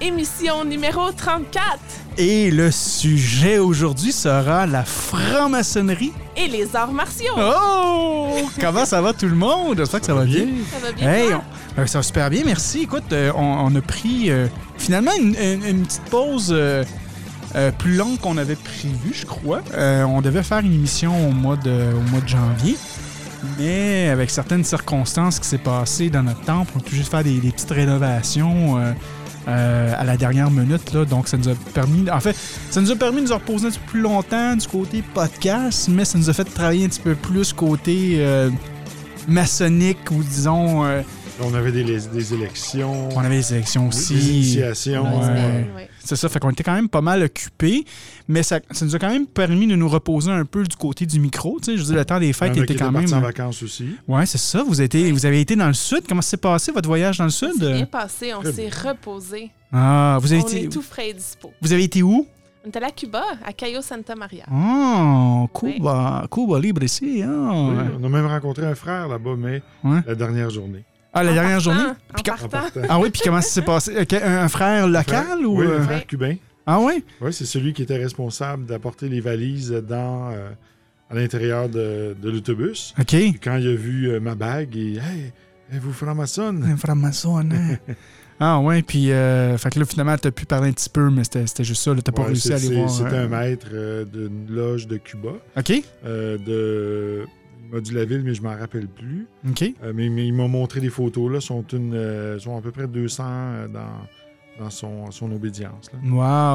Émission 0.00 0.64
numéro 0.64 1.10
34. 1.12 1.78
Et 2.18 2.50
le 2.50 2.70
sujet 2.70 3.58
aujourd'hui 3.58 4.12
sera 4.12 4.66
la 4.66 4.84
franc-maçonnerie. 4.84 6.12
Et 6.36 6.48
les 6.48 6.74
arts 6.76 6.92
martiaux. 6.92 7.32
Oh! 7.36 8.36
Comment 8.60 8.84
ça 8.84 9.00
va 9.00 9.12
tout 9.12 9.26
le 9.26 9.34
monde? 9.34 9.76
J'espère 9.78 10.00
que 10.00 10.06
ça 10.06 10.14
va 10.14 10.24
bien. 10.24 10.46
Ça 10.70 10.78
va 10.86 10.92
bien? 10.92 11.10
Hey, 11.12 11.34
on- 11.34 11.80
euh, 11.80 11.86
ça 11.86 11.98
va 11.98 12.02
super 12.02 12.30
bien, 12.30 12.42
merci. 12.44 12.82
Écoute, 12.82 13.12
euh, 13.12 13.32
on, 13.34 13.42
on 13.72 13.74
a 13.76 13.80
pris 13.80 14.30
euh, 14.30 14.46
finalement 14.78 15.12
une, 15.18 15.34
une- 15.36 15.64
une 15.64 15.82
petite 15.86 16.02
pause 16.10 16.50
euh, 16.52 16.84
euh, 17.56 17.70
plus 17.72 17.96
longue 17.96 18.18
qu'on 18.18 18.36
avait 18.36 18.56
prévu, 18.56 19.12
je 19.12 19.26
crois. 19.26 19.60
Euh, 19.74 20.04
on 20.04 20.20
devait 20.20 20.42
faire 20.42 20.58
une 20.58 20.74
émission 20.74 21.28
au 21.28 21.32
mois 21.32 21.56
de, 21.56 21.70
au 21.94 22.10
mois 22.10 22.20
de 22.20 22.28
janvier. 22.28 22.76
Mais 23.58 24.08
avec 24.08 24.30
certaines 24.30 24.64
circonstances 24.64 25.38
qui 25.38 25.46
s'est 25.46 25.58
passées 25.58 26.08
dans 26.10 26.22
notre 26.22 26.40
temple, 26.42 26.72
on 26.76 26.78
a 26.78 26.82
obligé 26.82 27.02
de 27.02 27.08
faire 27.08 27.24
des, 27.24 27.38
des 27.40 27.50
petites 27.50 27.70
rénovations 27.70 28.78
euh, 28.78 28.92
euh, 29.48 29.92
à 29.96 30.04
la 30.04 30.16
dernière 30.16 30.50
minute. 30.50 30.92
Là, 30.92 31.04
donc, 31.04 31.28
ça 31.28 31.36
nous 31.36 31.48
a 31.48 31.54
permis. 31.74 32.10
En 32.10 32.20
fait, 32.20 32.36
ça 32.70 32.80
nous 32.80 32.90
a 32.90 32.96
permis 32.96 33.22
de 33.22 33.28
nous 33.28 33.34
reposer 33.34 33.66
un 33.66 33.70
petit 33.70 33.78
peu 33.78 33.90
plus 33.90 34.00
longtemps 34.00 34.56
du 34.56 34.66
côté 34.66 35.02
podcast, 35.14 35.88
mais 35.90 36.04
ça 36.04 36.18
nous 36.18 36.30
a 36.30 36.32
fait 36.32 36.44
travailler 36.44 36.84
un 36.84 36.88
petit 36.88 37.00
peu 37.00 37.14
plus 37.14 37.52
côté 37.52 38.16
euh, 38.18 38.50
maçonnique 39.28 40.10
ou 40.10 40.22
disons. 40.22 40.84
euh, 40.84 41.02
On 41.40 41.54
avait 41.54 41.72
des, 41.72 41.82
des 41.84 42.34
élections, 42.34 43.08
on 43.14 43.20
avait 43.20 43.36
les 43.36 43.52
élections 43.54 43.88
des 43.88 43.96
aussi. 43.96 44.14
initiations. 44.14 45.04
Ouais. 45.20 45.26
Ouais, 45.26 45.70
ouais. 45.76 45.88
C'est 46.04 46.16
ça, 46.16 46.28
fait 46.28 46.38
qu'on 46.38 46.50
était 46.50 46.62
quand 46.62 46.74
même 46.74 46.88
pas 46.88 47.00
mal 47.00 47.22
occupés, 47.22 47.84
mais 48.28 48.42
ça, 48.42 48.60
ça 48.70 48.84
nous 48.84 48.94
a 48.94 48.98
quand 48.98 49.08
même 49.10 49.26
permis 49.26 49.66
de 49.66 49.74
nous 49.74 49.88
reposer 49.88 50.30
un 50.30 50.44
peu 50.44 50.62
du 50.62 50.76
côté 50.76 51.06
du 51.06 51.18
micro. 51.18 51.58
Tu 51.60 51.72
sais, 51.72 51.76
je 51.76 51.82
veux 51.82 51.86
dire, 51.88 51.96
le 51.96 52.04
temps 52.04 52.20
des 52.20 52.32
fêtes 52.32 52.56
était 52.56 52.74
quand 52.76 52.92
même. 52.92 53.12
en 53.12 53.20
vacances 53.20 53.62
aussi. 53.62 53.86
Ouais, 54.06 54.26
c'est 54.26 54.38
ça. 54.38 54.62
Vous, 54.62 54.74
avez 54.80 54.84
été- 54.84 55.10
vous 55.12 55.24
avez 55.26 55.40
été 55.40 55.56
dans 55.56 55.66
le 55.68 55.72
sud. 55.74 56.02
Comment 56.08 56.20
s'est 56.22 56.36
passé 56.36 56.72
votre 56.72 56.88
voyage 56.88 57.18
dans 57.18 57.24
le 57.24 57.30
C'est 57.30 57.50
sud? 57.52 57.58
bien 57.60 57.86
passé, 57.86 58.32
on 58.34 58.42
s'est 58.42 58.68
reposé. 58.68 59.50
Ah, 59.72 60.18
vous 60.20 60.32
avez 60.32 60.42
On 60.42 60.46
été. 60.46 60.64
est 60.64 60.68
tout 60.68 60.82
frais 60.82 61.10
et 61.10 61.14
dispo. 61.14 61.50
Vous 61.62 61.72
avez 61.72 61.84
été 61.84 62.02
où? 62.02 62.26
On 62.66 62.70
est 62.70 62.76
allé 62.76 62.86
à 62.86 62.90
Cuba, 62.90 63.22
à 63.44 63.52
Cayo 63.52 63.82
Santa 63.82 64.14
Maria. 64.14 64.44
Oh, 64.50 65.48
Cuba, 65.58 66.26
Cuba 66.30 66.58
Libre 66.58 66.82
ici. 66.82 67.22
Oui, 67.22 67.24
on 67.24 68.04
a 68.04 68.08
même 68.08 68.26
rencontré 68.26 68.64
un 68.66 68.74
frère 68.74 69.08
là-bas, 69.08 69.34
mais 69.36 69.62
Ouais. 69.82 70.00
la 70.06 70.14
dernière 70.14 70.48
journée. 70.50 70.84
Ah, 71.14 71.22
la 71.22 71.30
En 71.30 71.34
dernière 71.34 71.52
partant, 71.62 71.72
journée? 71.72 71.90
En 72.18 72.22
quand- 72.24 72.48
partant. 72.48 72.80
Ah 72.88 72.98
oui, 72.98 73.10
puis 73.10 73.22
comment 73.24 73.40
ça 73.40 73.48
s'est 73.48 73.62
passé? 73.62 73.92
Un, 73.96 74.38
un 74.44 74.48
frère 74.48 74.86
local 74.88 75.04
Frère- 75.24 75.40
ou. 75.48 75.60
Oui, 75.60 75.66
euh, 75.66 75.78
un 75.80 75.82
frère 75.84 76.06
cubain. 76.06 76.34
Ah 76.66 76.80
oui? 76.80 77.04
Oui, 77.20 77.32
c'est 77.32 77.44
celui 77.44 77.72
qui 77.72 77.82
était 77.82 77.96
responsable 77.98 78.66
d'apporter 78.66 79.08
les 79.08 79.20
valises 79.20 79.70
dans, 79.86 80.30
euh, 80.32 80.50
à 81.10 81.14
l'intérieur 81.14 81.68
de, 81.68 82.16
de 82.20 82.30
l'autobus. 82.30 82.94
OK. 82.98 83.06
Puis 83.06 83.38
Quand 83.42 83.56
il 83.58 83.68
a 83.68 83.76
vous 83.76 84.08
euh, 84.14 84.20
ma 84.20 84.34
bague, 84.34 84.74
il 84.74 84.96
Hey, 84.98 85.32
vous 85.80 85.92
franc-maçonne? 85.92 86.64
Un 86.64 86.76
franc-maçon, 86.76 87.38
hein? 87.38 87.48
Ah 88.40 88.58
ouais, 88.58 88.82
puis 88.82 89.12
euh, 89.12 89.56
fait 89.58 89.70
que 89.70 89.78
là, 89.78 89.84
finalement, 89.86 90.16
t'as 90.18 90.32
pu 90.32 90.44
parler 90.44 90.70
un 90.70 90.72
petit 90.72 90.88
peu, 90.90 91.08
mais 91.08 91.22
c'était 91.22 91.46
c'était 91.46 91.62
juste 91.62 91.82
ça. 91.84 91.92
T'as 92.04 92.10
pas 92.10 92.22
Ouais, 92.22 92.28
réussi 92.28 92.52
à 92.52 92.56
aller 92.56 92.74
voir. 92.74 92.90
C'était 92.90 93.16
un 93.16 93.28
maître 93.28 93.68
euh, 93.72 94.04
d'une 94.04 94.46
loge 94.52 94.88
de 94.88 94.96
Cuba, 94.96 95.34
OK, 95.56 95.72
euh, 96.04 96.36
de... 96.38 97.26
Il 97.66 97.74
m'a 97.74 97.80
dit 97.80 97.92
la 97.92 98.04
ville, 98.04 98.22
mais 98.24 98.34
je 98.34 98.42
m'en 98.42 98.56
rappelle 98.56 98.88
plus. 98.88 99.26
OK. 99.48 99.62
Euh, 99.62 99.92
mais, 99.94 100.08
mais 100.08 100.26
il 100.26 100.34
m'a 100.34 100.48
montré 100.48 100.80
des 100.80 100.90
photos, 100.90 101.32
là, 101.32 101.40
sont, 101.40 101.64
une, 101.72 101.94
euh, 101.94 102.38
sont 102.38 102.56
à 102.56 102.60
peu 102.60 102.70
près 102.70 102.86
200 102.86 103.24
euh, 103.26 103.68
dans, 103.68 104.64
dans 104.64 104.70
son, 104.70 105.10
son 105.10 105.32
obédience. 105.32 105.90
là. 105.92 105.98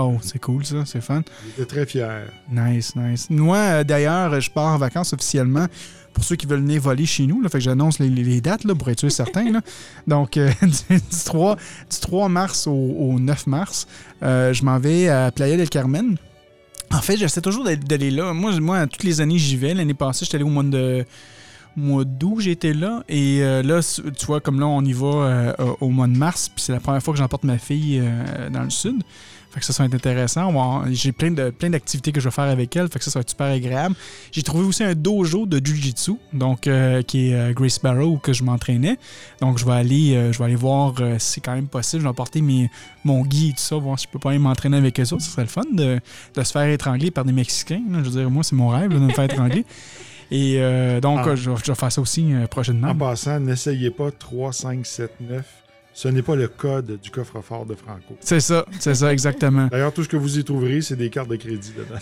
Wow, 0.07 0.19
c'est 0.21 0.39
cool 0.39 0.65
ça, 0.65 0.85
c'est 0.85 1.01
fun. 1.01 1.21
Il 1.45 1.49
était 1.51 1.65
très 1.65 1.85
fier. 1.85 2.31
Nice, 2.51 2.95
nice. 2.95 3.29
Moi, 3.29 3.83
d'ailleurs, 3.83 4.39
je 4.39 4.49
pars 4.51 4.73
en 4.73 4.77
vacances 4.77 5.13
officiellement 5.13 5.67
pour 6.13 6.23
ceux 6.23 6.35
qui 6.35 6.45
veulent 6.45 6.61
venir 6.61 6.81
voler 6.81 7.05
chez 7.05 7.25
nous. 7.27 7.41
Là, 7.41 7.49
fait 7.49 7.59
que 7.59 7.63
j'annonce 7.63 7.99
les, 7.99 8.41
dates 8.41 8.63
là, 8.63 8.75
pour 8.75 8.89
être 8.89 8.99
sûr 8.99 9.11
certain. 9.11 9.51
là. 9.51 9.61
Donc, 10.07 10.37
euh, 10.37 10.51
du, 10.61 10.95
du 10.95 11.23
3, 11.25 11.55
du 11.55 11.99
3 11.99 12.29
mars 12.29 12.67
au, 12.67 12.71
au 12.71 13.19
9 13.19 13.47
mars, 13.47 13.87
euh, 14.23 14.53
je 14.53 14.63
m'en 14.63 14.79
vais 14.79 15.07
à 15.09 15.31
Playa 15.31 15.57
del 15.57 15.69
Carmen. 15.69 16.17
En 16.93 17.01
fait, 17.01 17.17
j'essaie 17.17 17.41
toujours 17.41 17.63
d'aller- 17.63 18.11
là. 18.11 18.33
Moi, 18.33 18.59
moi, 18.59 18.87
toutes 18.87 19.03
les 19.03 19.21
années, 19.21 19.37
j'y 19.37 19.57
vais. 19.57 19.73
L'année 19.73 19.93
passée, 19.93 20.25
j'étais 20.25 20.35
allé 20.35 20.43
au 20.43 20.49
mois 20.49 20.63
de 20.63 21.05
mois 21.75 22.03
d'août, 22.03 22.39
j'étais 22.39 22.73
là. 22.73 23.03
Et 23.07 23.39
euh, 23.41 23.61
là, 23.61 23.79
tu 24.17 24.25
vois, 24.25 24.41
comme 24.41 24.59
là, 24.59 24.65
on 24.65 24.83
y 24.83 24.91
va 24.93 25.07
euh, 25.07 25.53
au- 25.59 25.85
au 25.85 25.89
mois 25.89 26.07
de 26.07 26.17
mars. 26.17 26.49
Puis 26.49 26.63
c'est 26.63 26.71
la 26.73 26.79
première 26.79 27.01
fois 27.01 27.13
que 27.13 27.19
j'emporte 27.19 27.43
ma 27.43 27.57
fille 27.57 27.99
euh, 28.03 28.49
dans 28.49 28.63
le 28.63 28.69
sud. 28.71 29.01
Fait 29.51 29.59
que 29.61 29.65
ça, 29.65 29.73
ça 29.73 29.81
va 29.83 29.87
être 29.87 29.95
intéressant. 29.95 30.83
J'ai 30.91 31.11
plein 31.11 31.31
de 31.31 31.49
plein 31.49 31.71
d'activités 31.71 32.11
que 32.11 32.19
je 32.19 32.25
vais 32.25 32.31
faire 32.31 32.43
avec 32.45 32.75
elle. 32.75 32.87
Fait 32.87 32.99
que 32.99 33.05
ça, 33.05 33.09
ça 33.09 33.17
va 33.19 33.21
être 33.21 33.29
super 33.31 33.47
agréable. 33.47 33.95
J'ai 34.31 34.43
trouvé 34.43 34.63
aussi 34.63 34.83
un 34.83 34.93
dojo 34.93 35.47
de 35.47 35.57
Jiu-Jitsu, 35.57 36.13
donc 36.33 36.67
euh, 36.67 37.01
qui 37.01 37.29
est 37.29 37.33
euh, 37.33 37.51
Grace 37.53 37.79
Barrow 37.81 38.11
où 38.13 38.17
que 38.19 38.31
je 38.31 38.43
m'entraînais. 38.43 38.97
Donc 39.41 39.57
je 39.57 39.65
vais 39.65 39.71
aller, 39.73 40.15
euh, 40.15 40.31
je 40.31 40.37
vais 40.37 40.45
aller 40.45 40.55
voir 40.55 40.93
si 41.17 41.33
c'est 41.33 41.41
quand 41.41 41.55
même 41.55 41.67
possible. 41.67 42.01
Je 42.01 42.05
vais 42.05 42.11
apporter 42.11 42.41
mes, 42.41 42.69
mon 43.03 43.21
gui 43.23 43.49
et 43.49 43.51
tout 43.53 43.57
ça, 43.59 43.75
voir 43.77 43.97
si 43.97 44.05
je 44.05 44.11
peux 44.11 44.19
pas 44.19 44.29
aller 44.29 44.39
m'entraîner 44.39 44.77
avec 44.77 44.99
eux 44.99 45.13
autres. 45.13 45.23
Ce 45.23 45.31
serait 45.31 45.41
le 45.43 45.47
fun 45.47 45.63
de, 45.73 45.99
de 46.35 46.43
se 46.43 46.51
faire 46.51 46.67
étrangler 46.69 47.09
par 47.09 47.25
des 47.25 47.33
Mexicains. 47.33 47.81
là. 47.89 47.99
Je 48.03 48.09
veux 48.09 48.19
dire, 48.21 48.29
moi, 48.29 48.43
c'est 48.43 48.55
mon 48.55 48.67
rêve 48.67 48.91
là, 48.91 48.99
de 48.99 49.03
me 49.03 49.09
faire 49.11 49.23
étrangler. 49.25 49.65
Et 50.31 50.59
donc, 51.01 51.21
Ah. 51.25 51.35
je, 51.35 51.49
vais- 51.49 51.55
je 51.65 51.71
vais 51.71 51.75
faire 51.75 51.91
ça 51.91 52.01
aussi 52.01 52.31
prochainement. 52.51 52.89
En 52.89 52.95
passant, 52.95 53.39
n'essayez 53.39 53.89
pas 53.89 54.11
3, 54.11 54.53
5, 54.53 54.85
7, 54.85 55.11
9. 55.21 55.43
Ce 56.01 56.07
n'est 56.07 56.21
pas 56.21 56.37
le 56.37 56.47
code 56.47 56.97
du 57.03 57.11
coffre-fort 57.11 57.65
de 57.65 57.75
Franco. 57.75 58.15
C'est 58.21 58.39
ça, 58.39 58.65
c'est 58.79 58.95
ça, 58.95 59.11
exactement. 59.11 59.67
D'ailleurs, 59.71 59.91
tout 59.91 60.01
ce 60.01 60.07
que 60.07 60.15
vous 60.15 60.39
y 60.39 60.45
trouverez, 60.45 60.79
c'est 60.79 60.95
des 60.95 61.09
cartes 61.09 61.27
de 61.27 61.35
crédit 61.35 61.73
dedans. 61.77 61.99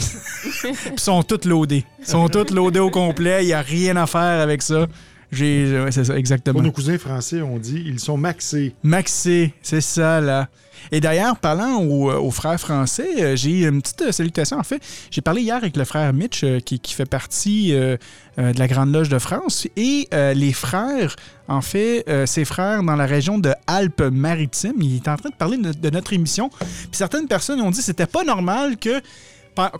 Ils 0.94 1.00
sont 1.00 1.24
toutes 1.24 1.46
loadées. 1.46 1.84
Ils 2.02 2.06
sont 2.06 2.30
toutes 2.30 2.52
loadées 2.52 2.80
au 2.80 2.91
complet. 2.91 3.44
Il 3.44 3.47
n'y 3.47 3.53
a 3.53 3.62
rien 3.62 3.96
à 3.96 4.06
faire 4.06 4.40
avec 4.40 4.62
ça. 4.62 4.85
J'ai, 5.31 5.81
ouais, 5.81 5.91
c'est 5.91 6.03
ça, 6.03 6.16
exactement. 6.16 6.53
Pour 6.53 6.62
nos 6.62 6.72
cousins 6.72 7.00
français, 7.00 7.41
on 7.41 7.58
dit 7.58 7.81
ils 7.88 8.00
sont 8.00 8.18
maxés. 8.18 8.75
Maxé, 8.84 9.56
c'est 9.63 9.81
ça, 9.81 10.22
là. 10.22 10.47
Et 10.92 11.02
d'ailleurs, 11.02 11.38
parlant 11.38 11.82
aux, 11.82 12.12
aux 12.12 12.32
frères 12.32 12.60
français, 12.60 13.10
euh, 13.20 13.36
j'ai 13.36 13.66
une 13.66 13.82
petite 13.82 14.02
euh, 14.02 14.12
salutation. 14.12 14.58
En 14.58 14.64
fait, 14.64 14.82
j'ai 15.12 15.22
parlé 15.22 15.42
hier 15.42 15.56
avec 15.56 15.76
le 15.76 15.86
frère 15.86 16.14
Mitch, 16.14 16.44
euh, 16.44 16.60
qui, 16.60 16.80
fait 16.94 17.06
partie 17.06 17.74
euh, 17.74 17.98
euh, 18.40 18.54
de 18.54 18.60
la 18.60 18.68
Grande 18.68 18.94
Loge 18.94 19.10
de 19.10 19.20
France. 19.20 19.68
Et 19.76 20.08
euh, 20.14 20.34
les 20.34 20.54
frères, 20.54 21.16
en 21.48 21.62
fait, 21.62 22.06
euh, 22.08 22.26
ses 22.26 22.46
frères 22.46 22.84
dans 22.84 22.96
la 22.96 23.06
région 23.06 23.38
de 23.38 23.54
Alpes-Maritimes, 23.68 24.82
il 24.82 24.96
est 24.96 25.08
en 25.08 25.18
train 25.18 25.30
de 25.30 25.36
parler 25.36 25.58
de, 25.58 25.72
de 25.72 25.90
notre 25.90 26.14
émission. 26.14 26.50
Puis 26.60 26.90
certaines 26.94 27.28
personnes 27.28 27.62
ont 27.62 27.72
dit 27.72 27.80
que 27.80 27.84
c'était 27.86 28.06
pas 28.06 28.24
normal 28.24 28.78
que 28.78 29.02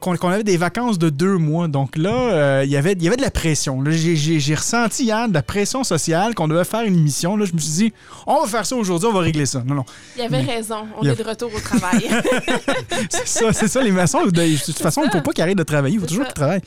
qu'on 0.02 0.30
avait 0.30 0.44
des 0.44 0.58
vacances 0.58 0.98
de 1.00 1.10
deux 1.10 1.38
mois. 1.38 1.68
Donc 1.68 1.96
là, 1.98 2.10
euh, 2.14 2.62
il 2.66 2.70
y 2.72 2.78
avait- 2.78 2.94
y 3.00 3.08
avait 3.08 3.18
de 3.18 3.22
la 3.22 3.32
pression. 3.32 3.84
J'ai 3.88 4.56
ressenti 4.56 5.04
hier 5.06 5.28
de 5.30 5.34
la 5.34 5.44
pression 5.44 5.84
sociale 5.84 6.36
qu'on 6.36 6.48
devait 6.48 6.64
faire 6.66 6.82
une 6.84 6.96
émission. 6.98 7.38
Là, 7.38 7.46
je 7.46 7.54
me 7.54 7.58
suis 7.60 7.72
dit, 7.88 7.94
on 8.26 8.42
va 8.42 8.48
faire 8.48 8.66
ça 8.66 8.76
aujourd'hui, 8.76 9.08
on 9.10 9.14
va 9.14 9.20
régler 9.22 9.46
ça. 9.46 9.64
Non, 9.66 9.76
non. 9.76 9.86
Il 10.18 10.22
avait 10.24 10.44
Mais- 10.44 10.56
raison, 10.56 10.86
on 11.00 11.04
y 11.04 11.10
a- 11.10 11.14
est 11.14 11.16
de 11.16 11.24
retour 11.24 11.52
au 11.56 11.60
travail. 11.60 12.08
C'est 13.10 13.28
ça, 13.28 13.54
c'est 13.54 13.68
ça, 13.68 13.82
les 13.82 13.92
maçons. 13.92 14.26
De, 14.26 14.32
de 14.32 14.64
toute 14.66 14.78
façon, 14.80 15.02
il 15.04 15.08
ne 15.08 15.12
faut 15.12 15.22
pas 15.22 15.32
qu'ils 15.32 15.44
arrêtent 15.44 15.58
de 15.58 15.64
travailler. 15.64 15.96
Il 15.96 16.00
faut 16.00 16.06
toujours 16.08 16.26
qu'ils 16.26 16.34
travaillent. 16.34 16.62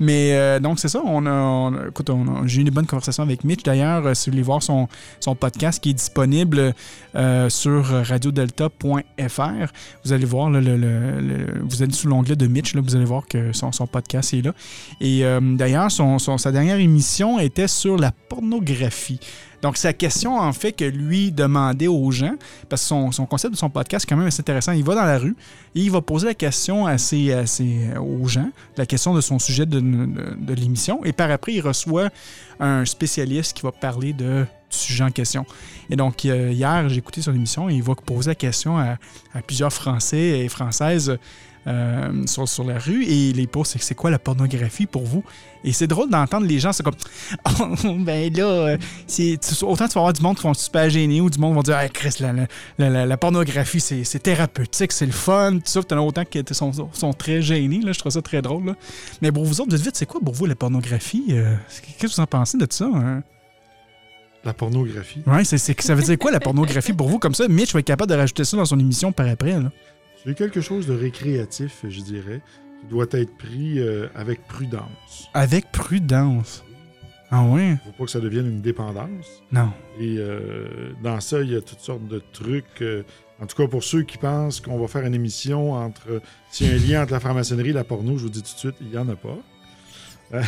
Mais 0.00 0.32
euh, 0.32 0.58
donc, 0.58 0.80
c'est 0.80 0.88
ça. 0.88 1.00
On 1.04 1.24
a, 1.26 1.30
on 1.30 1.88
écoute, 1.88 2.10
j'ai 2.46 2.60
eu 2.60 2.64
une 2.64 2.70
bonne 2.70 2.86
conversation 2.86 3.22
avec 3.22 3.44
Mitch. 3.44 3.62
D'ailleurs, 3.62 4.04
euh, 4.06 4.14
si 4.14 4.28
vous 4.28 4.34
voulez 4.34 4.42
voir 4.42 4.62
son, 4.62 4.88
son 5.20 5.34
podcast 5.36 5.80
qui 5.82 5.90
est 5.90 5.94
disponible 5.94 6.74
euh, 7.14 7.48
sur 7.48 7.84
radiodelta.fr, 8.08 9.72
vous 10.04 10.12
allez 10.12 10.24
voir, 10.24 10.50
là, 10.50 10.60
le, 10.60 10.76
le- 10.76 11.20
le- 11.20 11.62
vous 11.62 11.82
allez 11.82 11.92
sous 11.92 12.08
l'onglet 12.08 12.36
de 12.36 12.46
Mitch. 12.54 12.74
Là, 12.74 12.80
vous 12.80 12.96
allez 12.96 13.04
voir 13.04 13.26
que 13.26 13.52
son, 13.52 13.72
son 13.72 13.86
podcast 13.86 14.32
est 14.32 14.42
là. 14.42 14.54
Et 15.00 15.24
euh, 15.24 15.40
d'ailleurs, 15.42 15.90
son, 15.90 16.18
son- 16.18 16.38
sa 16.38 16.52
dernière 16.52 16.78
émission 16.78 17.38
était 17.38 17.68
sur 17.68 17.96
la 17.98 18.12
pornographie. 18.12 19.20
Donc, 19.62 19.78
sa 19.78 19.94
question, 19.94 20.36
en 20.38 20.52
fait, 20.52 20.72
que 20.72 20.84
lui 20.84 21.32
demandait 21.32 21.86
aux 21.86 22.10
gens, 22.10 22.34
parce 22.68 22.82
que 22.82 22.88
son, 22.88 23.12
son 23.12 23.24
concept 23.24 23.54
de 23.54 23.58
son 23.58 23.70
podcast 23.70 24.04
est 24.04 24.08
quand 24.08 24.16
même 24.16 24.26
assez 24.26 24.40
intéressant. 24.40 24.72
Il 24.72 24.84
va 24.84 24.94
dans 24.94 25.04
la 25.04 25.18
rue 25.18 25.34
et 25.74 25.80
il 25.80 25.90
va 25.90 26.02
poser 26.02 26.26
la 26.26 26.34
question 26.34 26.86
à 26.86 26.98
ses- 26.98 27.32
à 27.32 27.46
ses- 27.46 27.96
aux 27.98 28.26
gens, 28.28 28.50
la 28.76 28.84
question 28.86 29.14
de 29.14 29.20
son 29.22 29.38
sujet 29.38 29.64
de, 29.64 29.80
de- 29.80 30.54
l'émission. 30.54 31.02
Et 31.04 31.12
par 31.12 31.30
après, 31.30 31.54
il 31.54 31.60
reçoit 31.62 32.10
un 32.60 32.84
spécialiste 32.84 33.54
qui 33.56 33.62
va 33.62 33.72
parler 33.72 34.12
de, 34.12 34.44
sujet 34.68 35.04
en 35.04 35.10
question. 35.12 35.46
Et 35.88 35.94
donc, 35.96 36.24
euh, 36.24 36.50
hier, 36.52 36.88
j'ai 36.88 36.98
écouté 36.98 37.22
son 37.22 37.32
émission 37.32 37.70
et 37.70 37.74
il 37.74 37.82
va 37.82 37.94
poser 37.94 38.30
la 38.32 38.34
question 38.34 38.76
à, 38.76 38.96
à 39.32 39.40
plusieurs 39.46 39.72
Français 39.72 40.40
et 40.40 40.48
Françaises 40.48 41.16
euh, 41.66 42.26
sur, 42.26 42.48
sur 42.48 42.64
la 42.64 42.78
rue 42.78 43.04
et 43.04 43.32
les 43.32 43.46
pose 43.46 43.66
c'est 43.68 43.80
c'est 43.82 43.94
quoi 43.94 44.10
la 44.10 44.18
pornographie 44.18 44.86
pour 44.86 45.04
vous? 45.04 45.24
Et 45.66 45.72
c'est 45.72 45.86
drôle 45.86 46.10
d'entendre 46.10 46.46
les 46.46 46.58
gens 46.58 46.72
c'est 46.72 46.82
comme 46.82 46.94
Oh, 47.60 47.94
ben 48.00 48.32
là 48.34 48.44
euh, 48.44 48.78
c'est 49.06 49.38
autant 49.62 49.88
tu 49.88 49.94
vas 49.94 50.00
avoir 50.02 50.12
du 50.12 50.20
monde 50.22 50.36
qui 50.36 50.42
vont 50.42 50.52
super 50.54 50.90
gênés 50.90 51.20
ou 51.22 51.30
du 51.30 51.38
monde 51.38 51.52
qui 51.52 51.56
vont 51.56 51.62
dire 51.62 51.78
hey, 51.78 51.88
Chris 51.90 52.16
la, 52.20 52.32
la, 52.78 53.06
la- 53.06 53.16
pornographie 53.16 53.80
c'est 53.80 54.04
c'est 54.04 54.18
thérapeutique 54.18 54.92
c'est 54.92 55.06
le 55.06 55.12
fun 55.12 55.52
tout 55.54 55.62
ça 55.64 55.82
t'en 55.82 55.96
as 55.96 56.00
autant 56.02 56.24
qui 56.24 56.42
sont, 56.52 56.72
sont 56.92 57.12
très 57.14 57.40
gênés 57.40 57.80
là 57.80 57.92
je 57.92 57.98
trouve 57.98 58.12
ça 58.12 58.20
très 58.22 58.42
drôle 58.42 58.66
là. 58.66 58.74
mais 59.22 59.32
pour 59.32 59.44
vous 59.44 59.60
autres 59.62 59.74
vite 59.74 59.84
vite 59.86 59.96
c'est 59.96 60.06
quoi 60.06 60.20
pour 60.22 60.34
vous 60.34 60.44
la 60.46 60.54
pornographie 60.54 61.24
Euh, 61.30 61.54
qu'est-ce 61.98 62.12
que 62.12 62.16
vous 62.18 62.20
en 62.20 62.26
pensez 62.26 62.58
de 62.58 62.66
ça 62.70 62.84
hein? 62.94 63.22
La 64.44 64.52
pornographie. 64.52 65.22
ouais 65.26 65.44
c'est 65.44 65.56
c'est- 65.56 65.80
ça 65.80 65.94
veut 65.94 66.02
dire 66.02 66.18
quoi 66.18 66.30
la 66.30 66.40
pornographie 66.40 66.92
pour 66.92 67.08
vous 67.08 67.18
comme 67.18 67.34
ça? 67.34 67.48
Mitch 67.48 67.72
va 67.72 67.78
être 67.80 67.86
capable 67.86 68.10
de 68.10 68.16
rajouter 68.16 68.44
ça 68.44 68.58
dans 68.58 68.66
son 68.66 68.78
émission 68.78 69.10
par 69.10 69.26
après 69.26 69.52
là. 69.52 69.70
C'est 70.24 70.34
quelque 70.34 70.60
chose 70.60 70.86
de 70.86 70.94
récréatif, 70.94 71.84
je 71.88 72.00
dirais, 72.00 72.40
qui 72.80 72.86
doit 72.86 73.06
être 73.10 73.36
pris 73.36 73.78
euh, 73.78 74.08
avec 74.14 74.46
prudence. 74.46 75.28
avec 75.34 75.70
prudence 75.70 76.64
ah 77.30 77.42
ouais? 77.42 77.64
Il 77.64 77.70
ne 77.72 77.76
faut 77.78 77.92
pas 77.98 78.04
que 78.04 78.10
ça 78.10 78.20
devienne 78.20 78.46
une 78.46 78.60
dépendance. 78.60 79.42
non 79.50 79.70
Et 79.98 80.16
euh, 80.18 80.92
dans 81.02 81.20
ça, 81.20 81.40
il 81.40 81.50
y 81.50 81.56
a 81.56 81.60
toutes 81.60 81.80
sortes 81.80 82.06
de 82.06 82.22
trucs. 82.32 82.80
euh, 82.80 83.02
en 83.42 83.46
tout 83.46 83.56
cas, 83.56 83.66
pour 83.66 83.82
ceux 83.82 84.02
qui 84.02 84.18
pensent 84.18 84.60
qu'on 84.60 84.78
va 84.78 84.86
faire 84.86 85.04
une 85.04 85.14
émission 85.14 85.72
entre. 85.72 86.20
S'il 86.50 86.68
y 86.68 86.70
a 86.70 86.74
un 86.74 86.78
lien 86.78 87.02
entre 87.02 87.12
la 87.12 87.20
franc-maçonnerie 87.20 87.70
et 87.70 87.72
la 87.72 87.82
porno, 87.82 88.16
je 88.18 88.24
vous 88.24 88.28
dis 88.28 88.42
tout 88.42 88.54
de 88.54 88.58
suite, 88.58 88.76
il 88.80 88.88
n'y 88.88 88.98
en 88.98 89.08
a 89.08 89.16
pas. 89.16 89.38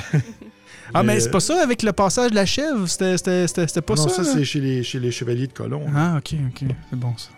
Ah, 0.95 1.03
mais 1.03 1.19
c'est 1.19 1.33
pas 1.33 1.41
ça 1.41 1.61
avec 1.61 1.83
le 1.83 1.93
passage 1.93 2.31
de 2.31 2.37
la 2.37 2.47
chèvre? 2.47 2.87
C'était 2.87 3.17
pas 3.17 3.95
non, 3.95 4.09
ça? 4.09 4.09
ça, 4.09 4.23
là? 4.23 4.29
c'est 4.35 4.45
chez 4.45 4.61
les, 4.61 4.85
chez 4.85 5.01
les 5.01 5.11
chevaliers 5.11 5.49
de 5.49 5.53
colon. 5.53 5.83
Ah, 5.93 6.19
ok, 6.19 6.35
ok. 6.49 6.69
C'est 6.91 6.97
bon, 6.99 7.17
ça. 7.17 7.31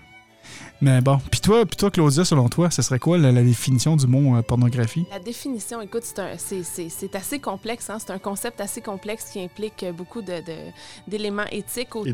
Mais 0.81 1.01
bon. 1.01 1.19
Puis 1.31 1.41
toi, 1.41 1.67
puis 1.67 1.77
toi, 1.77 1.91
Claudia, 1.91 2.25
selon 2.25 2.49
toi, 2.49 2.71
ce 2.71 2.83
serait 2.83 3.01
quoi 3.01 3.19
la, 3.19 3.33
la 3.33 3.43
définition 3.43 3.97
du 3.97 4.07
mot 4.07 4.37
euh, 4.37 4.43
pornographie? 4.43 5.05
La 5.11 5.19
définition, 5.19 5.81
écoute, 5.81 6.05
c'est 6.05 7.15
assez 7.17 7.39
complexe. 7.41 7.91
Hein? 7.91 7.99
C'est 7.99 8.13
un 8.13 8.19
concept 8.21 8.61
assez 8.61 8.81
complexe 8.81 9.31
qui 9.33 9.41
implique 9.43 9.83
euh, 9.83 9.91
beaucoup 9.93 10.23
de- 10.23 10.41
de- 10.41 10.71
d'éléments 11.09 11.47
éthiques 11.51 11.97
autant 11.97 12.09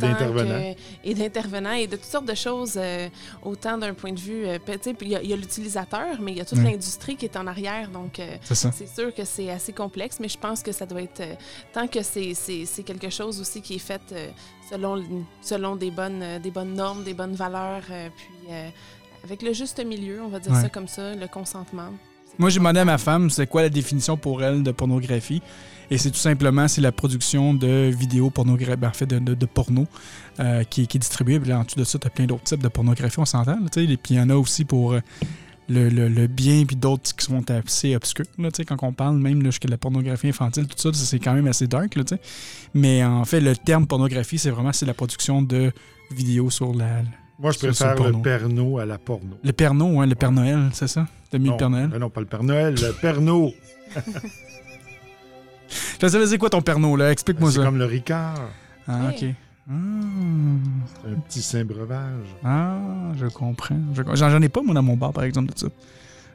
et 1.04 1.14
d'intervenants 1.14 1.72
et 1.72 1.86
de 1.86 1.96
toutes 1.96 2.04
sortes 2.06 2.24
de 2.24 2.34
choses, 2.34 2.74
euh, 2.78 3.08
autant 3.42 3.76
d'un 3.76 3.92
point 3.92 4.12
de 4.12 4.20
vue. 4.20 4.46
euh, 4.46 4.58
pe- 4.58 4.72
tu 4.72 4.78
sais, 4.84 4.94
puis 4.94 5.08
Il 5.22 5.28
y 5.28 5.32
a, 5.34 5.36
l'utilisateur, 5.36 6.16
mais 6.22 6.32
il 6.32 6.38
y 6.38 6.40
a 6.40 6.44
toute 6.46 6.58
l'industrie 6.58 7.16
qui 7.16 7.26
est 7.26 7.36
en 7.36 7.46
arrière. 7.46 7.90
Donc, 7.90 8.18
euh, 8.18 8.36
C'est 8.42 8.54
ça. 8.54 8.72
c'est 8.72 8.88
sûr 8.88 9.14
que 9.14 9.24
c'est 9.26 9.50
assez 9.50 9.74
complexe, 9.74 10.16
mais 10.20 10.28
je 10.30 10.38
pense 10.38 10.62
que 10.62 10.72
ça 10.72 10.86
doit 10.86 11.02
être. 11.02 11.20
euh, 11.20 11.34
tant 11.74 11.86
que 11.86 12.02
c'est- 12.02 12.82
quelque 12.84 13.10
chose 13.10 13.40
aussi 13.40 13.60
qui 13.60 13.74
est 13.74 13.78
fait 13.78 14.00
euh, 14.12 14.30
selon, 14.70 15.02
selon 15.42 15.76
des, 15.76 15.90
bonnes, 15.90 16.22
euh, 16.22 16.38
des 16.38 16.50
bonnes 16.50 16.74
normes, 16.74 17.04
des 17.04 17.14
bonnes 17.14 17.34
valeurs, 17.34 17.82
euh, 17.90 18.08
puis 18.16 18.28
euh, 18.50 18.68
avec 19.24 19.42
le 19.42 19.52
juste 19.52 19.84
milieu, 19.84 20.20
on 20.22 20.28
va 20.28 20.38
dire 20.40 20.52
Ouais. 20.52 20.60
ça 20.62 20.68
comme 20.68 20.88
ça, 20.88 21.14
le 21.14 21.26
consentement. 21.28 21.90
Moi, 22.38 22.50
j'ai 22.50 22.58
demandé 22.58 22.80
à 22.80 22.84
ma 22.84 22.98
femme, 22.98 23.30
c'est 23.30 23.46
quoi 23.46 23.62
la 23.62 23.68
définition 23.68 24.16
pour 24.16 24.42
elle 24.42 24.62
de 24.62 24.72
pornographie? 24.72 25.40
Et 25.90 25.98
c'est 25.98 26.10
tout 26.10 26.16
simplement, 26.18 26.66
c'est 26.66 26.80
la 26.80 26.90
production 26.92 27.54
de 27.54 27.90
vidéos 27.96 28.30
pornographiques, 28.30 28.82
en 28.84 28.92
fait, 28.92 29.06
de, 29.06 29.18
de- 29.18 29.34
de 29.34 29.46
porno 29.46 29.86
euh, 30.40 30.64
qui, 30.64 30.82
est- 30.82 30.86
qui 30.86 30.96
est 30.96 31.00
distribuée. 31.00 31.38
Puis 31.38 31.50
là, 31.50 31.60
en 31.60 31.62
dessous 31.62 31.78
de 31.78 31.84
ça, 31.84 31.98
tu 31.98 32.06
as 32.06 32.10
plein 32.10 32.24
d'autres 32.24 32.42
types 32.42 32.62
de 32.62 32.68
pornographie, 32.68 33.18
on 33.20 33.24
s'entend. 33.24 33.52
là, 33.52 33.68
tu 33.72 33.84
sais. 33.86 33.92
Et 33.92 33.96
puis 33.96 34.14
il 34.14 34.16
y 34.16 34.20
en 34.20 34.30
a 34.30 34.34
aussi 34.34 34.64
pour 34.64 34.94
le, 35.68 35.88
le- 35.88 36.08
le 36.08 36.26
bien, 36.26 36.64
puis 36.66 36.76
d'autres 36.76 37.14
qui 37.16 37.24
sont 37.24 37.42
assez 37.50 37.96
obscurs. 37.96 38.26
Là, 38.38 38.50
tu 38.50 38.56
sais, 38.58 38.64
quand 38.64 38.76
on 38.82 38.92
parle 38.92 39.16
même 39.18 39.42
là, 39.42 39.50
jusqu'à 39.50 39.68
la 39.68 39.78
pornographie 39.78 40.28
infantile, 40.28 40.66
tout 40.66 40.76
ça, 40.76 40.92
ça, 40.92 41.04
c'est 41.04 41.18
quand 41.18 41.32
même 41.34 41.46
assez 41.46 41.66
dark. 41.66 41.94
Là, 41.96 42.04
tu 42.04 42.14
sais. 42.16 42.20
Mais 42.74 43.02
en 43.04 43.24
fait, 43.24 43.40
le 43.40 43.56
terme 43.56 43.86
pornographie, 43.86 44.38
c'est 44.38 44.50
vraiment 44.50 44.72
c'est 44.72 44.86
la 44.86 44.94
production 44.94 45.40
de 45.42 45.72
vidéos 46.10 46.50
sur 46.50 46.74
la, 46.74 47.02
Moi, 47.38 47.50
je 47.52 47.58
Sur- 47.58 47.68
préfère 47.68 47.96
sur 47.96 48.06
le 48.08 48.22
perno 48.22 48.78
à 48.78 48.84
la 48.86 48.98
porno. 48.98 49.36
le 49.42 49.52
Pernod, 49.52 49.96
hein, 50.02 50.06
le 50.06 50.14
Père 50.14 50.32
Noël, 50.32 50.68
c'est 50.72 50.86
ça? 50.88 51.06
T'as 51.30 51.38
mis 51.38 51.46
non, 51.46 51.52
le 51.52 51.58
Père 51.58 51.70
Noël? 51.70 51.88
ben 51.88 51.98
non, 51.98 52.10
pas 52.10 52.20
le 52.20 52.26
Père 52.26 52.42
Noël, 52.44 52.74
le 52.74 52.92
perno. 52.92 53.52
Ça, 56.00 56.08
ça 56.08 56.18
veut 56.18 56.26
dire 56.26 56.38
quoi 56.38 56.50
ton 56.50 56.60
Pernod, 56.62 56.98
là? 56.98 57.10
Explique-moi 57.10 57.50
c'est 57.50 57.58
ça. 57.58 57.64
comme 57.64 57.78
le 57.78 57.86
Ricard. 57.86 58.38
Ah, 58.86 59.10
Hey. 59.12 59.34
Hmm. 59.66 60.58
C'est 61.02 61.10
un 61.10 61.14
petit 61.20 61.42
saint-breuvage. 61.42 62.26
Ah, 62.44 62.76
je 63.16 63.26
comprends. 63.26 63.78
Je 63.94 64.02
com- 64.02 64.14
J'en 64.16 64.42
ai 64.42 64.48
pas, 64.48 64.62
moi, 64.62 64.74
dans 64.74 64.82
mon 64.82 64.96
bar, 64.96 65.12
par 65.12 65.24
exemple, 65.24 65.52
de 65.54 65.58
ça. 65.58 65.66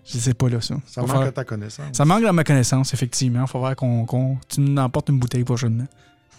Je 0.05 0.17
sais 0.17 0.33
pas, 0.33 0.49
là, 0.49 0.59
ça. 0.61 0.75
Ça 0.87 1.01
Faut 1.01 1.07
manque 1.07 1.17
faire- 1.17 1.27
à 1.27 1.31
ta 1.31 1.43
connaissance. 1.43 1.85
Ça 1.95 2.05
manque 2.05 2.23
dans 2.23 2.33
ma 2.33 2.43
connaissance, 2.43 2.93
effectivement. 2.93 3.45
Faut 3.45 3.59
voir 3.59 3.75
qu'on 3.75 4.05
qu'on- 4.05 4.37
tu 4.47 4.61
nous 4.61 4.81
emportes 4.81 5.09
une 5.09 5.19
bouteille 5.19 5.43
prochainement. 5.43 5.85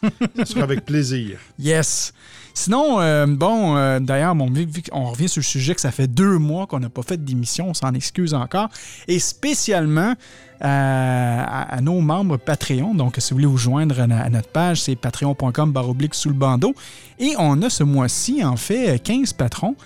Ça 0.38 0.44
sera 0.46 0.62
avec 0.64 0.84
plaisir. 0.84 1.38
Yes. 1.58 2.12
Sinon, 2.54 3.00
euh, 3.00 3.26
bon, 3.26 3.76
euh, 3.76 4.00
d'ailleurs, 4.00 4.34
qu'on 4.36 5.04
revient 5.04 5.28
sur 5.28 5.40
le 5.40 5.44
sujet 5.44 5.74
que 5.74 5.80
ça 5.80 5.90
fait 5.90 6.06
deux 6.06 6.38
mois 6.38 6.66
qu'on 6.66 6.80
n'a 6.80 6.88
pas 6.88 7.02
fait 7.02 7.22
d'émission, 7.22 7.68
on 7.68 7.74
s'en 7.74 7.94
excuse 7.94 8.34
encore. 8.34 8.68
Et 9.08 9.18
spécialement 9.18 10.14
euh, 10.62 11.44
à, 11.46 11.80
nos 11.80 12.00
membres 12.00 12.36
Patreon. 12.36 12.94
Donc, 12.94 13.16
si 13.18 13.30
vous 13.30 13.36
voulez 13.36 13.46
vous 13.46 13.56
joindre 13.56 14.00
à, 14.00 14.06
notre 14.06 14.48
page, 14.48 14.82
c'est 14.82 14.96
patreon.com 14.96 15.72
baroblique 15.72 16.14
sous 16.14 16.28
le 16.28 16.34
bandeau. 16.34 16.74
Et 17.18 17.34
on 17.38 17.62
a 17.62 17.70
ce 17.70 17.84
mois-ci, 17.84 18.44
en 18.44 18.56
fait, 18.56 19.02
15 19.02 19.32
patrons. 19.32 19.76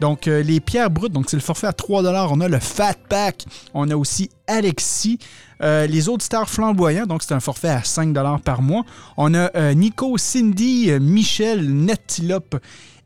Donc, 0.00 0.26
les 0.26 0.60
pierres 0.60 0.90
brutes, 0.90 1.12
donc 1.12 1.28
c'est 1.28 1.36
le 1.36 1.42
forfait 1.42 1.66
à 1.66 1.72
3 1.72 2.04
On 2.30 2.40
a 2.40 2.48
le 2.48 2.58
Fat 2.60 2.94
Pack. 3.08 3.44
On 3.74 3.90
a 3.90 3.96
aussi 3.96 4.30
Alexis. 4.46 5.18
Euh, 5.62 5.86
les 5.86 6.08
autres 6.08 6.24
stars 6.24 6.48
flamboyants, 6.48 7.06
donc 7.06 7.22
c'est 7.22 7.34
un 7.34 7.40
forfait 7.40 7.68
à 7.68 7.82
5 7.82 8.14
par 8.44 8.62
mois. 8.62 8.84
On 9.16 9.34
a 9.34 9.50
euh, 9.56 9.74
Nico, 9.74 10.16
Cindy, 10.18 10.90
euh, 10.90 11.00
Michel, 11.00 11.68
Nettilope 11.68 12.56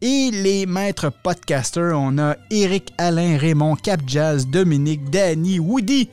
et 0.00 0.30
les 0.32 0.66
maîtres 0.66 1.10
podcasters. 1.22 1.98
On 1.98 2.18
a 2.18 2.36
Eric, 2.50 2.92
Alain, 2.98 3.38
Raymond, 3.38 3.76
Cap 3.76 4.00
Jazz, 4.06 4.46
Dominique, 4.46 5.08
Danny, 5.10 5.58
Woody, 5.58 6.08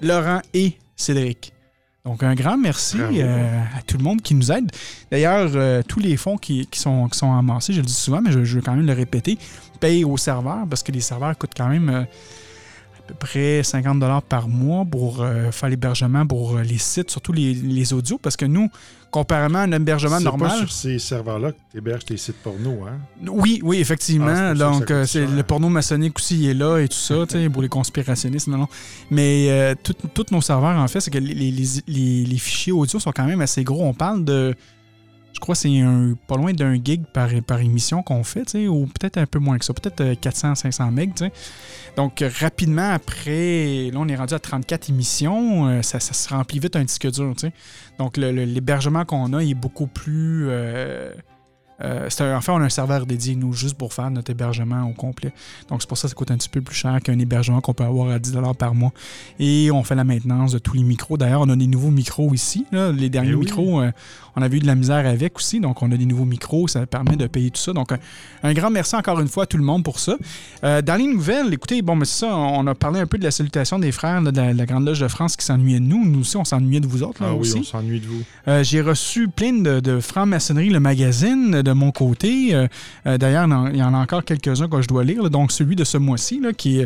Laurent 0.00 0.40
et 0.54 0.74
Cédric. 0.96 1.52
Donc 2.06 2.22
un 2.22 2.36
grand 2.36 2.56
merci 2.56 2.98
euh, 3.00 3.60
à 3.76 3.82
tout 3.82 3.98
le 3.98 4.04
monde 4.04 4.22
qui 4.22 4.36
nous 4.36 4.52
aide. 4.52 4.70
D'ailleurs, 5.10 5.50
euh, 5.56 5.82
tous 5.86 5.98
les 5.98 6.16
fonds 6.16 6.36
qui, 6.36 6.68
qui 6.68 6.78
sont, 6.78 7.08
qui 7.08 7.18
sont 7.18 7.32
amassés, 7.36 7.72
je 7.72 7.80
le 7.80 7.86
dis 7.86 7.92
souvent, 7.92 8.20
mais 8.22 8.30
je, 8.30 8.44
je 8.44 8.54
veux 8.54 8.62
quand 8.62 8.76
même 8.76 8.86
le 8.86 8.92
répéter, 8.92 9.36
payent 9.80 10.04
aux 10.04 10.16
serveurs 10.16 10.66
parce 10.70 10.84
que 10.84 10.92
les 10.92 11.00
serveurs 11.00 11.36
coûtent 11.36 11.56
quand 11.56 11.68
même 11.68 11.88
euh, 11.88 12.04
peu 13.06 13.14
près 13.14 13.62
50 13.62 14.24
par 14.28 14.48
mois 14.48 14.84
pour 14.84 15.22
euh, 15.22 15.50
faire 15.50 15.68
l'hébergement 15.68 16.26
pour 16.26 16.56
euh, 16.56 16.62
les 16.62 16.78
sites, 16.78 17.10
surtout 17.10 17.32
les, 17.32 17.54
les 17.54 17.92
audios, 17.92 18.18
parce 18.18 18.36
que 18.36 18.44
nous, 18.44 18.68
comparément 19.10 19.60
à 19.60 19.62
un 19.62 19.72
hébergement 19.72 20.18
C'est 20.18 20.24
normal... 20.24 20.50
pas 20.50 20.56
sur 20.58 20.72
ces 20.72 20.98
serveurs-là 20.98 21.52
que 21.52 21.56
tu 21.70 21.78
héberges 21.78 22.04
tes 22.04 22.16
sites 22.16 22.36
porno, 22.42 22.84
hein? 22.86 22.98
Oui, 23.28 23.60
oui, 23.62 23.78
effectivement. 23.78 24.26
Ah, 24.28 24.52
c'est 24.52 24.58
Donc, 24.58 24.90
euh, 24.90 25.04
c'est 25.06 25.26
le 25.26 25.42
porno 25.42 25.68
maçonnique 25.68 26.16
aussi 26.18 26.36
il 26.38 26.48
est 26.50 26.54
là 26.54 26.78
et 26.78 26.88
tout 26.88 26.96
ça, 26.96 27.14
tu 27.28 27.34
sais, 27.38 27.48
pour 27.48 27.62
les 27.62 27.68
conspirationnistes, 27.68 28.48
non, 28.48 28.58
non. 28.58 28.68
Mais 29.10 29.74
tous 29.84 30.26
nos 30.32 30.40
serveurs, 30.40 30.76
en 30.78 30.88
fait, 30.88 31.00
c'est 31.00 31.10
que 31.10 31.18
les- 31.18 31.34
les- 31.86 32.24
les 32.24 32.38
fichiers 32.38 32.72
audio 32.72 32.98
sont 32.98 33.12
quand 33.12 33.24
même 33.26 33.40
assez 33.40 33.64
gros. 33.64 33.82
On 33.84 33.94
parle 33.94 34.24
de. 34.24 34.54
Je 35.36 35.40
crois 35.40 35.54
que 35.54 35.60
c'est 35.60 35.82
pas 36.26 36.36
loin 36.38 36.54
d'un 36.54 36.82
gig 36.82 37.02
par, 37.12 37.60
émission 37.60 38.02
qu'on 38.02 38.24
fait, 38.24 38.56
ou 38.68 38.86
peut-être 38.86 39.18
un 39.18 39.26
peu 39.26 39.38
moins 39.38 39.58
que 39.58 39.66
ça, 39.66 39.74
peut-être 39.74 40.00
euh, 40.00 40.14
400-500 40.14 40.90
megs, 40.90 41.14
tu 41.14 41.26
sais. 41.26 41.32
Donc, 41.94 42.22
euh, 42.22 42.30
rapidement 42.40 42.90
après, 42.90 43.90
là, 43.92 43.98
on 44.00 44.08
est 44.08 44.16
rendu 44.16 44.32
à 44.32 44.38
34 44.38 44.88
émissions, 44.88 45.66
euh, 45.68 45.82
ça, 45.82 46.00
se 46.00 46.28
remplit 46.30 46.58
vite 46.58 46.74
un 46.74 46.84
disque 46.84 47.10
dur. 47.10 47.34
Donc, 47.98 48.16
l'hébergement 48.16 49.04
qu'on 49.04 49.34
a 49.34 49.40
est 49.40 49.52
beaucoup 49.52 49.88
plus. 49.88 50.46
euh, 50.48 51.12
euh, 51.84 52.08
un- 52.20 52.36
en 52.36 52.40
fait, 52.40 52.52
on 52.52 52.56
a 52.60 52.64
un 52.64 52.68
serveur 52.68 53.06
dédié, 53.06 53.34
nous, 53.36 53.52
juste 53.52 53.74
pour 53.76 53.92
faire 53.92 54.10
notre 54.10 54.30
hébergement 54.30 54.82
au 54.84 54.92
complet. 54.92 55.32
Donc, 55.68 55.82
c'est 55.82 55.88
pour 55.88 55.98
ça 55.98 56.06
que 56.08 56.10
ça 56.10 56.14
coûte 56.14 56.30
un 56.30 56.36
petit 56.36 56.48
peu 56.48 56.60
plus 56.62 56.74
cher 56.74 56.98
qu'un 57.02 57.18
hébergement 57.18 57.60
qu'on 57.60 57.74
peut 57.74 57.84
avoir 57.84 58.10
à 58.10 58.18
10 58.18 58.34
par 58.58 58.74
mois. 58.74 58.92
Et 59.38 59.70
on 59.70 59.82
fait 59.82 59.94
la 59.94 60.04
maintenance 60.04 60.52
de 60.52 60.58
tous 60.58 60.74
les 60.74 60.82
micros. 60.82 61.16
D'ailleurs, 61.16 61.42
on 61.42 61.48
a 61.48 61.56
des 61.56 61.66
nouveaux 61.66 61.90
micros 61.90 62.32
ici. 62.34 62.64
là. 62.72 62.92
Les 62.92 63.10
derniers 63.10 63.30
Eh 63.30 63.34
oui. 63.34 63.44
micros, 63.44 63.80
euh, 63.80 63.90
on 64.36 64.42
avait 64.42 64.56
eu 64.56 64.60
de 64.60 64.66
la 64.66 64.74
misère 64.74 65.06
avec 65.06 65.36
aussi. 65.36 65.60
Donc, 65.60 65.82
on 65.82 65.90
a 65.92 65.96
des 65.96 66.06
nouveaux 66.06 66.24
micros. 66.24 66.68
Ça 66.68 66.86
permet 66.86 67.16
de 67.16 67.26
payer 67.26 67.50
tout 67.50 67.60
ça. 67.60 67.72
Donc, 67.72 67.92
un, 67.92 67.98
un 68.42 68.52
grand 68.54 68.70
merci 68.70 68.96
encore 68.96 69.20
une 69.20 69.28
fois 69.28 69.44
à 69.44 69.46
tout 69.46 69.56
le 69.58 69.64
monde 69.64 69.82
pour 69.84 69.98
ça. 69.98 70.16
Euh, 70.64 70.82
dans 70.82 70.96
les 70.96 71.06
nouvelles, 71.06 71.52
écoutez, 71.52 71.82
bon, 71.82 71.96
mais 71.96 72.04
c'est 72.06 72.20
ça, 72.26 72.36
on 72.36 72.66
a 72.66 72.74
parlé 72.74 73.00
un 73.00 73.06
peu 73.06 73.18
de 73.18 73.24
la 73.24 73.30
salutation 73.30 73.78
des 73.78 73.92
frères 73.92 74.20
là, 74.20 74.30
de, 74.32 74.36
la, 74.40 74.52
de 74.52 74.58
la 74.58 74.66
Grande 74.66 74.86
Loge 74.86 75.00
de 75.00 75.08
France 75.08 75.36
qui 75.36 75.44
s'ennuyaient 75.44 75.80
de 75.80 75.84
nous. 75.84 76.04
Nous 76.06 76.20
aussi, 76.20 76.36
on 76.36 76.44
s'ennuyait 76.44 76.80
de 76.80 76.86
vous 76.86 77.02
autres. 77.02 77.22
Là, 77.22 77.28
Ah 77.30 77.34
oui, 77.34 77.40
aussi. 77.40 77.58
on 77.58 77.62
s'ennuie 77.62 78.00
de 78.00 78.06
vous. 78.06 78.22
Euh, 78.48 78.62
j'ai 78.64 78.80
reçu 78.80 79.28
plein 79.28 79.52
de, 79.52 79.80
de 79.80 80.00
franc-maçonnerie, 80.00 80.70
le 80.70 80.80
magazine, 80.80 81.62
de 81.66 81.72
mon 81.72 81.90
côté. 81.92 82.54
Euh, 82.54 82.66
euh, 83.06 83.18
D'ailleurs, 83.18 83.46
il 83.72 83.76
y 83.78 83.82
en 83.82 83.92
a 83.92 83.98
encore 83.98 84.24
quelques-uns 84.24 84.68
que 84.68 84.80
je 84.80 84.88
dois 84.88 85.04
lire. 85.04 85.22
là. 85.22 85.28
Donc, 85.28 85.52
celui 85.52 85.76
de 85.76 85.84
ce 85.84 85.98
mois-ci, 85.98 86.40
qui, 86.56 86.84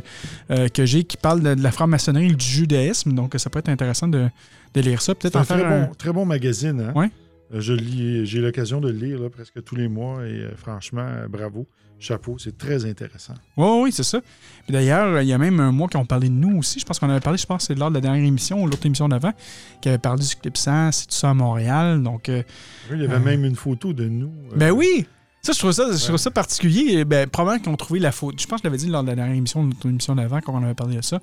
euh, 0.50 0.68
que 0.68 0.84
j'ai, 0.86 1.04
qui 1.04 1.16
parle 1.16 1.40
de, 1.42 1.54
de 1.54 1.62
la 1.62 1.70
franc-maçonnerie 1.70 2.26
et 2.30 2.34
du 2.34 2.44
judaïsme. 2.44 3.12
Donc, 3.12 3.34
ça 3.36 3.50
peut 3.50 3.58
être 3.60 3.68
intéressant 3.68 4.08
de, 4.08 4.28
de 4.74 4.80
lire 4.80 5.00
ça. 5.02 5.14
Peut-être 5.14 5.36
en 5.36 5.44
très 5.44 5.58
faire 5.58 5.66
un- 5.72 5.86
bon, 5.86 5.94
très 5.94 6.12
bon 6.12 6.24
magazine. 6.26 6.92
Hein? 6.96 7.08
Lis, 7.52 8.26
j'ai 8.26 8.40
l'occasion 8.40 8.80
de 8.80 8.90
le 8.90 8.98
lire 8.98 9.18
là, 9.20 9.28
presque 9.28 9.62
tous 9.64 9.74
les 9.74 9.88
mois 9.88 10.24
et 10.26 10.46
franchement, 10.56 11.06
bravo, 11.28 11.66
chapeau, 12.00 12.36
c'est 12.38 12.56
très 12.58 12.84
intéressant. 12.84 13.34
Oui, 13.56 13.68
oui, 13.84 13.92
c'est 13.92 14.02
ça. 14.02 14.20
Puis 14.20 14.72
D'ailleurs, 14.72 15.20
il 15.22 15.28
y 15.28 15.32
a 15.32 15.38
même 15.38 15.60
un 15.60 15.70
mois 15.72 15.88
qui 15.88 15.96
ont 15.96 16.04
parlé 16.06 16.28
de 16.28 16.34
nous 16.34 16.58
aussi. 16.58 16.80
Je 16.80 16.84
pense 16.84 16.98
qu'on 16.98 17.10
avait 17.10 17.20
parlé, 17.20 17.38
je 17.38 17.46
pense, 17.46 17.62
que 17.62 17.74
c'est 17.74 17.78
lors 17.78 17.90
de 17.90 17.94
la 17.94 18.00
dernière 18.00 18.24
émission 18.24 18.62
ou 18.62 18.66
l'autre 18.66 18.84
émission 18.86 19.08
d'avant, 19.08 19.32
qui 19.80 19.88
avait 19.88 19.98
parlé 19.98 20.24
du 20.24 20.34
Clipsens 20.36 21.02
et 21.02 21.06
tout 21.06 21.14
ça 21.14 21.30
à 21.30 21.34
Montréal. 21.34 22.02
Donc, 22.02 22.28
euh, 22.28 22.42
Oui, 22.90 22.96
il 22.98 23.02
y 23.02 23.04
avait 23.04 23.14
Euh. 23.14 23.18
même 23.20 23.44
une 23.44 23.56
photo 23.56 23.92
de 23.92 24.08
nous. 24.08 24.32
euh, 24.52 24.56
ben 24.56 24.70
oui! 24.70 25.06
Ça, 25.42 25.52
je 25.54 25.58
trouve 25.58 25.72
ça, 25.72 25.86
je 25.90 26.04
trouve 26.04 26.18
ça 26.18 26.30
particulier. 26.30 27.04
Ben, 27.06 27.26
probablement 27.26 27.62
qu'ils 27.62 27.72
ont 27.72 27.76
trouvé 27.76 27.98
la 27.98 28.12
photo. 28.12 28.36
Je 28.38 28.46
pense 28.46 28.60
que 28.60 28.64
je 28.64 28.68
l'avais 28.68 28.76
dit 28.76 28.88
lors 28.88 29.02
de 29.02 29.08
la 29.08 29.14
dernière 29.14 29.34
émission, 29.36 29.64
l'autre 29.64 29.86
émission 29.88 30.14
d'avant, 30.14 30.40
quand 30.42 30.52
on 30.52 30.62
avait 30.62 30.74
parlé 30.74 30.96
de 30.96 31.02
ça. 31.02 31.18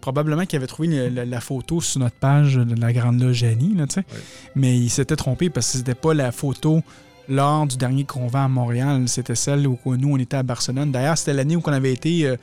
Probablement 0.00 0.44
qu'ils 0.46 0.58
avaient 0.58 0.68
trouvé 0.68 0.86
le- 0.88 1.08
la, 1.08 1.24
la 1.24 1.40
photo 1.40 1.80
sur 1.80 1.98
notre 2.00 2.14
page 2.16 2.54
de 2.54 2.80
la 2.80 2.92
Grande 2.92 3.20
Loge 3.20 3.42
Annie, 3.42 3.74
là, 3.74 3.86
tu 3.88 3.94
sais. 3.94 4.00
Ouais. 4.00 4.20
Mais 4.54 4.78
ils 4.78 4.88
s'étaient 4.90 5.16
trompés 5.16 5.50
parce 5.50 5.72
que 5.72 5.78
c'était 5.78 5.96
pas 5.96 6.14
la 6.14 6.30
photo 6.30 6.80
lors 7.28 7.66
du 7.66 7.76
dernier 7.76 8.04
convent 8.04 8.36
à 8.36 8.48
Montréal. 8.48 9.04
C'était 9.08 9.34
celle 9.34 9.66
où 9.66 9.78
nous, 9.96 10.12
on 10.14 10.16
était 10.18 10.36
à 10.36 10.42
Barcelone. 10.42 10.90
D'ailleurs, 10.92 11.18
c'était 11.18 11.32
l'année 11.34 11.56
où 11.56 11.62
on 11.64 11.72
avait 11.72 11.92
été 11.92 12.26
euh, 12.26 12.36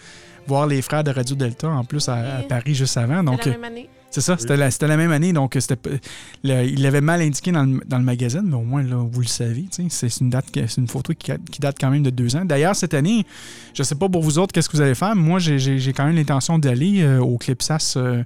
voir 0.48 0.68
les 0.68 0.82
frères 0.82 1.04
de 1.04 1.12
Radio 1.12 1.36
Delta, 1.36 1.70
en 1.70 1.84
plus, 1.84 2.10
à. 2.10 2.42
Paris 2.50 2.75
juste 2.75 2.98
avant. 2.98 3.24
Donc, 3.24 3.42
C'est 3.44 3.50
la 3.52 3.56
euh, 3.56 3.60
même 3.60 3.72
année. 3.72 3.90
c'est 4.12 4.22
ça, 4.22 4.36
c'était 4.38 4.58
la, 4.58 4.70
c'était 4.72 4.88
la 4.88 4.98
même 4.98 5.12
année, 5.12 5.32
donc 5.34 5.56
c'était 5.60 5.75
pas- 5.78 5.90
le- 6.44 6.66
il 6.66 6.82
l'avait 6.82 7.02
mal 7.02 7.22
indiqué 7.22 7.52
dans 7.52 7.63
le, 7.63 7.80
dans 7.88 7.98
le 7.98 8.04
magazine, 8.04 8.44
mais 8.44 8.56
au 8.56 8.62
moins 8.63 8.84
là, 8.84 8.98
vous 9.10 9.22
le 9.22 9.28
savez, 9.28 9.66
c'est 9.72 9.90
c'est 9.90 10.20
une 10.20 10.30
date, 10.30 10.46
c'est 10.54 10.78
une 10.78 10.88
photo 10.88 11.13
qui, 11.18 11.32
qui 11.52 11.60
date 11.62 11.78
quand 11.80 11.90
même 11.90 12.04
de 12.04 12.10
deux 12.10 12.36
ans. 12.36 12.44
D'ailleurs, 12.46 12.75
cette 12.75 12.94
année, 12.94 13.25
je 13.74 13.82
sais 13.84 13.96
pas 13.96 14.10
pour 14.10 14.22
vous 14.22 14.38
autres 14.38 14.52
qu'est-ce 14.54 14.68
que 14.70 14.75
vous 14.78 14.84
allez 14.84 14.96
faire? 14.96 15.16
Moi, 15.16 15.40
j'ai- 15.40 15.58
j'ai 15.60 15.80
j'ai 15.80 15.94
quand 15.94 16.06
même 16.06 16.16
l'intention 16.16 16.60
d'aller 16.60 17.02
euh, 17.02 17.20
au 17.22 17.38
Clipsas 17.38 17.94
euh, 17.96 18.24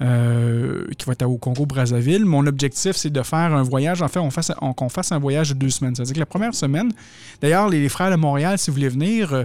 euh, 0.00 0.84
qui 0.98 1.06
va 1.06 1.12
être 1.12 1.22
au 1.28 1.36
Congo-Brazzaville. 1.38 2.24
Mon 2.24 2.46
objectif, 2.46 2.96
c'est 2.96 3.10
de 3.10 3.22
faire 3.22 3.54
un 3.54 3.62
voyage. 3.62 4.02
En 4.02 4.08
fait, 4.08 4.18
on 4.18 4.30
fasse, 4.30 4.52
on- 4.60 4.72
qu'on 4.72 4.88
fasse 4.88 5.12
un 5.12 5.18
voyage 5.18 5.50
de 5.50 5.54
deux 5.54 5.70
semaines. 5.70 5.94
C'est-à-dire 5.94 6.14
que 6.14 6.18
la 6.20 6.26
première 6.26 6.54
semaine, 6.54 6.92
d'ailleurs, 7.40 7.68
les, 7.68 7.88
frères 7.88 8.10
de 8.10 8.16
Montréal, 8.16 8.58
si 8.58 8.70
vous 8.70 8.74
voulez 8.74 8.88
venir, 8.88 9.32
euh, 9.32 9.44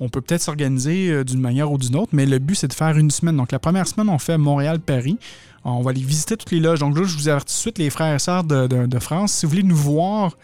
on 0.00 0.08
peut 0.08 0.20
peut-être 0.20 0.42
s'organiser 0.42 1.10
euh, 1.10 1.24
d'une 1.24 1.40
manière 1.40 1.72
ou 1.72 1.78
d'une 1.78 1.96
autre, 1.96 2.10
mais 2.12 2.26
le 2.26 2.38
but, 2.38 2.54
c'est 2.54 2.68
de 2.68 2.74
faire 2.74 2.96
une 2.98 3.10
semaine. 3.10 3.36
Donc, 3.36 3.50
la 3.52 3.58
première 3.58 3.86
semaine, 3.88 4.08
on 4.10 4.18
fait 4.18 4.38
Montréal-Paris. 4.38 5.16
On 5.64 5.82
va 5.82 5.90
aller 5.90 6.00
visiter 6.02 6.36
toutes 6.36 6.50
les 6.52 6.60
loges. 6.60 6.78
Donc 6.78 6.96
là, 6.96 7.04
je 7.04 7.16
vous 7.16 7.28
avertis 7.28 7.52
tout 7.54 7.58
de 7.58 7.60
suite, 7.62 7.78
les 7.78 7.90
frères 7.90 8.14
et 8.14 8.18
sœurs 8.18 8.44
de, 8.44 8.66
de- 8.66 8.86
de 8.86 8.98
France, 8.98 9.32
si 9.32 9.44
vous 9.46 9.50
voulez 9.50 9.62
nous 9.64 9.76
voir 9.76 10.36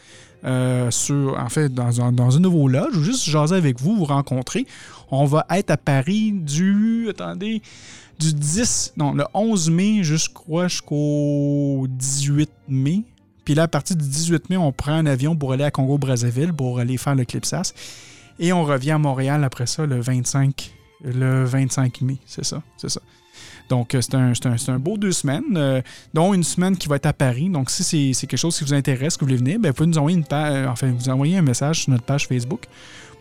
en 0.47 1.49
fait, 1.49 1.73
dans, 1.73 2.03
un- 2.03 2.13
dans 2.13 2.31
une 2.31 2.43
nouveau 2.43 2.69
loge 2.69 2.95
ou 2.97 3.03
juste 3.03 3.25
jaser 3.25 3.55
avec 3.57 3.81
vous, 3.81 3.97
vous 3.97 4.05
rencontrer, 4.05 4.67
on 5.11 5.25
va 5.25 5.47
être 5.51 5.71
à 5.71 5.77
Paris 5.77 6.33
du, 6.33 7.09
attendez, 7.09 7.63
du 8.19 8.33
10, 8.33 8.95
non, 8.97 9.13
le 9.13 9.25
11 9.35 9.71
mai 9.71 10.03
jusqu'au 10.03 10.63
jusqu'au 10.69 11.87
18 11.89 12.51
mai. 12.69 13.03
Puis 13.45 13.55
là, 13.55 13.65
à 13.65 13.69
partir 13.69 13.97
du 13.97 14.07
18 14.07 14.51
mai, 14.51 14.57
on 14.57 14.73
prend 14.73 14.93
un 14.93 15.07
avion 15.07 15.37
pour 15.37 15.53
aller 15.53 15.65
à 15.65 15.71
Congo-Brazzaville 15.71 16.53
pour 16.53 16.79
aller 16.79 16.97
faire 16.97 17.15
le 17.15 17.25
Clipsas. 17.25 17.75
Et 18.39 18.53
on 18.53 18.65
revient 18.65 18.93
à 18.93 18.99
Montréal 18.99 19.45
après 19.45 19.67
ça 19.67 19.87
le 19.87 20.01
25, 20.01 20.75
le 21.05 21.45
25 21.45 22.01
mai. 22.01 22.17
C'est 22.27 22.45
ça, 22.45 22.63
c'est 22.77 22.89
ça. 22.89 23.01
Donc, 23.71 23.95
euh, 23.95 24.01
c'est 24.01 24.15
un, 24.15 24.33
un- 24.33 24.73
un 24.75 24.79
beau 24.79 24.97
deux 24.99 25.13
semaines, 25.13 25.57
euh, 25.57 25.81
dont 26.13 26.35
une 26.35 26.45
semaine 26.45 26.77
qui 26.77 26.89
va 26.89 26.97
être 26.97 27.07
à 27.07 27.13
Paris. 27.13 27.49
Donc, 27.49 27.71
si 27.71 28.13
c'est 28.15 28.27
quelque 28.27 28.39
chose 28.39 28.57
qui 28.59 28.65
vous 28.65 28.75
intéresse, 28.75 29.17
que 29.17 29.21
vous 29.21 29.27
voulez 29.29 29.39
venir, 29.39 29.59
ben, 29.59 29.69
vous 29.71 29.75
pouvez 29.75 29.87
nous 29.89 29.99
envoyer 29.99 30.17
une 30.17 30.25
page, 30.25 30.67
enfin, 30.69 30.93
vous 30.93 31.09
un 31.39 31.43
message 31.43 31.83
sur 31.83 31.91
notre 31.91 32.05
page 32.05 32.27
Facebook. 32.29 32.65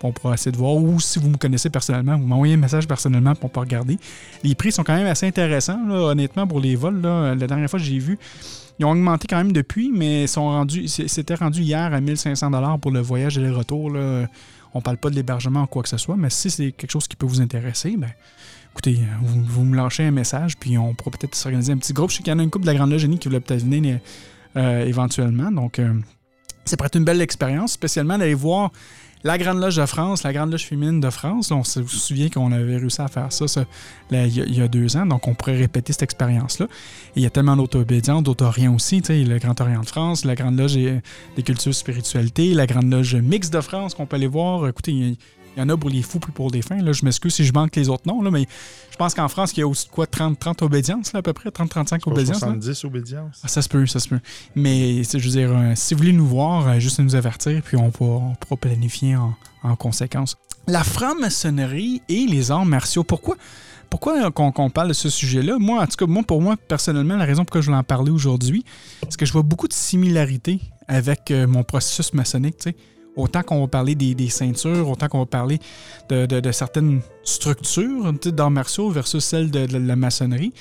On 0.05 0.11
pourra 0.11 0.33
essayer 0.33 0.51
de 0.51 0.57
voir. 0.57 0.75
Ou 0.75 0.99
si 0.99 1.17
vous 1.17 1.29
me 1.29 1.37
connaissez 1.37 1.69
personnellement, 1.69 2.17
vous 2.17 2.27
m'envoyez 2.27 2.55
un 2.55 2.57
message 2.57 2.85
personnellement 2.89 3.35
pour 3.35 3.49
peut 3.49 3.61
regarder. 3.61 3.97
Les 4.43 4.53
prix 4.53 4.73
sont 4.73 4.83
quand 4.83 4.95
même 4.95 5.07
assez 5.07 5.25
intéressants, 5.25 5.79
honnêtement, 5.89 6.45
pour 6.45 6.59
les 6.59 6.75
vols. 6.75 6.99
Là. 7.01 7.35
La 7.35 7.47
dernière 7.47 7.69
fois 7.69 7.79
que 7.79 7.85
j'ai 7.85 7.99
vu, 7.99 8.19
ils 8.79 8.85
ont 8.85 8.91
augmenté 8.91 9.27
quand 9.29 9.37
même 9.37 9.53
depuis, 9.53 9.91
mais 9.95 10.25
c'était 10.87 11.35
rendu 11.35 11.61
hier 11.61 11.93
à 11.93 12.01
1500 12.01 12.51
pour 12.79 12.91
le 12.91 12.99
voyage 12.99 13.37
et 13.37 13.41
le 13.41 13.55
retour. 13.55 13.91
Là. 13.91 14.25
On 14.73 14.81
parle 14.81 14.97
pas 14.97 15.09
de 15.09 15.15
l'hébergement 15.15 15.63
ou 15.63 15.67
quoi 15.67 15.83
que 15.83 15.89
ce 15.89 15.97
soit, 15.97 16.17
mais 16.17 16.29
si 16.29 16.49
c'est 16.49 16.73
quelque 16.73 16.91
chose 16.91 17.07
qui 17.07 17.15
peut 17.15 17.27
vous 17.27 17.39
intéresser, 17.39 17.95
ben, 17.95 18.09
écoutez, 18.73 18.99
vous, 19.21 19.43
vous 19.43 19.63
me 19.63 19.75
lâchez 19.75 20.03
un 20.03 20.11
message, 20.11 20.57
puis 20.57 20.77
on 20.77 20.93
pourra 20.95 21.11
peut-être 21.11 21.35
s'organiser 21.35 21.71
un 21.71 21.77
petit 21.77 21.93
groupe. 21.93 22.09
Je 22.09 22.17
sais 22.17 22.23
qu'il 22.23 22.31
y 22.31 22.35
en 22.35 22.39
a 22.39 22.43
une 22.43 22.49
couple 22.49 22.65
de 22.65 22.71
la 22.71 22.75
Grande 22.75 22.91
Loge 22.91 23.01
Génie 23.01 23.19
qui 23.19 23.27
voulait 23.27 23.39
peut-être 23.39 23.63
venir 23.63 23.99
euh, 24.57 24.85
éventuellement. 24.85 25.51
Donc, 25.51 25.77
euh, 25.77 25.93
c'est 26.65 26.77
peut-être 26.77 26.97
une 26.97 27.03
belle 27.05 27.21
expérience, 27.21 27.73
spécialement 27.73 28.17
d'aller 28.17 28.33
voir 28.33 28.71
la 29.23 29.37
Grande 29.37 29.59
Loge 29.59 29.77
de 29.77 29.85
France, 29.85 30.23
la 30.23 30.33
Grande 30.33 30.51
Loge 30.51 30.65
féminine 30.65 30.99
de 30.99 31.09
France. 31.09 31.51
On 31.51 31.63
se 31.63 31.83
souvient 31.85 32.29
qu'on 32.29 32.51
avait 32.51 32.77
réussi 32.77 33.01
à 33.01 33.07
faire 33.07 33.31
ça, 33.31 33.45
il, 34.11 34.55
y 34.55 34.59
a, 34.59 34.63
a 34.63 34.67
deux 34.67 34.97
ans, 34.97 35.05
donc 35.05 35.27
on 35.27 35.35
pourrait 35.35 35.55
répéter 35.55 35.93
cette 35.93 36.03
expérience-là. 36.03 36.67
Il 37.15 37.21
y 37.21 37.25
a 37.25 37.29
tellement 37.29 37.55
d'autres 37.55 37.79
obédiences, 37.79 38.23
d'autres 38.23 38.45
Orients 38.45 38.73
aussi, 38.73 39.01
le 39.07 39.37
Grand 39.37 39.59
Orient 39.61 39.81
de 39.81 39.85
France, 39.85 40.25
la 40.25 40.35
Grande 40.35 40.57
Loge 40.57 40.73
des 40.73 41.43
cultures 41.43 41.75
spiritualités, 41.75 42.53
la 42.53 42.65
Grande 42.65 42.91
Loge 42.91 43.15
mixte 43.15 43.53
de 43.53 43.61
France 43.61 43.93
qu'on 43.93 44.07
peut 44.07 44.15
aller 44.15 44.27
voir. 44.27 44.67
Écoutez, 44.67 44.91
il 44.91 45.11
y, 45.11 45.17
il 45.55 45.59
y 45.59 45.61
en 45.63 45.69
a 45.69 45.77
pour 45.77 45.89
les 45.89 46.01
fous 46.01 46.19
puis 46.19 46.31
pour 46.31 46.49
les 46.51 46.61
fins. 46.61 46.81
Là. 46.81 46.91
Je 46.93 47.05
m'excuse 47.05 47.33
si 47.35 47.45
je 47.45 47.53
manque 47.53 47.75
les 47.75 47.89
autres 47.89 48.03
noms, 48.07 48.21
là, 48.21 48.31
mais 48.31 48.45
je 48.91 48.95
pense 48.97 49.13
qu'en 49.13 49.27
France, 49.27 49.51
il 49.55 49.59
y 49.59 49.63
a 49.63 49.67
aussi 49.67 49.87
quoi, 49.89 50.07
30, 50.07 50.39
30 50.39 50.61
obédiences 50.63 51.13
là, 51.13 51.19
à 51.19 51.21
peu 51.21 51.33
près, 51.33 51.49
30-35 51.49 52.03
Pas 52.03 52.11
obédiences. 52.11 52.41
là? 52.41 52.47
70 52.47 52.83
obédiences. 52.85 53.41
Ah, 53.43 53.47
ça 53.47 53.61
se 53.61 53.69
peut, 53.69 53.85
ça 53.85 53.99
se 53.99 54.07
peut. 54.09 54.19
Mais 54.55 55.03
c'est- 55.03 55.19
je 55.19 55.25
veux 55.25 55.31
dire, 55.31 55.51
euh, 55.51 55.73
si 55.75 55.93
vous 55.93 55.99
voulez 55.99 56.13
nous 56.13 56.25
voir, 56.27 56.67
euh, 56.67 56.79
juste 56.79 56.99
nous 56.99 57.15
avertir, 57.15 57.61
puis 57.63 57.77
on 57.77 57.91
pourra, 57.91 58.25
on 58.25 58.35
pourra 58.35 58.57
planifier 58.57 59.15
en, 59.15 59.35
en 59.63 59.75
conséquence. 59.75 60.37
La 60.67 60.83
franc-maçonnerie 60.83 62.01
et 62.09 62.25
les 62.25 62.51
arts 62.51 62.65
martiaux, 62.65 63.03
pourquoi? 63.03 63.35
Pourquoi 63.89 64.31
qu'on 64.31 64.69
parle 64.71 64.87
de 64.87 64.93
ce 64.93 65.07
sujet-là? 65.09 65.57
Moi, 65.59 65.79
en 65.81 65.85
tout 65.85 65.97
cas, 65.97 66.07
moi, 66.07 66.23
pour 66.23 66.41
moi, 66.41 66.55
personnellement, 66.67 67.15
la 67.15 67.25
raison 67.25 67.45
pour 67.45 67.53
laquelle 67.53 67.61
je 67.61 67.67
voulais 67.67 67.77
en 67.77 67.83
parler 67.83 68.09
aujourd'hui, 68.11 68.65
c'est 69.07 69.17
que 69.19 69.25
je 69.25 69.31
vois 69.33 69.43
beaucoup 69.43 69.67
de 69.67 69.73
similarités 69.73 70.59
avec 70.87 71.29
euh, 71.29 71.45
mon 71.45 71.63
processus 71.63 72.11
maçonnique, 72.13 72.57
tu 72.57 72.71
sais. 72.71 72.75
Autant 73.15 73.43
qu'on 73.43 73.61
va 73.61 73.67
parler 73.67 73.95
des, 73.95 74.29
ceintures, 74.29 74.89
autant 74.89 75.07
qu'on 75.07 75.19
va 75.19 75.25
parler 75.25 75.59
de, 76.09 76.25
de- 76.25 76.39
de 76.39 76.51
certaines 76.51 77.01
structures 77.23 78.11
d'arts 78.25 78.51
martiaux 78.51 78.89
versus 78.89 79.23
celles 79.23 79.51
de, 79.51 79.67
la 79.77 79.95
maçonnerie. 79.95 80.53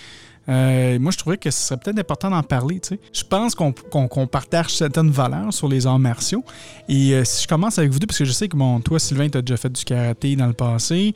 Euh, 0.49 0.99
moi, 0.99 1.13
je 1.13 1.19
trouvais 1.19 1.37
que 1.37 1.51
ce 1.51 1.69
serait 1.69 1.79
peut-être 1.79 1.99
important 1.99 2.31
d'en 2.31 2.43
parler. 2.43 2.81
Je 3.13 3.23
pense 3.23 3.55
qu'on 3.55 4.27
partage 4.27 4.75
certaines 4.77 5.11
valeurs 5.11 5.53
sur 5.53 5.69
les 5.69 5.87
arts 5.87 6.01
martiaux. 6.01 6.45
Et 6.89 7.15
euh, 7.15 7.25
si 7.25 7.45
je 7.45 7.49
commence 7.49 7.79
avec 7.79 7.93
vous 7.93 7.99
deux, 8.01 8.07
parce 8.07 8.19
que 8.19 8.25
je 8.25 8.33
sais 8.33 8.49
que 8.49 8.57
bon, 8.57 8.81
toi, 8.81 8.99
Sylvain, 8.99 9.29
tu 9.29 9.39
as 9.39 9.43
déjà 9.43 9.57
fait 9.57 9.71
du 9.71 9.85
karaté 9.85 10.35
dans 10.35 10.49
le 10.49 10.53
passé. 10.53 11.15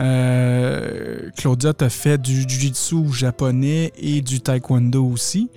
Euh, 0.00 1.30
Claudia, 1.36 1.74
tu 1.74 1.84
as 1.84 1.90
fait 1.90 2.20
du 2.20 2.42
jiu-jitsu 2.48 3.12
japonais 3.12 3.92
et 3.98 4.22
du 4.22 4.40
taekwondo 4.40 5.04
aussi. 5.04 5.48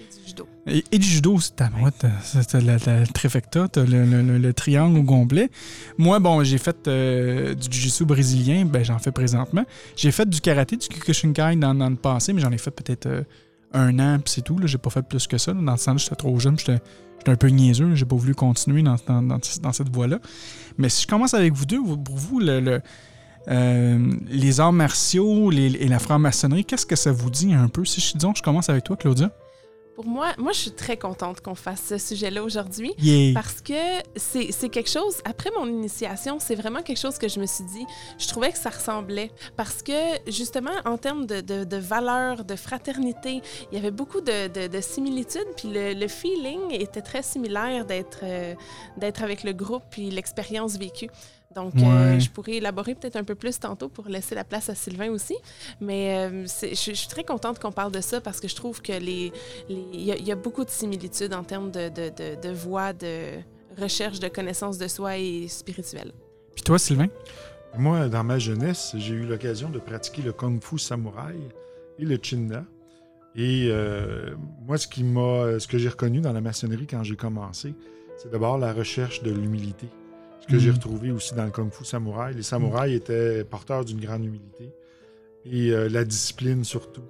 Et, 0.67 0.83
et 0.91 0.97
du 0.97 1.07
judo 1.07 1.33
aussi. 1.35 1.51
T'as 1.55 1.69
ouais, 1.81 1.91
t'as- 1.91 2.43
t'as 2.43 2.59
la, 2.61 2.77
trifecta, 3.05 3.67
t'as 3.67 3.83
le, 3.85 4.03
le- 4.05 4.21
le- 4.23 4.37
le 4.39 4.53
triangle 4.53 4.97
au 4.99 5.03
complet. 5.03 5.51
Moi, 5.99 6.19
bon, 6.19 6.43
j'ai 6.43 6.57
fait 6.57 6.87
euh, 6.87 7.53
du 7.53 7.67
jiu-jitsu 7.71 8.03
brésilien, 8.05 8.65
ben 8.65 8.83
j'en 8.83 8.97
fais 8.97 9.11
présentement. 9.11 9.63
J'ai 9.95 10.11
fait 10.11 10.27
du 10.27 10.41
karaté, 10.41 10.77
du 10.77 10.87
Kyokushinkai 10.87 11.57
dans, 11.57 11.75
dans 11.75 11.89
le 11.89 11.95
passé, 11.95 12.33
mais 12.33 12.41
j'en 12.41 12.51
ai 12.51 12.57
fait 12.57 12.71
peut-être 12.71 13.05
euh, 13.05 13.21
un 13.73 13.99
an, 13.99 14.17
puis 14.19 14.33
c'est 14.33 14.41
tout. 14.41 14.57
J'ai 14.65 14.79
pas 14.79 14.89
fait 14.89 15.03
plus 15.03 15.27
que 15.27 15.37
ça. 15.37 15.53
là. 15.53 15.61
Dans 15.61 15.71
le 15.73 15.77
sens, 15.77 16.01
j'étais 16.03 16.15
trop 16.15 16.39
jeune, 16.39 16.57
j'étais 16.57 16.79
un 17.27 17.35
peu 17.35 17.47
niaiseux. 17.49 17.93
J'ai 17.93 18.05
pas 18.05 18.15
voulu 18.15 18.33
continuer 18.33 18.81
dans, 18.81 18.95
dans- 19.07 19.21
dans- 19.21 19.39
dans 19.61 19.71
cette 19.71 19.89
voie-là. 19.93 20.19
Mais 20.79 20.89
si 20.89 21.03
je 21.03 21.07
commence 21.07 21.35
avec 21.35 21.53
vous 21.53 21.65
deux, 21.67 21.81
pour 21.83 22.15
vous, 22.17 22.39
le, 22.39 22.59
le- 22.59 22.81
euh, 23.49 24.11
les 24.29 24.59
arts 24.59 24.73
martiaux 24.73 25.51
les- 25.51 25.73
et 25.75 25.87
la 25.87 25.99
franc-maçonnerie, 25.99 26.65
qu'est-ce 26.65 26.87
que 26.87 26.95
ça 26.95 27.11
vous 27.11 27.29
dit 27.29 27.53
un 27.53 27.67
peu? 27.67 27.85
Si 27.85 28.01
je, 28.01 28.13
disons, 28.17 28.33
je 28.35 28.41
commence 28.41 28.69
avec 28.69 28.83
toi, 28.83 28.97
Claudia. 28.97 29.29
Pour 29.95 30.05
moi, 30.05 30.33
moi, 30.37 30.51
je 30.51 30.59
suis 30.59 30.71
très 30.71 30.97
contente 30.97 31.39
qu'on 31.39 31.55
fasse 31.55 31.81
ce 31.87 31.97
sujet-là 31.97 32.43
aujourd'hui. 32.43 32.93
Yeah. 32.99 33.33
Parce 33.33 33.61
que 33.61 33.73
c'est 34.17 34.69
quelque 34.69 34.89
chose, 34.89 35.21
après 35.23 35.51
mon 35.57 35.67
initiation, 35.67 36.37
c'est 36.39 36.55
vraiment 36.55 36.81
quelque 36.81 36.99
chose 36.99 37.17
que 37.17 37.29
je 37.29 37.39
me 37.39 37.45
suis 37.45 37.63
dit, 37.63 37.85
je 38.19 38.27
trouvais 38.27 38.51
que 38.51 38.57
ça 38.57 38.71
ressemblait. 38.71 39.31
Parce 39.55 39.81
que 39.81 39.93
justement, 40.27 40.71
en 40.83 40.97
termes 40.97 41.25
de, 41.25 41.39
de, 41.39 41.63
de 41.63 41.77
valeurs, 41.77 42.43
de 42.43 42.57
fraternité, 42.57 43.41
il 43.71 43.75
y 43.75 43.77
avait 43.77 43.91
beaucoup 43.91 44.19
de, 44.19 44.47
de, 44.49 44.67
de 44.67 44.81
similitudes, 44.81 45.47
puis 45.55 45.69
le, 45.69 45.93
le 45.93 46.07
feeling 46.09 46.71
était 46.71 47.01
très 47.01 47.23
similaire 47.23 47.85
d'être 47.85 48.19
euh, 48.23 48.53
d'être 48.97 49.23
avec 49.23 49.43
le 49.45 49.53
groupe, 49.53 49.83
puis 49.89 50.09
l'expérience 50.09 50.77
vécue. 50.77 51.09
Donc, 51.55 51.73
euh, 51.77 52.19
je 52.19 52.29
pourrais 52.29 52.55
élaborer 52.55 52.95
peut-être 52.95 53.15
un 53.15 53.23
peu 53.23 53.35
plus 53.35 53.57
tantôt 53.59 53.87
pour 53.87 54.07
laisser 54.09 54.35
la 54.35 54.43
place 54.43 54.69
à 54.69 54.75
Sylvain 54.75 55.09
aussi. 55.09 55.35
Mais 55.79 56.17
euh, 56.17 56.45
je, 56.45 56.67
je 56.75 56.93
suis 56.93 57.07
très 57.07 57.23
contente 57.23 57.59
qu'on 57.59 57.71
parle 57.71 57.91
de 57.93 58.01
ça 58.01 58.19
parce 58.19 58.39
que 58.41 58.47
je 58.49 58.55
trouve 58.55 58.81
que 58.81 58.91
les, 58.91 59.31
il 59.69 60.01
y, 60.01 60.11
a- 60.11 60.17
il 60.17 60.27
y 60.27 60.31
a 60.31 60.35
beaucoup 60.35 60.65
de 60.65 60.69
similitudes 60.69 61.33
en 61.33 61.43
termes 61.43 61.71
de, 61.71 61.87
de, 61.89 62.09
de, 62.09 62.41
de 62.41 62.53
voies 62.53 62.91
de 62.93 63.39
recherche 63.81 64.19
de 64.19 64.27
connaissance 64.27 64.77
de 64.77 64.87
soi 64.87 65.17
et 65.17 65.47
spirituelle. 65.47 66.11
Puis 66.53 66.63
toi, 66.63 66.77
Sylvain? 66.77 67.07
Moi, 67.77 68.07
dans 68.09 68.23
ma 68.23 68.37
jeunesse, 68.39 68.93
j'ai 68.97 69.13
eu 69.13 69.25
l'occasion 69.25 69.69
de 69.69 69.79
pratiquer 69.79 70.21
le 70.21 70.33
kung 70.33 70.61
fu 70.63 70.77
samouraï 70.77 71.39
et 71.99 72.05
le 72.05 72.17
chinna. 72.21 72.63
Et 73.37 73.67
euh, 73.69 74.33
moi, 74.65 74.77
ce, 74.77 74.87
qui 74.87 75.03
m'a, 75.03 75.59
ce 75.59 75.67
que 75.67 75.77
j'ai 75.77 75.89
reconnu 75.89 76.21
dans 76.21 76.31
la 76.31 76.39
maçonnerie 76.39 76.87
quand 76.87 77.03
j'ai 77.03 77.17
commencé, 77.17 77.73
c'est 78.17 78.31
d'abord 78.31 78.57
la 78.57 78.71
recherche 78.71 79.23
de 79.23 79.31
l'humilité. 79.31 79.87
Ce 80.47 80.51
que 80.53 80.59
j'ai 80.59 80.69
Mhm. 80.69 80.75
retrouvé 80.75 81.11
aussi 81.11 81.33
dans 81.33 81.45
le 81.45 81.51
Kung 81.51 81.71
Fu 81.71 81.85
Samouraï. 81.85 82.33
Les 82.35 82.43
samouraïs 82.43 82.95
étaient 82.95 83.43
porteurs 83.43 83.83
d'une 83.85 83.99
grande 83.99 84.23
humilité 84.25 84.71
et 85.45 85.71
euh, 85.71 85.89
la 85.89 86.03
discipline 86.03 86.63
surtout. 86.63 87.03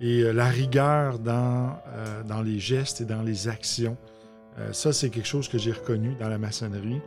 Et 0.00 0.22
euh, 0.22 0.32
la 0.32 0.46
rigueur 0.46 1.18
dans, 1.18 1.78
euh, 1.88 2.22
dans 2.24 2.42
les 2.42 2.58
gestes 2.58 3.00
et 3.00 3.04
dans 3.04 3.22
les 3.22 3.48
actions. 3.48 3.96
Euh, 4.58 4.72
ça, 4.72 4.92
c'est 4.92 5.10
quelque 5.10 5.26
chose 5.26 5.48
que 5.48 5.58
j'ai 5.58 5.72
reconnu 5.72 6.14
dans 6.20 6.28
la 6.28 6.38
maçonnerie 6.38 7.00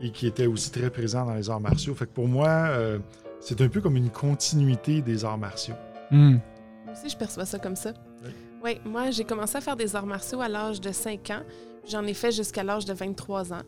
et 0.00 0.10
qui 0.10 0.26
était 0.26 0.46
aussi 0.46 0.70
très 0.70 0.90
présent 0.90 1.24
dans 1.26 1.34
les 1.34 1.48
arts 1.50 1.60
martiaux. 1.60 1.94
Fait 1.94 2.06
que 2.06 2.12
pour 2.12 2.26
moi, 2.28 2.48
euh, 2.48 2.98
c'est 3.40 3.60
un 3.60 3.68
peu 3.68 3.80
comme 3.80 3.96
une 3.96 4.10
continuité 4.10 5.02
des 5.02 5.24
arts 5.24 5.38
martiaux. 5.38 5.74
Hmm. 6.10 6.38
Moi 6.84 6.94
aussi, 6.94 7.08
je 7.08 7.16
perçois 7.16 7.44
ça 7.46 7.58
comme 7.58 7.76
ça. 7.76 7.92
Oui. 8.24 8.30
Oui, 8.64 8.80
moi, 8.84 9.10
j'ai 9.10 9.24
commencé 9.24 9.56
à 9.56 9.60
faire 9.60 9.76
des 9.76 9.94
arts 9.96 10.06
martiaux 10.06 10.40
à 10.40 10.48
l'âge 10.48 10.80
de 10.80 10.90
5 10.92 11.30
ans. 11.30 11.42
J'en 11.88 12.06
ai 12.06 12.14
fait 12.14 12.30
jusqu'à 12.30 12.62
l'âge 12.62 12.84
de 12.84 12.92
23 12.92 13.52
ans. 13.52 13.62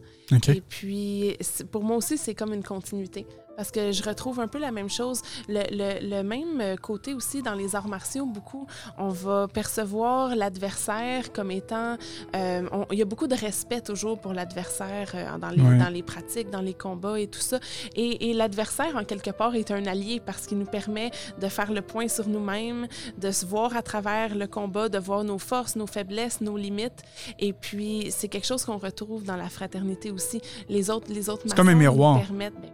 Et 0.49 0.61
puis, 0.61 1.37
pour 1.71 1.83
moi 1.83 1.97
aussi, 1.97 2.17
c'est 2.17 2.35
comme 2.35 2.53
une 2.53 2.63
continuité. 2.63 3.27
Parce 3.57 3.71
que 3.71 3.93
je 3.93 4.03
retrouve 4.03 4.41
un 4.41 4.49
peu 4.49 4.59
la 4.59 4.73
même 4.73 4.91
chose. 4.91 5.21
Le, 5.49 5.61
le- 5.71 6.09
le 6.17 6.23
même 6.23 6.77
côté 6.79 7.15
aussi 7.15 7.43
dans 7.43 7.55
les 7.55 7.77
arts 7.77 7.89
martiaux, 7.89 8.27
beaucoup, 8.27 8.67
on 8.99 9.09
va 9.09 9.47
percevoir 9.49 10.35
l'adversaire 10.35 11.33
comme 11.33 11.51
étant... 11.51 11.97
euh, 12.35 12.63
on- 12.73 12.87
il 12.91 12.99
y 12.99 13.03
a 13.03 13.05
beaucoup 13.05 13.27
de 13.29 13.35
respect 13.37 13.81
toujours 13.81 14.19
pour 14.19 14.33
l'adversaire 14.33 15.13
euh, 15.15 15.39
dans, 15.39 15.51
les, 15.51 15.79
dans 15.79 15.89
les 15.89 16.03
pratiques, 16.03 16.51
dans 16.51 16.61
les 16.61 16.75
combats 16.75 17.19
et 17.21 17.27
tout 17.29 17.41
ça. 17.41 17.59
Et, 17.95 18.31
et 18.31 18.35
l'adversaire, 18.35 18.97
en 18.97 19.05
quelque 19.05 19.31
part, 19.31 19.55
est 19.55 19.71
un 19.71 19.87
allié 19.87 20.21
parce 20.25 20.47
qu'il 20.47 20.59
nous 20.59 20.67
permet 20.67 21.11
de 21.41 21.49
faire 21.49 21.73
le 21.73 21.81
point 21.83 22.09
sur 22.09 22.29
nous-mêmes, 22.29 22.87
de 23.19 23.31
se 23.31 23.47
voir 23.47 23.77
à 23.77 23.83
travers 23.83 24.35
le 24.35 24.47
combat, 24.47 24.89
de 24.89 24.99
voir 24.99 25.23
nos 25.25 25.39
forces, 25.39 25.77
nos 25.77 25.87
faiblesses, 25.87 26.41
nos 26.41 26.57
limites. 26.57 27.03
Et 27.39 27.53
puis, 27.53 28.09
c'est 28.11 28.29
quelque 28.29 28.47
chose 28.47 28.65
qu'on 28.65 28.79
retrouve 28.79 29.25
dans 29.25 29.37
la 29.37 29.49
fraternité 29.49 30.11
aussi. 30.11 30.41
Les 30.69 30.91
autres, 30.91 31.13
les 31.13 31.31
autres 31.31 31.43
C'est 31.47 31.55
comme 31.57 31.69
un 31.69 31.75
miroir. 31.75 32.15
Nous 32.19 32.25
permettent, 32.25 32.61
ben 32.61 32.71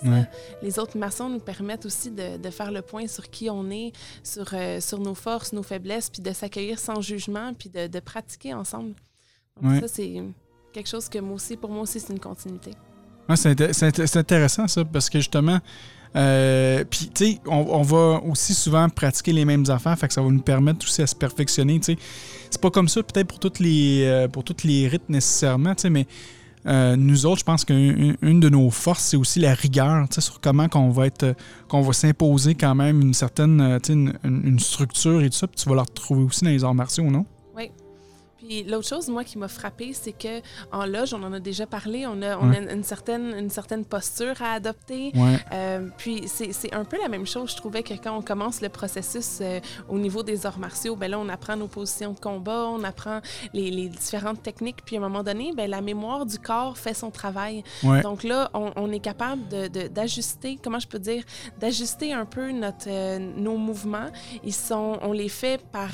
c'est 0.00 0.06
ça. 0.06 0.12
Ouais. 0.12 0.24
Les 0.62 0.78
autres 0.78 0.96
maçons 0.98 1.28
nous 1.28 1.38
permettent 1.40 1.86
aussi 1.86 2.10
de, 2.10 2.36
de 2.36 2.50
faire 2.50 2.70
le 2.72 2.82
point 2.82 3.06
sur 3.06 3.28
qui 3.30 3.48
on 3.50 3.70
est, 3.70 3.92
sur, 4.22 4.46
euh, 4.52 4.80
sur 4.80 4.98
nos 4.98 5.14
forces, 5.14 5.52
nos 5.52 5.62
faiblesses, 5.62 6.10
puis 6.10 6.22
de 6.22 6.32
s'accueillir 6.32 6.78
sans 6.78 7.00
jugement, 7.00 7.52
puis 7.54 7.68
de, 7.68 7.86
de 7.86 8.00
pratiquer 8.00 8.54
ensemble. 8.54 8.94
Donc 9.60 9.72
Ouais. 9.72 9.80
ça, 9.80 9.88
c'est 9.88 10.22
quelque 10.72 10.88
chose 10.88 11.08
que 11.08 11.18
moi 11.18 11.34
aussi, 11.36 11.56
pour 11.56 11.70
moi 11.70 11.82
aussi, 11.82 12.00
c'est 12.00 12.12
une 12.12 12.20
continuité. 12.20 12.72
Ouais, 13.28 13.36
c'est 13.36 13.52
inté- 13.54 13.72
c'est 13.72 13.88
inté- 13.88 14.06
c'est 14.06 14.18
intéressant 14.18 14.66
ça, 14.68 14.84
parce 14.84 15.08
que 15.08 15.18
justement, 15.18 15.58
euh, 16.16 16.84
puis 16.88 17.10
tu 17.14 17.24
sais, 17.32 17.40
on, 17.46 17.56
on 17.56 17.82
va 17.82 18.20
aussi 18.24 18.54
souvent 18.54 18.88
pratiquer 18.88 19.32
les 19.32 19.44
mêmes 19.44 19.64
affaires, 19.68 19.98
fait 19.98 20.06
que 20.08 20.14
ça 20.14 20.22
va 20.22 20.28
nous 20.28 20.42
permettre 20.42 20.84
aussi 20.84 21.02
à 21.02 21.06
se 21.06 21.14
perfectionner, 21.14 21.78
tu 21.80 21.94
sais. 21.94 21.98
C'est 22.50 22.60
pas 22.60 22.70
comme 22.70 22.88
ça 22.88 23.02
peut-être 23.02 23.26
pour 23.26 23.40
toutes 23.40 23.58
les 23.58 24.04
euh, 24.04 24.28
pour 24.28 24.44
toutes 24.44 24.62
les 24.62 24.86
rites 24.86 25.08
nécessairement, 25.08 25.74
tu 25.74 25.82
sais, 25.82 25.90
mais 25.90 26.06
euh, 26.66 26.96
nous 26.96 27.26
autres, 27.26 27.40
je 27.40 27.44
pense 27.44 27.64
qu'une 27.64 28.16
une 28.22 28.40
de 28.40 28.48
nos 28.48 28.70
forces, 28.70 29.02
c'est 29.04 29.16
aussi 29.16 29.40
la 29.40 29.54
rigueur, 29.54 30.06
sur 30.10 30.40
comment 30.40 30.68
qu'on 30.68 30.90
va 30.90 31.06
être, 31.06 31.22
euh, 31.24 31.34
qu'on 31.68 31.82
va 31.82 31.92
s'imposer 31.92 32.54
quand 32.54 32.74
même 32.74 33.00
une 33.00 33.14
certaine, 33.14 33.60
euh, 33.60 33.78
une- 33.88 34.12
une 34.24 34.58
structure 34.58 35.22
et 35.22 35.30
tout 35.30 35.36
ça, 35.36 35.46
puis 35.46 35.56
tu 35.62 35.68
vas 35.68 35.74
la 35.76 35.82
retrouver 35.82 36.22
aussi 36.24 36.44
dans 36.44 36.50
les 36.50 36.64
arts 36.64 36.74
martiaux, 36.74 37.10
non? 37.10 37.26
Puis 38.46 38.62
l'autre 38.64 38.86
chose, 38.88 39.08
moi, 39.08 39.24
qui 39.24 39.38
m'a 39.38 39.48
frappée, 39.48 39.92
c'est 39.92 40.12
que 40.12 40.40
en 40.72 40.84
loge, 40.86 41.14
on 41.14 41.22
en 41.22 41.32
a 41.32 41.40
déjà 41.40 41.66
parlé, 41.66 42.06
on 42.06 42.20
a, 42.22 42.36
on 42.38 42.50
Ouais. 42.50 42.58
a 42.68 42.72
une, 42.72 42.82
certaine, 42.84 43.34
une 43.38 43.48
certaine 43.50 43.84
posture 43.84 44.40
à 44.42 44.52
adopter. 44.52 45.12
Ouais. 45.14 45.38
Euh, 45.52 45.88
puis 45.96 46.24
c'est 46.26 46.52
c'est 46.52 46.74
un 46.74 46.84
peu 46.84 46.98
la 47.00 47.08
même 47.08 47.26
chose, 47.26 47.50
je 47.52 47.56
trouvais 47.56 47.82
que 47.82 47.94
quand 47.94 48.16
on 48.16 48.22
commence 48.22 48.60
le 48.60 48.68
processus 48.68 49.38
euh, 49.40 49.60
au 49.88 49.98
niveau 49.98 50.22
des 50.22 50.44
arts 50.46 50.58
martiaux, 50.58 50.94
ben 50.96 51.10
là, 51.10 51.18
on 51.18 51.28
apprend 51.28 51.56
nos 51.56 51.68
positions 51.68 52.12
de 52.12 52.20
combat, 52.20 52.66
on 52.68 52.84
apprend 52.84 53.20
les, 53.52 53.70
les 53.70 53.88
différentes 53.88 54.42
techniques, 54.42 54.84
puis 54.84 54.96
à 54.96 54.98
un 54.98 55.02
moment 55.02 55.22
donné, 55.22 55.52
ben, 55.56 55.70
la 55.70 55.80
mémoire 55.80 56.26
du 56.26 56.38
corps 56.38 56.76
fait 56.76 56.94
son 56.94 57.10
travail. 57.10 57.64
Ouais. 57.82 58.02
Donc 58.02 58.24
là, 58.24 58.50
on, 58.54 58.72
on 58.76 58.92
est 58.92 59.00
capable 59.00 59.48
de- 59.48 59.68
de- 59.68 59.88
d'ajuster, 59.88 60.58
comment 60.62 60.78
je 60.78 60.86
peux 60.88 60.98
dire, 60.98 61.24
d'ajuster 61.58 62.12
un 62.12 62.26
peu 62.26 62.50
notre, 62.52 62.86
euh, 62.88 63.18
nos 63.18 63.56
mouvements. 63.56 64.10
Ils 64.44 64.52
sont, 64.54 64.98
on 65.02 65.12
les 65.12 65.28
fait 65.30 65.60
par... 65.72 65.90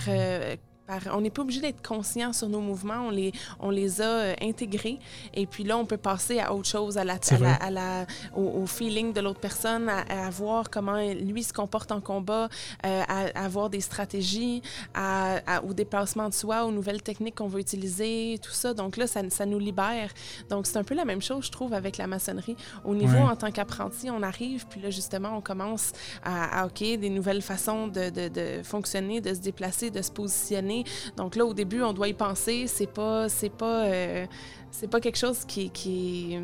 par- 0.91 1.17
on 1.17 1.21
n'est 1.21 1.31
pas 1.31 1.43
obligé 1.43 1.61
d'être 1.61 1.87
conscient 1.87 2.33
sur 2.33 2.49
nos 2.49 2.61
mouvements, 2.61 3.07
on 3.07 3.11
les, 3.11 3.33
on 3.61 3.71
les 3.71 4.01
a 4.01 4.05
euh, 4.05 4.35
intégrés. 4.43 4.99
Et 5.35 5.47
puis 5.47 5.65
là, 5.65 5.77
on 5.79 5.87
peut 5.87 5.97
passer 5.97 6.41
à 6.41 6.53
autre 6.55 6.69
chose, 6.69 6.99
à 6.99 7.05
la, 7.05 7.17
C'est 7.21 7.37
à 7.37 7.39
la- 7.39 7.49
vrai. 7.49 7.59
à 7.61 7.71
la- 7.71 8.07
au, 8.35 8.63
au 8.63 8.67
feeling 8.67 9.13
de 9.13 9.21
l'autre 9.21 9.41
personne, 9.41 9.89
à, 9.89 10.01
à 10.27 10.31
voir 10.31 10.71
comment 10.71 10.97
lui 11.13 11.43
se 11.43 11.53
comporte 11.53 11.93
en 11.93 12.01
combat, 12.01 12.49
euh, 12.85 13.03
à, 13.09 13.45
avoir 13.45 13.71
des 13.71 13.81
stratégies, 13.81 14.63
à, 14.95 15.63
au 15.65 15.73
déplacement 15.75 16.29
de 16.29 16.35
soi, 16.35 16.65
aux 16.65 16.73
nouvelles 16.73 17.03
techniques 17.03 17.37
qu'on 17.37 17.49
va 17.49 17.61
utiliser, 17.61 18.39
tout 18.43 18.51
ça. 18.53 18.75
Donc 18.75 18.97
là, 18.97 19.07
ça, 19.07 19.21
ça 19.31 19.47
nous 19.47 19.59
libère. 19.59 20.11
Donc 20.49 20.67
c'est 20.67 20.77
un 20.79 20.85
peu 20.85 20.95
la 20.95 21.05
même 21.05 21.23
chose, 21.23 21.47
je 21.47 21.51
trouve, 21.53 21.73
avec 21.75 21.97
la 21.99 22.07
maçonnerie. 22.07 22.57
Au 22.85 22.95
niveau 22.95 23.15
Ouais. 23.15 23.21
en 23.33 23.37
tant 23.37 23.51
qu'apprenti, 23.51 24.11
on 24.11 24.23
arrive, 24.23 24.67
puis 24.69 24.81
là, 24.81 24.91
justement, 24.91 25.37
on 25.37 25.41
commence 25.41 25.93
à, 26.25 26.61
à, 26.63 26.67
OK, 26.67 26.79
des 26.81 27.11
nouvelles 27.11 27.43
façons 27.43 27.87
de, 27.89 28.11
de- 28.11 28.29
de 28.29 28.63
fonctionner, 28.63 29.21
de 29.21 29.35
se 29.35 29.41
déplacer, 29.41 29.91
de 29.91 30.01
se 30.03 30.11
positionner. 30.11 30.80
Donc 31.17 31.37
là, 31.37 31.45
au 31.45 31.55
début, 31.55 31.83
on 31.83 31.93
doit 31.93 32.09
y 32.09 32.15
penser. 32.15 32.67
C'est 32.67 32.87
pas, 32.91 33.29
c'est 33.29 33.51
pas, 33.51 33.85
euh, 33.85 34.27
c'est 34.71 34.89
pas 34.89 35.01
quelque 35.01 35.19
chose 35.19 35.45
qui, 35.47 35.71
qui 35.71 36.35
est 36.35 36.43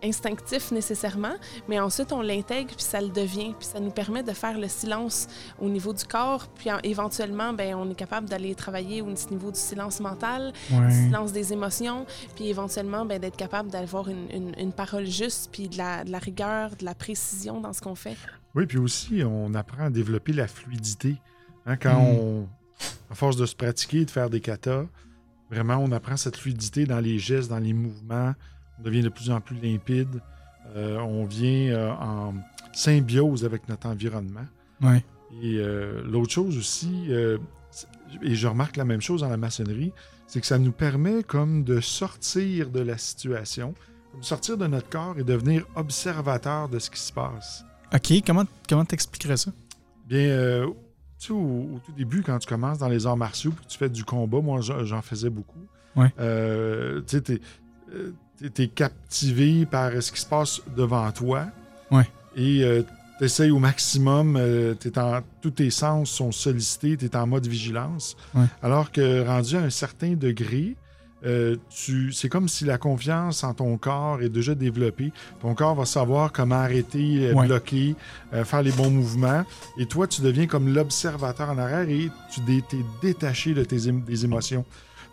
instinctif 0.00 0.70
nécessairement, 0.70 1.34
mais 1.68 1.80
ensuite 1.80 2.12
on 2.12 2.22
l'intègre 2.22 2.68
puis 2.76 2.84
ça 2.84 3.00
le 3.00 3.08
devient, 3.08 3.52
puis 3.58 3.66
ça 3.66 3.80
nous 3.80 3.90
permet 3.90 4.22
de 4.22 4.30
faire 4.32 4.56
le 4.56 4.68
silence 4.68 5.26
au 5.60 5.68
niveau 5.68 5.92
du 5.92 6.04
corps, 6.04 6.46
puis 6.54 6.70
en- 6.70 6.78
éventuellement, 6.84 7.52
ben, 7.52 7.74
on 7.74 7.90
est 7.90 7.96
capable 7.96 8.28
d'aller 8.28 8.54
travailler 8.54 9.02
au 9.02 9.08
niveau 9.08 9.50
du 9.50 9.58
silence 9.58 9.98
mental, 9.98 10.52
du 10.70 10.92
silence 10.92 11.32
des 11.32 11.52
émotions, 11.52 12.06
puis 12.36 12.48
éventuellement 12.48 13.04
ben, 13.06 13.18
d'être 13.18 13.36
capable 13.36 13.70
d'avoir 13.70 14.08
une, 14.08 14.30
une- 14.32 14.54
une 14.56 14.72
parole 14.72 15.04
juste, 15.06 15.48
puis 15.50 15.68
de 15.68 15.76
la, 15.76 16.04
de 16.04 16.12
la 16.12 16.18
rigueur, 16.20 16.70
de 16.78 16.84
la 16.84 16.94
précision 16.94 17.60
dans 17.60 17.72
ce 17.72 17.80
qu'on 17.80 17.96
fait. 17.96 18.16
Oui, 18.54 18.66
puis 18.66 18.78
aussi, 18.78 19.22
on 19.24 19.52
apprend 19.54 19.86
à 19.86 19.90
développer 19.90 20.32
la 20.32 20.46
fluidité. 20.46 21.16
Hein, 21.66 21.76
quand 21.76 21.94
Mm. 22.00 22.06
on, 22.18 22.48
à 23.10 23.14
force 23.14 23.36
de 23.36 23.46
se 23.46 23.54
pratiquer, 23.54 24.04
de 24.04 24.10
faire 24.10 24.30
des 24.30 24.40
katas, 24.40 24.86
vraiment, 25.50 25.76
on 25.76 25.92
apprend 25.92 26.16
cette 26.16 26.36
fluidité 26.36 26.86
dans 26.86 27.00
les 27.00 27.18
gestes, 27.18 27.50
dans 27.50 27.58
les 27.58 27.72
mouvements. 27.72 28.34
On 28.78 28.82
devient 28.82 29.02
de 29.02 29.08
plus 29.08 29.30
en 29.30 29.40
plus 29.40 29.56
limpide. 29.56 30.20
Euh, 30.76 30.98
on 30.98 31.24
vient 31.24 31.72
euh, 31.72 31.90
en 31.92 32.34
symbiose 32.72 33.44
avec 33.44 33.68
notre 33.68 33.86
environnement. 33.88 34.46
Ouais. 34.82 35.04
Et 35.42 35.56
euh, 35.58 36.02
l'autre 36.04 36.32
chose 36.32 36.56
aussi, 36.56 37.10
et 38.22 38.34
je 38.34 38.46
remarque 38.46 38.76
la 38.76 38.84
même 38.84 39.00
chose 39.00 39.20
dans 39.20 39.28
la 39.28 39.36
maçonnerie, 39.36 39.92
c'est 40.26 40.40
que 40.40 40.46
ça 40.46 40.58
nous 40.58 40.72
permet 40.72 41.22
comme 41.22 41.64
de 41.64 41.80
sortir 41.80 42.70
de 42.70 42.80
la 42.80 42.98
situation, 42.98 43.74
comme 44.12 44.22
sortir 44.22 44.56
de 44.56 44.66
notre 44.66 44.88
corps 44.88 45.18
et 45.18 45.24
devenir 45.24 45.66
observateur 45.74 46.68
de 46.68 46.78
ce 46.78 46.90
qui 46.90 47.00
se 47.00 47.12
passe. 47.12 47.64
OK, 47.94 48.12
comment 48.26 48.44
comment 48.68 48.84
t'expliquerais 48.84 49.38
ça? 49.38 49.52
Bien, 50.06 50.66
tu 51.18 51.26
sais, 51.26 51.32
au, 51.32 51.36
au 51.36 51.80
tout 51.84 51.92
début, 51.92 52.22
quand 52.22 52.38
tu 52.38 52.48
commences 52.48 52.78
dans 52.78 52.88
les 52.88 53.06
arts 53.06 53.16
martiaux, 53.16 53.50
puis 53.50 53.64
que 53.64 53.70
tu 53.70 53.78
fais 53.78 53.88
du 53.88 54.04
combat, 54.04 54.40
moi 54.40 54.60
j'en 54.60 55.02
faisais 55.02 55.30
beaucoup. 55.30 55.66
Ouais. 55.96 56.12
Euh, 56.20 57.00
tu 57.06 57.16
sais, 57.16 57.22
t'es, 57.22 57.40
euh, 57.92 58.66
captivé 58.74 59.66
par 59.66 59.90
ce 60.00 60.12
qui 60.12 60.20
se 60.20 60.26
passe 60.26 60.60
devant 60.76 61.10
toi. 61.12 61.46
Ouais. 61.90 62.08
Et 62.36 62.62
tu 63.18 63.24
essayes 63.24 63.50
au 63.50 63.58
maximum, 63.58 64.36
euh, 64.36 64.74
t'es 64.74 64.96
en, 64.98 65.20
tous 65.40 65.50
tes 65.50 65.70
sens 65.70 66.10
sont 66.10 66.30
sollicités, 66.30 66.96
tu 66.96 67.06
es 67.06 67.16
en 67.16 67.26
mode 67.26 67.46
vigilance. 67.46 68.16
Ouais. 68.34 68.46
Alors 68.62 68.92
que 68.92 69.26
rendu 69.26 69.56
à 69.56 69.62
un 69.62 69.70
certain 69.70 70.14
degré, 70.14 70.76
euh, 71.26 71.56
c'est 72.12 72.28
comme 72.28 72.48
si 72.48 72.64
la 72.64 72.78
confiance 72.78 73.42
en 73.44 73.52
ton 73.54 73.76
corps 73.76 74.22
est 74.22 74.28
déjà 74.28 74.54
développée. 74.54 75.12
Ton 75.40 75.54
corps 75.54 75.74
va 75.74 75.84
savoir 75.84 76.30
comment 76.32 76.54
arrêter, 76.56 77.28
euh, 77.30 77.34
Ouais. 77.34 77.46
bloquer, 77.46 77.96
euh, 78.32 78.44
faire 78.44 78.62
les 78.62 78.70
bons 78.72 78.90
mouvements. 78.90 79.44
Et 79.78 79.86
toi, 79.86 80.06
tu 80.06 80.22
deviens 80.22 80.46
comme 80.46 80.72
l'observateur 80.72 81.50
en 81.50 81.58
arrière 81.58 81.88
et 81.88 82.08
tu 82.32 82.40
dé- 82.42 82.62
t'es 82.68 82.84
détaché 83.02 83.52
de 83.54 83.64
tes 83.64 83.78
ém- 83.88 84.04
des 84.04 84.24
émotions. 84.24 84.64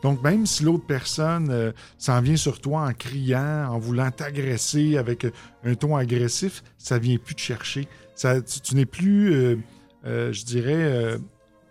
Donc, 0.04 0.22
même 0.22 0.46
si 0.46 0.64
l'autre 0.64 0.86
personne 0.86 1.50
euh, 1.50 1.72
s'en 1.98 2.22
vient 2.22 2.36
sur 2.36 2.62
toi 2.62 2.82
en 2.88 2.94
criant, 2.94 3.68
en 3.72 3.80
voulant 3.80 4.12
t'agresser 4.12 4.98
avec 4.98 5.26
un 5.64 5.74
ton 5.74 5.96
agressif, 5.96 6.64
ça 6.78 7.00
vient 7.00 7.18
plus 7.18 7.34
te 7.34 7.42
chercher. 7.42 7.88
Ça, 8.14 8.40
tu, 8.42 8.60
tu 8.62 8.76
n'es 8.76 8.86
plus, 8.86 9.58
je 10.06 10.46
dirais, 10.46 11.18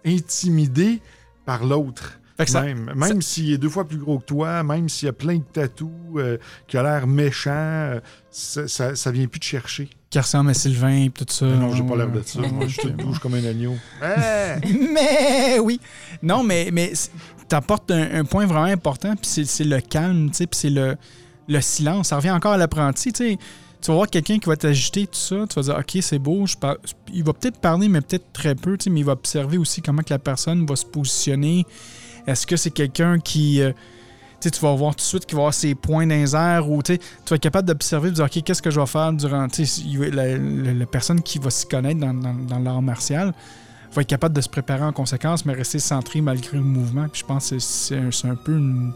intimidé 0.05 1.01
par 1.45 1.65
l'autre. 1.65 2.19
Fait 2.37 2.47
que 2.47 2.51
ça- 2.51 2.63
Même, 2.63 2.93
même 2.97 3.23
s'il 3.23 3.53
est 3.53 3.59
deux 3.59 3.69
fois 3.69 3.87
plus 3.87 3.99
gros 3.99 4.19
que 4.19 4.25
toi, 4.25 4.63
même 4.65 4.89
s'il 4.89 5.09
a 5.09 5.13
plein 5.13 5.37
de 5.37 5.45
tatous, 5.53 5.89
euh, 6.17 6.37
qui 6.67 6.77
a 6.77 6.83
l'air 6.83 7.07
méchant, 7.07 7.51
euh, 7.55 8.01
ça, 8.31 8.67
ça, 8.67 8.97
ça 8.97 9.11
vient 9.13 9.27
plus 9.29 9.39
te 9.41 9.45
chercher. 9.45 9.89
qui 10.11 10.19
ressemble 10.21 10.51
à 10.51 10.55
Sylvain 10.55 11.05
et 11.07 11.11
tout 11.11 11.25
ça. 11.29 11.45
Mais 11.47 11.57
non, 11.57 11.73
j'ai 11.75 11.83
pas 11.83 11.97
l'air 11.97 12.09
de 12.11 12.23
ça. 12.23 12.39
Moi, 12.41 12.67
je 12.69 12.81
te 12.81 12.87
bouge 12.89 13.19
comme 13.19 13.35
un 13.35 13.45
agneau. 13.45 13.75
Hey! 14.01 14.61
mais 14.95 15.59
oui. 15.59 15.81
Non, 16.23 16.45
mais, 16.45 16.71
mais 16.73 16.93
tu 17.49 17.55
apportes 17.57 17.91
un, 17.91 18.21
un 18.21 18.25
point 18.25 18.47
vraiment 18.47 18.65
important, 18.65 19.11
puis 19.17 19.27
c'est- 19.27 19.45
c'est 19.45 19.65
le 19.65 19.81
calme, 19.81 20.31
tu 20.31 20.37
sais, 20.37 20.47
puis 20.47 20.59
c'est 20.59 20.71
le, 20.71 20.97
le 21.49 21.61
silence. 21.61 22.09
Ça 22.09 22.17
revient 22.17 22.31
encore 22.31 22.53
à 22.53 22.57
l'apprenti, 22.57 23.13
tu 23.13 23.25
sais. 23.33 23.39
Tu 23.81 23.89
vas 23.91 23.95
voir 23.97 24.09
quelqu'un 24.09 24.39
qui 24.39 24.49
va 24.49 24.57
t'agiter, 24.57 25.07
tout 25.07 25.19
ça, 25.19 25.45
tu 25.49 25.55
vas 25.57 25.63
dire, 25.63 25.77
OK, 25.79 25.99
c'est 26.01 26.19
beau, 26.19 26.47
je 26.47 26.57
par- 26.57 26.77
il 27.13 27.23
va 27.25 27.33
peut-être 27.33 27.59
parler, 27.59 27.89
mais 27.89 28.01
peut-être 28.01 28.33
très 28.33 28.55
peu, 28.55 28.79
tu 28.79 28.85
sais, 28.85 28.91
mais 28.91 29.01
il 29.01 29.07
va 29.07 29.13
observer 29.13 29.59
aussi 29.59 29.83
comment 29.83 30.03
que 30.03 30.11
la 30.15 30.19
personne 30.21 30.65
va 30.65 30.75
se 30.77 30.87
positionner. 30.87 31.67
Est-ce 32.27 32.47
que 32.47 32.57
c'est 32.57 32.71
quelqu'un 32.71 33.19
qui... 33.19 33.61
euh, 33.61 33.73
tu 34.41 34.51
vas 34.61 34.75
voir 34.75 34.93
tout 34.95 34.99
de 34.99 35.01
suite 35.09 35.25
qu'il 35.25 35.37
va 35.37 35.43
avoir 35.43 35.55
ses 35.55 35.75
points 35.75 36.07
dans 36.07 36.15
les 36.15 36.37
airs 36.37 36.69
ou 36.71 36.83
tu 36.83 36.93
vas 36.93 37.37
être 37.37 37.43
capable 37.43 37.67
d'observer, 37.67 38.11
de 38.11 38.17
dire, 38.17 38.25
OK, 38.27 38.43
qu'est-ce 38.43 38.61
que 38.61 38.71
je 38.71 38.79
vais 38.79 38.85
faire 38.87 39.11
durant. 39.15 39.47
La, 40.13 40.37
la- 40.39 40.73
la 40.75 40.87
personne 40.87 41.23
qui 41.23 41.39
va 41.39 41.49
s'y 41.49 41.67
connaître 41.67 41.99
dans, 42.01 42.59
l'art 42.59 42.83
martial 42.83 43.33
va 43.93 44.03
être 44.03 44.09
capable 44.09 44.35
de 44.37 44.41
se 44.43 44.49
préparer 44.51 44.83
en 44.83 44.93
conséquence, 44.93 45.47
mais 45.47 45.55
rester 45.55 45.79
centré 45.79 46.21
malgré 46.21 46.59
le 46.59 46.63
mouvement. 46.65 47.09
Puis 47.09 47.23
je 47.23 47.27
pense 47.27 47.51
que 47.51 47.59
c'est 47.59 47.97
un, 47.97 48.35
peu 48.35 48.53
une, 48.59 48.93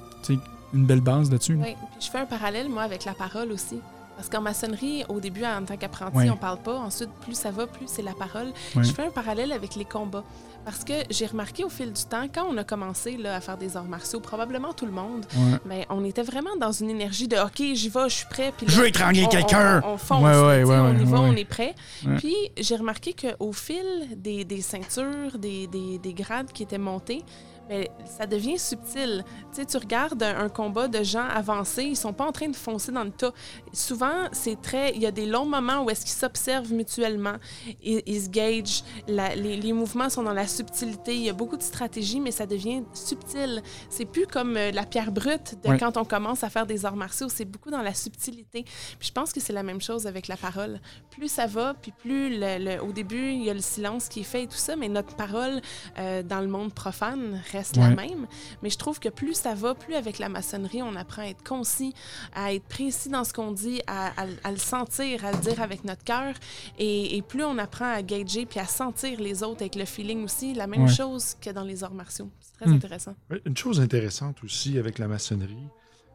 une 0.75 0.85
belle 0.85 1.01
base 1.01 1.31
là-dessus. 1.31 1.55
là. 1.55 1.63
Oui, 1.65 1.77
puis 1.99 2.07
je 2.07 2.11
fais 2.11 2.19
un 2.19 2.27
parallèle, 2.27 2.69
moi, 2.69 2.83
avec 2.83 3.07
la 3.07 3.15
parole 3.15 3.51
aussi. 3.53 3.81
Parce 4.19 4.29
qu'en 4.29 4.41
maçonnerie, 4.41 5.05
au 5.09 5.21
début, 5.21 5.45
en 5.45 5.65
tant 5.65 5.77
qu'apprenti, 5.77 6.29
on 6.29 6.37
parle 6.37 6.59
pas. 6.59 6.77
Ensuite, 6.77 7.09
plus 7.21 7.35
ça 7.35 7.53
va, 7.53 7.69
plus 7.69 7.87
c'est 7.87 8.03
la 8.03 8.15
parole. 8.15 8.49
Je 8.75 8.91
fais 8.91 9.07
un 9.07 9.11
parallèle 9.11 9.53
avec 9.53 9.77
les 9.77 9.85
combats. 9.85 10.25
Parce 10.65 10.83
que 10.83 10.93
j'ai 11.09 11.25
remarqué 11.27 11.63
au 11.65 11.69
fil 11.69 11.93
du 11.93 12.03
temps, 12.05 12.27
quand 12.35 12.45
on 12.51 12.57
a 12.59 12.65
commencé 12.65 13.17
là, 13.17 13.37
à 13.37 13.41
faire 13.41 13.57
des 13.57 13.77
arts 13.77 13.85
martiaux, 13.85 14.19
probablement 14.21 14.73
tout 14.75 14.87
le 14.87 14.93
monde, 14.93 15.25
Ouais. 15.37 15.59
mais 15.65 15.87
on 15.89 16.05
était 16.05 16.25
vraiment 16.25 16.57
dans 16.61 16.73
une 16.73 16.91
énergie 16.91 17.29
de 17.29 17.37
OK, 17.37 17.63
j'y 17.75 17.89
vais, 17.89 18.09
je 18.09 18.15
suis 18.17 18.27
prêt. 18.27 18.53
Puis 18.57 18.67
là, 18.67 18.73
Je 18.73 18.81
veux 18.81 18.89
étrangler 18.89 19.27
quelqu'un! 19.29 19.81
On, 19.85 19.93
on 19.93 19.97
fonce, 19.99 20.21
Ouais, 20.23 20.65
ouais, 20.65 20.77
on 20.77 20.99
y 20.99 21.05
va, 21.05 21.21
on 21.21 21.37
est 21.37 21.45
prêt. 21.45 21.75
Puis 22.19 22.35
j'ai 22.59 22.75
remarqué 22.77 23.15
qu'au 23.15 23.53
fil 23.53 24.09
des, 24.17 24.45
des 24.45 24.61
ceintures, 24.61 25.39
des, 25.39 25.69
des- 25.69 25.99
des 25.99 26.13
grades 26.13 26.53
qui 26.53 26.65
étaient 26.65 26.77
montés, 26.77 27.23
mais 27.69 27.91
ça 28.05 28.27
devient 28.27 28.59
subtil. 28.59 29.25
Tu 29.53 29.57
sais, 29.57 29.67
tu 29.67 29.77
regardes 29.77 30.23
un, 30.23 30.39
un 30.39 30.49
combat 30.49 30.89
de 30.89 31.03
gens 31.03 31.27
avancés, 31.29 31.85
ils 31.85 31.97
sont 31.97 32.13
pas 32.13 32.27
en 32.27 32.33
train 32.33 32.49
de 32.49 32.57
foncer 32.57 32.93
dans 32.93 33.05
le 33.05 33.11
tas. 33.11 33.33
Souvent, 33.73 34.29
c'est 34.33 34.61
très... 34.61 34.95
Il 34.95 35.03
y 35.03 35.07
a 35.07 35.11
des 35.11 35.27
longs 35.27 35.45
moments 35.47 35.83
où 35.85 35.91
est-ce 35.91 36.01
qu'ils 36.03 36.15
s'observent 36.17 36.73
mutuellement, 36.73 37.37
ils, 37.83 38.03
ils 38.07 38.23
se 38.23 38.29
gagent, 38.29 38.83
les, 39.07 39.57
les 39.57 39.73
mouvements 39.73 40.09
sont 40.09 40.23
dans 40.23 40.33
la 40.33 40.47
subtilité, 40.47 41.15
il 41.15 41.23
y 41.23 41.29
a 41.29 41.33
beaucoup 41.33 41.57
de 41.57 41.63
stratégie, 41.63 42.21
mais 42.21 42.31
ça 42.31 42.47
devient 42.47 42.83
subtil. 42.95 43.63
C'est 43.91 44.05
plus 44.07 44.27
comme 44.27 44.57
euh, 44.57 44.71
la 44.71 44.85
pierre 44.87 45.13
brute 45.13 45.57
de 45.63 45.69
quand 45.79 45.97
on 45.97 46.05
commence 46.05 46.43
à 46.45 46.51
faire 46.51 46.67
des 46.67 46.85
arts 46.87 46.97
martiaux, 46.97 47.29
c'est 47.29 47.45
beaucoup 47.45 47.71
dans 47.71 47.83
la 47.83 47.95
subtilité. 47.95 48.65
Puis 48.99 49.09
je 49.09 49.13
pense 49.13 49.33
que 49.33 49.41
c'est 49.41 49.53
la 49.53 49.63
même 49.63 49.81
chose 49.81 50.07
avec 50.07 50.29
la 50.29 50.37
parole. 50.37 50.81
Plus 51.11 51.29
ça 51.31 51.47
va, 51.47 51.75
puis 51.75 51.93
plus 51.93 52.39
le- 52.39 52.59
le- 52.77 52.83
au 52.83 52.93
début, 52.93 53.31
il 53.33 53.43
y 53.45 53.51
a 53.51 53.55
le 53.55 53.61
silence 53.61 54.09
qui 54.09 54.21
est 54.21 54.25
fait 54.25 54.45
et 54.45 54.47
tout 54.47 54.57
ça, 54.57 54.77
mais 54.77 54.89
notre 54.89 55.15
parole 55.17 55.61
euh, 55.99 56.23
dans 56.23 56.41
le 56.41 56.47
monde 56.47 56.73
profane 56.73 57.43
reste 57.53 57.58
la 57.77 57.89
Ouais. 57.89 57.95
même. 57.95 58.27
Mais 58.63 58.71
je 58.71 58.79
trouve 58.79 58.99
que 59.01 59.09
plus 59.09 59.35
ça 59.35 59.55
va, 59.55 59.75
plus 59.75 59.95
avec 59.95 60.19
la 60.19 60.29
maçonnerie, 60.29 60.83
on 60.83 60.95
apprend 60.97 61.23
à 61.23 61.27
être 61.27 61.43
concis, 61.43 61.95
à 62.35 62.53
être 62.55 62.65
précis 62.65 63.09
dans 63.09 63.25
ce 63.25 63.33
qu'on 63.33 63.53
dit, 63.53 63.81
à, 63.87 64.09
à- 64.21 64.27
à 64.45 64.51
le 64.51 64.57
sentir, 64.59 65.25
à 65.25 65.33
le 65.33 65.39
dire 65.39 65.61
avec 65.61 65.85
notre 65.85 66.05
cœur. 66.05 66.35
Et, 66.79 67.17
et 67.17 67.23
plus 67.23 67.45
on 67.45 67.59
apprend 67.59 67.93
à 67.93 68.03
gager 68.03 68.47
puis 68.47 68.61
à 68.61 68.67
sentir 68.67 69.21
les 69.21 69.43
autres 69.43 69.63
avec 69.63 69.75
le 69.75 69.85
feeling 69.85 70.25
aussi, 70.25 70.55
la 70.55 70.67
même 70.67 70.83
Ouais. 70.85 70.89
chose 70.89 71.35
que 71.41 71.51
dans 71.51 71.65
les 71.65 71.85
arts 71.85 71.95
martiaux. 71.95 72.31
C'est 72.41 72.55
très 72.55 72.71
Hmm. 72.71 72.75
intéressant. 72.75 73.15
Une 73.45 73.57
chose 73.57 73.81
intéressante 73.81 74.43
aussi 74.45 74.79
avec 74.79 74.99
la 74.99 75.09
maçonnerie 75.09 75.69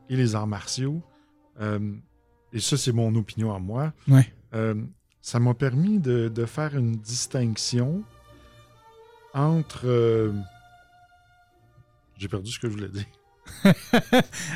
et 0.10 0.16
les 0.16 0.36
arts 0.36 0.48
martiaux, 0.48 1.02
euh, 1.62 1.94
et 2.52 2.60
ça 2.60 2.78
c'est 2.78 2.92
mon 2.92 3.14
opinion 3.16 3.54
à 3.54 3.60
moi, 3.60 3.94
Ouais. 4.08 4.32
euh, 4.54 4.76
ça 5.22 5.40
m'a 5.40 5.54
permis 5.54 6.00
de, 6.00 6.28
de 6.28 6.46
faire 6.46 6.76
une 6.78 6.92
distinction 6.98 8.04
entre... 9.34 9.88
euh, 9.88 10.32
J'ai 12.18 12.28
perdu 12.28 12.52
ce 12.52 12.60
que 12.60 12.68
je 12.70 12.74
voulais 12.74 12.90
dire. 12.90 13.06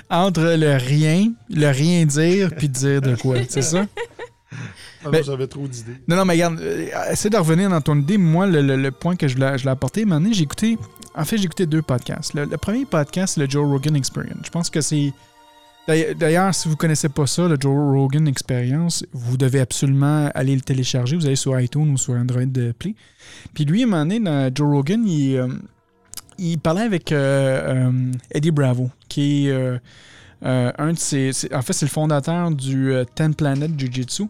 Entre 0.09 0.41
le 0.57 0.77
rien, 0.77 1.31
le 1.49 1.67
rien 1.69 2.05
dire, 2.05 2.49
puis 2.55 2.69
dire 2.69 3.01
de 3.01 3.15
quoi, 3.15 3.37
c'est 3.49 3.61
ça? 3.61 3.85
Ah 5.05 5.09
Ben- 5.11 5.23
J'avais 5.23 5.47
trop 5.47 5.67
d'idées. 5.67 5.97
Non, 6.07 6.15
non, 6.15 6.25
mais 6.25 6.33
regarde, 6.33 6.59
euh, 6.59 6.87
essaie 7.11 7.29
de 7.29 7.37
revenir 7.37 7.69
dans 7.69 7.81
ton 7.81 7.99
idée. 7.99 8.17
Moi, 8.17 8.47
le, 8.47 8.61
le- 8.61 8.77
le 8.77 8.91
point 8.91 9.15
que 9.15 9.27
je 9.27 9.37
l'ai 9.37 9.67
apporté, 9.67 10.05
donné, 10.05 10.33
j'ai 10.33 10.43
écouté. 10.43 10.77
En 11.15 11.25
fait, 11.25 11.37
j'ai 11.37 11.45
écouté 11.45 11.65
deux 11.65 11.81
podcasts. 11.81 12.33
Le, 12.33 12.45
le 12.45 12.57
premier 12.57 12.85
podcast, 12.85 13.33
c'est 13.35 13.41
le 13.41 13.49
Joe 13.49 13.67
Rogan 13.67 13.95
Experience. 13.95 14.39
Je 14.45 14.49
pense 14.49 14.69
que 14.69 14.81
c'est. 14.81 15.11
D'ailleurs- 15.87 16.53
si 16.53 16.67
vous 16.67 16.75
connaissez 16.75 17.09
pas 17.09 17.27
ça, 17.27 17.47
le 17.47 17.57
Joe 17.59 17.73
Rogan 17.93 18.27
Experience, 18.27 19.05
vous 19.13 19.37
devez 19.37 19.59
absolument 19.61 20.29
aller 20.33 20.55
le 20.55 20.61
télécharger. 20.61 21.15
Vous 21.15 21.25
allez 21.25 21.35
sur 21.37 21.57
iTunes 21.59 21.91
ou 21.91 21.97
sur 21.97 22.13
Android 22.13 22.41
Play. 22.77 22.95
Puis 23.53 23.65
lui, 23.65 23.81
à 23.81 23.85
un 23.85 23.89
moment 23.89 24.01
donné, 24.05 24.19
dans 24.19 24.49
Joe 24.53 24.67
Rogan, 24.69 25.05
il, 25.07 25.35
euh, 25.37 25.47
il 26.37 26.59
parlait 26.59 26.81
avec 26.81 27.11
euh, 27.11 27.87
euh, 27.89 28.11
Eddie 28.31 28.51
Bravo, 28.51 28.89
qui 29.07 29.47
est 29.47 29.51
euh, 29.51 29.79
un 30.41 30.93
de 30.93 30.97
ses. 30.97 31.31
En 31.53 31.61
fait, 31.61 31.73
c'est 31.73 31.85
le 31.85 31.91
fondateur 31.91 32.51
du 32.51 32.93
Ten 33.15 33.33
Planet 33.33 33.71
Jiu-Jitsu. 33.77 34.23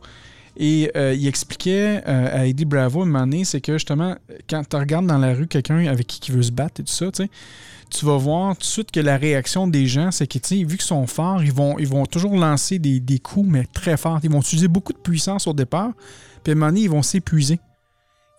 Et 0.59 0.91
il 0.95 1.27
expliquait 1.27 2.03
à 2.03 2.47
Eddie 2.47 2.65
Bravo 2.65 3.03
à 3.03 3.05
un 3.05 3.43
c'est 3.43 3.61
que 3.61 3.73
justement, 3.73 4.15
quand 4.49 4.67
tu 4.67 4.75
regardes 4.75 5.05
dans 5.05 5.19
la 5.19 5.35
rue 5.35 5.45
quelqu'un 5.45 5.85
avec 5.85 6.07
qui 6.07 6.19
qui 6.19 6.31
veut 6.31 6.41
se 6.41 6.51
battre 6.51 6.81
et 6.81 6.83
tout 6.83 6.91
ça, 6.91 7.05
tu 7.89 8.05
vas 8.05 8.17
voir 8.17 8.55
tout 8.55 8.61
de 8.61 8.65
suite 8.65 8.91
que 8.91 8.99
la 8.99 9.17
réaction 9.17 9.67
des 9.67 9.85
gens, 9.85 10.09
c'est 10.11 10.25
que, 10.25 10.39
vu 10.55 10.77
qu'ils 10.77 10.81
sont 10.81 11.05
forts, 11.05 11.43
ils 11.43 11.53
vont, 11.53 11.77
ils 11.77 11.87
vont 11.87 12.07
toujours 12.07 12.35
lancer 12.35 12.79
des, 12.79 12.99
des 12.99 13.19
coups, 13.19 13.47
mais 13.47 13.65
très 13.71 13.97
forts. 13.97 14.19
Ils 14.23 14.31
vont 14.31 14.41
utiliser 14.41 14.67
beaucoup 14.67 14.93
de 14.93 14.97
puissance 14.97 15.45
au 15.45 15.53
départ, 15.53 15.91
puis 16.43 16.51
à 16.51 16.55
un 16.55 16.55
moment 16.55 16.71
donné, 16.71 16.81
ils 16.81 16.89
vont 16.89 17.03
s'épuiser. 17.03 17.59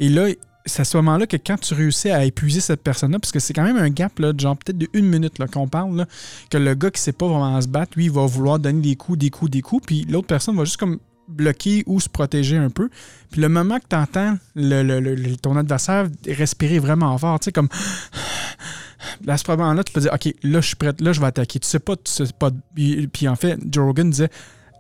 Et 0.00 0.09
là, 0.09 0.26
c'est 0.68 0.83
à 0.83 0.85
ce 0.85 0.96
moment-là 0.98 1.26
que 1.26 1.37
quand 1.37 1.59
tu 1.59 1.74
réussis 1.74 2.11
à 2.11 2.24
épuiser 2.24 2.61
cette 2.61 2.83
personne-là, 2.83 3.18
parce 3.18 3.33
que 3.33 3.40
c'est 3.40 3.52
quand 3.52 3.64
même 3.64 3.76
un 3.76 3.90
gap, 3.90 4.18
là, 4.18 4.33
de 4.33 4.38
genre 4.40 4.57
peut-être 4.57 4.78
de 4.78 4.88
une 4.92 5.07
minute 5.07 5.35
qu'on 5.52 5.66
parle, 5.68 6.07
que 6.50 6.59
le 6.59 6.74
gars 6.74 6.90
qui 6.90 7.00
sait 7.00 7.12
pas 7.12 7.26
vraiment 7.26 7.61
se 7.61 7.68
battre, 7.68 7.92
lui, 7.96 8.04
il 8.07 8.11
va 8.11 8.24
vouloir 8.26 8.59
donner 8.59 8.81
des 8.83 8.96
coups, 8.96 9.18
des 9.18 9.31
coups, 9.31 9.50
des 9.50 9.62
coups, 9.62 9.85
puis 9.87 10.07
l'autre 10.09 10.26
personne 10.28 10.57
va 10.57 10.64
juste 10.64 10.76
comme 10.76 10.98
bloquer 11.28 11.83
ou 11.87 12.00
se 12.00 12.09
protéger 12.09 12.57
un 12.57 12.70
peu. 12.70 12.88
Puis 13.31 13.40
le 13.40 13.48
moment 13.48 13.78
que 13.78 13.85
tu 13.90 13.96
entends 13.96 14.38
le, 14.54 14.83
le- 14.83 15.37
ton 15.37 15.57
adversaire 15.57 16.09
respirer 16.26 16.78
vraiment 16.78 17.16
fort, 17.18 17.38
tu 17.40 17.46
sais, 17.46 17.52
comme. 17.52 17.68
À 19.26 19.37
ce 19.38 19.48
moment-là, 19.50 19.85
tu 19.85 19.92
peux 19.92 20.00
dire, 20.00 20.12
OK, 20.12 20.35
là, 20.42 20.61
je 20.61 20.66
suis 20.66 20.76
prêt, 20.76 20.92
là, 21.00 21.12
je 21.12 21.20
vais 21.20 21.26
attaquer. 21.26 21.61
Tu 21.61 21.68
sais 21.68 21.78
pas, 21.78 21.96
tu 21.96 22.11
sais 22.11 22.24
pas. 22.38 22.50
Puis 22.74 23.28
en 23.28 23.37
fait, 23.37 23.59
Joe 23.70 23.85
Rogan 23.85 24.11
disait, 24.11 24.31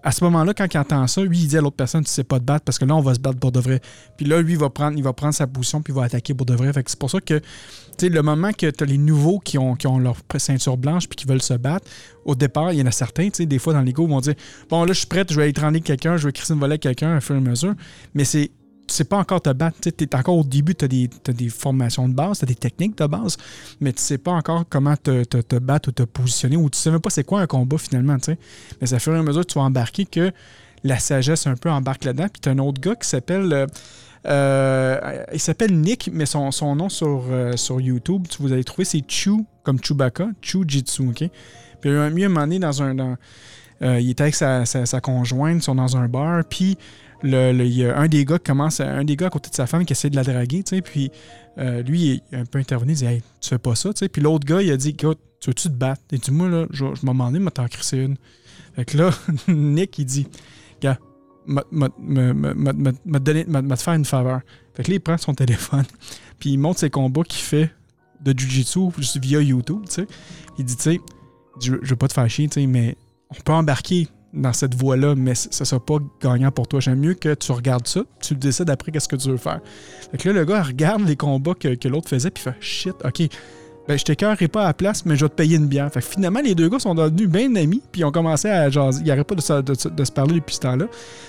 à 0.08 0.10
ce 0.10 0.24
moment-là, 0.24 0.54
quand 0.54 0.66
il 0.72 0.78
entend 0.78 1.06
ça, 1.06 1.22
lui, 1.22 1.38
il 1.38 1.48
dit 1.48 1.58
à 1.58 1.60
l'autre 1.60 1.76
personne, 1.76 2.02
tu 2.02 2.10
sais 2.10 2.24
pas 2.24 2.38
te 2.38 2.44
battre 2.44 2.64
parce 2.64 2.78
que 2.78 2.86
là, 2.86 2.96
on 2.96 3.02
va 3.02 3.12
se 3.12 3.20
battre 3.20 3.38
pour 3.38 3.52
de 3.52 3.60
vrai. 3.60 3.82
Puis 4.16 4.24
là, 4.24 4.40
lui, 4.40 4.54
il 4.54 4.58
va 4.58 4.70
prendre, 4.70 4.96
il 4.96 5.04
va 5.04 5.12
prendre 5.12 5.34
sa 5.34 5.46
position 5.46 5.82
puis 5.82 5.92
il 5.92 5.96
va 5.96 6.04
attaquer 6.04 6.32
pour 6.32 6.46
de 6.46 6.54
vrai. 6.54 6.72
Fait 6.72 6.82
que 6.82 6.88
c'est 6.88 6.98
pour 6.98 7.10
ça 7.10 7.20
que, 7.20 7.34
tu 7.34 7.44
sais, 7.98 8.08
le 8.08 8.22
moment 8.22 8.52
que 8.54 8.70
tu 8.70 8.84
as 8.84 8.86
les 8.86 8.96
nouveaux 8.96 9.38
qui 9.38 9.58
ont, 9.58 9.74
qui 9.74 9.86
ont 9.86 9.98
leur 9.98 10.16
ceinture 10.38 10.78
blanche 10.78 11.10
puis 11.10 11.16
qui 11.16 11.26
veulent 11.26 11.42
se 11.42 11.52
battre, 11.52 11.86
au 12.24 12.34
départ, 12.34 12.72
il 12.72 12.78
y 12.78 12.82
en 12.82 12.86
a 12.86 12.90
certains, 12.90 13.28
tu 13.28 13.34
sais, 13.34 13.46
des 13.46 13.58
fois 13.58 13.74
dans 13.74 13.82
les 13.82 13.92
groupes, 13.92 14.08
vont 14.08 14.20
dire, 14.20 14.34
bon, 14.70 14.82
là, 14.84 14.94
je 14.94 15.00
suis 15.00 15.06
prête, 15.06 15.30
je 15.30 15.38
vais 15.38 15.50
étrangler 15.50 15.82
quelqu'un, 15.82 16.16
je 16.16 16.26
vais 16.26 16.32
crisser 16.32 16.54
une 16.54 16.60
volée 16.60 16.76
à 16.76 16.78
quelqu'un 16.78 17.14
à 17.14 17.20
fur 17.20 17.34
et 17.34 17.38
à 17.38 17.42
mesure. 17.42 17.74
Mais 18.14 18.24
c'est 18.24 18.50
tu 18.88 18.94
sais 18.94 19.04
pas 19.04 19.18
encore 19.18 19.40
te 19.40 19.50
battre. 19.50 19.78
Tu 19.80 19.90
es 20.04 20.16
encore 20.16 20.36
au 20.38 20.44
début, 20.44 20.74
tu 20.74 20.84
as, 20.84 20.88
des 21.32 21.48
formations 21.48 22.08
de 22.08 22.14
base, 22.14 22.38
tu 22.38 22.44
as 22.44 22.46
des 22.48 22.54
techniques 22.56 22.98
de 22.98 23.06
base, 23.06 23.36
mais 23.80 23.92
tu 23.92 24.02
sais 24.02 24.18
pas 24.18 24.32
encore 24.32 24.64
comment 24.68 24.96
te, 24.96 25.22
te- 25.24 25.36
te 25.40 25.56
battre 25.56 25.90
ou 25.90 25.92
te 25.92 26.02
positionner, 26.02 26.56
ou 26.56 26.68
tu 26.70 26.78
sais 26.78 26.90
même 26.90 27.00
pas 27.00 27.10
c'est 27.10 27.24
quoi 27.24 27.40
un 27.40 27.46
combat 27.46 27.78
finalement. 27.78 28.16
tu 28.18 28.32
sais. 28.32 28.38
Mais 28.80 28.86
ça 28.88 28.98
fait 28.98 29.12
à 29.14 29.22
mesure 29.22 29.42
que 29.42 29.52
tu 29.52 29.58
vas 29.58 29.64
embarquer 29.64 30.04
que 30.06 30.32
la 30.84 30.98
sagesse 30.98 31.46
un 31.46 31.54
peu 31.56 31.70
embarque 31.70 32.04
là-dedans. 32.04 32.26
Puis 32.32 32.40
tu 32.40 32.48
as 32.48 32.52
un 32.52 32.58
autre 32.58 32.80
gars 32.80 32.96
qui 32.96 33.08
s'appelle. 33.08 33.52
euh, 33.52 33.66
euh, 34.26 35.24
il 35.32 35.40
s'appelle 35.40 35.78
Nick, 35.78 36.10
mais 36.12 36.26
son, 36.26 36.50
son 36.50 36.74
nom 36.76 36.88
sur, 36.88 37.24
euh, 37.30 37.56
sur 37.56 37.80
YouTube, 37.80 38.26
tu- 38.28 38.42
vous 38.42 38.52
allez 38.52 38.64
trouver, 38.64 38.84
c'est 38.84 39.02
Chu, 39.08 39.44
comme 39.62 39.78
Chewbacca, 39.82 40.28
Chu 40.42 40.58
Jitsu, 40.66 41.08
OK? 41.08 41.24
Puis 41.80 41.90
lui, 41.90 41.98
à 41.98 42.02
un 42.04 42.10
moment 42.28 42.40
donné, 42.40 42.58
dans 42.58 42.82
un. 42.82 43.16
euh, 43.82 44.00
il 44.00 44.10
était 44.10 44.22
avec 44.24 44.34
sa- 44.34 44.66
sa 44.66 45.00
conjointe, 45.00 45.58
ils 45.58 45.62
sont 45.62 45.76
dans 45.76 45.96
un 45.96 46.08
bar, 46.08 46.42
puis 46.44 46.76
le, 47.22 47.52
y 47.66 47.84
a 47.84 47.98
un 47.98 48.06
des 48.08 48.24
gars 48.24 48.38
qui 48.38 48.44
commence, 48.44 48.80
à- 48.80 48.88
un 48.90 49.04
des 49.04 49.16
gars 49.16 49.26
à 49.26 49.30
côté 49.30 49.50
de 49.50 49.54
sa 49.54 49.66
femme 49.66 49.84
qui 49.84 49.92
essaie 49.92 50.10
de 50.10 50.16
la 50.16 50.22
draguer, 50.24 50.62
tu 50.62 50.76
sais, 50.76 50.82
puis 50.82 51.10
euh, 51.58 51.82
lui, 51.82 52.00
il 52.00 52.22
est 52.32 52.36
un 52.40 52.44
peu 52.44 52.58
intervenu, 52.58 52.92
il 52.92 52.96
dit 52.96 53.04
Hey, 53.04 53.22
tu 53.40 53.48
fais 53.48 53.58
pas 53.58 53.74
ça, 53.74 53.92
tu 53.92 53.98
sais. 54.00 54.08
Puis 54.08 54.22
l'autre 54.22 54.46
gars, 54.46 54.62
il 54.62 54.70
a 54.70 54.76
dit 54.76 54.90
Écoute, 54.90 55.18
tu 55.40 55.50
veux-tu 55.50 55.68
te 55.68 55.74
battre? 55.74 56.02
Il 56.12 56.20
dit 56.20 56.30
Moi, 56.30 56.48
là, 56.48 56.66
je, 56.70 56.84
je 56.94 57.04
m'en 57.06 57.50
t'en 57.50 57.66
crisser 57.66 57.98
une. 57.98 58.16
Fait 58.76 58.84
que 58.84 58.96
là, 58.98 59.10
Nick, 59.48 59.98
il 59.98 60.04
dit 60.04 60.26
Gars, 60.80 60.98
m'a 61.46 61.60
te 63.76 63.82
faire 63.82 63.94
une 63.94 64.04
faveur. 64.04 64.40
Fait 64.74 64.82
que 64.84 64.90
là, 64.90 64.96
il 64.96 65.00
prend 65.00 65.18
son 65.18 65.34
téléphone, 65.34 65.84
puis 66.38 66.50
il 66.50 66.58
montre 66.58 66.78
ses 66.80 66.90
combats 66.90 67.24
qu'il 67.24 67.42
fait 67.42 67.70
de 68.20 68.32
Jiu-Jitsu 68.36 68.90
via 69.20 69.40
YouTube, 69.40 69.82
tu 69.86 69.94
sais. 69.94 70.06
Il 70.58 70.64
dit, 70.64 70.76
tu 70.76 70.82
sais, 70.82 71.00
je, 71.60 71.74
je 71.82 71.90
veux 71.90 71.96
pas 71.96 72.08
te 72.08 72.12
faire 72.12 72.28
chier, 72.28 72.48
tu 72.48 72.60
sais, 72.60 72.66
mais 72.66 72.96
on 73.30 73.40
peut 73.42 73.52
embarquer 73.52 74.08
dans 74.34 74.52
cette 74.52 74.74
voie-là, 74.74 75.14
mais 75.16 75.34
ça 75.34 75.64
sera 75.64 75.84
pas 75.84 75.96
gagnant 76.22 76.50
pour 76.50 76.68
toi. 76.68 76.80
J'aime 76.80 76.98
mieux 77.00 77.14
que 77.14 77.34
tu 77.34 77.50
regardes 77.52 77.86
ça, 77.86 78.02
tu 78.20 78.34
décides 78.34 78.68
après 78.70 78.92
qu'est-ce 78.92 79.08
que 79.08 79.16
tu 79.16 79.30
veux 79.30 79.36
faire. 79.38 79.60
Fait 80.10 80.18
que 80.18 80.28
là, 80.28 80.34
le 80.34 80.44
gars 80.44 80.62
regarde 80.62 81.06
les 81.06 81.16
combats 81.16 81.54
que, 81.54 81.88
l'autre 81.88 82.08
faisait, 82.08 82.30
puis 82.30 82.42
fait 82.42 82.54
shit, 82.60 82.94
ok. 83.04 83.28
Ben, 83.88 83.98
je 83.98 84.04
t'écœurerai 84.04 84.48
pas 84.48 84.64
à 84.64 84.66
la 84.66 84.74
place, 84.74 85.06
mais 85.06 85.16
je 85.16 85.24
vais 85.24 85.30
te 85.30 85.34
payer 85.34 85.56
une 85.56 85.66
bière. 85.66 85.90
Fait 85.90 86.00
que 86.00 86.06
finalement, 86.06 86.40
les 86.40 86.54
deux 86.54 86.68
gars 86.68 86.78
sont 86.78 86.94
devenus 86.94 87.26
bien 87.26 87.54
amis, 87.56 87.80
puis 87.90 88.02
ils 88.02 88.04
ont 88.04 88.12
commencé 88.12 88.46
à 88.46 88.68
jaser. 88.68 89.00
Ils 89.02 89.06
n'arrêtent 89.08 89.26
pas 89.26 89.34
de, 89.34 89.40
se- 89.40 90.12
parler 90.12 90.34
depuis 90.34 90.56
ce 90.56 90.60
temps-là. 90.60 90.88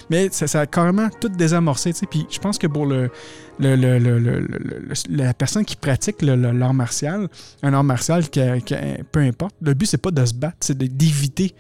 Mais 0.10 0.28
ça, 0.30 0.60
a 0.60 0.66
carrément 0.66 1.08
tout 1.22 1.30
désamorcé, 1.30 1.94
tu. 1.94 2.06
Puis 2.06 2.28
je 2.30 2.38
pense 2.38 2.58
que 2.58 2.68
pour 2.68 2.86
le, 2.86 3.10
la 5.10 5.34
personne 5.34 5.64
qui 5.64 5.78
pratique 5.78 6.22
l'art 6.22 6.74
martial, 6.74 7.30
un 7.64 7.74
art 7.74 7.86
martial, 7.86 8.30
qui 8.30 8.42
qui 8.66 8.76
peu 9.10 9.22
importe, 9.22 9.56
le 9.62 9.74
but, 9.74 9.86
c'est 9.86 9.98
pas 9.98 10.12
de 10.12 10.26
se 10.26 10.34
battre, 10.34 10.58
c'est 10.60 10.78
d'éviter. 10.78 11.56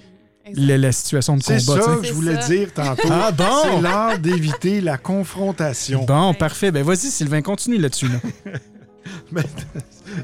La, 0.55 0.77
la 0.77 0.91
situation 0.91 1.37
de 1.37 1.43
C'est 1.43 1.65
combat. 1.65 1.81
ça 1.81 1.87
tu 1.87 1.91
sais. 1.93 1.97
que 1.97 2.03
je 2.03 2.07
C'est 2.07 2.13
voulais 2.13 2.41
ça. 2.41 2.47
dire 2.47 2.73
tantôt. 2.73 3.07
Ah 3.11 3.31
bon? 3.31 3.43
C'est 3.63 3.81
l'art 3.81 4.19
d'éviter 4.19 4.81
la 4.81 4.97
confrontation. 4.97 6.05
Bon, 6.05 6.29
Ouais. 6.31 6.37
parfait. 6.37 6.71
Ben 6.71 6.83
vas-y, 6.83 6.97
Sylvain, 7.11 7.41
continue 7.41 7.77
là-dessus. 7.77 8.07
Là. 8.07 8.19
mais 9.31 9.43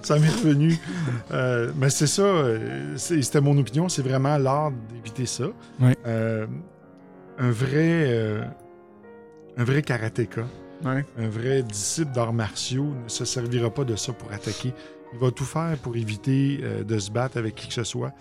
ça 0.01 0.19
m'est 0.19 0.29
revenu. 0.29 0.77
Euh, 1.31 1.71
mais 1.75 1.89
c'est 1.89 2.07
ça, 2.07 2.21
euh, 2.23 2.93
c'est- 2.97 3.21
c'était 3.21 3.41
mon 3.41 3.57
opinion, 3.57 3.89
c'est 3.89 4.01
vraiment 4.01 4.37
l'art 4.37 4.71
d'éviter 4.93 5.25
ça. 5.25 5.45
Ouais. 5.79 5.95
Euh, 6.05 6.45
un 7.37 7.51
vrai 7.51 8.05
euh, 8.07 8.43
un 9.57 9.63
vrai 9.63 9.81
karatéka, 9.81 10.45
Ouais. 10.83 11.05
un 11.17 11.27
vrai 11.29 11.63
disciple 11.63 12.11
d'arts 12.13 12.33
martiaux 12.33 12.93
ne 13.03 13.09
se 13.09 13.25
servira 13.25 13.69
pas 13.73 13.83
de 13.85 13.95
ça 13.95 14.11
pour 14.13 14.31
attaquer. 14.31 14.73
Il 15.13 15.19
va 15.19 15.31
tout 15.31 15.45
faire 15.45 15.77
pour 15.81 15.95
éviter 15.95 16.59
euh, 16.63 16.83
de 16.83 16.99
se 16.99 17.09
battre 17.09 17.37
avec 17.37 17.55
qui 17.55 17.67
que 17.69 17.73
ce 17.73 17.83
soit. 17.85 18.11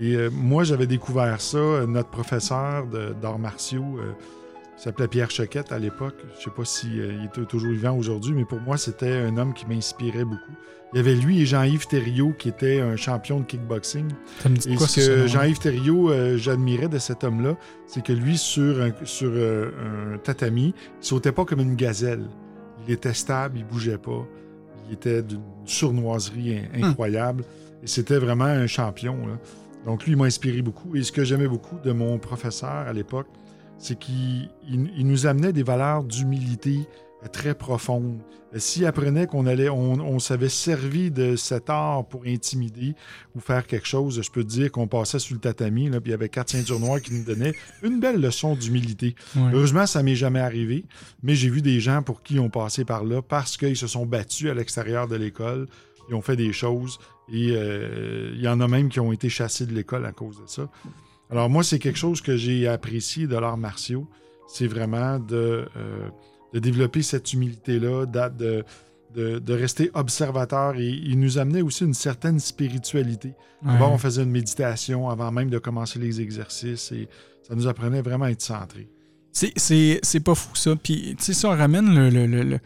Et 0.00 0.14
euh, 0.16 0.30
moi, 0.32 0.64
j'avais 0.64 0.86
découvert 0.86 1.40
ça. 1.40 1.58
euh, 1.58 1.86
Notre 1.86 2.08
professeur 2.08 2.86
d'arts 3.20 3.38
martiaux 3.38 3.98
euh, 3.98 4.12
s'appelait 4.76 5.08
Pierre 5.08 5.30
Choquette 5.30 5.72
à 5.72 5.78
l'époque. 5.78 6.16
Je 6.38 6.44
sais 6.44 6.50
pas 6.50 6.64
s'il 6.64 7.00
est 7.00 7.46
toujours 7.46 7.70
vivant 7.70 7.96
aujourd'hui, 7.96 8.32
mais 8.34 8.44
pour 8.46 8.60
moi, 8.60 8.76
c'était 8.78 9.12
un 9.12 9.36
homme 9.36 9.52
qui 9.52 9.66
m'inspirait 9.66 10.24
beaucoup. 10.24 10.52
Il 10.92 10.96
y 10.96 11.00
avait 11.00 11.14
lui 11.14 11.40
et 11.40 11.46
Jean-Yves 11.46 11.86
Thériault, 11.86 12.32
qui 12.36 12.48
était 12.48 12.80
un 12.80 12.96
champion 12.96 13.38
de 13.40 13.44
kickboxing. 13.44 14.08
Ça 14.42 14.48
me 14.48 14.56
dit 14.56 14.72
Et 14.72 14.74
quoi, 14.74 14.88
ce 14.88 15.00
que? 15.00 15.26
Jean-Yves 15.28 15.58
Thériault, 15.60 16.10
euh, 16.10 16.36
j'admirais 16.36 16.88
de 16.88 16.98
cet 16.98 17.22
homme-là, 17.22 17.56
c'est 17.86 18.02
que 18.02 18.12
lui, 18.12 18.36
sur 18.38 18.80
un, 18.82 18.90
sur, 19.04 19.30
euh, 19.32 19.70
un 20.14 20.18
tatami, 20.18 20.74
il 20.76 21.06
sautait 21.06 21.30
pas 21.30 21.44
comme 21.44 21.60
une 21.60 21.76
gazelle. 21.76 22.24
Il 22.88 22.92
était 22.92 23.12
stable, 23.14 23.58
il 23.58 23.64
bougeait 23.66 23.98
pas. 23.98 24.26
Il 24.88 24.94
était 24.94 25.22
d'une 25.22 25.42
sournoiserie 25.66 26.58
in- 26.74 26.82
incroyable. 26.88 27.44
Et 27.82 27.86
c'était 27.86 28.18
vraiment 28.18 28.44
un 28.46 28.66
champion. 28.66 29.16
là. 29.26 29.38
Donc 29.86 30.04
lui, 30.04 30.12
il 30.12 30.16
m'a 30.18 30.24
inspiré 30.26 30.62
beaucoup. 30.62 30.94
Et 30.96 31.02
ce 31.02 31.12
que 31.12 31.24
j'aimais 31.24 31.48
beaucoup 31.48 31.78
de 31.82 31.92
mon 31.92 32.18
professeur 32.18 32.70
à 32.70 32.92
l'époque, 32.92 33.28
c'est 33.78 33.98
qu'il 33.98 34.50
il- 34.68 34.90
il 34.96 35.06
nous 35.06 35.26
amenait 35.26 35.52
des 35.52 35.62
valeurs 35.62 36.04
d'humilité 36.04 36.86
euh, 37.22 37.28
très 37.28 37.54
profondes. 37.54 38.18
Euh, 38.54 38.58
S'il 38.58 38.84
apprenait 38.86 39.26
qu'on 39.26 39.46
allait, 39.46 39.68
on, 39.70 39.92
on 39.92 40.18
s'avait 40.18 40.48
servi 40.50 41.10
de 41.10 41.36
cet 41.36 41.68
art 41.70 42.06
pour 42.06 42.22
intimider 42.26 42.94
ou 43.34 43.40
faire 43.40 43.66
quelque 43.66 43.86
chose, 43.86 44.20
je 44.22 44.30
peux 44.30 44.42
te 44.42 44.48
dire 44.48 44.70
qu'on 44.72 44.86
passait 44.88 45.18
sur 45.18 45.34
le 45.34 45.40
tatami, 45.40 45.88
là, 45.90 46.00
puis 46.00 46.10
il 46.10 46.12
y 46.12 46.14
avait 46.14 46.28
quatre 46.30 46.50
ceintures 46.50 46.80
noires 46.80 47.00
qui 47.00 47.12
nous 47.14 47.24
donnaient 47.24 47.54
une 47.82 48.00
belle 48.00 48.20
leçon 48.20 48.54
d'humilité. 48.54 49.14
Ouais. 49.36 49.50
Heureusement, 49.52 49.86
ça 49.86 50.02
m'est 50.02 50.14
jamais 50.16 50.40
arrivé, 50.40 50.84
mais 51.22 51.34
j'ai 51.34 51.48
vu 51.50 51.62
des 51.62 51.78
gens 51.80 52.02
pour 52.02 52.22
qui 52.22 52.34
ils 52.34 52.40
ont 52.40 52.50
passé 52.50 52.84
par 52.84 53.04
là 53.04 53.22
parce 53.22 53.56
qu'ils 53.56 53.76
se 53.76 53.86
sont 53.86 54.04
battus 54.06 54.50
à 54.50 54.54
l'extérieur 54.54 55.06
de 55.08 55.16
l'école, 55.16 55.68
ils 56.08 56.14
ont 56.14 56.22
fait 56.22 56.36
des 56.36 56.52
choses, 56.52 56.98
et 57.32 57.50
euh, 57.52 58.32
il 58.34 58.40
y 58.40 58.48
en 58.48 58.60
a 58.60 58.68
même 58.68 58.88
qui 58.88 59.00
ont 59.00 59.12
été 59.12 59.28
chassés 59.28 59.66
de 59.66 59.72
l'école 59.72 60.04
à 60.06 60.12
cause 60.12 60.36
de 60.40 60.46
ça. 60.46 60.68
Alors 61.30 61.48
moi, 61.48 61.62
c'est 61.62 61.78
quelque 61.78 61.98
chose 61.98 62.20
que 62.20 62.36
j'ai 62.36 62.66
apprécié 62.66 63.26
de 63.26 63.36
l'art 63.36 63.56
martiaux, 63.56 64.08
c'est 64.48 64.66
vraiment 64.66 65.18
de, 65.20 65.66
euh, 65.76 66.08
de 66.52 66.58
développer 66.58 67.02
cette 67.02 67.32
humilité-là, 67.32 68.06
de, 68.06 68.64
de, 69.14 69.38
de 69.38 69.52
rester 69.54 69.90
observateur, 69.94 70.76
et 70.76 70.88
il 70.88 71.20
nous 71.20 71.38
amenait 71.38 71.62
aussi 71.62 71.84
une 71.84 71.94
certaine 71.94 72.40
spiritualité. 72.40 73.34
Ouais. 73.64 73.72
On 73.80 73.98
faisait 73.98 74.22
une 74.24 74.30
méditation 74.30 75.08
avant 75.08 75.30
même 75.30 75.50
de 75.50 75.58
commencer 75.58 75.98
les 76.00 76.20
exercices, 76.20 76.90
et 76.92 77.08
ça 77.46 77.54
nous 77.54 77.66
apprenait 77.68 78.02
vraiment 78.02 78.24
à 78.24 78.30
être 78.30 78.42
centré. 78.42 78.88
C'est- 79.32 80.20
pas 80.24 80.34
fou, 80.34 80.56
ça. 80.56 80.74
Puis, 80.74 81.14
tu 81.16 81.32
sais, 81.32 81.46
on 81.46 81.50
ramène 81.50 81.94
le, 81.94 82.10
le- 82.10 82.26
le- 82.26 82.42
le- 82.42 82.58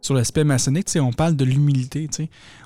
sur 0.00 0.14
l'aspect 0.14 0.44
maçonnique, 0.44 0.88
on 0.96 1.12
parle 1.12 1.36
de 1.36 1.44
l'humilité. 1.44 2.08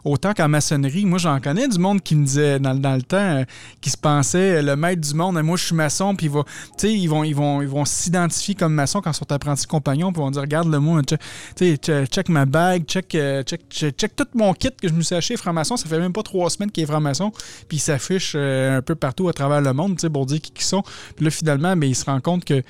Autant 0.04 0.34
qu'en 0.34 0.48
maçonnerie, 0.48 1.04
moi, 1.04 1.18
j'en 1.18 1.40
connais 1.40 1.68
du 1.68 1.78
monde 1.78 2.02
qui 2.02 2.16
me 2.16 2.24
disait, 2.24 2.58
dans, 2.58 2.72
le 2.72 3.02
temps, 3.02 3.16
euh, 3.16 3.44
qui 3.80 3.90
se 3.90 3.96
pensait 3.96 4.56
euh, 4.56 4.62
le 4.62 4.76
maître 4.76 5.00
du 5.00 5.14
monde, 5.14 5.40
moi, 5.42 5.56
je 5.56 5.64
suis 5.64 5.74
maçon, 5.74 6.14
puis 6.14 6.26
ils 6.26 6.30
vont, 7.08 7.24
ils 7.24 7.34
vont, 7.34 7.62
ils 7.62 7.68
vont 7.68 7.84
s'identifier 7.84 8.54
comme 8.54 8.74
maçon 8.74 9.00
quand 9.00 9.10
ils 9.10 9.16
sont 9.16 9.32
apprentis 9.32 9.66
compagnons, 9.66 10.12
puis 10.12 10.20
ils 10.20 10.24
vont 10.24 10.30
dire, 10.30 10.42
regarde-le 10.42 10.78
moi, 10.78 11.02
check, 11.02 11.80
check, 12.10 12.28
ma 12.28 12.46
bague, 12.46 12.84
check, 12.84 13.14
euh, 13.14 13.42
check, 13.42 13.62
check, 13.70 13.96
check 13.96 14.16
tout 14.16 14.26
mon 14.34 14.52
kit 14.54 14.70
que 14.70 14.88
je 14.88 14.94
me 14.94 15.02
suis 15.02 15.14
acheté 15.14 15.36
franc-maçon, 15.36 15.76
ça 15.76 15.88
fait 15.88 15.98
même 15.98 16.12
pas 16.12 16.22
trois 16.22 16.50
semaines 16.50 16.70
qu'il 16.70 16.84
est 16.84 16.86
franc-maçon, 16.86 17.32
puis 17.68 17.78
il 17.78 17.80
s'affiche 17.80 18.34
un 18.34 18.82
peu 18.82 18.94
partout 18.94 19.28
à 19.28 19.32
travers 19.32 19.60
le 19.60 19.72
monde, 19.72 19.98
pour 20.12 20.26
dire 20.26 20.40
qui 20.40 20.52
qui 20.52 20.64
sont. 20.64 20.82
Puis 21.16 21.24
là, 21.24 21.30
finalement, 21.30 21.76
ben, 21.76 21.88
il 21.88 21.94
se 21.94 22.04
rend 22.04 22.20
compte 22.20 22.44
que 22.44 22.62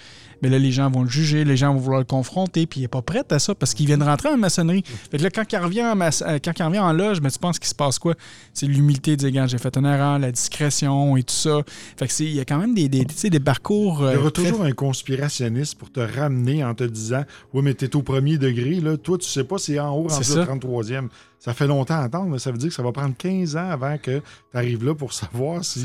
mais 0.44 0.50
là, 0.50 0.58
les 0.58 0.72
gens 0.72 0.90
vont 0.90 1.02
le 1.02 1.08
juger, 1.08 1.42
les 1.44 1.56
gens 1.56 1.72
vont 1.72 1.80
vouloir 1.80 2.00
le 2.00 2.04
confronter, 2.04 2.66
puis 2.66 2.80
il 2.80 2.82
n'est 2.82 2.88
pas 2.88 3.00
prêt 3.00 3.24
à 3.30 3.38
ça 3.38 3.54
parce 3.54 3.72
qu'il 3.72 3.86
vient 3.86 3.96
de 3.96 4.04
rentrer 4.04 4.28
en 4.28 4.36
maçonnerie. 4.36 4.84
Fait 5.10 5.16
que 5.16 5.22
là, 5.22 5.30
quand 5.30 5.44
il 5.50 5.56
revient 5.56 5.82
en, 5.84 5.98
euh, 5.98 6.38
quand 6.44 6.52
il 6.58 6.62
revient 6.62 6.78
en 6.80 6.92
loge, 6.92 7.22
ben, 7.22 7.30
tu 7.30 7.38
penses 7.38 7.58
qu'il 7.58 7.68
se 7.68 7.74
passe 7.74 7.98
quoi? 7.98 8.14
C'est 8.52 8.66
l'humilité 8.66 9.16
de 9.16 9.30
dire, 9.30 9.48
j'ai 9.48 9.56
fait 9.56 9.74
une 9.78 9.86
erreur, 9.86 10.18
la 10.18 10.30
discrétion 10.30 11.16
et 11.16 11.22
tout 11.22 11.34
ça. 11.34 11.60
Fait 11.96 12.06
que 12.06 12.12
c'est- 12.12 12.24
il 12.24 12.34
y 12.34 12.40
a 12.40 12.44
quand 12.44 12.58
même 12.58 12.74
des, 12.74 12.88
des, 12.90 13.40
parcours. 13.40 14.00
Il 14.02 14.12
y 14.12 14.16
euh, 14.16 14.20
aura 14.20 14.30
très- 14.30 14.44
toujours 14.50 14.64
un 14.64 14.72
conspirationniste 14.72 15.76
pour 15.76 15.90
te 15.90 16.00
ramener 16.00 16.62
en 16.62 16.74
te 16.74 16.84
disant 16.84 17.24
Oui, 17.54 17.62
mais 17.62 17.72
t'es 17.74 17.96
au 17.96 18.02
premier 18.02 18.36
degré, 18.36 18.80
là. 18.80 18.96
Toi, 18.98 19.16
tu 19.18 19.26
sais 19.28 19.44
pas, 19.44 19.56
c'est 19.58 19.78
en 19.78 19.94
haut, 19.96 20.06
en 20.06 20.08
C'est 20.10 20.18
dessous 20.20 20.32
au 20.32 20.36
ça. 20.36 20.44
33e. 20.46 21.08
Ça 21.38 21.52
fait 21.54 21.66
longtemps 21.66 21.94
à 21.94 22.04
attendre, 22.04 22.26
mais 22.30 22.38
ça 22.38 22.50
veut 22.50 22.58
dire 22.58 22.68
que 22.68 22.74
ça 22.74 22.82
va 22.82 22.92
prendre 22.92 23.14
15 23.16 23.56
ans 23.56 23.68
avant 23.70 23.96
que 23.98 24.18
tu 24.18 24.56
arrives 24.56 24.84
là 24.84 24.94
pour 24.94 25.12
savoir 25.12 25.64
si. 25.64 25.84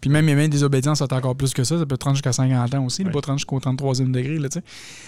Puis 0.00 0.08
même, 0.10 0.26
il 0.26 0.30
y 0.30 0.32
a 0.32 0.36
même 0.36 0.50
des 0.50 0.62
obédiences, 0.62 0.98
ça 0.98 1.06
encore 1.10 1.36
plus 1.36 1.52
que 1.52 1.62
ça. 1.64 1.78
Ça 1.78 1.86
peut 1.86 1.96
te 1.98 2.04
rendre 2.04 2.16
jusqu'à 2.16 2.32
50 2.32 2.74
ans 2.74 2.84
aussi, 2.84 3.04
Ouais. 3.04 3.10
pas 3.10 3.20
te 3.20 3.26
rendre 3.26 3.38
jusqu'au 3.38 3.58
33e 3.60 4.10
degré. 4.10 4.38
Là, 4.38 4.48
tu 4.48 4.58
sais. 4.58 4.64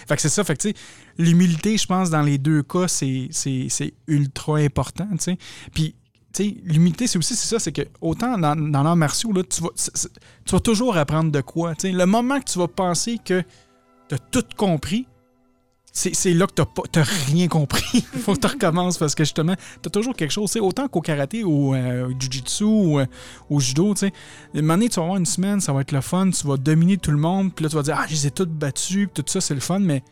fait 0.07 0.15
que 0.15 0.21
c'est 0.21 0.29
ça. 0.29 0.43
Fait 0.43 0.55
que, 0.55 0.61
tu 0.61 0.69
sais, 0.69 0.75
l'humilité, 1.17 1.77
je 1.77 1.85
pense, 1.87 2.09
dans 2.09 2.21
les 2.21 2.37
deux 2.37 2.61
cas, 2.63 2.87
c'est, 2.87 3.27
c'est, 3.31 3.67
c'est 3.69 3.93
ultra 4.07 4.57
important. 4.57 5.07
tu 5.11 5.17
sais. 5.19 5.37
Puis, 5.73 5.95
tu 6.33 6.43
sais, 6.45 6.55
l'humilité, 6.63 7.07
c'est 7.07 7.17
aussi 7.17 7.35
c'est 7.35 7.47
ça, 7.47 7.59
c'est 7.59 7.71
que 7.71 7.83
autant 8.01 8.37
dans, 8.37 8.55
dans 8.55 8.83
l'art 8.83 8.95
martiaux, 8.95 9.31
là, 9.33 9.43
tu, 9.43 9.61
vas, 9.61 9.69
tu 9.75 10.51
vas 10.51 10.59
toujours 10.59 10.97
apprendre 10.97 11.31
de 11.31 11.41
quoi. 11.41 11.75
tu 11.75 11.87
sais. 11.87 11.91
Le 11.91 12.05
moment 12.05 12.39
que 12.39 12.45
tu 12.51 12.57
vas 12.59 12.67
penser 12.67 13.19
que 13.23 13.41
tu 14.09 14.15
as 14.15 14.17
tout 14.31 14.43
compris, 14.57 15.07
c'est, 15.95 16.33
là 16.33 16.47
que 16.47 16.53
tu 16.53 16.99
n'as 16.99 17.05
rien 17.27 17.47
compris. 17.47 18.01
Faut 18.23 18.33
que 18.33 18.39
tu 18.39 18.47
recommences 18.47 18.97
parce 18.97 19.13
que 19.13 19.23
justement, 19.23 19.55
tu 19.55 19.87
as 19.87 19.89
toujours 19.91 20.15
quelque 20.15 20.31
chose. 20.31 20.49
tu 20.49 20.53
sais, 20.53 20.59
Autant 20.59 20.87
qu'au 20.87 21.01
karaté 21.01 21.43
ou 21.43 21.75
euh, 21.75 22.07
au 22.07 22.19
jiu-jitsu 22.19 22.63
ou 22.63 22.99
euh, 22.99 23.05
au 23.49 23.59
judo, 23.59 23.93
tu 23.93 23.99
sais. 23.99 24.13
À 24.55 24.57
un 24.57 24.61
moment 24.61 24.73
donné, 24.73 24.89
tu 24.89 24.95
vas 24.95 25.03
avoir 25.03 25.17
une 25.17 25.27
semaine, 25.27 25.61
ça 25.61 25.71
va 25.71 25.81
être 25.81 25.91
le 25.91 26.01
fun, 26.01 26.31
tu 26.31 26.47
vas 26.47 26.57
dominer 26.57 26.97
tout 26.97 27.11
le 27.11 27.17
monde, 27.17 27.53
puis 27.53 27.63
là, 27.63 27.69
tu 27.69 27.75
vas 27.75 27.83
dire, 27.83 27.97
ah, 27.99 28.05
je 28.07 28.13
les 28.13 28.27
ai 28.27 28.31
toutes 28.31 28.49
battus, 28.49 29.07
puis 29.13 29.23
tout 29.23 29.31
ça, 29.31 29.39
c'est 29.39 29.53
le 29.53 29.59
fun, 29.59 29.79
mais 29.79 30.03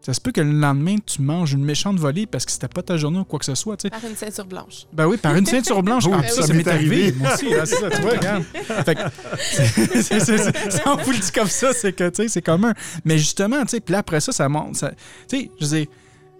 ça 0.00 0.14
se 0.14 0.20
peut 0.20 0.30
que 0.32 0.40
le 0.40 0.52
lendemain, 0.52 0.96
tu 1.04 1.20
manges 1.22 1.52
une 1.52 1.64
méchante 1.64 1.98
volée 1.98 2.26
parce 2.26 2.46
que 2.46 2.52
c'était 2.52 2.68
pas 2.68 2.82
ta 2.82 2.96
journée 2.96 3.18
ou 3.18 3.24
quoi 3.24 3.38
que 3.38 3.44
ce 3.44 3.54
soit, 3.54 3.76
tu 3.76 3.82
sais. 3.82 3.90
Par 3.90 4.04
une 4.08 4.16
ceinture 4.16 4.46
blanche. 4.46 4.86
Ben 4.92 5.06
oui, 5.06 5.16
par 5.18 5.34
une 5.36 5.44
ceinture 5.46 5.82
blanche. 5.82 6.04
Oh, 6.08 6.14
Ah, 6.14 6.22
ça 6.28 6.42
ça, 6.42 6.46
ça 6.48 6.54
m'est 6.54 6.66
arrivé. 6.68 7.02
arrivé. 7.02 7.18
Moi 7.18 7.34
aussi, 7.34 7.50
là, 7.50 7.66
c'est 7.66 7.76
ça, 7.76 7.90
tu 7.90 8.00
vois, 8.00 8.12
regarde. 8.12 8.44
Fait 8.84 8.94
que, 8.94 9.00
c'est- 9.40 9.66
c'est- 10.02 10.20
c'est- 10.20 10.38
c'est- 10.38 10.70
si 10.70 10.80
on 10.86 10.96
vous 10.96 11.10
le 11.10 11.18
dit 11.18 11.32
comme 11.32 11.48
ça, 11.48 11.72
c'est 11.72 11.92
que, 11.92 12.08
tu 12.08 12.22
sais, 12.22 12.28
c'est 12.28 12.42
commun. 12.42 12.72
Mais 13.04 13.18
justement, 13.18 13.60
tu 13.62 13.68
sais, 13.70 13.80
puis 13.80 13.92
là, 13.92 13.98
après 13.98 14.20
ça, 14.20 14.32
ça 14.32 14.48
monte. 14.48 14.76
ça- 14.76 14.92
Tu 15.28 15.38
sais, 15.40 15.50
je 15.60 15.66
veux 15.66 15.76
dire, 15.78 15.86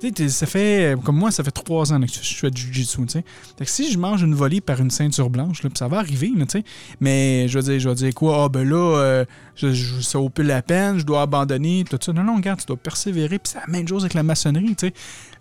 sais, 0.00 0.28
ça 0.28 0.46
fait, 0.46 0.94
comme 1.04 1.16
moi, 1.16 1.30
ça 1.30 1.42
fait 1.42 1.50
trois 1.50 1.92
ans 1.92 2.00
que 2.00 2.06
je 2.06 2.34
fais 2.34 2.50
du 2.50 2.60
jiu-jitsu, 2.60 3.00
si 3.64 3.90
je 3.90 3.98
mange 3.98 4.22
une 4.22 4.34
volée 4.34 4.60
par 4.60 4.80
une 4.80 4.90
ceinture 4.90 5.30
blanche, 5.30 5.62
là, 5.62 5.70
ça 5.74 5.88
va 5.88 5.98
arriver. 5.98 6.32
Mais 7.00 7.48
je 7.48 7.58
veux 7.58 7.64
dire, 7.64 7.80
je 7.80 7.88
vais 7.88 7.94
dire 7.94 8.14
quoi? 8.14 8.44
Ah, 8.44 8.48
ben 8.48 8.68
là, 8.68 8.96
euh, 8.98 9.24
je, 9.56 9.72
ça 10.00 10.18
vaut 10.18 10.28
plus 10.30 10.44
la 10.44 10.62
peine, 10.62 10.98
je 10.98 11.04
dois 11.04 11.22
abandonner, 11.22 11.84
tout 11.88 11.98
ça. 12.00 12.12
Non, 12.12 12.22
non, 12.24 12.36
regarde, 12.36 12.60
tu 12.60 12.66
dois 12.66 12.76
persévérer. 12.76 13.38
Puis 13.38 13.52
c'est 13.52 13.58
la 13.60 13.66
même 13.66 13.86
chose 13.88 14.02
avec 14.04 14.14
la 14.14 14.22
maçonnerie, 14.22 14.76
tu. 14.76 14.92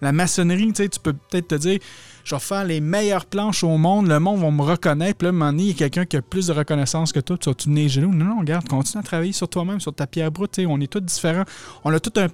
La 0.01 0.11
maçonnerie, 0.11 0.73
tu 0.73 0.89
tu 0.89 0.99
peux 0.99 1.13
peut-être 1.13 1.47
te 1.49 1.55
dire, 1.55 1.79
je 2.23 2.35
vais 2.35 2.39
faire 2.41 2.63
les 2.65 2.81
meilleures 2.81 3.25
planches 3.25 3.63
au 3.63 3.77
monde, 3.77 4.07
le 4.07 4.19
monde 4.19 4.39
va 4.41 4.51
me 4.51 4.61
reconnaître. 4.61 5.17
Puis 5.19 5.27
là, 5.27 5.45
à 5.45 5.49
un 5.49 5.57
il 5.57 5.67
y 5.67 5.71
a 5.71 5.73
quelqu'un 5.73 6.05
qui 6.05 6.17
a 6.17 6.21
plus 6.21 6.47
de 6.47 6.53
reconnaissance 6.53 7.11
que 7.11 7.19
toi, 7.19 7.37
tu 7.37 7.49
vas 7.49 7.55
te 7.55 7.63
tenir 7.63 7.89
genoux. 7.89 8.13
Non, 8.13 8.25
non, 8.25 8.39
regarde, 8.39 8.67
continue 8.67 8.99
à 8.99 9.03
travailler 9.03 9.31
sur 9.33 9.47
toi-même, 9.47 9.79
sur 9.79 9.93
ta 9.93 10.07
pierre 10.07 10.31
brute. 10.31 10.59
On 10.67 10.79
est 10.81 10.91
tous 10.91 10.99
différents. 10.99 11.45
On 11.83 11.93
a 11.93 11.99
tout 11.99 12.13
un- 12.17 12.27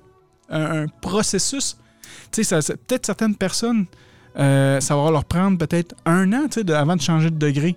un 0.49 0.87
processus. 1.01 1.77
Tu 2.31 2.43
sais, 2.43 2.61
ça- 2.61 2.73
peut-être 2.75 3.05
certaines 3.05 3.35
personnes, 3.35 3.85
euh, 4.37 4.79
ça 4.79 4.95
va 4.95 5.11
leur 5.11 5.25
prendre 5.25 5.57
peut-être 5.57 5.95
un 6.05 6.31
an 6.33 6.47
tu 6.49 6.61
sais, 6.61 6.71
avant 6.73 6.95
de 6.95 7.01
changer 7.01 7.29
de 7.29 7.37
degré. 7.37 7.75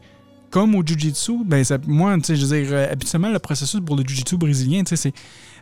Comme 0.48 0.74
au 0.76 0.82
Jiu-Jitsu, 0.86 1.44
ben 1.44 1.64
ça- 1.64 1.76
moi, 1.86 2.16
tu 2.16 2.22
sais, 2.24 2.36
je 2.36 2.46
veux 2.46 2.60
dire, 2.62 2.72
euh, 2.72 2.92
habituellement, 2.92 3.28
le 3.30 3.40
processus 3.40 3.80
pour 3.84 3.96
le 3.96 4.04
Jiu-Jitsu 4.06 4.36
brésilien, 4.38 4.84
tu 4.84 4.90
sais, 4.90 4.96
c'est 4.96 5.12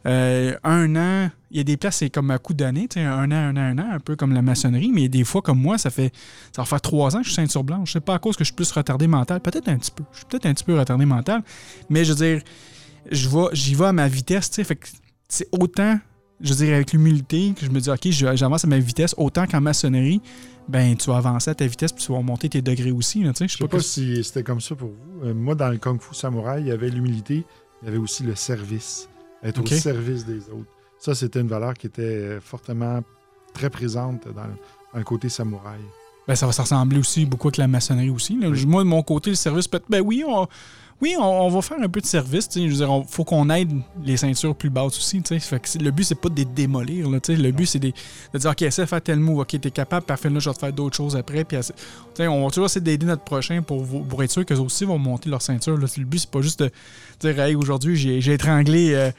euh, 0.07 0.55
un 0.63 0.95
an. 0.97 1.31
Il 1.51 1.57
y 1.57 1.61
a 1.61 1.65
des 1.65 1.79
places, 1.79 1.97
c'est 1.97 2.11
comme 2.11 2.31
à 2.31 2.37
coup 2.39 2.53
d'année, 2.53 2.87
tu 2.89 3.01
sais, 3.01 3.07
un 3.07 3.31
an, 3.33 3.35
un 3.35 3.57
an, 3.57 3.61
un 3.61 3.79
an, 3.79 3.87
un 3.95 3.99
peu 4.01 4.15
comme 4.15 4.35
la 4.35 4.43
maçonnerie, 4.43 4.91
mais 4.93 5.09
des 5.09 5.25
fois, 5.25 5.41
comme 5.41 5.59
moi, 5.59 5.79
ça 5.79 5.89
fait 5.89 6.13
ça 6.55 6.61
va 6.61 6.67
faire 6.67 6.81
trois 6.83 7.17
ans 7.17 7.21
que 7.21 7.25
je 7.25 7.31
suis 7.31 7.37
ceinture 7.37 7.65
blanche. 7.65 7.95
C'est 7.95 8.05
pas 8.05 8.15
à 8.15 8.19
cause 8.19 8.37
que 8.37 8.45
je 8.45 8.49
suis 8.49 8.55
plus 8.55 8.71
retardé 8.71 9.07
mental, 9.07 9.41
peut-être 9.41 9.69
un 9.69 9.79
petit 9.79 9.91
peu. 9.91 10.05
Je 10.13 10.19
suis 10.19 10.27
peut-être 10.27 10.45
un 10.47 10.53
petit 10.53 10.65
peu 10.65 10.79
retardé 10.79 11.07
mental, 11.07 11.43
mais 11.89 12.05
je 12.05 12.13
veux 12.13 12.17
dire, 12.27 12.43
j'y 13.11 13.75
vais 13.75 13.87
à 13.87 13.93
ma 13.93 14.07
vitesse, 14.07 14.51
tu 14.51 14.57
sais, 14.57 14.65
fait 14.65 14.77
que 14.77 14.87
c'est 15.29 15.49
autant, 15.53 15.99
je 16.41 16.51
veux 16.51 16.65
dire, 16.65 16.75
avec 16.75 16.93
l'humilité, 16.93 17.55
que 17.59 17.65
je 17.65 17.71
me 17.71 17.81
dis, 17.81 17.91
OK, 17.91 18.09
j'avance 18.11 18.65
à 18.65 18.69
ma 18.69 18.79
vitesse, 18.79 19.15
autant 19.17 19.47
qu'en 19.47 19.61
maçonnerie, 19.61 20.21
ben, 20.69 20.97
tu 20.97 21.11
vas 21.11 21.19
avancer 21.19 21.51
à 21.51 21.55
ta 21.55 21.67
vitesse, 21.67 21.93
puis 21.93 22.05
tu 22.05 22.13
vas 22.13 22.21
monter 22.23 22.49
tes 22.49 22.63
degrés 22.63 22.91
aussi, 22.91 23.23
là, 23.23 23.33
sais. 23.35 23.47
Je 23.49 23.57
sais 23.57 23.69
pas 23.69 23.81
si 23.81 24.25
c'était 24.25 24.43
comme 24.43 24.61
ça 24.61 24.75
pour 24.75 24.89
vous. 24.89 25.27
Euh, 25.27 25.35
moi, 25.35 25.55
dans 25.55 25.69
le 25.69 25.79
Kung 25.79 26.01
Fu 26.01 26.15
Samouraï, 26.15 26.63
il 26.63 26.69
y 26.69 26.73
avait 26.73 26.89
l'humilité, 26.89 27.45
il 27.83 27.87
y 27.87 27.89
avait 27.89 27.99
aussi 27.99 28.23
le 28.23 28.35
service. 28.35 29.09
Être 29.43 29.63
au 29.63 29.67
service 29.67 30.25
des 30.25 30.49
autres. 30.49 30.71
Ça, 30.99 31.15
c'était 31.15 31.41
une 31.41 31.49
valeur 31.49 31.75
qui 31.75 31.87
était 31.87 32.39
fortement 32.41 33.03
très 33.53 33.69
présente 33.69 34.27
dans 34.29 34.45
le, 34.45 34.55
dans 34.93 34.99
le 34.99 35.05
côté 35.05 35.29
samouraï. 35.29 35.81
Ben, 36.27 36.35
ça 36.35 36.47
va 36.47 36.53
se 36.53 36.61
ressembler 36.63 36.99
aussi 36.99 37.27
beaucoup 37.27 37.49
avec 37.49 37.59
la 37.59 37.69
maçonnerie 37.69 38.11
aussi. 38.11 38.39
là. 38.39 38.49
Oui. 38.49 38.65
Moi, 38.67 38.83
de 38.83 38.89
mon 38.89 39.03
côté, 39.03 39.31
le 39.31 39.37
service 39.37 39.69
peut 39.69 39.77
être. 39.77 39.85
Ben 39.91 40.01
oui, 40.01 40.25
on, 40.27 40.47
oui, 41.03 41.17
on, 41.19 41.23
on 41.23 41.49
va 41.51 41.61
faire 41.61 41.79
un 41.83 41.89
peu 41.89 42.01
de 42.01 42.07
service. 42.07 42.49
Je 42.55 42.61
veux 42.61 42.69
dire, 42.69 42.89
il 42.91 43.05
faut 43.13 43.25
qu'on 43.25 43.51
aide 43.51 43.71
les 44.03 44.17
ceintures 44.17 44.55
plus 44.55 44.71
basses 44.71 44.97
aussi. 44.97 45.21
Fait 45.41 45.61
que 45.61 45.79
le 45.83 45.91
but, 45.91 46.05
c'est 46.05 46.15
pas 46.15 46.31
de 46.31 46.37
les 46.37 46.45
démolir. 46.47 47.11
Là, 47.11 47.19
le 47.29 47.51
but, 47.51 47.67
c'est 47.67 47.79
de, 47.79 47.93
de 48.33 48.39
dire 48.39 48.51
OK, 48.51 48.63
essaie 48.63 48.83
de 48.83 48.87
faire 48.89 49.03
tel 49.03 49.19
move. 49.21 49.41
OK, 49.41 49.61
t'es 49.61 49.71
capable, 49.71 50.07
parfait, 50.07 50.31
là, 50.31 50.39
je 50.39 50.49
vais 50.49 50.55
te 50.55 50.61
faire 50.61 50.73
d'autres 50.73 50.97
choses 50.97 51.15
après. 51.15 51.45
Puis, 51.45 51.59
on 52.21 52.45
va 52.45 52.49
toujours 52.49 52.67
essayer 52.67 52.81
d'aider 52.81 53.05
notre 53.05 53.25
prochain 53.25 53.61
pour, 53.61 53.85
être 54.23 54.31
sûr 54.31 54.47
qu'eux 54.47 54.59
aussi 54.61 54.85
vont 54.87 54.99
monter 54.99 55.29
leur 55.29 55.43
ceinture. 55.43 55.77
là. 55.77 55.87
Le 55.97 56.05
but, 56.05 56.21
c'est 56.21 56.31
pas 56.31 56.41
juste 56.41 56.61
de 56.63 56.71
dire 57.21 57.39
Hey, 57.39 57.55
aujourd'hui, 57.55 57.97
j'ai 57.97 58.21
j'ai 58.23 58.33
étranglé. 58.35 58.95
euh, 58.95 59.11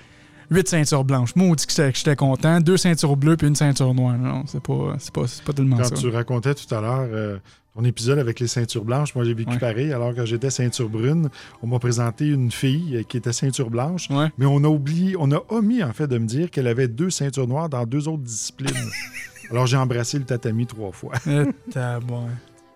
Huit 0.49 0.67
ceintures 0.67 1.03
blanches. 1.03 1.35
Moi, 1.35 1.47
on 1.47 1.55
dit 1.55 1.65
que 1.65 1.73
j'étais- 1.73 2.15
content. 2.15 2.59
Deux 2.61 2.77
ceintures 2.77 3.15
bleues 3.17 3.37
puis 3.37 3.47
une 3.47 3.55
ceinture 3.55 3.93
noire. 3.93 4.17
Non, 4.17 4.43
c'est 4.47 4.61
pas, 4.61 4.95
c'est 4.99 5.13
pas, 5.13 5.27
c'est 5.27 5.43
pas 5.43 5.53
tellement 5.53 5.77
Quand 5.77 5.83
ça. 5.85 5.95
tu 5.95 6.07
racontais 6.09 6.53
tout 6.55 6.73
à 6.73 6.81
l'heure 6.81 7.07
euh, 7.11 7.37
ton 7.75 7.83
épisode 7.83 8.19
avec 8.19 8.39
les 8.39 8.47
ceintures 8.47 8.85
blanches, 8.85 9.13
moi 9.15 9.25
j'ai 9.25 9.33
vécu 9.33 9.51
Ouais. 9.51 9.57
pareil. 9.59 9.91
Alors 9.91 10.13
que 10.15 10.25
j'étais 10.25 10.49
ceinture 10.49 10.87
brune, 10.89 11.29
on 11.61 11.67
m'a 11.67 11.79
présenté 11.79 12.27
une 12.27 12.51
fille 12.51 13.03
qui 13.09 13.17
était 13.17 13.33
ceinture 13.33 13.69
blanche, 13.69 14.09
Ouais. 14.09 14.27
mais 14.37 14.45
on 14.45 14.63
a 14.63 14.67
oublié, 14.67 15.15
on 15.19 15.31
a 15.31 15.41
omis 15.49 15.83
en 15.83 15.91
fait 15.93 16.07
de 16.07 16.17
me 16.17 16.25
dire 16.25 16.49
qu'elle 16.51 16.67
avait 16.67 16.87
deux 16.87 17.09
ceintures 17.09 17.47
noires 17.47 17.67
dans 17.69 17.85
deux 17.85 18.07
autres 18.07 18.23
disciplines. 18.23 18.71
Alors 19.51 19.65
j'ai 19.67 19.77
embrassé 19.77 20.17
le 20.17 20.25
tatami 20.25 20.65
trois 20.65 20.91
fois. 20.91 21.13
Euh, 21.27 21.51
tabouin. 21.71 22.21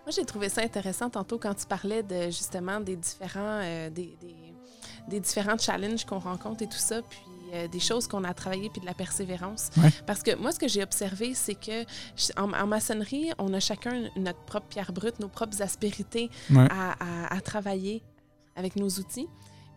Moi, 0.05 0.15
j'ai 0.15 0.25
trouvé 0.25 0.49
ça 0.49 0.61
intéressant 0.63 1.09
tantôt 1.09 1.37
quand 1.37 1.53
tu 1.53 1.65
parlais 1.67 2.01
de 2.03 2.25
justement 2.25 2.79
des 2.79 2.95
différents, 2.95 3.59
euh, 3.63 3.89
des, 3.89 4.17
des- 4.21 4.35
des 5.09 5.19
différents 5.19 5.57
challenges 5.57 6.03
qu'on 6.05 6.19
rencontre 6.19 6.61
et 6.63 6.67
tout 6.67 6.77
ça, 6.77 7.01
puis 7.07 7.19
euh, 7.53 7.67
des 7.67 7.79
choses 7.79 8.07
qu'on 8.07 8.23
a 8.23 8.33
travaillées, 8.33 8.69
puis 8.69 8.81
de 8.81 8.85
la 8.85 8.93
persévérance. 8.93 9.69
Ouais. 9.77 9.89
Parce 10.05 10.23
que 10.23 10.35
moi, 10.35 10.51
ce 10.51 10.59
que 10.59 10.67
j'ai 10.67 10.83
observé, 10.83 11.33
c'est 11.33 11.55
que 11.55 11.83
en, 12.37 12.51
en 12.53 12.67
maçonnerie, 12.67 13.31
on 13.37 13.53
a 13.53 13.59
chacun 13.59 14.09
notre 14.15 14.39
propre 14.45 14.67
pierre 14.67 14.91
brute, 14.91 15.19
nos 15.19 15.29
propres 15.29 15.61
aspérités 15.61 16.29
Ouais. 16.51 16.67
à, 16.69 16.91
à- 16.99 17.35
à 17.35 17.41
travailler 17.41 18.03
avec 18.55 18.75
nos 18.75 18.89
outils. 18.89 19.27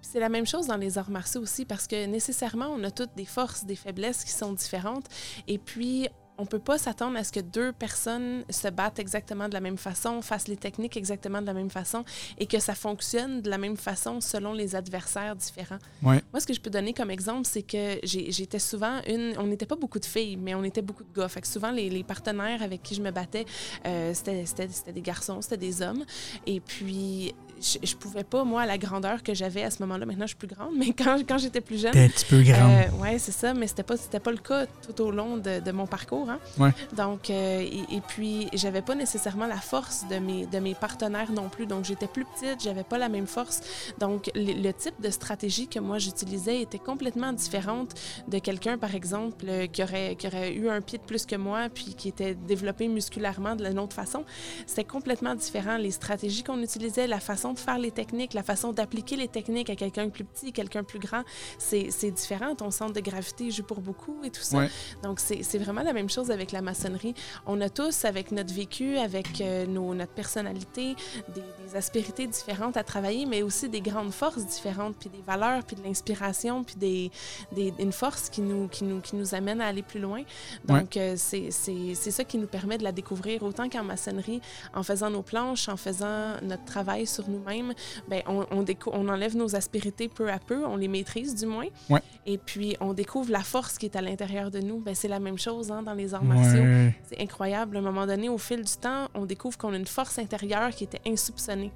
C'est 0.01 0.19
la 0.19 0.29
même 0.29 0.47
chose 0.47 0.67
dans 0.67 0.77
les 0.77 0.99
arts 0.99 1.11
martiaux 1.11 1.41
aussi, 1.43 1.65
parce 1.65 1.87
que 1.87 2.07
nécessairement, 2.07 2.67
on 2.77 2.83
a 2.83 2.91
toutes 2.91 3.15
des 3.17 3.25
forces, 3.25 3.65
des 3.65 3.77
faiblesses 3.77 4.25
qui 4.25 4.33
sont 4.33 4.53
différentes. 4.53 5.07
Et 5.47 5.59
puis, 5.59 6.09
on 6.39 6.47
peut 6.47 6.59
pas 6.59 6.79
s'attendre 6.79 7.17
à 7.19 7.25
ce 7.25 7.33
que 7.33 7.41
deux 7.41 7.73
personnes 7.73 8.45
se 8.49 8.69
battent 8.69 8.99
exactement 8.99 9.49
de 9.49 9.55
la 9.55 9.61
même 9.61 9.77
façon, 9.77 10.23
fassent 10.23 10.49
les 10.49 10.57
techniques 10.57 10.97
exactement 10.97 11.41
de 11.41 11.47
la 11.47 11.55
même 11.55 11.71
façon 11.71 12.05
et 12.39 12.47
que 12.47 12.59
ça 12.59 12.75
fonctionne 12.75 13.43
de 13.43 13.51
la 13.51 13.59
même 13.59 13.77
façon 13.77 14.21
selon 14.21 14.53
les 14.53 14.75
adversaires 14.75 15.37
différents. 15.37 15.79
Ouais. 16.03 16.23
Moi, 16.33 16.41
ce 16.41 16.47
que 16.47 16.55
je 16.55 16.61
peux 16.61 16.71
donner 16.71 16.95
comme 16.95 17.11
exemple, 17.11 17.47
c'est 17.47 17.63
que 17.63 17.99
j'étais 18.03 18.59
souvent 18.59 19.01
une. 19.07 19.35
On 19.39 19.47
n'était 19.47 19.67
pas 19.67 19.77
beaucoup 19.77 19.99
de 19.99 20.07
filles, 20.07 20.37
mais 20.37 20.55
on 20.55 20.65
était 20.65 20.83
beaucoup 20.83 21.05
de 21.05 21.13
gars. 21.15 21.29
Fait 21.29 21.41
que 21.41 21.47
souvent, 21.49 21.71
les, 21.71 21.91
les 21.91 22.03
partenaires 22.03 22.63
avec 22.63 22.83
qui 22.83 22.95
je 22.95 23.03
me 23.03 23.11
battais, 23.11 23.45
euh, 23.87 24.13
c'était 24.15 24.93
des 24.93 25.03
garçons, 25.03 25.43
c'était 25.43 25.57
des 25.57 25.83
hommes. 25.83 26.05
Et 26.47 26.61
puis, 26.61 27.35
je, 27.63 27.79
je 27.87 27.95
pouvais 27.97 28.25
pas, 28.25 28.45
moi, 28.45 28.63
à 28.63 28.67
la 28.67 28.77
grandeur 28.79 29.23
que 29.23 29.35
j'avais 29.35 29.63
à 29.63 29.71
ce 29.71 29.83
moment-là, 29.83 30.05
maintenant 30.05 30.25
je 30.27 30.31
suis 30.31 30.37
plus 30.37 30.49
grande, 30.49 30.75
mais 30.77 30.93
quand, 30.93 31.19
quand 31.27 31.39
j'étais 31.39 31.61
plus 31.61 31.81
jeune, 31.81 31.93
T'es 31.93 32.05
un 32.05 32.09
petit 32.09 32.25
peu 32.25 32.43
grande. 32.43 32.71
euh, 32.71 33.03
ouais, 33.03 33.19
c'est 33.19 33.33
ça, 33.33 33.55
mais 33.55 33.67
c'était 33.67 33.83
pas 33.83 33.97
c'était 33.97 34.21
pas 34.21 34.33
le 34.33 34.39
cas 34.39 34.67
tout 34.67 35.01
au 35.03 35.11
long 35.11 35.37
de, 35.37 35.61
de 35.61 35.73
mon 35.73 35.87
parcours. 35.87 36.29
Hein? 36.29 36.39
Ouais. 36.59 36.71
Donc, 36.97 37.31
euh, 37.31 37.61
et, 37.61 37.97
et 37.97 38.01
puis 38.07 38.49
j'avais 38.53 38.83
pas 38.83 38.95
nécessairement 38.95 39.47
la 39.47 39.57
force 39.57 40.05
de 40.11 40.17
mes 40.17 40.47
de 40.47 40.59
mes 40.59 40.75
partenaires 40.75 41.31
non 41.33 41.49
plus. 41.49 41.67
Donc, 41.67 41.85
j'étais 41.85 42.09
plus 42.09 42.25
petite, 42.25 42.63
j'avais 42.63 42.85
pas 42.85 42.99
la 42.99 43.09
même 43.09 43.27
force. 43.27 43.61
Donc, 43.99 44.31
le, 44.35 44.61
le 44.63 44.73
type 44.73 45.01
de 45.01 45.11
stratégie 45.11 45.69
que 45.69 45.79
moi 45.79 45.99
j'utilisais 45.99 46.61
était 46.63 46.79
complètement 46.79 47.33
différente 47.33 47.95
de 48.29 48.39
quelqu'un, 48.39 48.79
par 48.79 48.95
exemple, 48.95 49.45
euh, 49.49 49.67
qui 49.67 49.83
aurait 49.83 50.17
qui 50.17 50.27
aurait 50.27 50.53
eu 50.55 50.69
un 50.69 50.81
pied 50.81 50.99
de 50.99 51.05
plus 51.05 51.25
que 51.27 51.37
moi, 51.37 51.69
puis 51.73 51.95
qui 51.95 52.09
était 52.09 52.35
développé 52.35 52.89
musculairement 52.89 53.55
de 53.57 53.67
l'autre 53.69 53.95
façon. 53.95 54.25
C'était 54.67 54.85
complètement 54.85 55.35
différent. 55.35 55.77
Les 55.77 55.91
stratégies 55.93 56.43
qu'on 56.43 56.61
utilisait, 56.63 57.07
la 57.07 57.21
façon 57.21 57.52
de 57.53 57.59
faire 57.59 57.79
les 57.79 57.91
techniques, 57.91 58.35
la 58.35 58.43
façon 58.43 58.73
d'appliquer 58.73 59.17
les 59.17 59.29
techniques 59.29 59.71
à 59.71 59.77
quelqu'un 59.77 60.07
de 60.07 60.11
plus 60.11 60.25
petit, 60.25 60.53
quelqu'un 60.53 60.83
de 60.83 60.87
plus 60.87 60.99
grand, 60.99 61.23
c'est 61.59 62.11
différent. 62.11 62.55
Ton 62.55 62.71
centre 62.71 62.93
de 62.93 63.01
gravité 63.01 63.51
joue 63.51 63.63
pour 63.63 63.81
beaucoup 63.81 64.17
et 64.25 64.31
tout 64.31 64.43
ça. 64.43 64.59
Ouais. 64.59 64.71
Donc, 65.03 65.21
c'est 65.21 65.59
vraiment 65.59 65.83
la 65.83 65.93
même 65.93 66.11
chose 66.11 66.31
avec 66.31 66.53
la 66.53 66.63
maçonnerie. 66.63 67.15
On 67.47 67.61
a 67.61 67.69
tous, 67.69 68.05
avec 68.05 68.33
notre 68.33 68.53
vécu, 68.53 68.97
avec 68.99 69.41
euh, 69.41 69.67
nos, 69.67 69.95
notre 69.95 70.13
personnalité, 70.13 70.95
des, 71.35 71.41
des 71.41 71.77
aspérités 71.77 72.27
différentes 72.27 72.77
à 72.77 72.85
travailler, 72.85 73.27
mais 73.27 73.43
aussi 73.43 73.69
des 73.69 73.81
grandes 73.81 74.13
forces 74.13 74.47
différentes, 74.47 74.97
puis 74.97 75.09
des 75.09 75.23
valeurs, 75.23 75.63
puis 75.65 75.77
de 75.77 75.83
l'inspiration, 75.83 76.65
puis 76.65 76.77
des, 76.77 77.11
des, 77.53 77.73
une 77.79 77.93
force 77.93 78.29
qui 78.29 78.41
nous, 78.41 78.69
qui, 78.69 78.85
nous, 78.85 79.01
qui 79.01 79.17
nous 79.17 79.35
amène 79.35 79.61
à 79.61 79.67
aller 79.67 79.83
plus 79.83 80.01
loin. 80.01 80.23
Donc, 80.65 80.97
euh, 80.97 81.15
c'est 81.17 81.51
ça 81.51 82.25
qui 82.25 82.39
nous 82.39 82.47
permet 82.47 82.79
de 82.79 82.85
la 82.85 82.93
découvrir 82.93 83.43
autant 83.43 83.69
qu'en 83.69 83.85
maçonnerie, 83.85 84.41
en 84.75 84.83
faisant 84.83 85.11
nos 85.11 85.23
planches, 85.23 85.69
en 85.69 85.77
faisant 85.77 86.37
notre 86.43 86.65
travail 86.65 87.07
sur 87.07 87.29
nous-mêmes, 87.43 87.75
ben, 88.09 88.23
on, 88.27 88.47
on, 88.51 88.65
on 88.93 89.09
enlève 89.09 89.37
nos 89.37 89.55
aspérités 89.57 90.09
peu 90.09 90.31
à 90.31 90.39
peu, 90.39 90.65
on 90.65 90.77
les 90.77 90.89
maîtrise 90.89 91.35
du 91.35 91.47
moins. 91.47 91.67
Ouais. 91.91 92.01
Et 92.27 92.39
puis, 92.39 92.77
on 92.81 92.93
découvre 92.93 93.31
la 93.31 93.41
force 93.43 93.79
qui 93.79 93.87
est 93.87 93.97
à 93.97 94.01
l'intérieur 94.01 94.51
de 94.51 94.61
nous. 94.61 94.79
Ben, 94.81 94.95
c'est 94.95 95.09
la 95.09 95.21
même 95.21 95.39
chose 95.39 95.71
hein, 95.71 95.83
dans 95.83 95.95
les 95.95 96.15
arts 96.15 96.25
martiaux. 96.25 96.63
Ouais. 96.63 96.95
C'est 97.09 97.21
incroyable. 97.21 97.77
À 97.77 97.81
un 97.81 97.83
moment 97.83 98.07
donné, 98.07 98.29
au 98.29 98.39
fil 98.39 98.63
du 98.63 98.77
temps, 98.81 99.09
on 99.15 99.27
découvre 99.27 99.59
qu'on 99.59 99.73
a 99.73 99.77
une 99.77 99.87
force 99.87 100.19
intérieure 100.19 100.71
qui 100.71 100.85
était 100.85 101.01
insoupçonnée. 101.07 101.73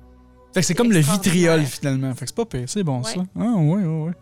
Fait 0.55 0.61
que 0.61 0.66
c'est 0.66 0.74
comme 0.74 0.92
le 0.92 1.00
vitriol 1.00 1.62
finalement. 1.64 2.14
Fait 2.14 2.24
que 2.24 2.31
c'est 2.31 2.37
pas 2.37 2.46
pire, 2.46 2.64
c'est 2.66 2.83
bon 2.83 2.98
Ouais. 3.02 3.12
ça. 3.12 3.20
Ah 3.38 3.42
ouais, 3.57 3.83
ouais, 3.85 4.05
ouais. 4.05 4.12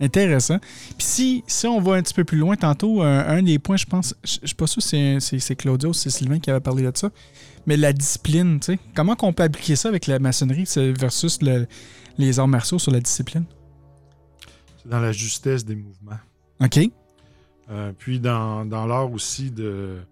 Intéressant. 0.00 0.58
Puis 0.58 1.06
si, 1.06 1.44
si 1.46 1.66
on 1.66 1.80
va 1.80 1.94
un 1.94 2.02
petit 2.02 2.14
peu 2.14 2.24
plus 2.24 2.38
loin, 2.38 2.56
tantôt, 2.56 3.02
un, 3.02 3.18
un 3.28 3.42
des 3.42 3.58
points, 3.58 3.76
je 3.76 3.86
pense, 3.86 4.14
je 4.24 4.38
je 4.42 4.46
suis 4.48 4.54
pas 4.56 4.66
sûr 4.66 4.82
si 4.82 5.18
c'est 5.20 5.54
Claudio 5.56 5.90
ou 5.90 5.92
c'est 5.92 6.10
Sylvain 6.10 6.40
qui 6.40 6.50
avait 6.50 6.60
parlé 6.60 6.82
de 6.82 6.90
ça, 6.96 7.10
mais 7.66 7.76
la 7.76 7.92
discipline, 7.92 8.60
tu 8.60 8.74
sais. 8.74 8.78
Comment 8.94 9.16
qu'on 9.16 9.32
peut 9.32 9.42
appliquer 9.42 9.76
ça 9.76 9.88
avec 9.88 10.06
la 10.06 10.18
maçonnerie 10.18 10.64
versus 10.98 11.40
le- 11.42 11.66
les 12.18 12.38
arts 12.38 12.48
martiaux 12.48 12.78
sur 12.78 12.92
la 12.92 13.00
discipline? 13.00 13.44
C'est 14.82 14.88
dans 14.88 15.00
la 15.00 15.12
justesse 15.12 15.64
des 15.64 15.74
mouvements. 15.76 16.18
OK. 16.60 16.78
Euh, 17.70 17.92
puis 17.96 18.20
dans, 18.20 18.64
dans 18.66 18.86
l'art 18.86 19.10
aussi 19.10 19.50
de 19.50 19.64
euh, 19.64 20.02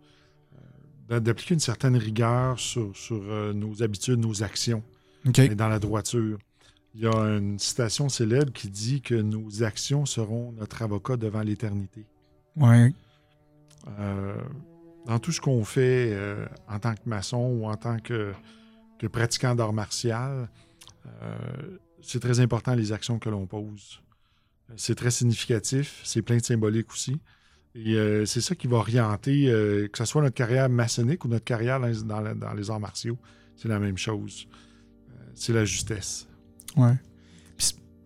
d'a- 1.08 1.20
d'appliquer 1.20 1.54
une 1.54 1.60
certaine 1.60 1.96
rigueur 1.96 2.58
sur, 2.58 2.96
sur 2.96 3.20
euh, 3.22 3.52
nos 3.52 3.82
habitudes, 3.82 4.18
nos 4.18 4.42
actions, 4.42 4.82
OK. 5.26 5.38
et 5.40 5.54
dans 5.54 5.68
la 5.68 5.78
droiture. 5.78 6.38
Il 6.94 7.02
y 7.02 7.06
a 7.06 7.12
une 7.38 7.58
citation 7.58 8.08
célèbre 8.10 8.52
qui 8.52 8.68
dit 8.68 9.00
que 9.00 9.14
nos 9.14 9.62
actions 9.62 10.04
seront 10.06 10.52
notre 10.52 10.82
avocat 10.82 11.16
devant 11.16 11.40
l'éternité. 11.40 12.04
Ouais. 12.56 12.92
Euh, 13.98 14.34
dans 15.06 15.18
tout 15.18 15.32
ce 15.32 15.40
qu'on 15.40 15.64
fait 15.64 16.10
euh, 16.12 16.46
en 16.68 16.78
tant 16.78 16.94
que 16.94 17.06
maçon 17.06 17.38
ou 17.38 17.66
en 17.66 17.76
tant 17.76 17.98
que, 17.98 18.32
pratiquant 19.10 19.54
d'art 19.54 19.72
martial, 19.72 20.48
euh, 21.06 21.36
c'est 22.00 22.20
très 22.20 22.40
important 22.40 22.74
les 22.74 22.92
actions 22.92 23.18
que 23.18 23.28
l'on 23.28 23.46
pose. 23.46 24.00
C'est 24.76 24.94
très 24.94 25.10
significatif, 25.10 26.00
c'est 26.04 26.22
plein 26.22 26.36
de 26.36 26.44
symbolique 26.44 26.90
aussi. 26.90 27.20
Et 27.74 27.94
euh, 27.94 28.24
c'est 28.26 28.40
ça 28.40 28.54
qui 28.54 28.66
va 28.66 28.76
orienter, 28.76 29.46
que 29.92 29.98
ce 29.98 30.04
soit 30.04 30.22
notre 30.22 30.34
carrière 30.34 30.68
maçonnique 30.68 31.24
ou 31.24 31.28
notre 31.28 31.44
carrière 31.44 31.80
dans 31.80 32.20
les, 32.20 32.34
dans 32.34 32.54
les 32.54 32.70
arts 32.70 32.80
martiaux. 32.80 33.18
C'est 33.56 33.68
la 33.68 33.78
même 33.78 33.98
chose. 33.98 34.46
C'est 35.34 35.52
la 35.52 35.64
justesse. 35.64 36.28
Ouais. 36.76 36.94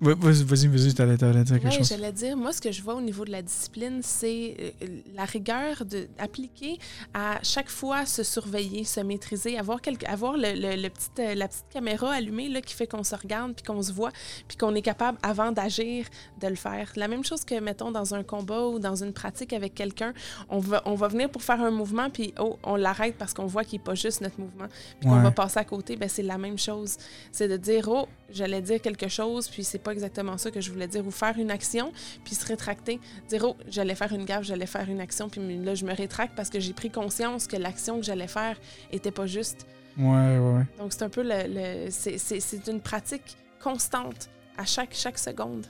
Ouais, 0.03 0.15
Vas-y, 0.15 0.45
vas-y, 0.45 0.67
vas-y, 0.67 0.93
t'allais 0.93 1.17
t'allais 1.17 1.43
dire 1.43 1.59
quelque 1.59 1.71
Oui, 1.73 1.79
chose. 1.79 1.89
j'allais 1.89 2.13
dire, 2.13 2.37
moi, 2.37 2.53
ce 2.53 2.61
que 2.61 2.71
je 2.71 2.83
vois 2.83 2.95
au 2.97 3.01
niveau 3.01 3.25
de 3.25 3.31
la 3.31 3.41
discipline, 3.41 4.01
c'est 4.03 4.75
euh, 4.83 4.87
la 5.15 5.25
rigueur 5.25 5.87
de, 5.87 6.07
appliquée 6.19 6.79
à 7.15 7.39
chaque 7.43 7.71
fois 7.71 8.05
se 8.05 8.23
surveiller, 8.23 8.85
se 8.85 9.01
maîtriser, 9.01 9.57
avoir, 9.59 9.81
quelque, 9.81 10.05
avoir 10.07 10.37
le, 10.37 10.53
le- 10.53 10.77
le 10.83 10.91
petit, 10.91 11.09
euh, 11.21 11.35
la 11.35 11.49
petite 11.49 11.65
caméra 11.73 12.13
allumée 12.13 12.51
là, 12.51 12.61
qui 12.61 12.75
fait 12.75 12.87
qu'on 12.87 13.05
se 13.05 13.15
regarde, 13.15 13.55
puis 13.55 13.65
qu'on 13.65 13.81
se 13.81 13.91
voit, 13.91 14.11
puis 14.47 14.59
qu'on 14.59 14.75
est 14.75 14.83
capable, 14.83 15.17
avant 15.23 15.51
d'agir, 15.51 16.05
de 16.43 16.49
le 16.49 16.57
faire. 16.57 16.93
La 16.97 17.09
même 17.09 17.25
chose 17.25 17.43
que, 17.47 17.59
mettons, 17.59 17.91
dans 17.91 18.15
un 18.15 18.23
combat 18.23 18.67
ou 18.67 18.79
dans 18.79 18.97
une 19.03 19.15
pratique 19.15 19.55
avec 19.55 19.75
quelqu'un, 19.75 20.13
on 20.51 20.59
va, 20.59 20.83
on 20.85 20.95
va 20.95 21.09
venir 21.09 21.31
pour 21.31 21.43
faire 21.43 21.63
un 21.63 21.71
mouvement, 21.71 22.11
puis 22.11 22.35
oh, 22.39 22.59
on 22.65 22.77
l'arrête 22.77 23.15
parce 23.17 23.33
qu'on 23.33 23.47
voit 23.47 23.65
qu'il 23.65 23.79
n'est 23.79 23.85
pas 23.85 23.95
juste 23.95 24.21
notre 24.21 24.39
mouvement, 24.39 24.67
puis 25.01 25.09
qu'on 25.09 25.17
Ouais. 25.17 25.23
va 25.23 25.31
passer 25.31 25.59
à 25.59 25.65
côté. 25.65 25.97
Ben, 25.97 26.11
c'est 26.11 26.23
la 26.23 26.37
même 26.37 26.59
chose. 26.59 26.99
C'est 27.33 27.49
de 27.49 27.57
dire, 27.57 27.89
oh, 27.89 28.07
j'allais 28.31 28.61
dire 28.61 28.83
quelque 28.83 29.09
chose, 29.09 29.49
puis 29.49 29.65
c'est 29.65 29.86
pas 29.87 29.93
exactement 29.93 30.37
ça 30.39 30.51
que 30.51 30.61
je 30.61 30.71
voulais 30.73 30.89
dire, 30.89 31.07
ou 31.07 31.11
faire 31.11 31.37
une 31.39 31.51
action, 31.59 31.93
puis 32.25 32.35
se 32.35 32.45
rétracter, 32.47 32.99
dire 33.29 33.43
oh 33.49 33.57
j'allais 33.69 33.95
faire 33.95 34.13
une 34.13 34.25
gaffe, 34.25 34.45
j'allais 34.51 34.67
faire 34.77 34.89
une 34.91 35.01
action, 35.01 35.29
puis 35.29 35.41
là 35.67 35.75
je 35.75 35.85
me 35.85 35.95
rétracte 35.95 36.35
parce 36.37 36.51
que 36.51 36.59
j'ai 36.61 36.73
pris 36.73 36.91
conscience 36.91 37.47
que 37.47 37.57
l'action 37.57 37.95
que 38.01 38.05
j'allais 38.05 38.27
faire 38.41 38.57
était 38.91 39.13
pas 39.13 39.27
juste. 39.27 39.61
Ouais, 39.97 40.05
ouais, 40.05 40.53
ouais. 40.57 40.65
Donc 40.79 40.93
c'est 40.93 41.05
un 41.05 41.09
peu 41.09 41.23
le, 41.23 41.39
le- 41.57 41.91
c'est- 41.91 42.19
c'est 42.19 42.41
c'est 42.41 42.67
une 42.75 42.81
pratique 42.81 43.29
constante 43.63 44.29
à 44.59 44.65
chaque 44.65 44.95
chaque 44.95 45.19
seconde. 45.19 45.65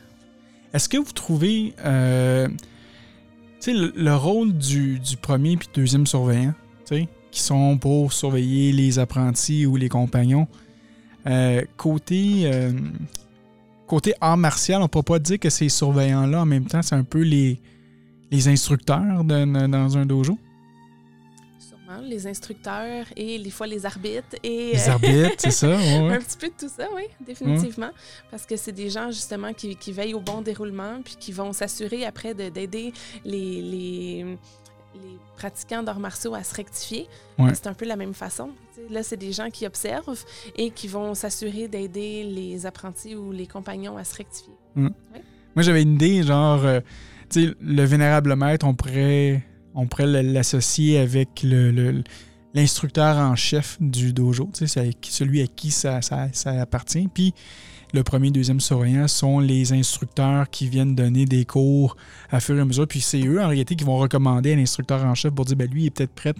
Est-ce 0.73 0.89
que 0.89 0.97
vous 0.97 1.13
trouvez 1.13 1.73
euh, 1.85 2.47
tu 3.61 3.71
sais, 3.71 3.73
le, 3.73 3.93
le 3.95 4.15
rôle 4.15 4.51
du, 4.57 4.99
du 4.99 5.15
premier 5.17 5.57
puis 5.57 5.69
deuxième 5.73 6.05
surveillant, 6.05 6.53
tu 6.85 6.95
sais, 6.95 7.07
qui 7.31 7.41
sont 7.41 7.77
pour 7.77 8.11
surveiller 8.13 8.71
les 8.71 8.99
apprentis 8.99 9.65
ou 9.65 9.75
les 9.77 9.89
compagnons, 9.89 10.47
euh, 11.25 11.61
côté, 11.77 12.41
euh, 12.45 12.71
côté 13.87 14.13
art 14.21 14.37
martial, 14.37 14.79
on 14.81 14.83
ne 14.83 14.87
peut 14.87 15.01
pas 15.01 15.17
dire 15.19 15.39
que 15.39 15.49
ces 15.49 15.69
surveillants-là, 15.69 16.41
en 16.41 16.45
même 16.45 16.65
temps, 16.65 16.81
c'est 16.81 16.95
un 16.95 17.03
peu 17.03 17.21
les, 17.21 17.59
les 18.31 18.47
instructeurs 18.47 19.23
de- 19.23 19.67
dans 19.67 19.97
un 19.97 20.05
dojo? 20.05 20.37
Hein, 21.89 22.01
les 22.03 22.27
instructeurs 22.27 23.05
et 23.15 23.39
des 23.39 23.49
fois 23.49 23.65
les 23.65 23.85
arbitres. 23.85 24.35
Et, 24.43 24.73
Les 24.73 24.89
euh, 24.89 24.91
arbitres, 24.91 25.35
c'est 25.37 25.51
ça? 25.51 25.69
ouais, 25.69 26.13
un 26.15 26.19
petit 26.19 26.37
peu 26.37 26.47
de 26.47 26.53
tout 26.59 26.67
ça, 26.67 26.85
oui, 26.93 27.03
définitivement. 27.25 27.91
Parce 28.29 28.45
que 28.45 28.57
c'est 28.57 28.73
des 28.73 28.89
gens, 28.89 29.09
justement, 29.09 29.53
qui, 29.53 29.77
qui 29.77 29.93
veillent 29.93 30.13
au 30.13 30.19
bon 30.19 30.41
déroulement, 30.41 30.99
puis 31.01 31.15
qui 31.17 31.31
vont 31.31 31.53
s'assurer 31.53 32.05
après 32.05 32.33
de- 32.33 32.49
d'aider 32.49 32.91
les, 33.23 33.61
les, 33.61 34.37
les 35.03 35.17
pratiquants 35.37 35.83
d'arts 35.83 35.99
martiaux 35.99 36.33
à 36.33 36.43
se 36.43 36.53
rectifier. 36.55 37.07
Ouais. 37.37 37.53
C'est 37.53 37.67
un 37.67 37.73
peu 37.73 37.85
la 37.85 37.95
même 37.95 38.13
façon. 38.13 38.49
Là, 38.89 39.03
c'est 39.03 39.17
des 39.17 39.31
gens 39.31 39.49
qui 39.49 39.65
observent 39.65 40.17
et 40.55 40.69
qui 40.71 40.87
vont 40.87 41.13
s'assurer 41.15 41.67
d'aider 41.67 42.23
les 42.23 42.65
apprentis 42.65 43.15
ou 43.15 43.31
les 43.31 43.47
compagnons 43.47 43.97
à 43.97 44.03
se 44.03 44.15
rectifier. 44.15 44.53
Moi, 44.75 44.89
j'avais 45.63 45.81
une 45.81 45.95
idée, 45.95 46.21
genre, 46.23 46.63
euh, 46.65 46.79
tu 47.29 47.47
sais, 47.47 47.53
le 47.61 47.83
vénérable 47.83 48.35
maître, 48.35 48.65
on 48.67 48.75
pourrait, 48.75 49.43
on 49.73 49.87
pourrait 49.87 50.21
l'associer 50.23 50.99
avec 50.99 51.41
le- 51.43 52.03
l'instructeur 52.53 53.17
en 53.17 53.35
chef 53.35 53.77
du 53.79 54.13
dojo, 54.13 54.49
tu 54.53 54.67
sais, 54.67 54.91
celui 55.01 55.41
à 55.41 55.47
qui 55.47 55.71
ça, 55.71 56.01
ça- 56.01 56.29
ça 56.31 56.51
appartient. 56.61 57.07
Puis 57.07 57.33
le 57.93 58.03
premier, 58.03 58.31
deuxième 58.31 58.59
surveillant 58.59 59.07
sont 59.07 59.39
les 59.39 59.71
instructeurs 59.73 60.49
qui 60.49 60.67
viennent 60.67 60.95
donner 60.95 61.25
des 61.25 61.45
cours 61.45 61.95
à 62.31 62.39
fur 62.39 62.57
et 62.57 62.61
à 62.61 62.65
mesure. 62.65 62.87
Puis 62.87 63.01
c'est 63.01 63.25
eux, 63.25 63.41
en 63.41 63.47
réalité, 63.47 63.75
qui 63.75 63.83
vont 63.83 63.97
recommander 63.97 64.53
à 64.53 64.55
l'instructeur 64.55 65.03
en 65.05 65.15
chef 65.15 65.33
pour 65.33 65.45
dire, 65.45 65.55
ben 65.55 65.69
lui, 65.69 65.83
il 65.83 65.85
est 65.87 65.91
peut-être 65.91 66.13
prêt 66.13 66.33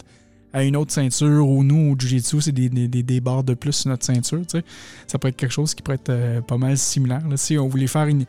à 0.53 0.63
une 0.63 0.75
autre 0.75 0.91
ceinture 0.91 1.47
ou 1.47 1.63
nous, 1.63 1.93
au 1.93 1.99
Jiu-Jitsu, 1.99 2.41
c'est 2.41 2.51
des, 2.51 2.69
des, 2.69 3.21
barres 3.21 3.43
de 3.43 3.53
plus 3.53 3.73
sur 3.73 3.89
notre 3.89 4.05
ceinture. 4.05 4.41
Ça 5.05 5.19
pourrait 5.19 5.29
être 5.29 5.37
quelque 5.37 5.51
chose 5.51 5.75
qui 5.75 5.81
pourrait 5.81 5.95
être 5.95 6.09
euh, 6.09 6.41
pas 6.41 6.57
mal 6.57 6.77
similaire. 6.77 7.21
Si 7.35 7.57
on 7.57 7.67
voulait 7.67 7.87
faire 7.87 8.07
une, 8.07 8.25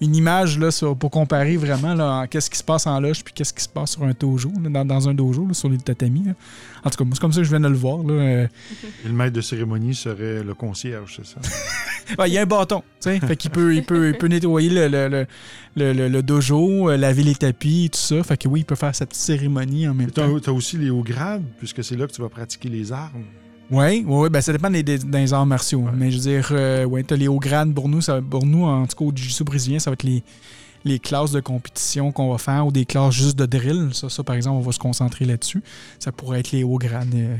une 0.00 0.16
image 0.16 0.58
là, 0.58 0.70
sur- 0.70 0.96
pour 0.96 1.10
comparer 1.10 1.56
vraiment 1.56 1.94
là, 1.94 2.26
qu'est-ce 2.26 2.48
qui 2.50 2.56
se 2.58 2.64
passe 2.64 2.86
en 2.86 2.98
loge 3.00 3.22
puis 3.22 3.34
qu'est-ce 3.34 3.52
qui 3.52 3.62
se 3.62 3.68
passe 3.68 3.92
sur 3.92 4.02
un 4.04 4.12
dojo, 4.18 4.50
là, 4.62 4.70
dans, 4.70 4.84
dans 4.84 5.08
un 5.08 5.14
dojo, 5.14 5.46
là, 5.46 5.54
sur 5.54 5.68
les 5.68 5.78
tatamis. 5.78 6.24
là. 6.26 6.32
En 6.84 6.90
tout 6.90 6.96
cas, 6.96 7.04
moi, 7.04 7.12
c'est 7.14 7.20
comme 7.20 7.32
ça 7.32 7.38
que 7.40 7.44
je 7.44 7.50
viens 7.50 7.60
de 7.60 7.68
le 7.68 7.76
voir. 7.76 7.98
là. 8.02 8.12
Euh, 8.14 8.46
Et 9.04 9.08
le 9.08 9.12
maître 9.14 9.34
de 9.36 9.40
cérémonie 9.40 9.94
serait 9.94 10.42
le 10.42 10.54
concierge, 10.54 11.16
c'est 11.22 11.26
ça? 11.26 11.40
ouais, 12.18 12.30
il 12.30 12.32
y 12.34 12.38
a 12.38 12.42
un 12.42 12.46
bâton, 12.46 12.80
tu 13.00 13.10
sais, 13.10 13.20
fait 13.20 13.36
qu'il 13.36 13.50
peut, 13.50 13.74
il 13.74 13.84
peut, 13.84 14.08
il 14.08 14.16
peut 14.18 14.26
nettoyer 14.28 14.70
le, 14.88 15.26
le, 15.76 16.08
le, 16.08 16.22
dojo, 16.22 16.90
euh, 16.90 16.96
laver 16.96 17.22
les 17.22 17.34
tapis, 17.34 17.90
tout 17.92 17.98
ça. 18.00 18.22
Fait 18.22 18.36
que 18.36 18.48
oui, 18.48 18.60
il 18.60 18.64
peut 18.64 18.74
faire 18.74 18.94
sa 18.94 19.04
petite 19.06 19.20
cérémonie 19.22 19.86
en 19.86 19.94
même 19.94 20.06
Tu 20.08 20.14
temps. 20.14 20.36
as, 20.46 20.50
aussi 20.52 20.76
les 20.78 20.90
hauts 20.90 21.02
grades, 21.04 21.44
puisque 21.58 21.84
c'est 21.84 21.96
là 21.96 22.06
que 22.06 22.12
tu 22.12 22.22
vas 22.22 22.28
pratiquer 22.28 22.68
les 22.68 22.90
armes. 22.92 23.24
Oui, 23.70 24.04
oui, 24.06 24.28
ben 24.30 24.40
ça 24.40 24.52
dépend 24.52 24.70
des, 24.70 24.82
des- 24.82 24.98
des 24.98 25.32
arts 25.32 25.46
martiaux. 25.46 25.80
Ouais. 25.82 25.90
Mais 25.94 26.10
je 26.10 26.16
veux 26.16 26.22
dire, 26.22 26.48
euh, 26.52 26.84
ouais, 26.84 27.02
t'as 27.04 27.16
les 27.16 27.28
hauts 27.28 27.38
grades 27.38 27.72
pour 27.74 27.88
nous, 27.88 28.00
ça, 28.00 28.20
pour 28.20 28.44
nous, 28.44 28.64
en 28.64 28.86
tout 28.86 28.96
cas 28.96 29.04
au 29.04 29.12
jiu-jitsu 29.14 29.44
brésilien, 29.44 29.78
ça 29.78 29.90
va 29.90 29.94
être 29.94 30.02
les, 30.02 30.22
les 30.84 30.98
classes 30.98 31.30
de 31.30 31.40
compétition 31.40 32.10
qu'on 32.10 32.32
va 32.32 32.38
faire 32.38 32.66
ou 32.66 32.72
des 32.72 32.84
classes 32.84 33.14
juste 33.14 33.38
de 33.38 33.46
drill. 33.46 33.90
Ça, 33.92 34.08
ça, 34.08 34.24
par 34.24 34.34
exemple, 34.34 34.56
on 34.56 34.60
va 34.60 34.72
se 34.72 34.78
concentrer 34.80 35.24
là-dessus. 35.24 35.62
Ça 36.00 36.10
pourrait 36.10 36.40
être 36.40 36.50
les 36.50 36.64
hauts 36.64 36.78
grades, 36.78 37.14
euh, 37.14 37.36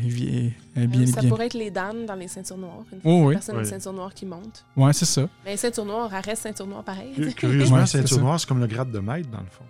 euh, 0.77 0.87
bien, 0.87 1.07
ça 1.07 1.21
bien. 1.21 1.31
pourrait 1.31 1.47
être 1.47 1.55
les 1.55 1.71
dames 1.71 2.07
dans 2.07 2.15
les 2.15 2.29
ceintures 2.29 2.59
noires. 2.59 2.85
Une 2.93 3.01
Oh, 3.03 3.25
oui. 3.27 3.35
personne 3.35 3.57
a 3.57 3.59
une 3.59 3.65
Oui. 3.65 3.71
ceinture 3.71 3.93
noire 3.93 4.15
qui 4.15 4.27
monte. 4.27 4.65
Ouais, 4.77 4.93
c'est 4.93 5.07
ça. 5.07 5.29
Mais 5.45 5.57
ceinture 5.57 5.85
noire, 5.85 6.11
elle 6.15 6.25
reste 6.25 6.43
ceinture 6.43 6.67
noire 6.67 6.85
pareil. 6.85 7.13
Cu- 7.17 7.33
Curieusement, 7.35 7.79
Ouais, 7.79 7.87
ceinture 7.87 8.21
noire, 8.21 8.39
c'est 8.39 8.47
comme 8.49 8.61
le 8.61 8.67
grade 8.69 8.93
de 8.93 8.99
maître, 9.01 9.29
dans 9.31 9.39
le 9.41 9.47
fond. 9.51 9.65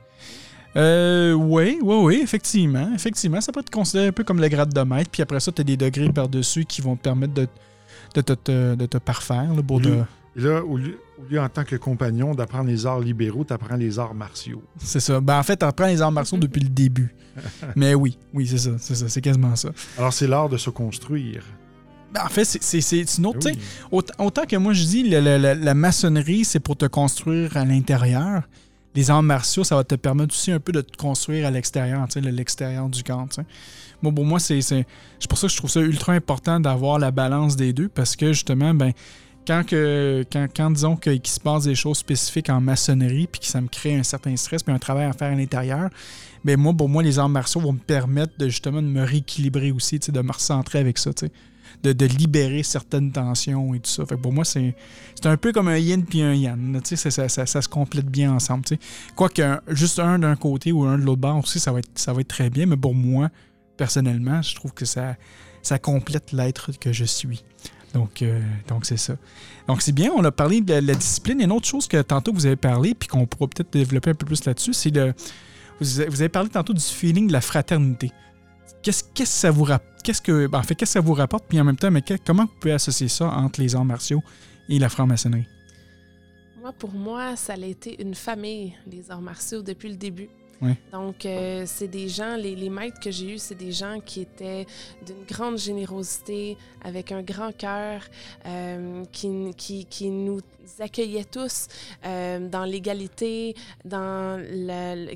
Euh, 0.77 1.33
oui, 1.33 1.79
oui, 1.83 1.97
oui, 2.01 2.21
effectivement. 2.23 2.91
Effectivement, 2.95 3.41
ça 3.41 3.51
peut 3.53 3.61
être 3.61 3.71
considéré 3.71 4.09
un 4.09 4.13
peu 4.13 4.25
comme 4.25 4.41
le 4.41 4.49
grade 4.49 4.73
de 4.73 4.81
maître. 4.83 5.11
Puis 5.11 5.23
après 5.23 5.41
ça, 5.41 5.51
tu 5.53 5.61
as 5.61 5.65
des 5.65 5.77
degrés 5.77 6.11
par-dessus 6.13 6.65
qui 6.65 6.81
vont 6.81 6.97
te 6.97 7.03
permettre 7.03 7.35
de, 7.35 7.49
de, 8.15 8.21
te- 8.21 8.33
te- 8.35 8.75
de 8.77 8.87
te 8.87 8.99
parfaire. 8.99 9.53
là, 9.55 9.63
pour 9.63 9.81
te- 9.83 9.89
là, 10.37 10.63
au 10.65 10.77
lieu, 10.77 10.99
au 11.19 11.29
lieu, 11.31 11.41
en 11.41 11.49
tant 11.49 11.65
que 11.65 11.75
compagnon 11.77 12.35
d'apprendre 12.35 12.69
les 12.69 12.87
arts 12.87 13.01
libéraux, 13.01 13.45
tu 13.45 13.53
apprends 13.53 13.77
les 13.77 13.99
arts 13.99 14.15
martiaux. 14.15 14.63
C'est 14.79 15.01
ça. 15.01 15.21
Ben, 15.21 15.39
en 15.39 15.43
fait, 15.43 15.57
tu 15.57 15.65
apprends 15.65 15.87
les 15.89 16.01
arts 16.03 16.13
martiaux 16.13 16.39
depuis 16.39 16.61
le 16.63 16.69
début. 16.69 17.15
Mais 17.77 17.95
oui, 17.95 18.17
oui, 18.33 18.47
c'est 18.47 18.59
ça. 18.59 18.71
C'est 18.79 18.95
ça. 18.95 19.09
C'est 19.09 19.21
quasiment 19.21 19.57
ça. 19.57 19.71
Alors, 19.99 20.13
c'est 20.13 20.27
l'art 20.29 20.49
de 20.49 20.57
se 20.57 20.71
construire. 20.71 21.43
Ben, 22.15 22.23
en 22.25 22.29
fait, 22.29 22.45
c'est- 22.45 23.19
une 23.19 23.27
autre. 23.27 23.39
Oui. 23.45 23.59
Autant, 23.91 24.15
autant 24.25 24.43
que 24.47 24.57
moi, 24.57 24.73
je 24.73 24.85
dis, 24.85 25.03
la 25.11 25.75
maçonnerie, 25.75 26.45
c'est 26.45 26.61
pour 26.61 26.77
te 26.77 26.87
construire 26.87 27.57
à 27.57 27.65
l'intérieur. 27.65 28.43
Les 28.95 29.11
arts 29.11 29.23
martiaux, 29.23 29.63
ça 29.63 29.77
va 29.77 29.85
te 29.85 29.95
permettre 29.95 30.35
aussi 30.35 30.51
un 30.51 30.59
peu 30.59 30.73
de 30.73 30.81
te 30.81 30.97
construire 30.97 31.47
à 31.47 31.51
l'extérieur, 31.51 32.07
l'extérieur 32.17 32.89
du 32.89 33.03
camp. 33.03 33.29
Bon, 34.03 34.13
pour 34.13 34.25
moi, 34.25 34.41
c'est 34.41 34.61
c'est 34.61 34.87
pour 35.29 35.39
ça 35.39 35.47
que 35.47 35.53
je 35.53 35.57
trouve 35.57 35.71
ça 35.71 35.81
ultra 35.81 36.13
important 36.13 36.59
d'avoir 36.59 36.99
la 36.99 37.11
balance 37.11 37.57
des 37.57 37.73
deux 37.73 37.89
parce 37.89 38.17
que 38.17 38.33
justement, 38.33 38.75
ben, 38.75 38.93
quand, 39.47 39.65
que, 39.67 40.25
quand, 40.31 40.71
disons 40.71 40.97
qu'il 40.97 41.21
se 41.25 41.41
passe 41.41 41.65
des 41.65 41.75
choses 41.75 41.99
spécifiques 41.99 42.51
en 42.51 42.61
maçonnerie 42.61 43.27
puis 43.27 43.41
que 43.41 43.47
ça 43.47 43.61
me 43.61 43.69
crée 43.69 43.97
un 43.97 44.03
certain 44.03 44.37
stress 44.37 44.63
puis 44.63 44.75
un 44.75 44.79
travail 44.79 45.07
à 45.07 45.13
faire 45.13 45.33
à 45.33 45.35
l'intérieur, 45.35 45.91
ben 46.45 46.59
moi, 46.59 46.73
pour 46.73 46.89
moi, 46.89 47.03
les 47.03 47.19
arts 47.19 47.29
martiaux 47.29 47.61
vont 47.61 47.73
me 47.73 47.79
permettre 47.79 48.33
de 48.39 48.49
justement 48.49 48.83
de 48.83 48.87
me 48.87 49.05
rééquilibrer 49.05 49.73
aussi, 49.73 49.99
de 49.99 50.21
me 50.21 50.33
recentrer 50.33 50.79
avec 50.79 50.99
ça, 50.99 51.11
de, 51.83 51.93
de 51.93 52.07
libérer 52.07 52.63
certaines 52.63 53.11
tensions 53.13 53.75
et 53.75 53.81
tout 53.81 53.91
ça. 53.91 54.05
Pour 54.05 54.33
moi, 54.33 54.45
c'est 54.45 54.75
un 55.25 55.37
peu 55.37 55.53
comme 55.53 55.69
un 55.69 55.79
yin 55.79 56.05
puis 56.05 56.23
un 56.23 56.35
yang. 56.35 56.81
Ça, 56.85 57.11
ça, 57.11 57.29
ça- 57.29 57.63
se 57.63 57.69
complète 57.69 58.07
bien 58.07 58.33
ensemble. 58.33 58.65
tu 58.65 58.75
sais. 58.75 58.81
Quoique 59.15 59.43
juste 59.69 59.99
un 59.99 60.19
d'un 60.19 60.37
côté 60.37 60.73
ou 60.73 60.85
un 60.85 60.99
de 60.99 61.05
l'autre 61.05 61.21
bord 61.21 61.39
aussi, 61.39 61.61
ça 61.61 61.73
va, 61.73 61.81
être, 61.81 61.91
ça 61.95 62.13
va 62.13 62.21
être 62.21 62.29
très 62.29 62.51
bien. 62.51 62.67
Mais 62.67 62.77
pour 62.77 62.95
moi, 62.95 63.31
personnellement, 63.77 64.43
je 64.43 64.55
trouve 64.55 64.73
que 64.73 64.85
ça, 64.85 65.17
ça 65.63 65.79
complète 65.79 66.33
l'être 66.33 66.71
que 66.79 66.93
je 66.93 67.05
suis. 67.05 67.45
Donc, 67.95 68.23
euh, 68.23 68.41
donc 68.69 68.87
c'est 68.87 68.97
ça. 68.97 69.17
Donc, 69.67 69.83
c'est 69.83 69.93
bien, 69.93 70.11
on 70.17 70.25
a 70.25 70.31
parlé 70.31 70.61
de 70.61 70.75
la, 70.75 70.95
discipline. 70.95 71.41
Une 71.41 71.53
autre 71.53 71.67
chose 71.67 71.89
que 71.89 72.01
tantôt 72.03 72.33
vous 72.33 72.47
avez 72.47 72.57
parlé, 72.57 72.95
puis 72.95 73.09
qu'on 73.09 73.27
pourra 73.27 73.49
peut-être 73.49 73.73
développer 73.73 74.11
un 74.11 74.15
peu 74.15 74.27
plus 74.27 74.45
là-dessus, 74.45 74.73
c'est 74.73 74.91
le. 74.91 75.13
Vous 75.81 76.01
avez 76.01 76.29
parlé 76.29 76.51
tantôt 76.51 76.75
du 76.75 76.83
feeling 76.83 77.29
de 77.29 77.33
la 77.33 77.41
fraternité. 77.41 78.13
Qu'est-ce 78.83 79.05
que 79.05 79.25
ça 79.25 79.51
vous 79.51 79.65
rapporte? 79.65 80.03
Qu'est-ce 80.03 80.23
que, 80.23 80.47
ben, 80.47 80.59
en 80.59 80.63
fait, 80.63 80.75
qu'est-ce 80.75 80.93
que 80.93 81.01
ça 81.01 81.01
vous 81.01 81.13
rapporte? 81.13 81.45
Puis 81.47 81.61
en 81.61 81.65
même 81.65 81.77
temps, 81.77 81.91
mais 81.91 82.03
comment 82.25 82.45
vous 82.45 82.61
pouvez 82.61 82.73
associer 82.73 83.09
ça 83.09 83.27
entre 83.27 83.61
les 83.61 83.75
arts 83.77 83.85
martiaux 83.85 84.23
et 84.69 84.79
la 84.79 84.89
franc-maçonnerie? 84.89 85.47
Pour 86.79 86.93
moi, 86.93 87.37
ça 87.37 87.55
a 87.55 87.57
été 87.57 88.01
une 88.01 88.15
famille, 88.15 88.75
les 88.87 89.11
arts 89.11 89.21
martiaux, 89.21 89.63
depuis 89.63 89.89
le 89.89 89.97
début. 89.97 90.29
Donc, 90.93 91.25
euh, 91.25 91.65
c'est 91.67 91.89
des 91.89 92.09
gens, 92.09 92.37
les, 92.37 92.55
les 92.55 92.71
maîtres 92.71 93.01
que 93.01 93.11
j'ai 93.11 93.35
eus, 93.35 93.39
c'est 93.39 93.55
des 93.55 93.73
gens 93.73 93.99
qui 94.01 94.21
étaient 94.23 94.67
d'une 95.05 95.25
grande 95.25 95.59
générosité, 95.59 96.57
avec 96.83 97.13
un 97.13 97.23
grand 97.23 97.57
cœur, 97.57 98.03
euh, 98.47 99.05
qui, 99.13 99.55
qui, 99.57 99.85
qui 99.87 100.11
nous 100.11 100.41
accueillaient 100.79 101.25
tous 101.25 101.69
euh, 102.05 102.49
dans 102.49 102.65
l'égalité, 102.65 103.55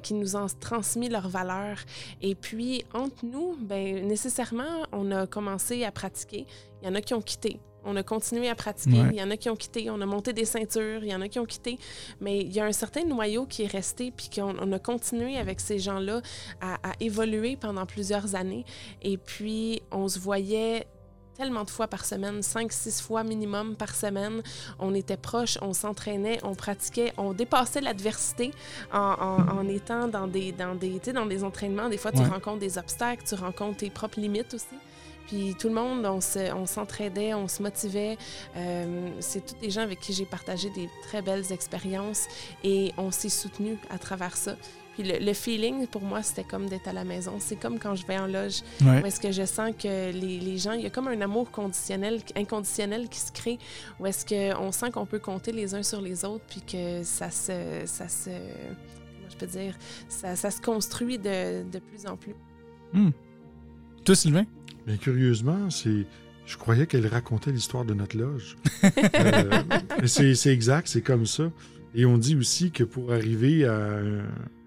qui 0.02 0.14
nous 0.14 0.36
ont 0.36 0.46
transmis 0.60 1.08
leurs 1.08 1.28
valeurs. 1.28 1.78
Et 2.22 2.34
puis, 2.34 2.84
entre 2.94 3.24
nous, 3.24 3.56
ben, 3.60 4.06
nécessairement, 4.06 4.86
on 4.92 5.10
a 5.10 5.26
commencé 5.26 5.84
à 5.84 5.92
pratiquer. 5.92 6.46
Il 6.82 6.88
y 6.88 6.90
en 6.90 6.94
a 6.94 7.00
qui 7.00 7.14
ont 7.14 7.22
quitté. 7.22 7.60
On 7.84 7.96
a 7.96 8.02
continué 8.02 8.48
à 8.48 8.54
pratiquer. 8.54 9.00
Ouais. 9.00 9.08
Il 9.12 9.16
y 9.16 9.22
en 9.22 9.30
a 9.30 9.36
qui 9.36 9.48
ont 9.50 9.56
quitté. 9.56 9.90
On 9.90 10.00
a 10.00 10.06
monté 10.06 10.32
des 10.32 10.44
ceintures. 10.44 11.02
Il 11.04 11.10
y 11.10 11.14
en 11.14 11.20
a 11.20 11.28
qui 11.28 11.38
ont 11.38 11.44
quitté. 11.44 11.78
Mais 12.20 12.40
il 12.40 12.52
y 12.52 12.60
a 12.60 12.64
un 12.64 12.72
certain 12.72 13.04
noyau 13.04 13.46
qui 13.46 13.62
est 13.62 13.66
resté, 13.72 14.10
puis 14.10 14.28
qu'on 14.34 14.54
on 14.60 14.72
a 14.72 14.78
continué 14.78 15.36
avec 15.38 15.60
ces 15.60 15.78
gens-là 15.78 16.20
à, 16.60 16.74
à 16.90 16.92
évoluer 17.00 17.56
pendant 17.56 17.86
plusieurs 17.86 18.34
années. 18.34 18.64
Et 19.02 19.16
puis, 19.18 19.82
on 19.92 20.08
se 20.08 20.18
voyait 20.18 20.86
tellement 21.36 21.64
de 21.64 21.70
fois 21.70 21.88
par 21.88 22.04
semaine, 22.04 22.42
cinq, 22.42 22.72
six 22.72 23.00
fois 23.00 23.24
minimum 23.24 23.74
par 23.74 23.92
semaine. 23.96 24.40
On 24.78 24.94
était 24.94 25.16
proches, 25.16 25.58
on 25.62 25.72
s'entraînait, 25.72 26.38
on 26.44 26.54
pratiquait, 26.54 27.12
on 27.18 27.32
dépassait 27.32 27.80
l'adversité 27.80 28.52
en, 28.92 28.98
en- 29.00 29.58
en 29.58 29.68
étant 29.68 30.06
dans 30.06 30.28
des, 30.28 30.52
dans, 30.52 30.76
des, 30.76 31.00
dans 31.12 31.26
des 31.26 31.42
entraînements. 31.42 31.88
Des 31.88 31.98
fois, 31.98 32.12
tu 32.12 32.20
Ouais. 32.20 32.26
rencontres 32.28 32.60
des 32.60 32.78
obstacles, 32.78 33.24
tu 33.26 33.34
rencontres 33.34 33.78
tes 33.78 33.90
propres 33.90 34.20
limites 34.20 34.54
aussi. 34.54 34.76
Puis 35.26 35.54
tout 35.58 35.68
le 35.68 35.74
monde, 35.74 36.04
on 36.06 36.20
se- 36.20 36.52
on 36.52 36.66
s'entraidait, 36.66 37.34
on, 37.34 37.48
se 37.48 37.62
motivait. 37.62 38.16
Euh, 38.56 39.08
c'est 39.20 39.44
tous 39.46 39.58
des 39.60 39.70
gens 39.70 39.80
avec 39.82 40.00
qui 40.00 40.12
j'ai 40.12 40.26
partagé 40.26 40.68
des 40.70 40.88
très 41.04 41.22
belles 41.22 41.50
expériences 41.50 42.26
et 42.62 42.92
on 42.98 43.10
s'est 43.10 43.28
soutenu 43.30 43.78
à 43.90 43.98
travers 43.98 44.36
ça. 44.36 44.56
Puis 44.94 45.02
le, 45.02 45.18
le 45.18 45.32
feeling, 45.32 45.88
pour 45.88 46.02
moi, 46.02 46.22
c'était 46.22 46.44
comme 46.44 46.68
d'être 46.68 46.86
à 46.86 46.92
la 46.92 47.02
maison. 47.02 47.36
C'est 47.40 47.56
comme 47.56 47.80
quand 47.80 47.96
je 47.96 48.06
vais 48.06 48.16
en 48.16 48.28
loge, 48.28 48.60
Ouais. 48.82 49.02
où 49.02 49.06
est-ce 49.06 49.18
que 49.18 49.32
je 49.32 49.44
sens 49.44 49.72
que 49.76 50.12
les, 50.12 50.38
les 50.38 50.56
gens, 50.58 50.72
il 50.72 50.82
y 50.82 50.86
a 50.86 50.90
comme 50.90 51.08
un 51.08 51.20
amour 51.20 51.50
conditionnel, 51.50 52.20
inconditionnel 52.36 53.08
qui 53.08 53.18
se 53.18 53.32
crée, 53.32 53.58
où 53.98 54.06
est-ce 54.06 54.24
qu'on 54.24 54.70
sent 54.70 54.92
qu'on 54.92 55.04
peut 55.06 55.18
compter 55.18 55.50
les 55.50 55.74
uns 55.74 55.82
sur 55.82 56.00
les 56.00 56.24
autres, 56.24 56.44
puis 56.48 56.60
que 56.60 57.02
ça 57.02 57.30
se, 57.30 57.82
ça 57.86 58.08
se, 58.08 58.30
comment 58.30 59.30
je 59.30 59.36
peux 59.36 59.46
dire, 59.48 59.74
ça, 60.08 60.36
ça 60.36 60.52
se 60.52 60.60
construit 60.60 61.18
de, 61.18 61.64
de 61.68 61.78
plus 61.80 62.06
en 62.06 62.16
plus. 62.16 62.34
Hmm. 62.92 63.10
Toi, 64.04 64.14
Sylvain? 64.14 64.44
Mais 64.86 64.96
curieusement, 64.98 65.70
c'est. 65.70 66.06
Je 66.46 66.58
croyais 66.58 66.86
qu'elle 66.86 67.06
racontait 67.06 67.50
l'histoire 67.52 67.84
de 67.86 67.94
notre 67.94 68.16
loge. 68.18 68.56
Euh, 69.14 70.06
c'est 70.06 70.52
exact, 70.52 70.88
c'est 70.88 71.00
comme 71.00 71.24
ça. 71.26 71.50
Et 71.94 72.04
on 72.04 72.18
dit 72.18 72.36
aussi 72.36 72.70
que 72.70 72.84
pour 72.84 73.12
arriver 73.12 73.64
à, 73.64 73.78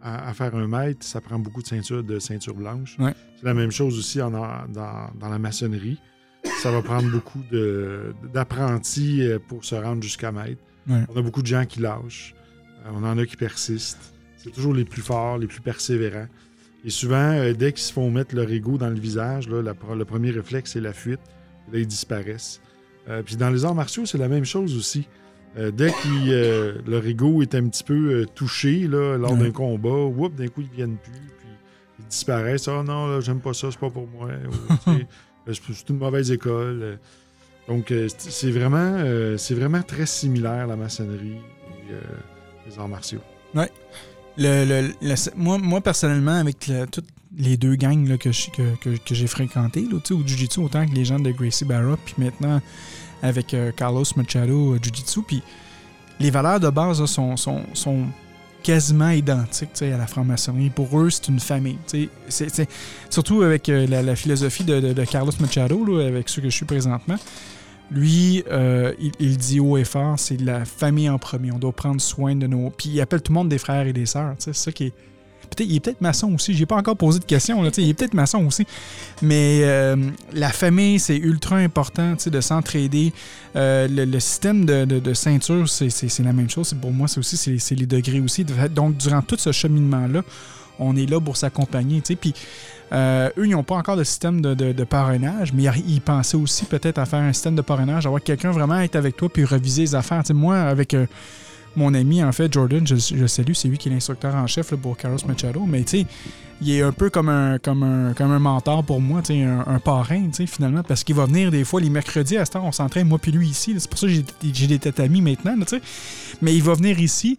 à- 0.02 0.30
à 0.30 0.34
faire 0.34 0.56
un 0.56 0.68
maître, 0.68 1.06
ça 1.06 1.22
prend 1.22 1.38
beaucoup 1.38 1.62
de 1.62 1.68
ceintures 1.68 2.04
de 2.04 2.18
ceinture 2.20 2.56
blanche. 2.56 2.96
Ouais. 2.98 3.14
C'est 3.36 3.46
la 3.46 3.54
même 3.54 3.70
chose 3.72 3.98
aussi 4.00 4.22
en- 4.22 4.32
dans, 4.32 4.68
dans 5.20 5.30
la 5.30 5.38
maçonnerie. 5.38 6.00
Ça 6.64 6.72
va 6.72 6.82
prendre 6.82 7.12
beaucoup 7.12 7.42
d'apprentis 8.34 9.22
euh, 9.24 9.40
pour 9.48 9.64
se 9.66 9.76
rendre 9.76 10.02
jusqu'à 10.02 10.32
maître. 10.32 10.62
Ouais. 10.88 11.04
On 11.14 11.18
a 11.18 11.22
beaucoup 11.22 11.42
de 11.42 11.48
gens 11.48 11.66
qui 11.66 11.80
lâchent. 11.82 12.34
Euh, 12.86 12.90
On 12.94 13.04
en 13.04 13.18
a 13.18 13.26
qui 13.26 13.36
persistent. 13.36 14.14
C'est 14.38 14.52
toujours 14.52 14.74
les 14.74 14.86
plus 14.86 15.02
forts, 15.02 15.38
les 15.38 15.48
plus 15.48 15.62
persévérants. 15.62 16.28
Et 16.88 16.90
souvent, 16.90 17.34
euh, 17.34 17.54
dès 17.54 17.74
qu'ils 17.74 17.84
se 17.84 17.92
font 17.94 18.10
mettre 18.10 18.34
leur 18.34 18.50
ego 18.50 18.78
dans 18.78 18.90
le 18.90 18.96
visage, 19.00 19.48
là, 19.50 19.62
la- 19.62 19.76
le 19.96 20.06
premier 20.06 20.32
réflexe, 20.32 20.72
c'est 20.72 20.80
la 20.82 20.94
fuite. 20.94 21.20
Et 21.70 21.74
là, 21.76 21.80
ils 21.82 21.88
disparaissent. 21.88 22.62
Euh, 23.10 23.22
puis 23.24 23.36
dans 23.36 23.50
les 23.50 23.64
arts 23.66 23.76
martiaux, 23.76 24.06
c'est 24.06 24.18
la 24.18 24.28
même 24.30 24.46
chose 24.46 24.76
aussi. 24.76 25.08
Euh, 25.58 25.70
dès 25.72 25.92
que 25.92 26.90
leur 26.90 27.06
ego 27.06 27.42
est 27.42 27.54
un 27.56 27.68
petit 27.68 27.84
peu 27.84 28.26
touché 28.34 28.88
là, 28.88 29.18
lors 29.18 29.34
Ouais. 29.34 29.38
d'un 29.40 29.52
combat, 29.52 29.90
whoop, 30.06 30.34
d'un 30.36 30.48
coup, 30.48 30.62
ils 30.62 30.76
viennent 30.76 30.98
plus. 30.98 31.12
Puis 31.12 31.48
ils 32.00 32.06
disparaissent. 32.06 32.68
Ah 32.70 32.84
non, 32.84 33.08
là, 33.08 33.20
j'aime 33.22 33.42
pas 33.42 33.54
ça, 33.54 33.70
c'est 33.70 33.80
pas 33.80 33.90
pour 33.90 34.08
moi. 34.08 34.30
C'est 35.50 35.90
une 35.90 35.98
mauvaise 35.98 36.30
école. 36.32 37.00
Donc, 37.70 37.94
c'est 38.18 38.52
vraiment, 38.52 38.98
c'est 39.38 39.56
vraiment 39.56 39.82
très 39.82 40.06
similaire, 40.06 40.68
la 40.68 40.76
maçonnerie 40.76 41.38
et 41.90 42.70
les 42.70 42.78
arts 42.80 42.90
martiaux. 42.90 43.22
Le, 44.38 44.66
le- 45.02 45.16
moi, 45.36 45.58
moi, 45.58 45.82
personnellement, 45.82 46.34
avec 46.40 46.70
toutes 46.92 47.08
les 47.38 47.58
deux 47.58 47.76
gangs 47.76 48.08
là, 48.08 48.18
que, 48.18 48.32
je- 48.32 48.50
que, 48.52 48.76
que- 48.82 49.16
j'ai 49.16 49.28
sais, 50.10 50.14
au 50.14 50.26
Jiu-Jitsu, 50.26 50.60
autant 50.60 50.86
que 50.86 50.94
les 50.94 51.06
gens 51.06 51.20
de 51.20 51.32
Gracie 51.32 51.66
Barra, 51.66 51.98
puis 52.04 52.16
maintenant 52.18 52.62
avec 53.24 53.54
euh, 53.54 53.72
Carlos 53.76 54.04
Machado 54.16 54.74
euh, 54.74 54.80
Jiu-Jitsu, 54.82 55.22
puis 55.24 55.42
les 56.20 56.30
valeurs 56.32 56.60
de 56.60 56.70
base 56.70 57.04
sont, 57.06 57.36
sont, 57.36 57.64
sont 57.74 58.06
quasiment 58.64 59.10
identiques 59.10 59.82
à 59.82 59.98
la 59.98 60.08
franc-maçonnerie. 60.08 60.70
Pour 60.70 61.00
eux, 61.00 61.10
c'est 61.10 61.28
une 61.30 61.40
famille. 61.40 61.78
surtout 63.10 63.42
avec 63.42 63.70
euh, 63.70 63.88
la, 63.88 64.02
philosophie 64.16 64.64
de 64.92 65.04
Carlos 65.06 65.32
Machado, 65.40 65.84
là, 65.86 66.06
avec 66.08 66.30
ceux 66.30 66.42
que 66.42 66.50
je 66.50 66.56
suis 66.56 66.66
présentement. 66.66 67.16
Lui, 67.90 68.44
euh, 68.52 68.94
il, 69.20 69.38
dit 69.38 69.60
haut 69.60 69.78
et 69.78 69.86
fort, 69.86 70.20
c'est 70.20 70.40
la 70.42 70.66
famille 70.66 71.10
en 71.10 71.18
premier. 71.18 71.52
On 71.52 71.60
doit 71.60 71.72
prendre 71.72 72.02
soin 72.02 72.36
de 72.36 72.46
nos. 72.46 72.70
Puis 72.70 72.90
il 72.90 73.02
appelle 73.02 73.22
tout 73.22 73.32
le 73.32 73.38
monde 73.38 73.50
des 73.50 73.58
frères 73.58 73.88
et 73.88 73.94
des 73.94 74.06
sœurs. 74.06 74.36
C'est 74.40 74.56
ça 74.56 74.72
qui 74.72 74.86
est. 74.86 74.94
Peut-être, 75.50 75.70
il 75.70 75.76
est 75.78 75.80
peut-être 75.80 76.02
maçon 76.02 76.34
aussi. 76.34 76.54
J'ai 76.54 76.66
pas 76.66 76.76
encore 76.76 76.98
posé 76.98 77.20
de 77.20 77.26
questions. 77.26 77.64
Il 77.64 77.90
est 77.90 77.94
peut-être 77.94 78.14
maçon 78.14 78.46
aussi. 78.46 78.68
Mais 79.22 79.62
euh, 79.64 79.96
la 80.34 80.50
famille, 80.50 81.00
c'est 81.00 81.16
ultra 81.16 81.56
important 81.56 82.16
de 82.26 82.42
s'entraider. 82.42 83.14
Euh, 83.56 83.88
le, 83.90 84.20
système 84.20 84.66
de, 84.66 85.14
ceinture, 85.14 85.70
c'est, 85.70 86.20
la 86.20 86.34
même 86.34 86.50
chose. 86.50 86.76
Pour 86.82 86.92
moi, 86.92 87.08
c'est 87.08 87.20
aussi 87.20 87.76
les 87.76 87.86
degrés 87.86 88.20
aussi. 88.20 88.44
Donc, 88.44 88.98
durant 88.98 89.22
tout 89.22 89.38
ce 89.40 89.54
cheminement-là, 89.54 90.24
on 90.80 90.98
est 90.98 91.10
là 91.10 91.22
pour 91.22 91.38
s'accompagner. 91.38 92.02
Puis 92.02 92.34
euh, 92.94 93.30
eux, 93.38 93.46
ils 93.46 93.52
n'ont 93.52 93.64
pas 93.64 93.76
encore 93.76 93.98
de 93.98 94.04
système 94.04 94.42
de, 94.42 94.84
parrainage, 94.84 95.54
mais 95.54 95.64
ils 95.88 96.02
pensaient 96.02 96.38
aussi 96.38 96.66
peut-être 96.66 96.98
à 96.98 97.06
faire 97.06 97.20
un 97.20 97.34
système 97.34 97.56
de 97.56 97.62
parrainage, 97.62 98.06
avoir 98.06 98.22
quelqu'un 98.22 98.52
vraiment 98.52 98.80
être 98.80 98.96
avec 98.96 99.18
toi 99.18 99.30
puis 99.30 99.44
reviser 99.44 99.82
les 99.82 99.96
affaires. 99.96 100.22
Tu 100.24 100.28
sais, 100.28 100.34
moi, 100.34 100.58
avec 100.58 100.94
euh, 100.94 101.06
mon 101.76 101.94
ami, 101.94 102.24
en 102.24 102.32
fait, 102.32 102.52
Jordan, 102.52 102.86
je, 102.88 103.28
salue, 103.28 103.54
c'est 103.54 103.68
lui 103.68 103.78
qui 103.78 103.90
est 103.90 103.92
l'instructeur 103.92 104.36
en 104.36 104.48
chef 104.48 104.74
pour 104.76 104.98
Carlos 104.98 105.20
Machado, 105.28 105.64
mais 105.68 105.84
tu 105.84 106.00
sais, 106.00 106.06
il 106.62 106.72
est 106.72 106.82
un 106.82 106.92
peu 106.92 107.10
comme 107.10 107.30
un, 107.30 107.60
comme 107.60 107.84
un, 107.84 108.14
comme 108.14 108.32
un 108.32 108.40
mentor 108.40 108.84
pour 108.84 109.00
moi, 109.00 109.22
tu 109.22 109.34
un, 109.34 109.80
parrain, 109.80 110.30
tu 110.34 110.48
finalement, 110.48 110.82
parce 110.82 111.04
qu'il 111.04 111.16
va 111.16 111.26
venir 111.26 111.52
des 111.52 111.64
fois 111.64 111.80
les 111.80 111.90
mercredis 111.90 112.38
à 112.38 112.46
cette 112.46 112.56
heure, 112.56 112.66
on 112.66 112.72
s'entraîne, 112.72 113.08
moi 113.08 113.20
puis 113.20 113.32
lui 113.32 113.48
ici. 113.48 113.76
C'est 113.78 113.90
pour 113.90 114.00
ça 114.00 114.08
que 114.08 114.14
j'ai- 114.14 114.68
des 114.68 114.80
têtes 114.80 115.00
amis 115.00 115.22
maintenant, 115.22 115.56
tu 115.60 115.78
sais. 115.78 115.82
Mais 116.42 116.56
il 116.56 116.64
va 116.64 116.74
venir 116.74 117.00
ici, 117.00 117.38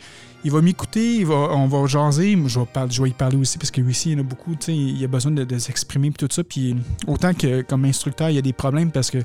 il 0.48 0.52
va 0.52 0.62
m'écouter, 0.62 1.26
on 1.26 1.66
va 1.66 1.86
jaser. 1.86 2.38
Je 2.46 2.58
vais, 2.58 2.66
parler, 2.66 2.90
je 2.90 3.02
vais 3.02 3.10
y 3.10 3.12
parler 3.12 3.36
aussi 3.36 3.58
parce 3.58 3.70
que 3.70 3.82
lui 3.82 3.90
aussi, 3.90 4.10
il 4.10 4.12
y 4.12 4.16
en 4.16 4.20
a 4.20 4.22
beaucoup. 4.22 4.56
Il 4.66 5.04
a 5.04 5.06
besoin 5.06 5.30
de, 5.30 5.44
de 5.44 5.58
s'exprimer 5.58 6.10
tout 6.10 6.26
ça. 6.30 6.42
Puis 6.42 6.74
autant 7.06 7.34
que 7.34 7.60
comme 7.60 7.84
instructeur, 7.84 8.30
il 8.30 8.36
y 8.36 8.38
a 8.38 8.42
des 8.42 8.54
problèmes 8.54 8.90
parce 8.90 9.10
que 9.10 9.18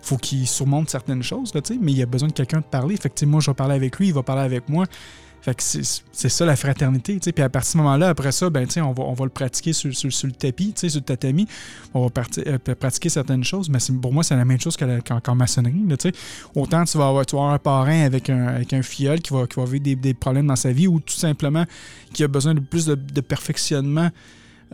faut 0.00 0.16
qu'il 0.16 0.46
surmonte 0.46 0.88
certaines 0.88 1.22
choses, 1.24 1.52
mais 1.80 1.92
il 1.92 2.02
a 2.02 2.06
besoin 2.06 2.28
de 2.28 2.32
quelqu'un 2.32 2.58
de 2.58 2.64
parler. 2.64 2.96
Sais, 2.96 3.26
moi, 3.26 3.40
je 3.40 3.50
vais 3.50 3.54
parler 3.54 3.74
avec 3.74 3.98
lui, 3.98 4.08
il 4.08 4.14
va 4.14 4.22
parler 4.22 4.42
avec 4.42 4.68
moi. 4.68 4.86
Fait 5.42 5.56
que 5.56 5.62
c'est 5.62 6.28
ça 6.28 6.46
la 6.46 6.54
fraternité. 6.54 7.18
Puis 7.18 7.42
à 7.42 7.48
partir 7.48 7.70
de 7.70 7.72
ce 7.72 7.76
moment-là, 7.78 8.08
après 8.10 8.30
ça, 8.30 8.48
ben, 8.48 8.64
on, 8.76 9.12
va, 9.12 9.24
le 9.24 9.30
pratiquer 9.30 9.72
sur, 9.72 9.90
le 9.90 10.32
tapis, 10.32 10.72
sur 10.76 10.88
le 10.94 11.00
tatami. 11.00 11.48
On 11.94 12.06
va 12.06 12.12
euh, 12.46 12.58
pratiquer 12.76 13.08
certaines 13.08 13.42
choses, 13.42 13.68
mais 13.68 13.78
pour 14.00 14.12
moi, 14.12 14.22
c'est 14.22 14.36
la 14.36 14.44
même 14.44 14.60
chose 14.60 14.76
qu'en 14.76 15.34
maçonnerie. 15.34 15.82
Autant 16.54 16.84
tu 16.84 16.96
vas, 16.96 17.08
avoir, 17.08 17.52
un 17.52 17.58
parrain 17.58 18.02
avec 18.02 18.30
un, 18.30 18.46
avec 18.46 18.72
filleul 18.82 19.20
qui 19.20 19.34
va, 19.34 19.48
qui 19.48 19.58
va 19.58 19.66
vivre 19.66 20.00
des, 20.00 20.14
problèmes 20.14 20.46
dans 20.46 20.56
sa 20.56 20.70
vie 20.70 20.86
ou 20.86 21.00
tout 21.00 21.14
simplement 21.14 21.64
qui 22.12 22.22
a 22.22 22.28
besoin 22.28 22.54
de 22.54 22.60
plus 22.60 22.86
de 22.86 23.20
perfectionnement 23.20 24.10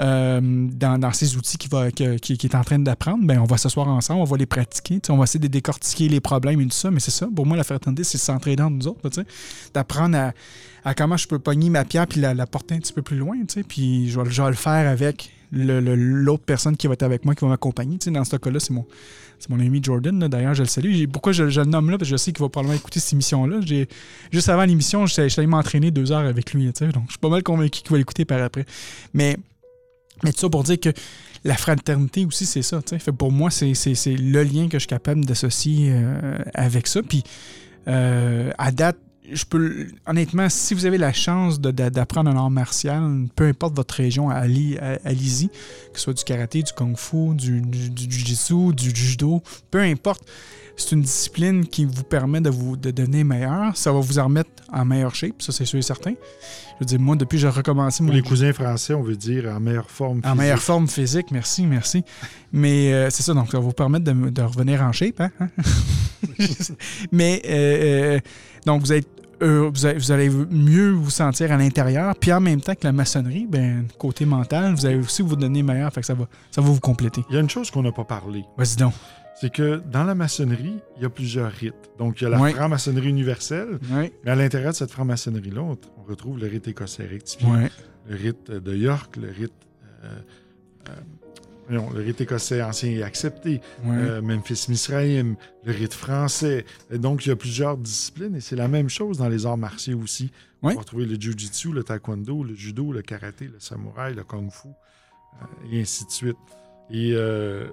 euh, 0.00 0.40
dans, 0.40 1.12
ces 1.12 1.36
outils 1.36 1.58
qu'il 1.58 1.72
est 1.72 2.54
en 2.54 2.62
train 2.62 2.78
d'apprendre, 2.78 3.26
ben, 3.26 3.40
on 3.40 3.44
va 3.44 3.56
s'asseoir 3.56 3.88
ensemble, 3.88 4.20
on 4.20 4.24
va 4.24 4.36
les 4.36 4.46
pratiquer, 4.46 5.00
on 5.08 5.16
va 5.16 5.24
essayer 5.24 5.40
de 5.40 5.48
décortiquer 5.48 6.08
les 6.08 6.20
problèmes 6.20 6.60
et 6.60 6.64
tout 6.64 6.70
ça, 6.70 6.90
mais 6.90 7.00
c'est 7.00 7.10
ça, 7.10 7.26
pour 7.34 7.46
moi, 7.46 7.56
la 7.56 7.64
fraternité, 7.64 8.04
c'est 8.04 8.18
s'entraider 8.18 8.62
entre 8.62 8.76
nous 8.76 8.86
autres, 8.86 9.10
d'apprendre 9.74 10.32
à, 10.84 10.94
comment 10.94 11.16
je 11.16 11.26
peux 11.26 11.38
pogner 11.38 11.68
ma 11.68 11.84
pierre 11.84 12.06
puis 12.06 12.20
la, 12.20 12.34
porter 12.46 12.76
un 12.76 12.78
petit 12.78 12.92
peu 12.92 13.02
plus 13.02 13.16
loin, 13.16 13.36
puis 13.66 14.08
je 14.08 14.20
vais, 14.20 14.30
je 14.30 14.40
vais 14.40 14.48
le 14.48 14.54
faire 14.54 14.88
avec 14.88 15.32
l'autre 15.50 16.44
personne 16.44 16.76
qui 16.76 16.86
va 16.86 16.92
être 16.92 17.02
avec 17.02 17.24
moi, 17.24 17.34
qui 17.34 17.44
va 17.44 17.50
m'accompagner, 17.50 17.98
dans 18.06 18.24
ce 18.24 18.36
cas-là, 18.36 18.60
c'est 18.60 18.72
mon, 18.72 19.60
ami 19.60 19.80
Jordan, 19.82 20.16
d'ailleurs, 20.28 20.54
je 20.54 20.62
le 20.62 20.68
salue. 20.68 21.04
Pourquoi 21.12 21.32
je, 21.32 21.42
le 21.42 21.64
nomme 21.64 21.90
là? 21.90 21.98
Parce 21.98 22.08
que 22.08 22.16
je 22.16 22.22
sais 22.22 22.32
qu'il 22.32 22.42
va 22.42 22.48
probablement 22.48 22.76
écouter 22.76 23.00
cette 23.00 23.14
émission-là. 23.14 23.60
Juste 24.30 24.48
avant 24.48 24.64
l'émission, 24.64 25.06
je 25.06 25.28
suis 25.28 25.40
allé 25.40 25.46
m'entraîner 25.46 25.90
deux 25.90 26.12
heures 26.12 26.26
avec 26.26 26.52
lui, 26.54 26.66
donc 26.66 26.76
je 27.06 27.10
suis 27.10 27.18
pas 27.20 27.28
mal 27.28 27.42
convaincu 27.42 27.82
qu'il 27.82 27.90
va 27.90 27.98
l'écouter 27.98 28.24
par 28.24 28.40
après. 28.42 28.64
Mais 29.12 29.36
mais 30.22 30.32
tout 30.32 30.40
ça 30.40 30.48
pour 30.48 30.64
dire 30.64 30.80
que 30.80 30.90
la 31.44 31.56
fraternité 31.56 32.26
aussi, 32.26 32.46
c'est 32.46 32.62
ça. 32.62 32.80
pour 33.16 33.32
moi, 33.32 33.50
c'est 33.50 33.72
le 34.06 34.42
lien 34.42 34.68
que 34.68 34.74
je 34.74 34.80
suis 34.80 34.88
capable 34.88 35.24
d'associer 35.24 35.90
euh, 35.92 36.38
avec 36.54 36.86
ça. 36.86 37.02
Puis, 37.02 37.22
euh, 37.86 38.50
à 38.58 38.72
date, 38.72 38.96
je 39.30 39.44
peux. 39.44 39.86
Honnêtement, 40.06 40.48
si 40.48 40.74
vous 40.74 40.86
avez 40.86 40.98
la 40.98 41.12
chance 41.12 41.60
d'apprendre 41.60 42.30
un 42.30 42.36
art 42.36 42.50
martial, 42.50 43.26
peu 43.36 43.44
importe 43.44 43.74
votre 43.76 43.94
région, 43.94 44.30
allez-y. 44.30 45.48
Que 45.48 45.98
ce 45.98 46.00
soit 46.00 46.14
du 46.14 46.24
karaté, 46.24 46.62
du 46.62 46.72
kung-fu, 46.72 47.34
du, 47.34 47.60
du, 47.60 47.90
du 47.90 48.10
jiu-jitsu, 48.10 48.74
du 48.74 48.94
judo, 48.94 49.42
peu 49.70 49.80
importe. 49.80 50.22
C'est 50.78 50.92
une 50.94 51.02
discipline 51.02 51.66
qui 51.66 51.84
vous 51.84 52.04
permet 52.04 52.40
de, 52.40 52.50
vous, 52.50 52.76
de 52.76 52.90
devenir 52.90 53.24
meilleur. 53.24 53.76
Ça 53.76 53.92
va 53.92 54.00
vous 54.00 54.18
en 54.18 54.24
remettre 54.24 54.50
en 54.72 54.84
meilleure 54.84 55.14
shape, 55.14 55.42
ça 55.42 55.52
c'est 55.52 55.64
sûr 55.64 55.78
et 55.78 55.82
certain. 55.82 56.12
Je 56.12 56.80
veux 56.80 56.86
dire, 56.86 57.00
moi, 57.00 57.16
depuis 57.16 57.36
que 57.36 57.42
j'ai 57.42 57.48
recommencé 57.48 58.02
mon 58.02 58.12
les 58.12 58.22
cousins 58.22 58.52
français, 58.52 58.94
on 58.94 59.02
veut 59.02 59.16
dire 59.16 59.46
en 59.46 59.60
meilleure 59.60 59.90
forme. 59.90 60.18
en 60.18 60.22
physique. 60.22 60.38
meilleure 60.38 60.62
forme 60.62 60.88
physique, 60.88 61.30
merci, 61.30 61.66
merci. 61.66 62.04
Mais 62.52 62.92
euh, 62.92 63.10
c'est 63.10 63.22
ça, 63.22 63.34
donc 63.34 63.50
ça 63.50 63.58
va 63.58 63.64
vous 63.64 63.72
permettre 63.72 64.04
de, 64.04 64.30
de 64.30 64.42
revenir 64.42 64.82
en 64.82 64.92
shape. 64.92 65.20
Hein? 65.20 65.30
hein? 65.40 65.48
Mais 67.12 67.42
euh, 67.46 68.16
euh, 68.16 68.20
donc 68.64 68.82
vous 68.82 68.92
êtes 68.92 69.08
euh, 69.42 69.70
vous, 69.72 69.86
allez, 69.86 69.98
vous 69.98 70.12
allez 70.12 70.30
mieux 70.30 70.90
vous 70.90 71.10
sentir 71.10 71.52
à 71.52 71.56
l'intérieur, 71.56 72.14
puis 72.16 72.32
en 72.32 72.40
même 72.40 72.60
temps 72.60 72.74
que 72.74 72.84
la 72.84 72.92
maçonnerie, 72.92 73.46
ben 73.48 73.86
côté 73.98 74.24
mental, 74.24 74.74
vous 74.74 74.84
allez 74.84 74.96
aussi 74.96 75.22
vous 75.22 75.36
donner 75.36 75.62
meilleur, 75.62 75.92
fait 75.92 76.00
que 76.00 76.06
ça 76.06 76.14
va, 76.14 76.26
ça 76.50 76.60
va 76.60 76.68
vous 76.68 76.80
compléter. 76.80 77.24
Il 77.30 77.34
y 77.34 77.38
a 77.38 77.40
une 77.40 77.50
chose 77.50 77.70
qu'on 77.70 77.82
n'a 77.82 77.92
pas 77.92 78.04
parlé. 78.04 78.44
Vas-y 78.56 78.76
donc. 78.76 78.94
C'est 79.40 79.52
que 79.52 79.80
dans 79.90 80.04
la 80.04 80.14
maçonnerie, 80.14 80.78
il 80.96 81.02
y 81.02 81.06
a 81.06 81.10
plusieurs 81.10 81.50
rites. 81.52 81.90
Donc, 81.98 82.20
il 82.20 82.24
y 82.24 82.26
a 82.26 82.30
la 82.30 82.38
franc-maçonnerie 82.50 83.08
universelle, 83.08 83.78
Oui, 83.92 84.12
mais 84.24 84.30
à 84.32 84.34
l'intérieur 84.34 84.72
de 84.72 84.76
cette 84.76 84.90
franc-maçonnerie-là, 84.90 85.62
on, 85.62 85.78
on 85.98 86.02
retrouve 86.02 86.38
le 86.38 86.46
rite 86.48 86.66
écossais 86.66 87.06
rectifié, 87.06 87.46
le 88.08 88.16
rite 88.16 88.50
de 88.50 88.74
York, 88.74 89.16
le 89.16 89.28
rite, 89.28 89.52
euh, 90.02 90.18
euh, 90.88 90.92
voyons, 91.68 91.90
le 91.90 92.00
rite 92.00 92.20
écossais 92.20 92.62
ancien 92.62 92.90
et 92.90 93.02
accepté, 93.02 93.60
euh, 93.86 94.20
Memphis 94.22 94.66
Misraïm, 94.68 95.36
le 95.64 95.72
rite 95.72 95.94
français. 95.94 96.64
Et 96.90 96.98
donc, 96.98 97.24
il 97.24 97.28
y 97.28 97.32
a 97.32 97.36
plusieurs 97.36 97.76
disciplines 97.76 98.34
et 98.34 98.40
c'est 98.40 98.56
la 98.56 98.68
même 98.68 98.88
chose 98.88 99.18
dans 99.18 99.28
les 99.28 99.46
arts 99.46 99.58
martiaux 99.58 100.00
aussi. 100.02 100.32
On 100.62 100.70
va 100.70 100.80
retrouver 100.80 101.06
le 101.06 101.14
jiu-jitsu, 101.14 101.72
le 101.72 101.84
taekwondo, 101.84 102.42
le 102.42 102.54
judo, 102.54 102.92
le 102.92 103.02
karaté, 103.02 103.46
le 103.46 103.60
samouraï, 103.60 104.14
le 104.14 104.24
kung-fu, 104.24 104.66
euh, 104.68 105.44
et 105.70 105.80
ainsi 105.82 106.04
de 106.06 106.10
suite. 106.10 106.36
Et 106.90 107.12
euh, 107.14 107.68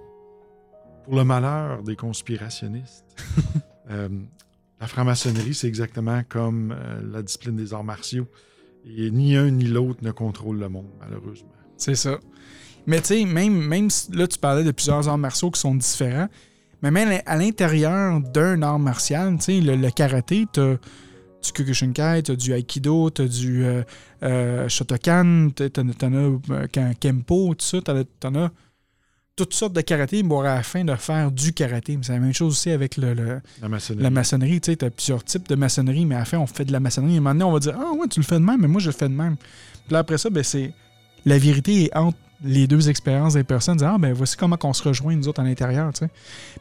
pour 1.06 1.16
le 1.16 1.24
malheur 1.24 1.84
des 1.84 1.96
conspirationnistes, 1.96 3.06
euh, 3.92 4.10
la 4.82 4.88
franc-maçonnerie, 4.88 5.54
c'est 5.54 5.68
exactement 5.68 6.22
comme 6.28 6.76
euh, 6.78 7.00
la 7.12 7.22
discipline 7.22 7.56
des 7.56 7.74
arts 7.74 7.84
martiaux. 7.84 8.28
Et 8.86 9.10
ni 9.10 9.36
un 9.36 9.50
ni 9.50 9.66
l'autre 9.66 10.00
ne 10.04 10.12
contrôle 10.12 10.60
le 10.60 10.70
monde, 10.70 10.90
malheureusement. 11.00 11.50
C'est 11.78 11.96
ça. 11.96 12.20
Mais 12.86 13.00
tu 13.02 13.08
sais, 13.08 13.26
même, 13.26 13.56
même 13.66 13.88
là, 14.14 14.28
tu 14.28 14.38
parlais 14.38 14.64
de 14.64 14.72
plusieurs 14.72 15.08
arts 15.08 15.18
martiaux 15.18 15.50
qui 15.50 15.60
sont 15.60 15.74
différents, 15.74 16.28
mais 16.82 16.92
même 16.92 17.20
à 17.26 17.38
l'intérieur 17.38 18.20
d'un 18.22 18.62
art 18.62 18.78
martial, 18.80 19.38
tu 19.38 19.44
sais, 19.44 19.62
le, 19.62 19.76
le 19.76 19.90
karaté, 19.90 20.46
tu 20.52 20.60
as 20.60 20.74
du 20.76 21.52
Kyokushinkai, 21.52 22.24
tu 22.24 22.32
as 22.32 22.36
du 22.36 22.54
Aikido, 22.54 23.10
tu 23.10 23.22
as 23.24 23.28
du 23.28 23.66
euh, 23.66 23.84
euh, 24.24 24.70
Shotokan, 24.70 25.50
tu 25.56 25.64
en 25.80 25.90
as 25.90 26.04
euh, 26.04 26.68
Ken- 26.72 26.94
Kempo, 27.00 27.56
tout 27.56 27.66
ça, 27.66 27.80
tu 27.82 28.28
en 28.28 28.36
as 28.36 28.52
toutes 29.36 29.54
sortes 29.54 29.74
de 29.74 29.82
karaté, 29.82 30.24
mais 30.24 30.36
à 30.40 30.44
la 30.44 30.64
fin 30.64 30.84
de 30.86 30.96
faire 30.96 31.32
du 31.32 31.52
karaté. 31.54 31.98
C'est 32.02 32.14
la 32.14 32.20
même 32.20 32.34
chose 32.34 32.54
aussi 32.54 32.72
avec 32.72 32.96
le- 32.98 33.14
le, 33.14 33.42
La 33.62 33.68
maçonnerie. 33.70 34.04
la 34.04 34.10
maçonnerie, 34.10 34.62
tu 34.62 34.72
sais, 34.72 34.78
t'as 34.78 34.90
plusieurs 34.90 35.24
types 35.24 35.48
de 35.50 35.56
maçonnerie, 35.56 36.06
mais 36.06 36.16
à 36.16 36.20
la 36.20 36.26
fin, 36.26 36.38
on 36.38 36.48
fait 36.48 36.66
de 36.66 36.72
la 36.72 36.80
maçonnerie. 36.80 37.18
Et 37.18 37.20
maintenant, 37.20 37.50
on 37.50 37.54
va 37.54 37.60
dire, 37.60 37.76
ah 37.78 37.92
ouais, 37.94 38.08
tu 38.08 38.20
le 38.20 38.26
fais 38.26 38.36
de 38.36 38.46
même, 38.46 38.62
mais 38.62 38.68
moi, 38.68 38.80
je 38.80 38.88
le 38.88 38.94
fais 38.96 39.10
de 39.10 39.14
même. 39.14 39.36
Puis 39.38 39.92
là, 39.94 40.00
après 40.00 40.18
ça, 40.18 40.30
ben, 40.30 40.44
c'est. 40.44 40.72
La 41.26 41.38
vérité 41.38 41.86
est 41.86 41.96
entre 41.98 42.18
les 42.44 42.68
deux 42.68 42.90
expériences 42.90 43.34
des 43.34 43.44
personnes, 43.44 43.78
dire, 43.78 43.92
ah, 43.94 43.98
ben, 43.98 44.14
voici 44.14 44.38
comment 44.38 44.58
on 44.64 44.74
se 44.74 44.84
rejoint, 44.84 45.16
nous 45.16 45.28
autres, 45.28 45.42
à 45.42 45.44
l'intérieur, 45.44 45.92
tu 45.94 46.00
sais. 46.00 46.10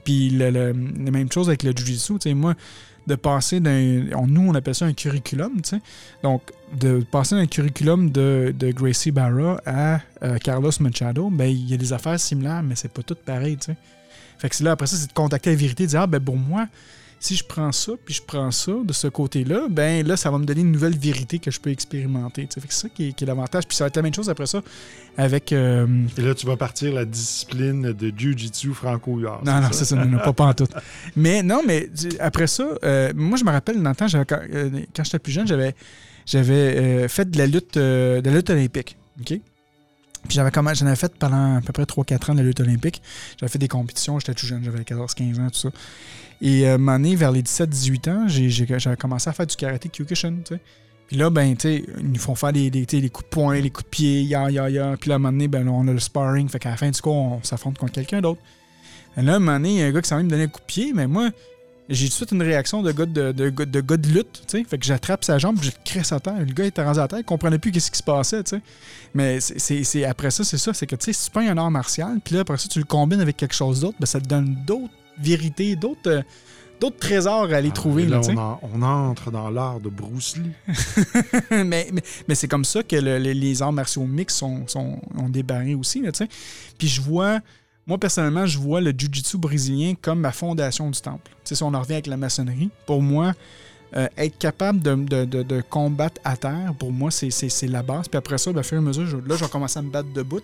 Puis 0.04 0.30
le- 0.30 0.50
le- 0.50 0.72
la 1.04 1.10
même 1.10 1.30
chose 1.30 1.48
avec 1.48 1.62
le 1.62 1.72
Jiu-Jitsu, 1.72 2.14
tu 2.14 2.18
sais, 2.30 2.34
moi, 2.34 2.54
de 3.06 3.14
passer 3.14 3.60
d'un. 3.60 4.04
Nous, 4.26 4.48
on 4.48 4.54
appelle 4.54 4.74
ça 4.74 4.86
un 4.86 4.92
curriculum, 4.92 5.60
tu 5.62 5.70
sais. 5.70 5.80
Donc, 6.22 6.42
de 6.72 7.04
passer 7.10 7.34
d'un 7.34 7.46
curriculum 7.46 8.10
de, 8.10 8.54
de 8.56 8.70
Gracie 8.72 9.10
Barra 9.10 9.60
à 9.66 10.00
euh, 10.22 10.38
Carlos 10.38 10.70
Machado, 10.80 11.30
ben, 11.30 11.46
il 11.46 11.70
y 11.70 11.74
a 11.74 11.76
des 11.76 11.92
affaires 11.92 12.18
similaires, 12.18 12.62
mais 12.62 12.74
c'est 12.74 12.92
pas 12.92 13.02
tout 13.02 13.16
pareil, 13.16 13.56
tu 13.56 13.66
sais. 13.66 13.76
Fait 14.38 14.48
que 14.48 14.56
c'est 14.56 14.64
là, 14.64 14.72
après 14.72 14.86
ça, 14.86 14.96
c'est 14.96 15.08
de 15.08 15.12
contacter 15.12 15.50
la 15.50 15.56
vérité, 15.56 15.84
de 15.84 15.90
dire, 15.90 16.00
ah, 16.00 16.06
ben, 16.06 16.20
pour 16.20 16.36
moi, 16.36 16.66
si 17.20 17.36
je 17.36 17.44
prends 17.44 17.72
ça, 17.72 17.92
puis 18.04 18.14
je 18.14 18.22
prends 18.22 18.50
ça 18.50 18.72
de 18.84 18.92
ce 18.92 19.06
côté-là, 19.08 19.66
ben 19.70 20.06
là, 20.06 20.16
ça 20.16 20.30
va 20.30 20.38
me 20.38 20.44
donner 20.44 20.60
une 20.60 20.72
nouvelle 20.72 20.96
vérité 20.98 21.38
que 21.38 21.50
je 21.50 21.58
peux 21.60 21.70
expérimenter. 21.70 22.46
Fait 22.52 22.66
que 22.66 22.74
c'est 22.74 22.82
ça 22.82 22.88
qui 22.88 23.08
est, 23.08 23.12
qui 23.12 23.24
est 23.24 23.26
l'avantage. 23.26 23.66
Puis 23.66 23.76
ça 23.76 23.84
va 23.84 23.88
être 23.88 23.96
la 23.96 24.02
même 24.02 24.12
chose 24.14 24.28
après 24.28 24.46
ça 24.46 24.62
avec. 25.16 25.52
euh, 25.52 25.86
Et 26.18 26.20
là, 26.22 26.34
tu 26.34 26.46
vas 26.46 26.56
partir 26.56 26.92
la 26.92 27.04
discipline 27.04 27.92
de 27.92 28.12
Jiu-Jitsu 28.16 28.74
franco-yard. 28.74 29.44
non, 29.44 29.60
non, 29.60 29.68
c'est 29.72 29.84
ça, 29.84 29.96
non, 29.96 30.04
non, 30.06 30.18
pas, 30.18 30.32
pas 30.32 30.44
en 30.44 30.54
tout. 30.54 30.66
Mais 31.16 31.42
non, 31.42 31.62
mais 31.66 31.88
après 32.20 32.46
ça, 32.46 32.66
euh, 32.84 33.12
moi, 33.14 33.38
je 33.38 33.44
me 33.44 33.50
rappelle, 33.50 33.82
dans 33.82 33.90
le 33.90 33.96
temps, 33.96 34.06
quand, 34.28 34.38
euh, 34.52 34.70
quand 34.94 35.04
j'étais 35.04 35.18
plus 35.18 35.32
jeune, 35.32 35.46
j'avais 35.46 35.74
j'avais 36.26 36.52
euh, 37.04 37.08
fait 37.08 37.30
de 37.30 37.38
la 37.38 37.46
lutte, 37.46 37.76
de 37.76 38.22
la 38.24 38.30
lutte 38.32 38.50
olympique. 38.50 38.96
OK? 39.20 39.38
Puis 40.28 40.36
j'avais 40.36 40.50
comment 40.50 40.72
j'en 40.72 40.86
avais 40.86 40.96
fait 40.96 41.12
pendant 41.18 41.56
à 41.56 41.60
peu 41.60 41.72
près 41.72 41.84
3-4 41.84 42.32
ans 42.32 42.34
de 42.34 42.42
lutte 42.42 42.60
olympique. 42.60 43.02
J'avais 43.38 43.50
fait 43.50 43.58
des 43.58 43.68
compétitions, 43.68 44.18
j'étais 44.18 44.34
tout 44.34 44.46
jeune, 44.46 44.64
j'avais 44.64 44.80
14-15 44.80 45.40
ans, 45.40 45.50
tout 45.50 45.58
ça. 45.58 45.68
Et 46.40 46.66
euh, 46.66 46.78
donné, 46.78 47.14
vers 47.14 47.32
les 47.32 47.42
17-18 47.42 48.10
ans, 48.10 48.24
j'avais 48.28 48.96
commencé 48.96 49.30
à 49.30 49.32
faire 49.32 49.46
du 49.46 49.56
karaté 49.56 49.88
Kyokushin, 49.88 50.36
tu 50.44 50.54
sais. 50.54 50.60
Puis 51.06 51.16
là, 51.18 51.28
ben, 51.28 51.54
tu 51.54 51.68
sais, 51.68 51.84
ils 51.98 52.10
nous 52.10 52.18
font 52.18 52.34
faire 52.34 52.52
des, 52.52 52.70
les 52.70 53.10
coups 53.10 53.24
de 53.24 53.30
poing, 53.30 53.60
les 53.60 53.70
coups 53.70 53.84
de 53.84 53.90
pied, 53.90 54.22
ya, 54.22 54.50
ya, 54.50 54.70
ya. 54.70 54.96
Puis 54.98 55.10
là, 55.10 55.14
à 55.14 55.16
un 55.16 55.18
moment 55.18 55.32
donné, 55.32 55.48
ben, 55.48 55.64
là, 55.64 55.70
on 55.70 55.86
a 55.86 55.92
le 55.92 56.00
sparring. 56.00 56.48
Fait 56.48 56.58
qu'à 56.58 56.70
la 56.70 56.76
fin 56.76 56.90
du 56.90 57.00
coup, 57.00 57.10
on 57.10 57.42
s'affronte 57.42 57.76
contre 57.76 57.92
quelqu'un 57.92 58.22
d'autre. 58.22 58.40
Là, 59.16 59.34
à 59.34 59.36
un 59.36 59.38
moment 59.38 59.52
donné, 59.52 59.70
il 59.70 59.78
y 59.78 59.82
a 59.82 59.86
un 59.86 59.92
gars 59.92 60.00
qui 60.00 60.08
s'en 60.08 60.16
vient 60.16 60.24
me 60.24 60.30
donner 60.30 60.44
un 60.44 60.48
coup 60.48 60.60
de 60.60 60.66
pied, 60.66 60.92
mais 60.94 61.06
moi, 61.06 61.30
j'ai 61.88 62.06
tout 62.06 62.10
de 62.10 62.14
suite 62.16 62.32
une 62.32 62.42
réaction 62.42 62.82
de 62.82 62.92
gars 62.92 63.06
de, 63.06 63.32
de, 63.32 63.50
de, 63.50 63.64
de 63.64 63.80
gars 63.80 63.96
de 63.96 64.08
lutte, 64.08 64.42
tu 64.46 64.58
sais. 64.58 64.64
Fait 64.64 64.78
que 64.78 64.84
j'attrape 64.86 65.22
sa 65.24 65.38
jambe, 65.38 65.58
je 65.60 65.66
le 65.70 65.72
crée 65.84 66.00
à 66.10 66.20
terre. 66.20 66.38
Le 66.38 66.52
gars 66.52 66.64
était 66.64 66.82
rendu 66.82 66.98
à 66.98 67.08
terre, 67.08 67.18
il 67.20 67.24
comprenait 67.24 67.58
plus 67.58 67.72
qu'est-ce 67.72 67.90
qui 67.90 67.98
se 67.98 68.02
passait, 68.02 68.42
tu 68.42 68.56
sais. 68.56 68.62
Mais 69.12 69.38
c'est- 69.40 70.04
après 70.04 70.30
ça, 70.30 70.44
c'est 70.44 70.58
ça, 70.58 70.72
c'est 70.72 70.86
que, 70.86 70.96
tu 70.96 71.04
sais, 71.06 71.12
si 71.12 71.26
tu 71.26 71.30
prends 71.30 71.46
un 71.48 71.56
art 71.58 71.70
martial, 71.70 72.18
puis 72.24 72.34
là, 72.34 72.40
après 72.40 72.56
ça, 72.58 72.68
tu 72.68 72.78
le 72.78 72.84
combines 72.84 73.20
avec 73.20 73.36
quelque 73.36 73.54
chose 73.54 73.80
d'autre, 73.80 73.96
ben, 74.00 74.06
ça 74.06 74.20
te 74.20 74.26
donne 74.28 74.56
d'autres 74.66 74.92
vérités, 75.18 75.76
d'autres... 75.76 76.00
euh, 76.10 76.22
D'autres 76.80 76.98
trésors 76.98 77.44
à 77.52 77.56
aller 77.56 77.68
Ah, 77.70 77.74
trouver. 77.74 78.04
là, 78.04 78.20
on, 78.28 78.36
en- 78.36 78.60
on 78.74 78.82
entre 78.82 79.30
dans 79.30 79.48
l'art 79.48 79.78
de 79.78 79.88
Bruce 79.88 80.36
Lee. 80.36 80.50
mais 81.50 81.88
mais, 81.92 82.02
mais 82.26 82.34
c'est 82.34 82.48
comme 82.48 82.64
ça 82.64 82.82
que 82.82 82.96
le- 82.96 83.18
le- 83.20 83.30
les 83.32 83.62
arts 83.62 83.72
martiaux 83.72 84.04
mix 84.04 84.34
sont, 84.34 84.66
sont, 84.66 84.98
ont 85.16 85.28
débarré 85.28 85.76
aussi. 85.76 86.02
Là, 86.02 86.10
tu 86.10 86.24
sais. 86.24 86.28
Puis 86.76 86.88
je 86.88 87.00
vois, 87.00 87.38
moi 87.86 87.98
personnellement, 87.98 88.46
je 88.46 88.58
vois 88.58 88.80
le 88.80 88.90
jiu-jitsu 88.96 89.38
brésilien 89.38 89.94
comme 90.00 90.20
ma 90.20 90.32
fondation 90.32 90.90
du 90.90 91.00
temple. 91.00 91.30
Sais, 91.44 91.54
si 91.54 91.62
on 91.62 91.74
en 91.74 91.80
revient 91.80 91.94
avec 91.94 92.06
la 92.06 92.16
maçonnerie, 92.16 92.70
pour 92.86 93.02
moi, 93.02 93.32
euh, 93.96 94.08
être 94.16 94.38
capable 94.38 94.80
de, 94.80 95.60
combattre 95.70 96.20
à 96.24 96.36
terre, 96.36 96.74
pour 96.78 96.90
moi, 96.90 97.10
c'est- 97.10 97.30
c'est 97.30 97.48
c'est 97.48 97.68
la 97.68 97.82
base. 97.82 98.08
Puis 98.08 98.18
après 98.18 98.38
ça, 98.38 98.52
ben, 98.52 98.60
au 98.60 98.62
fur 98.64 98.76
et 98.76 98.78
à 98.78 98.82
mesure, 98.82 99.04
là, 99.26 99.36
je 99.36 99.44
vais 99.44 99.50
commencer 99.50 99.78
à 99.78 99.82
me 99.82 99.90
battre 99.90 100.12
debout. 100.12 100.40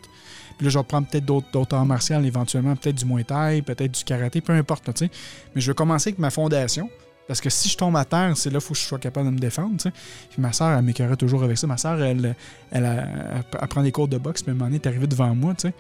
Puis 0.57 0.67
là, 0.67 0.71
je 0.71 0.79
vais 0.79 0.85
prendre 0.85 1.09
peut-être 1.09 1.25
d'autres 1.25 1.75
arts 1.75 1.87
martiaux, 1.87 2.21
éventuellement, 2.21 2.77
peut-être 2.77 2.97
du 2.97 3.05
muay 3.07 3.25
peut-être 3.25 3.91
du 3.91 4.05
karaté, 4.05 4.41
peu 4.41 4.53
importe. 4.53 4.89
Mais 5.01 5.61
je 5.61 5.71
vais 5.71 5.75
commencer 5.75 6.11
avec 6.11 6.19
ma 6.19 6.31
fondation. 6.31 6.89
Parce 7.31 7.41
que 7.41 7.49
si 7.49 7.69
je 7.69 7.77
tombe 7.77 7.97
à 7.97 8.05
terre, 8.05 8.37
c'est 8.37 8.51
là 8.51 8.59
faut 8.59 8.75
que 8.75 8.81
je 8.81 8.85
sois 8.85 8.99
capable 8.99 9.29
de 9.29 9.33
me 9.33 9.39
défendre. 9.39 9.77
Puis 9.81 9.93
ma 10.39 10.53
soeur, 10.53 10.77
elle 10.77 10.85
m'écœurait 10.85 11.15
toujours 11.15 11.45
avec 11.45 11.59
ça. 11.59 11.69
Ma 11.69 11.77
soeur, 11.77 12.03
elle, 12.03 12.35
elle, 12.73 13.45
prend 13.69 13.85
des 13.85 13.93
cours 13.93 14.09
de 14.09 14.19
boxe, 14.19 14.43
puis 14.43 14.51
à 14.51 14.53
un 14.53 14.55
moment 14.57 14.65
donné, 14.67 14.81
elle 14.83 14.91
est 14.91 14.93
arrivée 14.93 15.07
devant 15.07 15.33
moi. 15.33 15.55
tu 15.55 15.69
sais. 15.69 15.75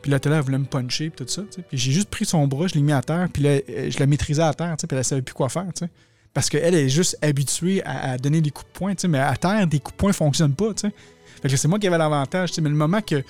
Puis 0.00 0.10
là, 0.10 0.16
elle 0.24 0.40
voulait 0.40 0.56
me 0.56 0.64
puncher, 0.64 1.10
puis 1.10 1.26
tout 1.26 1.30
ça. 1.30 1.42
Puis 1.42 1.76
j'ai 1.76 1.92
juste 1.92 2.08
pris 2.08 2.24
son 2.24 2.46
bras, 2.46 2.68
je 2.68 2.74
l'ai 2.76 2.80
mis 2.80 2.94
à 2.94 3.02
terre, 3.02 3.28
puis 3.30 3.42
là, 3.42 3.50
euh, 3.50 3.90
je 3.90 3.98
la 3.98 4.06
maîtrisais 4.06 4.40
à 4.40 4.54
terre, 4.54 4.76
puis 4.78 4.96
elle 4.96 5.04
savait 5.04 5.20
plus 5.20 5.34
quoi 5.34 5.50
faire. 5.50 5.66
tu 5.74 5.84
sais. 5.84 5.90
Parce 6.32 6.48
qu'elle 6.48 6.74
est 6.74 6.88
juste 6.88 7.18
habituée 7.20 7.82
à, 7.84 8.16
donner 8.16 8.40
des 8.40 8.50
coups 8.50 8.66
de 8.72 8.78
poing, 8.78 8.94
mais 9.06 9.18
à 9.18 9.36
terre, 9.36 9.66
des 9.66 9.80
coups 9.80 9.92
de 9.92 9.98
poing 9.98 10.08
ne 10.08 10.14
fonctionnent 10.14 10.54
pas. 10.54 10.72
tu 10.72 10.88
sais. 10.88 10.94
Fait 11.42 11.50
que 11.50 11.56
c'est 11.58 11.68
moi 11.68 11.78
qui 11.78 11.86
avais 11.86 11.98
l'avantage. 11.98 12.52
Mais 12.62 12.70
le 12.70 12.76
moment 12.76 13.02
que, 13.02 13.22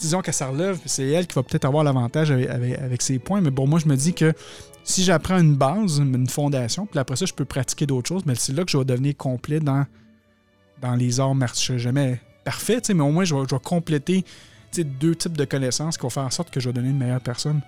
disons 0.00 0.20
qu'elle 0.20 0.34
se 0.34 0.42
relève, 0.42 0.80
c'est 0.84 1.06
elle 1.10 1.28
qui 1.28 1.36
va 1.36 1.44
peut-être 1.44 1.64
avoir 1.64 1.84
l'avantage 1.84 2.32
avec, 2.32 2.50
avec- 2.50 2.76
avec 2.80 3.02
ses 3.02 3.20
points. 3.20 3.40
Mais 3.40 3.52
bon, 3.52 3.68
moi, 3.68 3.78
je 3.78 3.86
me 3.86 3.94
dis 3.94 4.14
que 4.14 4.34
si 4.84 5.02
j'apprends 5.02 5.38
une 5.38 5.56
base, 5.56 5.98
une 5.98 6.28
fondation, 6.28 6.86
puis 6.86 6.98
après 6.98 7.16
ça, 7.16 7.24
je 7.24 7.32
peux 7.32 7.46
pratiquer 7.46 7.86
d'autres 7.86 8.08
choses, 8.08 8.22
mais 8.26 8.34
c'est 8.34 8.52
là 8.52 8.64
que 8.64 8.70
je 8.70 8.76
vais 8.76 8.84
devenir 8.84 9.16
complet 9.16 9.58
dans, 9.58 9.86
dans 10.80 10.94
les 10.94 11.20
arts 11.20 11.34
martiaux. 11.34 11.78
Jamais 11.78 12.20
parfait, 12.44 12.80
mais 12.90 13.02
au 13.02 13.10
moins, 13.10 13.24
je 13.24 13.34
vais, 13.34 13.46
compléter 13.62 14.24
deux 14.76 15.14
types 15.14 15.36
de 15.36 15.44
connaissances 15.44 15.96
qui 15.96 16.02
vont 16.02 16.10
faire 16.10 16.24
en 16.24 16.30
sorte 16.30 16.50
que 16.50 16.60
je 16.60 16.68
vais 16.68 16.72
donner 16.72 16.90
une 16.90 16.98
meilleure 16.98 17.20
personne. 17.20 17.60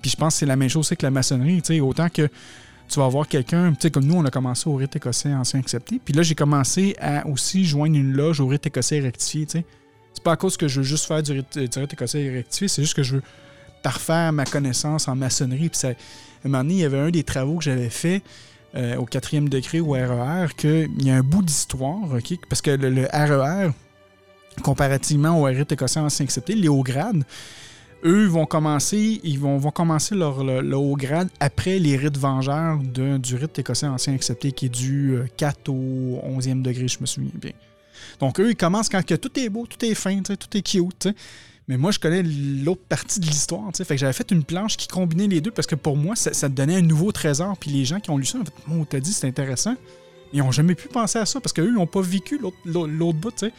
Puis 0.00 0.10
je 0.10 0.16
pense 0.16 0.34
que 0.34 0.40
c'est 0.40 0.46
la 0.46 0.56
même 0.56 0.68
chose 0.68 0.88
que 0.88 0.94
la 1.02 1.10
maçonnerie. 1.10 1.60
Autant 1.80 2.08
que 2.08 2.28
tu 2.88 2.98
vas 2.98 3.06
avoir 3.06 3.26
quelqu'un, 3.26 3.72
comme 3.92 4.04
nous, 4.04 4.14
on 4.14 4.24
a 4.24 4.30
commencé 4.30 4.68
au 4.68 4.74
rite 4.74 4.94
écossais 4.94 5.32
ancien 5.32 5.60
accepté. 5.60 6.00
Puis 6.04 6.12
là, 6.14 6.22
j'ai 6.22 6.34
commencé 6.34 6.94
à 7.00 7.26
aussi 7.26 7.64
joindre 7.64 7.96
une 7.96 8.12
loge 8.12 8.40
au 8.40 8.46
rite 8.46 8.66
écossais 8.66 9.00
rectifié. 9.00 9.46
C'est 9.50 10.22
pas 10.22 10.32
à 10.32 10.36
cause 10.36 10.56
que 10.56 10.68
je 10.68 10.80
veux 10.80 10.86
juste 10.86 11.06
faire 11.06 11.22
du 11.22 11.32
rite, 11.32 11.58
du 11.58 11.78
rite 11.78 11.92
écossais 11.92 12.30
rectifié, 12.30 12.68
c'est 12.68 12.82
juste 12.82 12.94
que 12.94 13.02
je 13.02 13.16
veux 13.16 13.22
parfaire 13.82 14.32
ma 14.32 14.44
connaissance 14.44 15.08
en 15.08 15.16
maçonnerie. 15.16 15.70
Puis 15.70 15.78
ça, 15.78 15.92
un 16.44 16.48
moment 16.48 16.62
donné, 16.62 16.74
il 16.74 16.80
y 16.80 16.84
avait 16.84 16.98
un 16.98 17.10
des 17.10 17.24
travaux 17.24 17.58
que 17.58 17.64
j'avais 17.64 17.90
fait 17.90 18.22
euh, 18.76 18.96
au 18.96 19.04
quatrième 19.04 19.48
degré 19.48 19.80
au 19.80 19.92
RER, 19.92 20.46
qu'il 20.56 21.04
y 21.04 21.10
a 21.10 21.16
un 21.16 21.22
bout 21.22 21.42
d'histoire, 21.42 22.14
OK? 22.14 22.38
Parce 22.48 22.62
que 22.62 22.70
le, 22.70 23.06
RER, 23.12 23.70
comparativement 24.62 25.40
au 25.40 25.44
rite 25.44 25.72
écossais 25.72 26.00
ancien 26.00 26.24
accepté, 26.24 26.54
les 26.54 26.68
hauts 26.68 26.82
grades, 26.82 27.24
eux 28.04 28.26
vont 28.26 28.46
commencer, 28.46 29.20
ils 29.24 29.38
vont, 29.38 29.58
vont 29.58 29.70
commencer 29.70 30.14
leur, 30.14 30.44
le, 30.44 30.76
haut 30.76 30.96
grade 30.96 31.28
après 31.40 31.78
les 31.78 31.96
rites 31.96 32.16
vengeurs 32.16 32.78
du 32.78 33.34
rite 33.34 33.58
écossais 33.58 33.86
ancien 33.86 34.14
accepté 34.14 34.52
qui 34.52 34.66
est 34.66 34.68
du 34.68 35.16
euh, 35.16 35.26
4 35.36 35.68
au 35.68 36.20
11e 36.38 36.62
degré, 36.62 36.88
je 36.88 36.98
me 37.00 37.06
souviens 37.06 37.32
bien. 37.34 37.52
Donc 38.18 38.40
eux, 38.40 38.50
ils 38.50 38.56
commencent 38.56 38.88
quand 38.88 39.04
que 39.04 39.14
tout 39.14 39.38
est 39.38 39.48
beau, 39.48 39.66
tout 39.66 39.84
est 39.84 39.94
fin, 39.94 40.22
tout 40.22 40.56
est 40.56 40.62
cute. 40.62 41.08
Mais 41.70 41.76
moi, 41.76 41.92
je 41.92 42.00
connais 42.00 42.24
l'autre 42.24 42.80
partie 42.88 43.20
de 43.20 43.26
l'histoire. 43.26 43.62
Fait 43.72 43.96
j'avais 43.96 44.12
fait 44.12 44.32
une 44.32 44.42
planche 44.42 44.76
qui 44.76 44.88
combinait 44.88 45.28
les 45.28 45.40
deux 45.40 45.52
parce 45.52 45.68
que 45.68 45.76
pour 45.76 45.96
moi, 45.96 46.16
ça, 46.16 46.32
ça 46.32 46.48
donnait 46.48 46.74
un 46.74 46.82
nouveau 46.82 47.12
trésor. 47.12 47.56
Puis 47.56 47.70
les 47.70 47.84
gens 47.84 48.00
qui 48.00 48.10
ont 48.10 48.18
lu 48.18 48.24
ça, 48.24 48.38
en 48.38 48.44
fait, 48.44 48.52
on 48.68 48.84
t'a 48.84 48.98
dit 48.98 49.12
c'est 49.12 49.28
intéressant. 49.28 49.76
Ils 50.32 50.40
n'ont 50.40 50.50
jamais 50.50 50.74
pu 50.74 50.88
penser 50.88 51.20
à 51.20 51.26
ça 51.26 51.38
parce 51.38 51.52
qu'eux, 51.52 51.68
ils 51.68 51.74
n'ont 51.74 51.86
pas 51.86 52.00
vécu 52.00 52.40
l'autre- 52.40 53.12
bout. 53.12 53.30
tu 53.30 53.46
sais. 53.46 53.52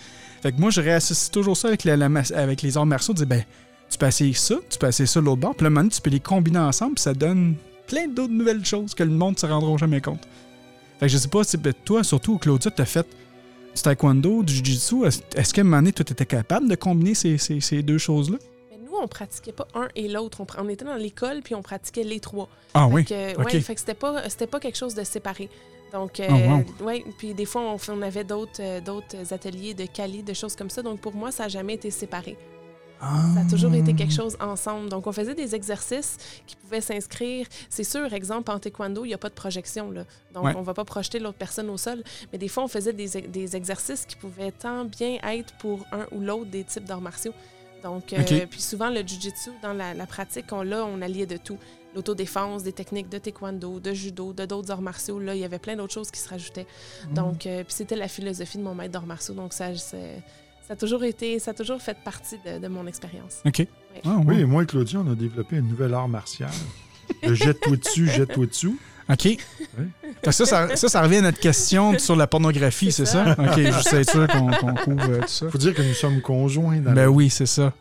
Fait 0.44 0.52
que 0.52 0.60
moi, 0.60 0.72
je 0.72 0.82
réassocie 0.82 1.32
toujours 1.32 1.56
ça 1.56 1.70
avec, 1.70 1.86
les 1.86 2.78
arts 2.78 2.86
martiaux. 2.86 3.14
de 3.14 3.20
dire, 3.20 3.28
ben, 3.28 3.46
tu 3.90 3.98
peux 3.98 4.08
essayer 4.08 4.34
ça, 4.34 4.56
tu 4.70 4.78
peux 4.78 4.88
essayer 4.90 5.08
ça 5.08 5.22
l'autre 5.22 5.40
bord. 5.40 5.56
Puis 5.56 5.64
là, 5.64 5.70
maintenant, 5.70 5.90
tu 5.90 6.02
peux 6.02 6.10
les 6.10 6.20
combiner 6.20 6.60
ensemble. 6.60 6.96
Puis 6.96 7.04
ça 7.04 7.14
donne 7.14 7.56
plein 7.88 8.10
d'autres 8.10 8.34
nouvelles 8.34 8.66
choses 8.66 8.94
que 8.94 9.04
le 9.04 9.12
monde 9.12 9.36
ne 9.36 9.40
se 9.40 9.46
rendra 9.46 9.78
jamais 9.78 10.02
compte. 10.02 10.28
Fait 11.00 11.06
que 11.06 11.14
je 11.14 11.18
sais 11.18 11.30
pas 11.30 11.44
ben, 11.60 11.74
toi, 11.86 12.04
surtout, 12.04 12.38
Claudia, 12.40 12.72
tu 12.72 12.82
as 12.82 12.86
fait 12.86 13.08
du 13.76 13.82
taekwondo, 13.82 14.44
du 14.44 14.54
jiu-jitsu. 14.54 15.06
Est-ce 15.06 15.54
qu'à 15.54 15.62
un 15.62 15.64
moment 15.64 15.78
donné, 15.78 15.94
tu 15.94 16.02
étais 16.02 16.26
capable 16.26 16.68
de 16.70 16.76
combiner 16.76 17.14
ces, 17.16 17.38
ces- 17.38 17.62
ces 17.62 17.82
deux 17.82 17.98
choses-là? 17.98 18.38
Nous, 18.84 18.98
on 19.02 19.08
pratiquait 19.08 19.54
pas 19.54 19.68
un 19.74 19.88
et 19.96 20.08
l'autre. 20.08 20.44
On, 20.58 20.70
était 20.70 20.86
dans 20.86 20.96
l'école, 20.96 21.42
puis 21.44 21.56
on 21.56 21.62
pratiquait 21.62 22.04
les 22.04 22.20
trois. 22.20 22.50
Ah 22.74 22.88
Fait 22.88 22.94
oui? 22.94 23.06
que, 23.06 23.38
ouais, 23.38 23.60
fait 23.62 23.76
que 23.76 23.80
c'était 23.80 23.94
pas, 24.48 24.60
quelque 24.60 24.78
chose 24.78 24.96
de 24.96 25.04
séparé. 25.04 25.50
Donc, 25.94 26.20
euh, 26.20 26.28
Oh, 26.80 26.84
ouais, 26.86 27.04
puis 27.18 27.34
des 27.34 27.46
fois, 27.46 27.76
on, 27.90 28.02
avait 28.02 28.24
d'autres, 28.24 28.62
euh, 28.62 28.80
d'autres 28.82 29.34
ateliers 29.34 29.74
de 29.74 29.86
Cali, 29.86 30.24
de 30.24 30.34
choses 30.34 30.56
comme 30.56 30.70
ça. 30.70 30.82
Donc, 30.82 31.00
pour 31.02 31.14
moi, 31.14 31.32
ça 31.32 31.44
n'a 31.44 31.50
jamais 31.50 31.74
été 31.74 31.92
séparé. 31.92 32.38
Ça 33.02 33.42
a 33.42 33.50
toujours 33.50 33.74
été 33.74 33.94
quelque 33.96 34.14
chose 34.14 34.38
ensemble. 34.40 34.90
Donc, 34.90 35.08
on 35.08 35.12
faisait 35.12 35.34
des 35.34 35.56
exercices 35.56 36.18
qui 36.46 36.56
pouvaient 36.56 36.82
s'inscrire. 36.82 37.48
C'est 37.70 37.84
sûr, 37.84 38.14
exemple, 38.14 38.52
en 38.52 38.60
taekwondo, 38.60 39.04
il 39.06 39.10
n'y 39.10 39.14
a 39.14 39.18
pas 39.18 39.30
de 39.30 39.34
projection. 39.34 39.90
Là. 39.92 40.06
Donc, 40.34 40.44
Ouais. 40.46 40.54
on 40.56 40.60
ne 40.60 40.66
va 40.66 40.74
pas 40.74 40.86
projeter 40.86 41.18
l'autre 41.20 41.38
personne 41.38 41.70
au 41.70 41.78
sol. 41.78 42.04
Mais 42.32 42.38
des 42.38 42.48
fois, 42.48 42.64
on 42.64 42.68
faisait 42.68 42.94
des, 42.94 43.08
des 43.22 43.56
exercices 43.56 44.06
qui 44.06 44.16
pouvaient 44.16 44.52
tant 44.52 44.86
bien 44.86 45.18
être 45.24 45.54
pour 45.58 45.86
un 45.92 46.06
ou 46.12 46.20
l'autre 46.22 46.52
des 46.52 46.64
types 46.64 46.86
d'arts 46.86 47.02
martiaux. 47.02 47.34
Donc, 47.84 48.14
euh, 48.14 48.22
Ok. 48.22 48.48
puis 48.52 48.62
souvent, 48.62 48.92
le 48.92 49.00
jujitsu, 49.02 49.50
dans 49.64 49.74
la, 49.74 49.96
la 49.96 50.06
pratique, 50.06 50.46
on, 50.52 50.62
là, 50.62 50.86
on 50.86 51.02
alliait 51.02 51.26
de 51.26 51.38
tout. 51.38 51.58
L'autodéfense, 51.96 52.64
des 52.64 52.72
techniques 52.72 53.10
de 53.10 53.18
taekwondo, 53.18 53.80
de 53.80 53.94
judo, 53.94 54.32
de 54.32 54.46
d'autres 54.46 54.72
arts 54.72 54.82
martiaux. 54.82 55.20
Là, 55.20 55.34
il 55.36 55.42
y 55.42 55.44
avait 55.44 55.60
plein 55.60 55.76
d'autres 55.76 55.94
choses 55.94 56.10
qui 56.12 56.20
se 56.20 56.30
rajoutaient. 56.30 56.68
Mm. 57.10 57.14
Donc, 57.16 57.46
euh, 57.48 57.64
puis 57.64 57.74
c'était 57.74 57.96
la 57.98 58.08
philosophie 58.08 58.60
de 58.60 58.64
mon 58.64 58.76
maître 58.76 58.92
d'arts 58.94 59.06
martiaux. 59.08 59.34
Donc, 59.34 59.52
ça, 59.54 59.76
c'est- 59.76 60.22
ça 60.72 60.76
a 60.76 60.78
toujours 60.78 61.04
été, 61.04 61.38
ça 61.40 61.52
a 61.52 61.54
toujours 61.54 61.82
fait 61.82 61.98
partie 62.02 62.38
de, 62.46 62.58
de 62.58 62.68
mon 62.70 62.88
expérience. 62.88 63.40
OK. 63.46 63.68
Ah, 64.06 64.16
Oui, 64.26 64.40
et 64.40 64.46
moi 64.46 64.64
et 64.64 64.66
Claudia, 64.66 65.00
on 65.06 65.12
a 65.12 65.16
développé 65.16 65.58
un 65.58 65.62
nouvel 65.62 65.94
art 65.94 66.08
martial. 66.08 66.50
Le 67.24 67.34
jette-toi 67.34 67.76
dessus, 67.76 68.08
jette-toi 68.08 68.46
dessous. 68.46 68.78
OK. 69.10 69.38
Ça, 70.24 70.32
ça, 70.32 70.76
ça, 70.78 70.88
ça 70.88 71.02
revient 71.02 71.18
à 71.18 71.22
notre 71.24 71.42
question 71.42 72.00
sur 72.00 72.16
la 72.16 72.26
pornographie, 72.26 72.90
c'est 72.94 73.06
ça? 73.06 73.36
OK, 73.38 73.58
je 73.60 73.80
suis 73.82 74.06
sûr 74.06 74.28
qu'on 74.28 74.50
qu'on 74.50 74.74
couvre 74.76 75.10
euh, 75.10 75.20
tout 75.20 75.28
ça. 75.28 75.50
faut 75.50 75.58
dire 75.58 75.74
que 75.74 75.82
nous 75.82 75.94
sommes 75.94 76.22
conjoints 76.22 76.78
dans 76.78 76.94
Ben 76.94 77.08
oui, 77.10 77.30
c'est 77.30 77.46
ça. 77.48 77.74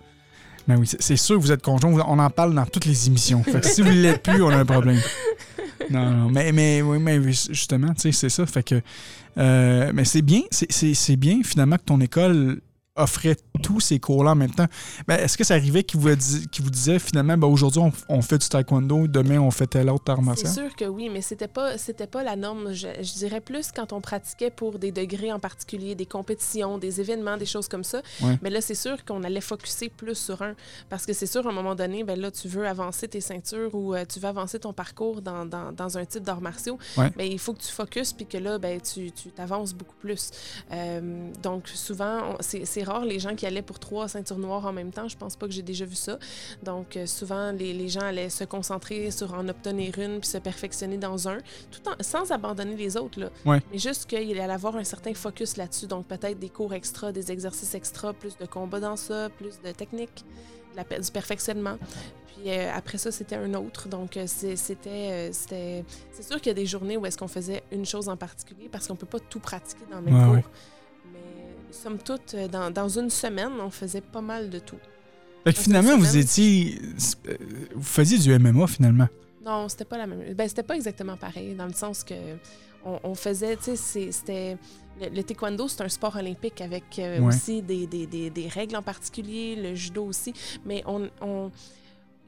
Ben 0.67 0.77
oui, 0.77 0.89
c'est- 0.99 1.17
sûr 1.17 1.37
que 1.37 1.41
vous 1.43 1.53
êtes 1.53 1.63
conjoint. 1.63 2.05
On 2.09 2.19
en 2.19 2.31
parle 2.31 2.57
dans 2.57 2.67
toutes 2.67 2.87
les 2.87 3.07
émissions. 3.07 3.45
Fait 3.45 3.61
que 3.61 3.69
si 3.69 3.83
vous 3.83 3.89
ne 3.91 4.01
l'êtes 4.03 4.25
plus, 4.25 4.43
on 4.43 4.49
a 4.49 4.57
un 4.57 4.65
problème. 4.67 5.01
Non, 5.91 6.11
non, 6.11 6.29
mais, 6.29 6.51
mais, 6.51 6.83
oui, 6.83 6.99
mais 6.99 7.23
justement, 7.33 7.95
tu 7.95 8.01
sais, 8.01 8.13
c'est 8.13 8.29
ça. 8.31 8.47
Fait 8.47 8.65
que, 8.65 8.81
euh, 9.39 9.93
mais 9.95 10.05
c'est 10.05 10.23
bien, 10.23 10.43
c'est 10.51 11.17
bien 11.17 11.43
finalement 11.45 11.77
que 11.77 11.85
ton 11.85 12.01
école 12.01 12.61
offrait 12.97 13.37
tous 13.63 13.81
ces 13.81 13.99
cours-là 14.01 14.33
en 14.33 14.35
même 14.35 14.51
temps. 14.51 14.67
Ben, 15.07 15.17
Est-ce 15.19 15.39
que 15.39 15.45
ça 15.45 15.55
arrivait 15.55 15.85
qu'il 15.85 16.01
vous, 16.01 16.15
dis- 16.15 16.49
qu'il 16.49 16.65
vous 16.65 16.71
disait 16.71 16.99
finalement, 16.99 17.37
ben, 17.39 17.47
aujourd'hui 17.47 17.81
on, 17.81 17.93
on 18.09 18.21
fait 18.21 18.39
du 18.39 18.49
taekwondo, 18.49 19.07
demain 19.07 19.39
on 19.39 19.51
fait 19.51 19.67
tel 19.69 19.89
autre 19.91 20.11
art 20.11 20.19
C'est 20.19 20.25
martial? 20.25 20.53
sûr 20.53 20.77
que 20.77 20.85
oui, 20.85 21.09
mais 21.09 21.21
c'était 21.23 21.49
pas 21.49 21.75
pas 22.11 22.25
la 22.25 22.37
norme. 22.37 22.73
Je, 22.73 22.89
je 23.01 23.13
dirais 23.15 23.41
plus 23.41 23.71
quand 23.73 23.93
on 23.93 24.01
pratiquait 24.01 24.51
pour 24.51 24.79
des 24.79 24.91
degrés 24.93 25.33
en 25.33 25.39
particulier, 25.39 25.95
des 25.95 26.07
compétitions, 26.07 26.79
des 26.79 27.01
événements, 27.01 27.37
des 27.37 27.47
choses 27.47 27.69
comme 27.69 27.85
ça. 27.85 28.03
Ouais. 28.23 28.39
Mais 28.43 28.51
là, 28.51 28.61
c'est 28.61 28.75
sûr 28.75 29.05
qu'on 29.05 29.23
allait 29.23 29.41
focuser 29.41 29.89
plus 29.89 30.17
sur 30.17 30.43
un. 30.43 30.55
Parce 30.89 31.07
que 31.07 31.13
c'est 31.13 31.27
sûr, 31.27 31.47
à 31.47 31.51
un 31.51 31.53
moment 31.55 31.75
donné, 31.75 32.03
ben 32.05 32.19
là, 32.21 32.31
tu 32.31 32.49
veux 32.49 32.67
avancer 32.67 33.07
tes 33.09 33.21
ceintures 33.21 33.75
ou 33.75 33.95
euh, 33.95 34.05
tu 34.13 34.19
veux 34.19 34.29
avancer 34.29 34.59
ton 34.59 34.73
parcours 34.73 35.23
dans, 35.23 35.47
dans, 35.47 35.73
dans 35.73 35.97
un 35.99 36.05
type 36.05 36.23
d'arts 36.25 36.41
martiaux. 36.41 36.79
Ouais. 36.97 37.11
Ben, 37.17 37.25
il 37.31 37.39
faut 37.39 37.53
que 37.55 37.61
tu 37.63 37.73
focuses 37.73 38.13
puis 38.13 38.27
que 38.27 38.39
là, 38.39 38.59
ben, 38.59 38.81
tu 38.81 39.13
tu 39.13 39.31
t'avances 39.31 39.73
beaucoup 39.75 39.97
plus. 40.01 40.31
Euh, 40.73 41.31
donc, 41.43 41.69
souvent, 41.69 42.37
c'est 42.41 42.65
c'est 42.65 42.83
rare 42.93 43.05
les 43.05 43.19
gens 43.19 43.35
qui 43.35 43.47
allaient 43.47 43.63
pour 43.63 43.79
trois 43.79 44.09
ceintures 44.09 44.39
noires 44.39 44.67
en 44.67 44.73
même 44.73 44.91
temps. 44.91 45.09
Je 45.09 45.17
pense 45.17 45.37
pas 45.37 45.47
que 45.47 45.53
j'ai 45.53 45.63
déjà 45.63 45.85
vu 45.85 45.95
ça. 45.95 46.19
Donc, 46.63 46.97
euh, 46.97 47.07
souvent, 47.07 47.53
les, 47.53 47.73
les 47.73 47.89
gens 47.89 48.01
allaient 48.01 48.31
se 48.31 48.45
concentrer 48.45 49.11
sur 49.11 49.35
en 49.35 49.49
obtenir 49.49 49.99
une 49.99 50.21
puis 50.21 50.29
se 50.29 50.39
perfectionner 50.39 50.97
dans 50.99 51.29
un, 51.29 51.39
tout 51.71 51.81
en, 51.89 51.95
sans 52.03 52.31
abandonner 52.33 52.77
les 52.77 52.97
autres. 52.97 53.21
Là. 53.21 53.31
Ouais. 53.47 53.61
Mais 53.73 53.79
juste 53.79 54.07
qu'il 54.07 54.39
allait 54.41 54.53
avoir 54.53 54.77
un 54.77 54.85
certain 54.85 55.15
focus 55.15 55.57
là-dessus. 55.57 55.87
Donc, 55.87 56.07
peut-être 56.07 56.39
des 56.39 56.49
cours 56.51 56.75
extra, 56.75 57.13
des 57.13 57.31
exercices 57.33 57.75
extra, 57.75 58.13
plus 58.13 58.37
de 58.37 58.47
combat 58.47 58.81
dans 58.81 58.97
ça, 58.97 59.29
plus 59.31 59.61
de 59.65 59.71
technique, 59.73 60.25
la 60.77 60.85
du 60.85 61.11
perfectionnement. 61.11 61.77
Puis 62.29 62.51
euh, 62.53 62.71
après 62.75 62.97
ça, 62.97 63.11
c'était 63.13 63.37
un 63.37 63.53
autre. 63.55 63.89
Donc, 63.89 64.17
euh, 64.17 64.25
c'était. 64.27 64.89
euh, 64.89 65.31
c'est 65.33 66.23
sûr 66.23 66.37
qu'il 66.37 66.47
y 66.47 66.51
a 66.51 66.55
des 66.55 66.67
journées 66.67 66.97
où 66.97 67.05
est-ce 67.07 67.19
qu'on 67.19 67.29
faisait 67.29 67.63
une 67.73 67.85
chose 67.85 68.09
en 68.09 68.17
particulier 68.17 68.69
parce 68.71 68.87
qu'on 68.87 68.97
peut 68.97 69.07
pas 69.07 69.19
tout 69.21 69.41
pratiquer 69.41 69.85
dans 69.91 69.99
le 69.99 70.03
même 70.05 70.15
Ouais, 70.15 70.25
cours. 70.25 70.35
ouais. 70.35 70.45
Somme 71.73 71.99
toute, 71.99 72.35
euh, 72.35 72.49
dans, 72.49 72.71
dans 72.71 72.89
une 72.89 73.11
semaine, 73.11 73.53
on 73.61 73.71
faisait 73.71 74.01
pas 74.01 74.21
mal 74.21 74.51
de 74.51 74.59
tout. 74.59 74.79
Fait 75.45 75.53
que 75.55 75.59
finalement, 75.61 75.97
vous 75.97 76.17
étiez. 76.17 76.79
euh, 77.29 77.35
Vous 77.75 77.83
faisiez 77.83 78.19
du 78.19 78.37
MMA 78.39 78.67
finalement. 78.67 79.09
Non, 79.45 79.69
c'était 79.69 79.87
pas 79.87 79.97
la 79.99 80.07
même. 80.07 80.35
Ben, 80.35 80.49
c'était 80.49 80.63
pas 80.63 80.77
exactement 80.77 81.17
pareil, 81.17 81.55
dans 81.55 81.67
le 81.67 81.73
sens 81.73 82.05
que 82.05 82.15
on, 82.85 82.99
on 83.05 83.15
faisait, 83.15 83.57
tu 83.57 83.75
sais, 83.77 84.13
c'était. 84.13 84.57
Le, 85.01 85.09
le 85.09 85.23
taekwondo, 85.23 85.67
c'est 85.69 85.83
un 85.83 85.89
sport 85.89 86.17
olympique 86.17 86.61
avec 86.61 86.99
euh, 86.99 87.21
Ouais. 87.21 87.27
aussi 87.29 87.63
des, 87.63 87.87
des, 87.87 88.07
des, 88.07 88.29
des 88.29 88.49
règles 88.49 88.77
en 88.77 88.83
particulier, 88.83 89.57
le 89.57 89.75
judo 89.75 90.05
aussi. 90.05 90.35
Mais 90.67 90.83
on. 90.87 91.09
on 91.23 91.51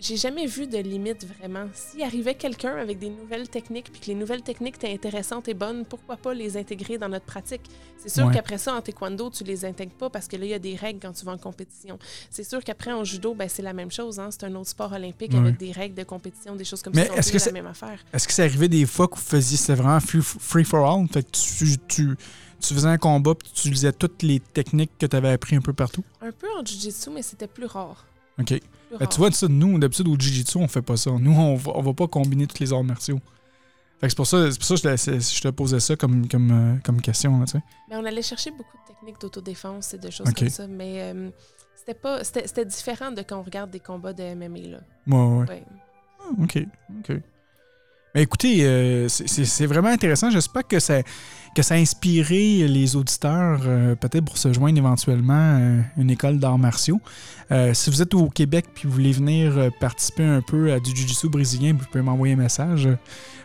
j'ai 0.03 0.17
jamais 0.17 0.47
vu 0.47 0.67
de 0.67 0.79
limite 0.79 1.25
vraiment. 1.39 1.67
S'il 1.73 2.03
arrivait 2.03 2.35
quelqu'un 2.35 2.77
avec 2.77 2.99
des 2.99 3.09
nouvelles 3.09 3.49
techniques, 3.49 3.91
puis 3.93 4.01
que 4.01 4.07
les 4.07 4.15
nouvelles 4.15 4.43
techniques 4.43 4.75
étaient 4.77 4.93
intéressantes 4.93 5.49
et 5.49 5.55
bonnes, 5.55 5.85
pourquoi 5.85 6.17
pas 6.17 6.35
les 6.35 6.57
intégrer 6.57 6.99
dans 6.99 7.09
notre 7.09 7.25
pratique? 7.25 7.63
C'est 7.99 8.09
sûr 8.09 8.27
Ouais. 8.27 8.35
qu'après 8.35 8.59
ça, 8.59 8.75
en 8.75 8.81
taekwondo, 8.83 9.31
tu 9.31 9.45
les 9.45 9.65
intègres 9.65 9.93
pas 9.95 10.11
parce 10.11 10.27
que 10.27 10.37
là, 10.37 10.45
il 10.45 10.51
y 10.51 10.55
a 10.55 10.59
des 10.59 10.75
règles 10.75 10.99
quand 11.01 11.13
tu 11.13 11.25
vas 11.25 11.33
en 11.33 11.39
compétition. 11.39 11.99
C'est 12.31 12.43
sûr 12.43 12.63
qu'après, 12.65 12.91
en 12.93 13.05
judo, 13.05 13.33
ben, 13.35 13.49
c'est 13.49 13.63
la 13.63 13.73
même 13.73 13.93
chose. 13.93 14.19
Hein? 14.19 14.31
C'est 14.33 14.43
un 14.45 14.55
autre 14.57 14.71
sport 14.71 14.93
olympique 14.93 15.33
Ouais. 15.33 15.39
avec 15.39 15.57
des 15.57 15.71
règles 15.71 15.95
de 15.95 16.03
compétition, 16.03 16.57
des 16.57 16.65
choses 16.65 16.83
comme 16.83 16.95
Mais 16.97 17.07
ça. 17.07 17.15
est-ce 17.15 17.23
C'est 17.23 17.31
que 17.31 17.37
la 17.39 17.45
c'est- 17.45 17.53
même 17.53 17.67
affaire. 17.67 18.05
Est-ce 18.13 18.27
que 18.27 18.35
ça 18.35 18.43
arrivait 18.43 18.69
des 18.69 18.87
fois 18.87 19.07
que 19.07 19.15
vous 19.15 19.21
faisiez, 19.23 19.57
c'était 19.57 19.75
vraiment 19.81 20.01
free, 20.01 20.21
free 20.21 20.65
for 20.65 20.85
all? 20.85 21.07
Fait 21.13 21.23
que 21.23 21.31
tu, 21.31 21.79
tu, 21.87 22.17
tu 22.61 22.75
faisais 22.75 22.89
un 22.89 22.99
combat 22.99 23.35
puis 23.37 23.49
tu 23.55 23.61
utilisais 23.69 23.93
toutes 23.93 24.23
les 24.25 24.41
techniques 24.41 24.91
que 24.99 25.07
tu 25.07 25.15
avais 25.17 25.31
appris 25.31 25.55
un 25.55 25.61
peu 25.61 25.73
partout? 25.73 26.03
Un 26.21 26.33
peu 26.33 26.49
en 26.59 26.65
jiu-jitsu, 26.65 27.11
mais 27.11 27.23
c'était 27.23 27.47
plus 27.47 27.67
rare. 27.67 28.05
OK. 28.41 28.55
Ben, 28.99 29.07
tu 29.07 29.19
vois, 29.19 29.31
ça, 29.33 29.47
nous, 29.49 29.79
d'habitude, 29.79 30.09
au 30.09 30.17
Jiu-Jitsu, 30.19 30.59
on 30.59 30.69
fait 30.69 30.83
pas 30.83 30.97
ça. 30.97 31.11
Nous, 31.13 31.33
on 31.33 31.55
va, 31.57 31.73
on 31.75 31.83
va 31.83 31.93
pas 31.95 32.07
combiner 32.09 32.47
tous 32.47 32.61
les 32.61 32.73
arts 32.73 32.85
martiaux. 32.85 33.21
Fait 34.01 34.07
que 34.07 34.11
c'est 34.11 34.17
pour 34.17 34.27
ça, 34.27 34.51
c'est 34.51 34.59
pour 34.59 34.67
ça 34.67 34.75
que 34.75 34.81
je, 34.81 34.89
te- 34.89 34.97
c'est- 35.21 35.37
je 35.37 35.43
te 35.43 35.49
posais 35.49 35.81
ça 35.81 35.95
comme, 35.97 36.27
comme, 36.29 36.51
euh, 36.51 36.77
comme 36.85 37.01
question, 37.01 37.39
là. 37.39 37.45
Mais 37.89 37.97
on 37.97 38.05
allait 38.05 38.23
chercher 38.23 38.51
beaucoup 38.51 38.77
de 38.77 38.93
techniques 38.95 39.21
d'autodéfense 39.21 39.95
et 39.95 39.99
de 39.99 40.11
choses 40.11 40.27
comme 40.35 40.49
ça. 40.51 40.67
Mais 40.67 41.03
euh, 41.03 41.31
c'était 41.77 41.95
pas 41.95 42.25
c'était 42.25 42.47
c'était 42.49 42.65
différent 42.65 43.13
de 43.13 43.23
quand 43.23 43.39
on 43.39 43.43
regarde 43.43 43.71
des 43.71 43.81
combats 43.81 44.13
de 44.13 44.23
MMA. 44.35 44.59
Là. 44.71 44.79
Ouais, 45.07 45.17
ouais. 45.39 45.49
Ouais. 45.49 45.65
Ah, 46.21 46.31
OK, 46.43 46.59
OK. 46.99 47.17
Mais 48.15 48.23
écoutez, 48.23 48.65
euh, 48.67 49.09
c'est- 49.09 49.27
c'est 49.29 49.45
c'est 49.45 49.67
vraiment 49.67 49.89
intéressant. 49.89 50.31
J'espère 50.31 50.67
que 50.67 50.79
ça, 50.81 51.01
que 51.55 51.63
ça 51.63 51.75
a 51.75 51.77
inspiré 51.79 52.67
les 52.67 52.97
auditeurs, 52.97 53.61
euh, 53.67 53.95
peut-être 53.95 54.25
pour 54.25 54.39
se 54.39 54.53
joindre 54.53 54.79
éventuellement 54.79 55.35
à 55.59 56.01
une 56.01 56.11
école 56.11 56.39
d'arts 56.39 56.59
martiaux. 56.59 57.01
Euh, 57.51 57.75
si 57.75 57.91
vous 57.91 58.01
êtes 58.01 58.15
au 58.15 58.29
Québec 58.31 58.65
puis 58.75 58.89
vous 58.89 58.95
voulez 58.95 59.13
venir 59.13 59.59
euh, 59.59 59.69
participer 59.79 60.25
un 60.25 60.41
peu 60.41 60.73
à 60.73 60.81
du 60.81 60.95
Jiu-Jitsu 60.97 61.29
brésilien, 61.29 61.75
vous 61.79 61.85
pouvez 61.91 62.03
m'envoyer 62.03 62.35
un 62.35 62.39
message. 62.39 62.89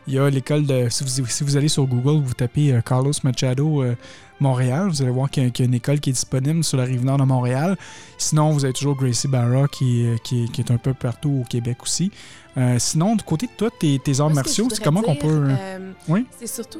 Il 0.07 0.13
y 0.13 0.19
a 0.19 0.29
l'école 0.29 0.65
de. 0.65 0.87
Si 0.89 1.03
vous, 1.03 1.25
si 1.27 1.43
vous 1.43 1.57
allez 1.57 1.67
sur 1.67 1.85
Google, 1.85 2.23
vous 2.23 2.33
tapez 2.33 2.71
euh, 2.71 2.79
Carlos 2.81 3.11
Machado 3.25 3.83
euh, 3.83 3.95
Montréal, 4.39 4.87
vous 4.87 5.01
allez 5.01 5.11
voir 5.11 5.29
qu'il 5.29 5.43
y, 5.43 5.47
a- 5.47 5.49
qu'il 5.49 5.65
y 5.65 5.67
a 5.67 5.69
une 5.69 5.75
école 5.75 5.99
qui 5.99 6.11
est 6.11 6.13
disponible 6.13 6.63
sur 6.63 6.77
la 6.77 6.85
rive 6.85 7.03
nord 7.03 7.17
de 7.17 7.23
Montréal. 7.25 7.75
Sinon, 8.17 8.51
vous 8.51 8.63
avez 8.63 8.73
toujours 8.73 8.95
Gracie 8.95 9.27
Barra 9.27 9.67
qui, 9.67 10.05
est- 10.05 10.23
qui, 10.23 10.45
est- 10.45 10.47
qui 10.51 10.61
est 10.61 10.71
un 10.71 10.77
peu 10.77 10.93
partout 10.93 11.41
au 11.41 11.43
Québec 11.49 11.79
aussi. 11.83 12.09
Euh, 12.55 12.77
sinon, 12.79 13.17
du 13.17 13.23
côté 13.25 13.47
de 13.47 13.51
toi, 13.57 13.69
tes, 13.77 13.99
tes 13.99 14.21
arts 14.21 14.27
Moi, 14.29 14.35
martiaux, 14.35 14.69
c'est 14.71 14.81
comment 14.81 15.01
qu'on 15.01 15.15
peut. 15.15 15.27
euh, 15.27 15.55
euh, 15.59 15.91
Oui? 16.07 16.25
C'est 16.39 16.47
surtout 16.47 16.79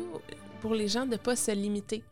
pour 0.58 0.74
les 0.74 0.88
gens 0.88 1.06
de 1.06 1.12
ne 1.12 1.18
pas 1.18 1.36
se 1.36 1.52
limiter. 1.52 2.04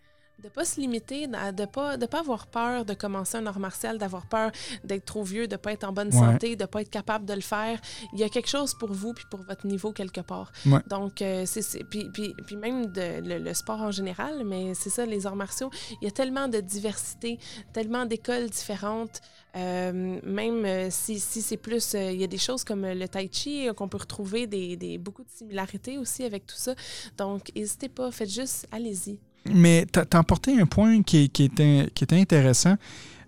De 0.46 0.50
pas 0.52 0.64
se 0.64 0.80
limiter, 0.80 1.26
de 1.26 1.66
pas, 1.66 1.98
de 1.98 2.06
pas 2.06 2.20
avoir 2.20 2.46
peur 2.46 2.86
de 2.86 2.94
commencer 2.94 3.36
un 3.38 3.48
art 3.48 3.58
martial, 3.58 3.98
d'avoir 3.98 4.28
peur 4.28 4.52
d'être 4.84 5.04
trop 5.06 5.24
vieux, 5.24 5.48
de 5.48 5.54
ne 5.54 5.58
pas 5.58 5.72
être 5.72 5.86
en 5.86 5.92
bonne 5.92 6.14
Ouais. 6.14 6.20
santé, 6.20 6.56
de 6.56 6.62
ne 6.62 6.68
pas 6.68 6.82
être 6.82 6.92
capable 6.92 7.26
de 7.26 7.34
le 7.34 7.42
faire. 7.42 7.80
Il 8.14 8.20
y 8.20 8.24
a 8.24 8.30
quelque 8.30 8.48
chose 8.48 8.76
pour 8.76 8.92
vous 8.94 9.14
puis 9.16 9.26
pour 9.32 9.42
votre 9.42 9.66
niveau 9.66 9.92
quelque 9.92 10.22
part. 10.22 10.52
Ouais. 10.68 10.82
Donc, 10.88 11.24
euh, 11.24 11.46
c'est, 11.48 11.84
puis, 11.86 12.12
puis, 12.14 12.36
puis 12.46 12.56
même 12.58 12.86
de, 12.92 13.22
le, 13.28 13.40
le 13.40 13.54
sport 13.56 13.82
en 13.82 13.90
général, 13.90 14.44
mais 14.46 14.76
c'est 14.76 14.92
ça, 14.92 15.08
les 15.08 15.26
arts 15.26 15.36
martiaux, 15.36 15.72
il 16.00 16.06
y 16.06 16.08
a 16.08 16.12
tellement 16.12 16.48
de 16.48 16.60
diversité, 16.60 17.40
tellement 17.74 18.06
d'écoles 18.06 18.48
différentes. 18.52 19.22
Euh, 19.56 20.20
même 20.24 20.64
euh, 20.66 20.90
si, 20.92 21.20
si 21.20 21.42
c'est 21.42 21.58
plus, 21.58 21.96
euh, 21.96 22.12
il 22.12 22.22
y 22.22 22.24
a 22.24 22.28
des 22.28 22.38
choses 22.38 22.64
comme 22.64 22.86
le 22.86 23.08
tai 23.08 23.30
chi 23.32 23.68
qu'on 23.76 23.88
peut 23.90 23.98
retrouver 23.98 24.46
des, 24.46 24.78
des, 24.78 25.00
beaucoup 25.00 25.24
de 25.24 25.30
similarités 25.32 25.98
aussi 25.98 26.24
avec 26.24 26.46
tout 26.46 26.58
ça. 26.58 26.76
Donc, 27.18 27.52
n'hésitez 27.56 27.90
pas, 27.90 28.12
faites 28.12 28.30
juste, 28.30 28.68
allez-y. 28.72 29.18
Mais 29.54 29.86
t'as 29.92 30.06
t'as 30.06 30.20
emporté 30.20 30.60
un 30.60 30.66
point 30.66 31.04
qui, 31.04 31.30
qui, 31.30 31.44
était, 31.44 31.90
qui 31.94 32.06
intéressant 32.12 32.76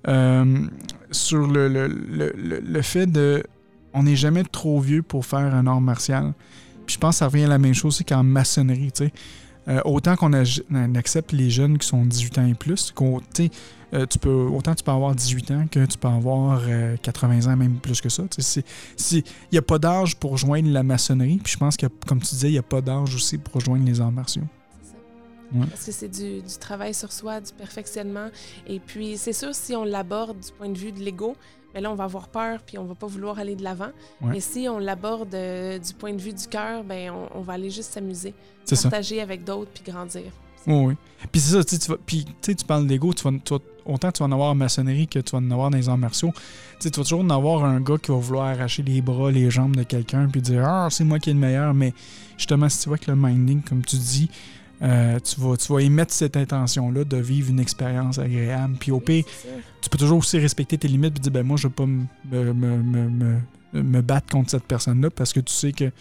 euh, 0.07 0.65
sur 1.11 1.47
le, 1.47 1.67
le, 1.67 1.87
le, 1.87 2.33
le- 2.59 2.81
fait 2.81 3.05
de. 3.05 3.43
On 3.93 4.03
n'est 4.03 4.15
jamais 4.15 4.43
trop 4.43 4.79
vieux 4.79 5.01
pour 5.01 5.25
faire 5.25 5.53
un 5.53 5.65
art 5.67 5.81
martial. 5.81 6.33
Puis 6.85 6.95
je 6.95 6.99
pense 6.99 7.15
que 7.15 7.19
ça 7.19 7.27
revient 7.27 7.43
à 7.45 7.47
la 7.49 7.57
même 7.57 7.73
chose 7.73 8.01
qu'en 8.07 8.23
maçonnerie, 8.23 8.91
tu. 8.91 9.09
Euh, 9.67 9.81
autant 9.83 10.15
qu'on 10.15 10.31
accepte 10.31 11.33
les 11.33 11.49
jeunes 11.49 11.77
qui 11.77 11.85
sont 11.85 12.05
18 12.05 12.37
ans 12.37 12.47
et 12.47 12.53
plus, 12.53 12.93
tu 13.33 13.49
euh, 13.93 14.05
tu 14.05 14.19
peux, 14.19 14.29
autant 14.29 14.73
tu 14.75 14.83
peux 14.83 14.91
avoir 14.91 15.13
18 15.13 15.51
ans 15.51 15.65
que 15.69 15.85
tu 15.85 15.97
peux 15.97 16.07
avoir 16.07 16.61
euh, 16.67 16.95
80 17.01 17.51
ans, 17.51 17.57
même 17.57 17.75
plus 17.75 17.99
que 17.99 18.09
ça. 18.09 18.23
tu 18.29 18.41
Il 19.11 19.23
n'y 19.51 19.57
a 19.57 19.61
pas 19.61 19.77
d'âge 19.79 20.15
pour 20.15 20.37
joindre 20.37 20.69
la 20.69 20.83
maçonnerie. 20.83 21.39
Puis 21.43 21.53
je 21.53 21.57
pense 21.57 21.75
que, 21.75 21.87
comme 22.05 22.19
tu 22.19 22.29
disais, 22.29 22.49
il 22.49 22.53
n'y 22.53 22.57
a 22.57 22.63
pas 22.63 22.81
d'âge 22.81 23.13
aussi 23.15 23.37
pour 23.37 23.55
rejoindre 23.55 23.85
les 23.85 23.99
arts 23.99 24.11
martiaux. 24.11 24.43
Ouais. 25.53 25.65
Parce 25.69 25.85
que 25.85 25.91
c'est 25.91 26.09
du, 26.09 26.41
du 26.41 26.57
travail 26.59 26.93
sur 26.93 27.11
soi, 27.11 27.39
du 27.41 27.51
perfectionnement. 27.53 28.27
Et 28.67 28.79
puis, 28.79 29.17
c'est 29.17 29.33
sûr, 29.33 29.53
si 29.55 29.75
on 29.75 29.83
l'aborde 29.85 30.39
du 30.39 30.51
point 30.51 30.69
de 30.69 30.77
vue 30.77 30.91
de 30.91 30.99
l'ego, 30.99 31.35
mais 31.73 31.81
là, 31.81 31.91
on 31.91 31.95
va 31.95 32.05
avoir 32.05 32.27
peur, 32.29 32.59
puis 32.65 32.77
on 32.77 32.85
va 32.85 32.95
pas 32.95 33.07
vouloir 33.07 33.39
aller 33.39 33.55
de 33.55 33.63
l'avant. 33.63 33.91
Ouais. 34.21 34.31
Mais 34.31 34.39
si 34.39 34.67
on 34.69 34.79
l'aborde 34.79 35.33
euh, 35.35 35.77
du 35.79 35.93
point 35.93 36.13
de 36.13 36.21
vue 36.21 36.33
du 36.33 36.47
cœur, 36.47 36.83
ben 36.83 37.11
on, 37.11 37.29
on 37.39 37.41
va 37.41 37.53
aller 37.53 37.69
juste 37.69 37.93
s'amuser, 37.93 38.33
C'est 38.65 38.75
ça. 38.75 38.89
partager 38.89 39.21
avec 39.21 39.43
d'autres, 39.43 39.71
puis 39.73 39.83
grandir. 39.91 40.23
Oui, 40.65 40.75
oui. 40.87 40.93
Puis 41.31 41.39
c'est 41.39 41.53
ça, 41.53 41.63
tu 41.63 41.75
sais, 41.75 41.79
tu 41.81 41.89
vas- 41.91 41.97
puis 42.05 42.25
tu 42.25 42.31
sais, 42.41 42.55
tu 42.55 42.65
parles 42.65 42.87
d'ego, 42.87 43.13
tu 43.13 43.23
tu 43.41 43.53
vas- 43.53 43.59
autant 43.85 44.11
tu 44.11 44.19
vas 44.19 44.25
en 44.25 44.31
avoir 44.33 44.49
en 44.51 44.55
maçonnerie 44.55 45.07
que 45.07 45.19
tu 45.19 45.31
vas 45.31 45.37
en 45.37 45.49
avoir 45.51 45.69
dans 45.69 45.77
les 45.77 45.87
arts 45.87 45.97
martiaux. 45.97 46.31
Tu 46.35 46.41
sais, 46.79 46.91
tu 46.91 46.99
vas 46.99 47.03
toujours 47.05 47.21
en 47.21 47.29
avoir 47.29 47.63
un 47.63 47.79
gars 47.79 47.97
qui 47.97 48.11
va 48.11 48.17
vouloir 48.17 48.47
arracher 48.47 48.83
les 48.83 48.99
bras, 49.01 49.31
les 49.31 49.49
jambes 49.49 49.75
de 49.77 49.83
quelqu'un, 49.83 50.27
puis 50.27 50.41
dire 50.41 50.65
Ah, 50.65 50.89
c'est 50.91 51.05
moi 51.05 51.19
qui 51.19 51.29
est 51.29 51.33
le 51.33 51.39
meilleur. 51.39 51.73
Mais 51.73 51.93
justement, 52.37 52.67
si 52.67 52.81
tu 52.81 52.89
vois 52.89 52.97
que 52.97 53.09
le 53.09 53.15
minding, 53.15 53.61
comme 53.61 53.81
tu 53.85 53.95
dis, 53.95 54.29
euh, 54.81 55.19
tu, 55.19 55.39
vas, 55.41 55.57
tu 55.57 55.71
vas 55.73 55.79
émettre 55.79 56.13
cette 56.13 56.37
intention-là 56.37 57.03
de 57.03 57.17
vivre 57.17 57.49
une 57.49 57.59
expérience 57.59 58.19
agréable. 58.19 58.75
Puis 58.79 58.91
au 58.91 58.99
pire, 58.99 59.23
tu 59.81 59.89
peux 59.89 59.97
toujours 59.97 60.19
aussi 60.19 60.37
respecter 60.39 60.77
tes 60.77 60.87
limites 60.87 61.17
et 61.17 61.19
dire 61.19 61.31
ben 61.31 61.43
moi 61.45 61.57
je 61.57 61.67
veux 61.67 61.73
pas 61.73 61.85
me- 61.85 63.39
me 63.73 64.01
battre 64.01 64.27
contre 64.31 64.51
cette 64.51 64.63
personne-là 64.65 65.09
parce 65.09 65.33
que 65.33 65.39
tu 65.39 65.53
sais 65.53 65.71
que 65.71 65.91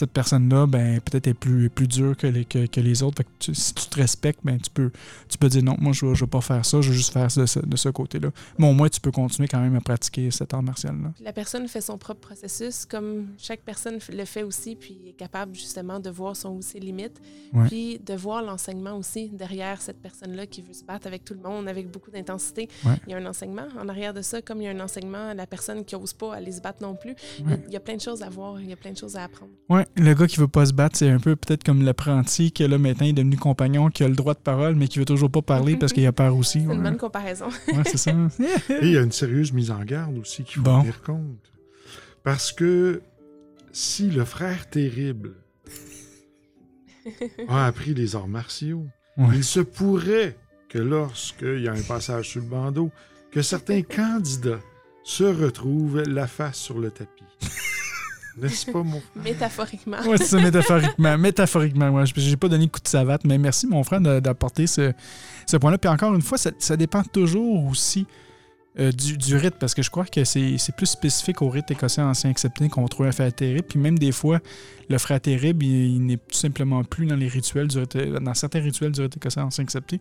cette 0.00 0.10
personne-là, 0.12 0.66
ben 0.66 1.00
peut-être 1.00 1.26
est 1.28 1.34
plus, 1.34 1.70
plus 1.70 1.86
dure 1.86 2.16
que 2.16 2.26
les, 2.26 2.44
que, 2.44 2.66
que 2.66 2.80
les 2.80 3.02
autres. 3.02 3.18
Fait 3.18 3.24
que 3.24 3.28
tu- 3.38 3.54
si 3.54 3.72
tu 3.74 3.86
te 3.86 3.96
respectes, 3.96 4.40
ben 4.44 4.58
tu 4.58 4.70
peux, 4.70 4.90
tu 5.28 5.38
peux 5.38 5.48
dire 5.48 5.62
non, 5.62 5.76
moi 5.78 5.92
je 5.92 6.12
je 6.14 6.20
veux 6.24 6.26
pas 6.30 6.40
faire 6.40 6.64
ça, 6.66 6.80
je 6.80 6.88
veux 6.88 6.94
juste 6.96 7.12
faire 7.12 7.30
ça 7.30 7.42
de 7.42 7.46
ce, 7.46 7.60
de 7.60 7.76
ce 7.76 7.88
côté-là. 7.88 8.30
Mais 8.58 8.68
au 8.68 8.72
moins 8.72 8.88
tu 8.88 9.00
peux 9.00 9.10
continuer 9.12 9.46
quand 9.48 9.60
même 9.60 9.76
à 9.76 9.80
pratiquer 9.80 10.30
cet 10.30 10.52
art 10.54 10.62
martial-là. 10.62 11.12
La 11.20 11.32
personne 11.32 11.68
fait 11.68 11.80
son 11.80 11.96
propre 11.98 12.20
processus, 12.20 12.84
comme 12.86 13.28
chaque 13.38 13.60
personne 13.60 13.98
le 14.12 14.24
fait 14.24 14.42
aussi, 14.42 14.74
puis 14.76 14.98
est 15.08 15.12
capable 15.12 15.54
justement 15.54 16.00
de 16.00 16.10
voir 16.10 16.34
son 16.36 16.50
ou 16.56 16.62
ses 16.62 16.80
limites, 16.80 17.20
Ouais. 17.52 17.66
puis 17.66 17.98
de 17.98 18.14
voir 18.14 18.42
l'enseignement 18.42 18.96
aussi 18.96 19.28
derrière 19.28 19.80
cette 19.82 20.00
personne-là 20.00 20.46
qui 20.46 20.62
veut 20.62 20.72
se 20.72 20.84
battre 20.84 21.06
avec 21.06 21.24
tout 21.24 21.34
le 21.34 21.40
monde, 21.40 21.68
avec 21.68 21.90
beaucoup 21.90 22.10
d'intensité. 22.10 22.68
Ouais. 22.84 22.92
Il 23.06 23.10
y 23.10 23.14
a 23.14 23.18
un 23.18 23.26
enseignement 23.26 23.66
en 23.78 23.88
arrière 23.88 24.14
de 24.14 24.22
ça, 24.22 24.40
comme 24.40 24.60
il 24.62 24.64
y 24.64 24.68
a 24.68 24.70
un 24.70 24.80
enseignement 24.80 25.28
à 25.30 25.34
la 25.34 25.46
personne 25.46 25.84
qui 25.84 25.94
n'ose 25.96 26.12
pas 26.12 26.34
aller 26.34 26.52
se 26.52 26.60
battre 26.60 26.82
non 26.82 26.94
plus. 26.94 27.14
Il 27.38 27.44
y 27.44 27.48
a- 27.48 27.50
Ouais. 27.56 27.64
Il 27.68 27.72
y 27.72 27.76
a 27.76 27.80
plein 27.80 27.96
de 27.96 28.00
choses 28.00 28.22
à 28.22 28.28
voir, 28.28 28.60
il 28.60 28.68
y 28.68 28.72
a 28.72 28.76
plein 28.76 28.92
de 28.92 28.96
choses 28.96 29.16
à 29.16 29.24
apprendre. 29.24 29.50
Le 29.96 30.14
gars 30.14 30.26
qui 30.26 30.36
veut 30.38 30.48
pas 30.48 30.66
se 30.66 30.72
battre, 30.72 30.96
c'est 30.96 31.08
un 31.08 31.18
peu 31.18 31.36
peut-être 31.36 31.64
comme 31.64 31.82
l'apprenti 31.82 32.52
que 32.52 32.64
là 32.64 32.78
maintenant 32.78 33.06
il 33.06 33.10
est 33.10 33.14
devenu 33.14 33.36
compagnon, 33.36 33.88
qui 33.90 34.04
a 34.04 34.08
le 34.08 34.14
droit 34.14 34.34
de 34.34 34.38
parole, 34.38 34.74
mais 34.74 34.88
qui 34.88 34.98
veut 34.98 35.04
toujours 35.04 35.30
pas 35.30 35.42
parler 35.42 35.76
parce 35.76 35.92
qu'il 35.92 36.06
a 36.06 36.12
peur 36.12 36.36
aussi. 36.36 36.64
C'est 36.66 36.72
une 36.74 36.82
bonne 36.82 36.96
comparaison. 36.96 37.48
Ouais, 37.68 37.82
c'est 37.84 37.96
ça. 37.98 38.10
Et 38.10 38.78
il 38.86 38.92
y 38.92 38.96
a 38.98 39.02
une 39.02 39.12
sérieuse 39.12 39.52
mise 39.52 39.70
en 39.70 39.82
garde 39.84 40.16
aussi 40.18 40.44
qu'il 40.44 40.56
faut 40.56 40.62
Bon. 40.62 40.80
tenir 40.82 41.02
compte. 41.02 41.52
Parce 42.22 42.52
que 42.52 43.02
si 43.72 44.10
le 44.10 44.24
frère 44.24 44.68
terrible 44.70 45.34
a 47.48 47.66
appris 47.66 47.94
les 47.94 48.14
arts 48.16 48.28
martiaux, 48.28 48.86
Ouais. 49.16 49.36
il 49.36 49.44
se 49.44 49.60
pourrait 49.60 50.36
que 50.68 50.78
lorsqu'il 50.78 51.60
y 51.62 51.68
a 51.68 51.72
un 51.72 51.82
passage 51.82 52.28
sur 52.30 52.40
le 52.40 52.46
bandeau, 52.46 52.90
que 53.32 53.42
certains 53.42 53.82
candidats 53.82 54.60
se 55.02 55.24
retrouvent 55.24 56.02
la 56.02 56.26
face 56.26 56.56
sur 56.58 56.78
le 56.78 56.90
tapis. 56.90 57.24
N'est-ce 58.42 58.70
pas, 58.70 58.82
mon 58.82 59.00
Métaphoriquement. 59.16 59.98
Ouais, 60.06 60.16
c'est 60.18 60.24
ça, 60.24 60.40
métaphoriquement. 60.40 61.18
Métaphoriquement, 61.18 61.90
ouais. 61.90 62.06
Je 62.06 62.12
J'ai 62.16 62.36
pas 62.36 62.48
donné 62.48 62.66
de 62.66 62.70
coup 62.70 62.80
de 62.80 62.88
savate, 62.88 63.24
mais 63.24 63.38
merci, 63.38 63.66
mon 63.66 63.82
frère, 63.84 64.00
d'apporter 64.00 64.66
ce, 64.66 64.92
ce 65.46 65.56
point-là. 65.56 65.78
Puis 65.78 65.88
encore 65.90 66.14
une 66.14 66.22
fois, 66.22 66.38
ça, 66.38 66.50
ça 66.58 66.76
dépend 66.76 67.02
toujours 67.02 67.64
aussi 67.66 68.06
euh, 68.78 68.92
du, 68.92 69.16
du 69.16 69.36
rite, 69.36 69.54
parce 69.58 69.74
que 69.74 69.82
je 69.82 69.90
crois 69.90 70.04
que 70.04 70.22
c'est 70.24 70.56
c'est 70.58 70.74
plus 70.76 70.86
spécifique 70.86 71.42
au 71.42 71.48
rite 71.48 71.70
écossais 71.70 72.02
ancien 72.02 72.30
accepté 72.30 72.68
qu'on 72.68 72.86
trouve 72.86 73.06
un 73.06 73.12
frère 73.12 73.32
terrible. 73.32 73.66
Puis 73.68 73.78
même 73.78 73.98
des 73.98 74.12
fois, 74.12 74.38
le 74.88 74.98
frère 74.98 75.20
terrible, 75.20 75.64
il, 75.64 75.94
il 75.96 76.06
n'est 76.06 76.16
tout 76.16 76.36
simplement 76.38 76.84
plus 76.84 77.06
dans 77.06 77.16
les 77.16 77.28
rituels 77.28 77.66
du 77.68 77.78
rite- 77.78 77.96
dans 77.96 78.34
certains 78.34 78.60
rituels 78.60 78.92
du 78.92 79.00
rite 79.02 79.16
écossais 79.16 79.40
ancien 79.40 79.64
accepté. 79.64 79.98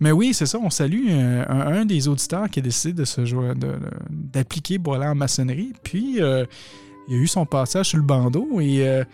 Mais 0.00 0.10
oui, 0.10 0.34
c'est 0.34 0.46
ça, 0.46 0.58
on 0.58 0.70
salue 0.70 1.06
euh, 1.10 1.44
un, 1.48 1.60
un 1.80 1.84
des 1.84 2.08
auditeurs 2.08 2.50
qui 2.50 2.58
a 2.58 2.62
décidé 2.62 2.92
de 2.92 3.04
se 3.04 3.20
d'appliquer 4.10 4.78
aller 4.96 5.06
en 5.06 5.14
maçonnerie. 5.14 5.72
Puis 5.84 6.20
euh, 6.20 6.44
il 7.08 7.14
a 7.16 7.18
eu 7.18 7.26
son 7.26 7.46
passage 7.46 7.86
sur 7.86 7.98
le 7.98 8.04
bandeau 8.04 8.60
et 8.60 8.86
euh, 8.88 9.04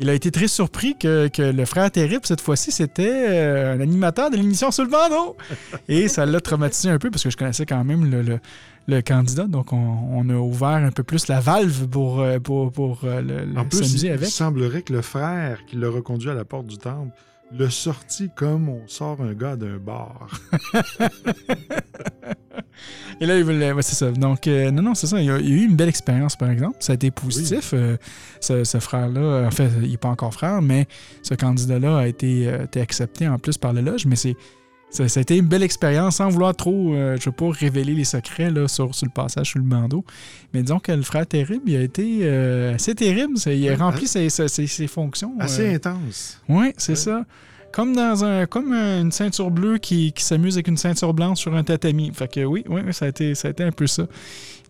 il 0.00 0.08
a 0.08 0.14
été 0.14 0.30
très 0.30 0.46
surpris 0.48 0.96
que, 0.98 1.28
que 1.28 1.42
le 1.42 1.64
frère 1.64 1.90
terrible, 1.90 2.20
cette 2.24 2.40
fois-ci, 2.40 2.70
c'était 2.70 3.10
euh, 3.28 3.74
un 3.74 3.80
animateur 3.80 4.30
de 4.30 4.36
l'émission 4.36 4.70
sur 4.70 4.84
le 4.84 4.90
bandeau. 4.90 5.36
Et 5.88 6.06
ça 6.08 6.24
l'a 6.24 6.40
traumatisé 6.40 6.88
un 6.90 6.98
peu 6.98 7.10
parce 7.10 7.24
que 7.24 7.30
je 7.30 7.36
connaissais 7.36 7.66
quand 7.66 7.82
même 7.82 8.08
le, 8.10 8.22
le- 8.22 8.38
le 8.86 9.02
candidat. 9.02 9.44
Donc, 9.46 9.72
on, 9.72 9.76
on 10.12 10.28
a 10.30 10.34
ouvert 10.34 10.68
un 10.68 10.90
peu 10.92 11.02
plus 11.02 11.26
la 11.28 11.40
valve 11.40 11.88
pour, 11.88 12.20
euh, 12.20 12.38
pour, 12.38 12.70
pour 12.72 13.00
le- 13.02 13.58
En 13.58 13.64
plus, 13.64 13.80
il, 13.80 13.86
s'amuser 13.86 14.06
il 14.06 14.12
avec. 14.12 14.28
semblerait 14.28 14.82
que 14.82 14.92
le 14.92 15.02
frère 15.02 15.58
qui 15.66 15.76
l'a 15.76 15.88
reconduit 15.90 16.30
à 16.30 16.34
la 16.34 16.44
porte 16.44 16.66
du 16.68 16.78
temple 16.78 17.10
l'a 17.52 17.70
sorti 17.70 18.30
comme 18.34 18.68
on 18.68 18.86
sort 18.86 19.20
un 19.20 19.32
gars 19.32 19.56
d'un 19.56 19.78
bar. 19.78 20.28
Et 23.20 23.26
là, 23.26 23.36
il 23.36 23.44
voulait. 23.44 23.72
ouais, 23.72 23.82
c'est 23.82 23.96
ça. 23.96 24.10
Donc, 24.12 24.46
euh, 24.46 24.70
non, 24.70 24.82
non, 24.82 24.94
c'est 24.94 25.08
ça. 25.08 25.20
Il 25.20 25.28
a, 25.30 25.38
il 25.38 25.52
a 25.52 25.56
eu 25.56 25.64
une 25.64 25.74
belle 25.74 25.88
expérience, 25.88 26.36
par 26.36 26.50
exemple. 26.50 26.76
Ça 26.80 26.92
a 26.92 26.94
été 26.94 27.10
positif. 27.10 27.70
Euh, 27.74 27.96
ce, 28.40 28.62
ce 28.64 28.78
frère-là, 28.78 29.46
en 29.46 29.50
fait, 29.50 29.70
il 29.82 29.90
n'est 29.90 29.96
pas 29.96 30.08
encore 30.08 30.32
frère, 30.32 30.62
mais 30.62 30.86
ce 31.22 31.34
candidat-là 31.34 31.98
a 31.98 32.06
été, 32.06 32.46
euh, 32.46 32.64
été 32.64 32.80
accepté 32.80 33.26
en 33.28 33.38
plus 33.38 33.58
par 33.58 33.72
le 33.72 33.80
loge. 33.80 34.06
Mais 34.06 34.16
c'est. 34.16 34.36
Ça, 34.90 35.06
ça 35.06 35.20
a 35.20 35.22
été 35.22 35.36
une 35.36 35.46
belle 35.46 35.62
expérience 35.62 36.16
sans 36.16 36.28
vouloir 36.30 36.54
trop, 36.56 36.94
euh, 36.94 37.16
je 37.20 37.26
veux 37.26 37.32
pas 37.32 37.50
révéler 37.50 37.92
les 37.94 38.04
secrets 38.04 38.50
là, 38.50 38.66
sur, 38.68 38.94
sur 38.94 39.06
le 39.06 39.12
passage 39.12 39.50
sur 39.50 39.58
le 39.58 39.64
bandeau. 39.66 40.02
Mais 40.54 40.62
disons 40.62 40.78
que 40.78 40.92
le 40.92 41.02
frère 41.02 41.26
terrible, 41.26 41.62
il 41.66 41.76
a 41.76 41.82
été 41.82 42.20
euh, 42.22 42.74
assez 42.74 42.94
terrible. 42.94 43.34
Il 43.46 43.68
a 43.68 43.72
Ouais, 43.72 43.74
rempli 43.76 44.04
hein? 44.04 44.08
ses, 44.08 44.30
ses- 44.30 44.48
ses- 44.48 44.66
ses 44.66 44.86
fonctions. 44.86 45.34
Assez 45.38 45.68
euh, 45.68 45.74
intense. 45.74 46.40
oui, 46.48 46.72
c'est 46.78 46.92
Ouais. 46.92 46.96
ça. 46.96 47.24
Comme 47.70 47.94
dans 47.94 48.24
un 48.24 48.46
comme 48.46 48.72
une 48.72 49.12
ceinture 49.12 49.50
bleue 49.50 49.76
qui, 49.76 50.12
qui 50.12 50.24
s'amuse 50.24 50.54
avec 50.56 50.68
une 50.68 50.78
ceinture 50.78 51.12
blanche 51.12 51.38
sur 51.40 51.54
un 51.54 51.62
tatami. 51.62 52.10
Fait 52.14 52.26
que 52.32 52.40
oui, 52.46 52.64
oui, 52.66 52.80
oui, 52.86 52.94
ça 52.94 53.04
a 53.04 53.08
été, 53.08 53.34
ça 53.34 53.48
a 53.48 53.50
été 53.50 53.62
un 53.62 53.72
peu 53.72 53.86
ça. 53.86 54.04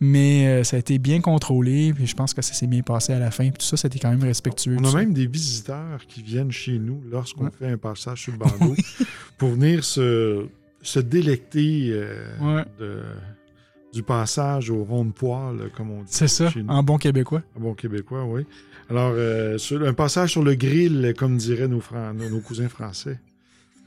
Mais 0.00 0.46
euh, 0.46 0.64
ça 0.64 0.76
a 0.76 0.78
été 0.78 0.98
bien 0.98 1.20
contrôlé, 1.20 1.92
puis 1.92 2.06
je 2.06 2.14
pense 2.14 2.32
que 2.34 2.42
ça 2.42 2.52
s'est 2.52 2.66
bien 2.68 2.82
passé 2.82 3.12
à 3.12 3.18
la 3.18 3.30
fin, 3.30 3.44
puis 3.50 3.58
tout 3.58 3.66
ça, 3.66 3.76
c'était 3.76 3.98
quand 3.98 4.10
même 4.10 4.22
respectueux. 4.22 4.76
On 4.80 4.84
a 4.84 4.90
ça. 4.92 4.98
même 4.98 5.12
des 5.12 5.26
visiteurs 5.26 6.00
qui 6.06 6.22
viennent 6.22 6.52
chez 6.52 6.78
nous 6.78 7.02
lorsqu'on 7.10 7.44
Ouais. 7.44 7.50
fait 7.58 7.66
un 7.68 7.78
passage 7.78 8.22
sur 8.22 8.32
le 8.32 8.38
bandeau 8.38 8.74
pour 9.38 9.50
venir 9.50 9.82
se, 9.84 10.46
se 10.82 11.00
délecter 11.00 11.88
euh, 11.92 12.24
Ouais. 12.40 12.64
de- 12.78 13.02
du 13.92 14.02
passage 14.02 14.68
au 14.70 14.84
rond 14.84 15.06
de 15.06 15.12
poil, 15.12 15.70
comme 15.74 15.90
on 15.90 16.00
dit. 16.02 16.08
C'est 16.10 16.28
ça, 16.28 16.50
chez 16.50 16.62
nous. 16.62 16.68
en 16.68 16.82
bon 16.82 16.98
québécois. 16.98 17.42
Un 17.56 17.60
bon 17.60 17.74
québécois, 17.74 18.24
oui. 18.26 18.44
Alors, 18.90 19.12
euh, 19.14 19.56
sur- 19.58 19.82
un 19.82 19.94
passage 19.94 20.32
sur 20.32 20.42
le 20.44 20.54
grill, 20.54 21.14
comme 21.16 21.38
diraient 21.38 21.68
nos, 21.68 21.80
Fran- 21.80 22.12
nos, 22.14 22.28
nos 22.28 22.40
cousins 22.40 22.68
français. 22.68 23.18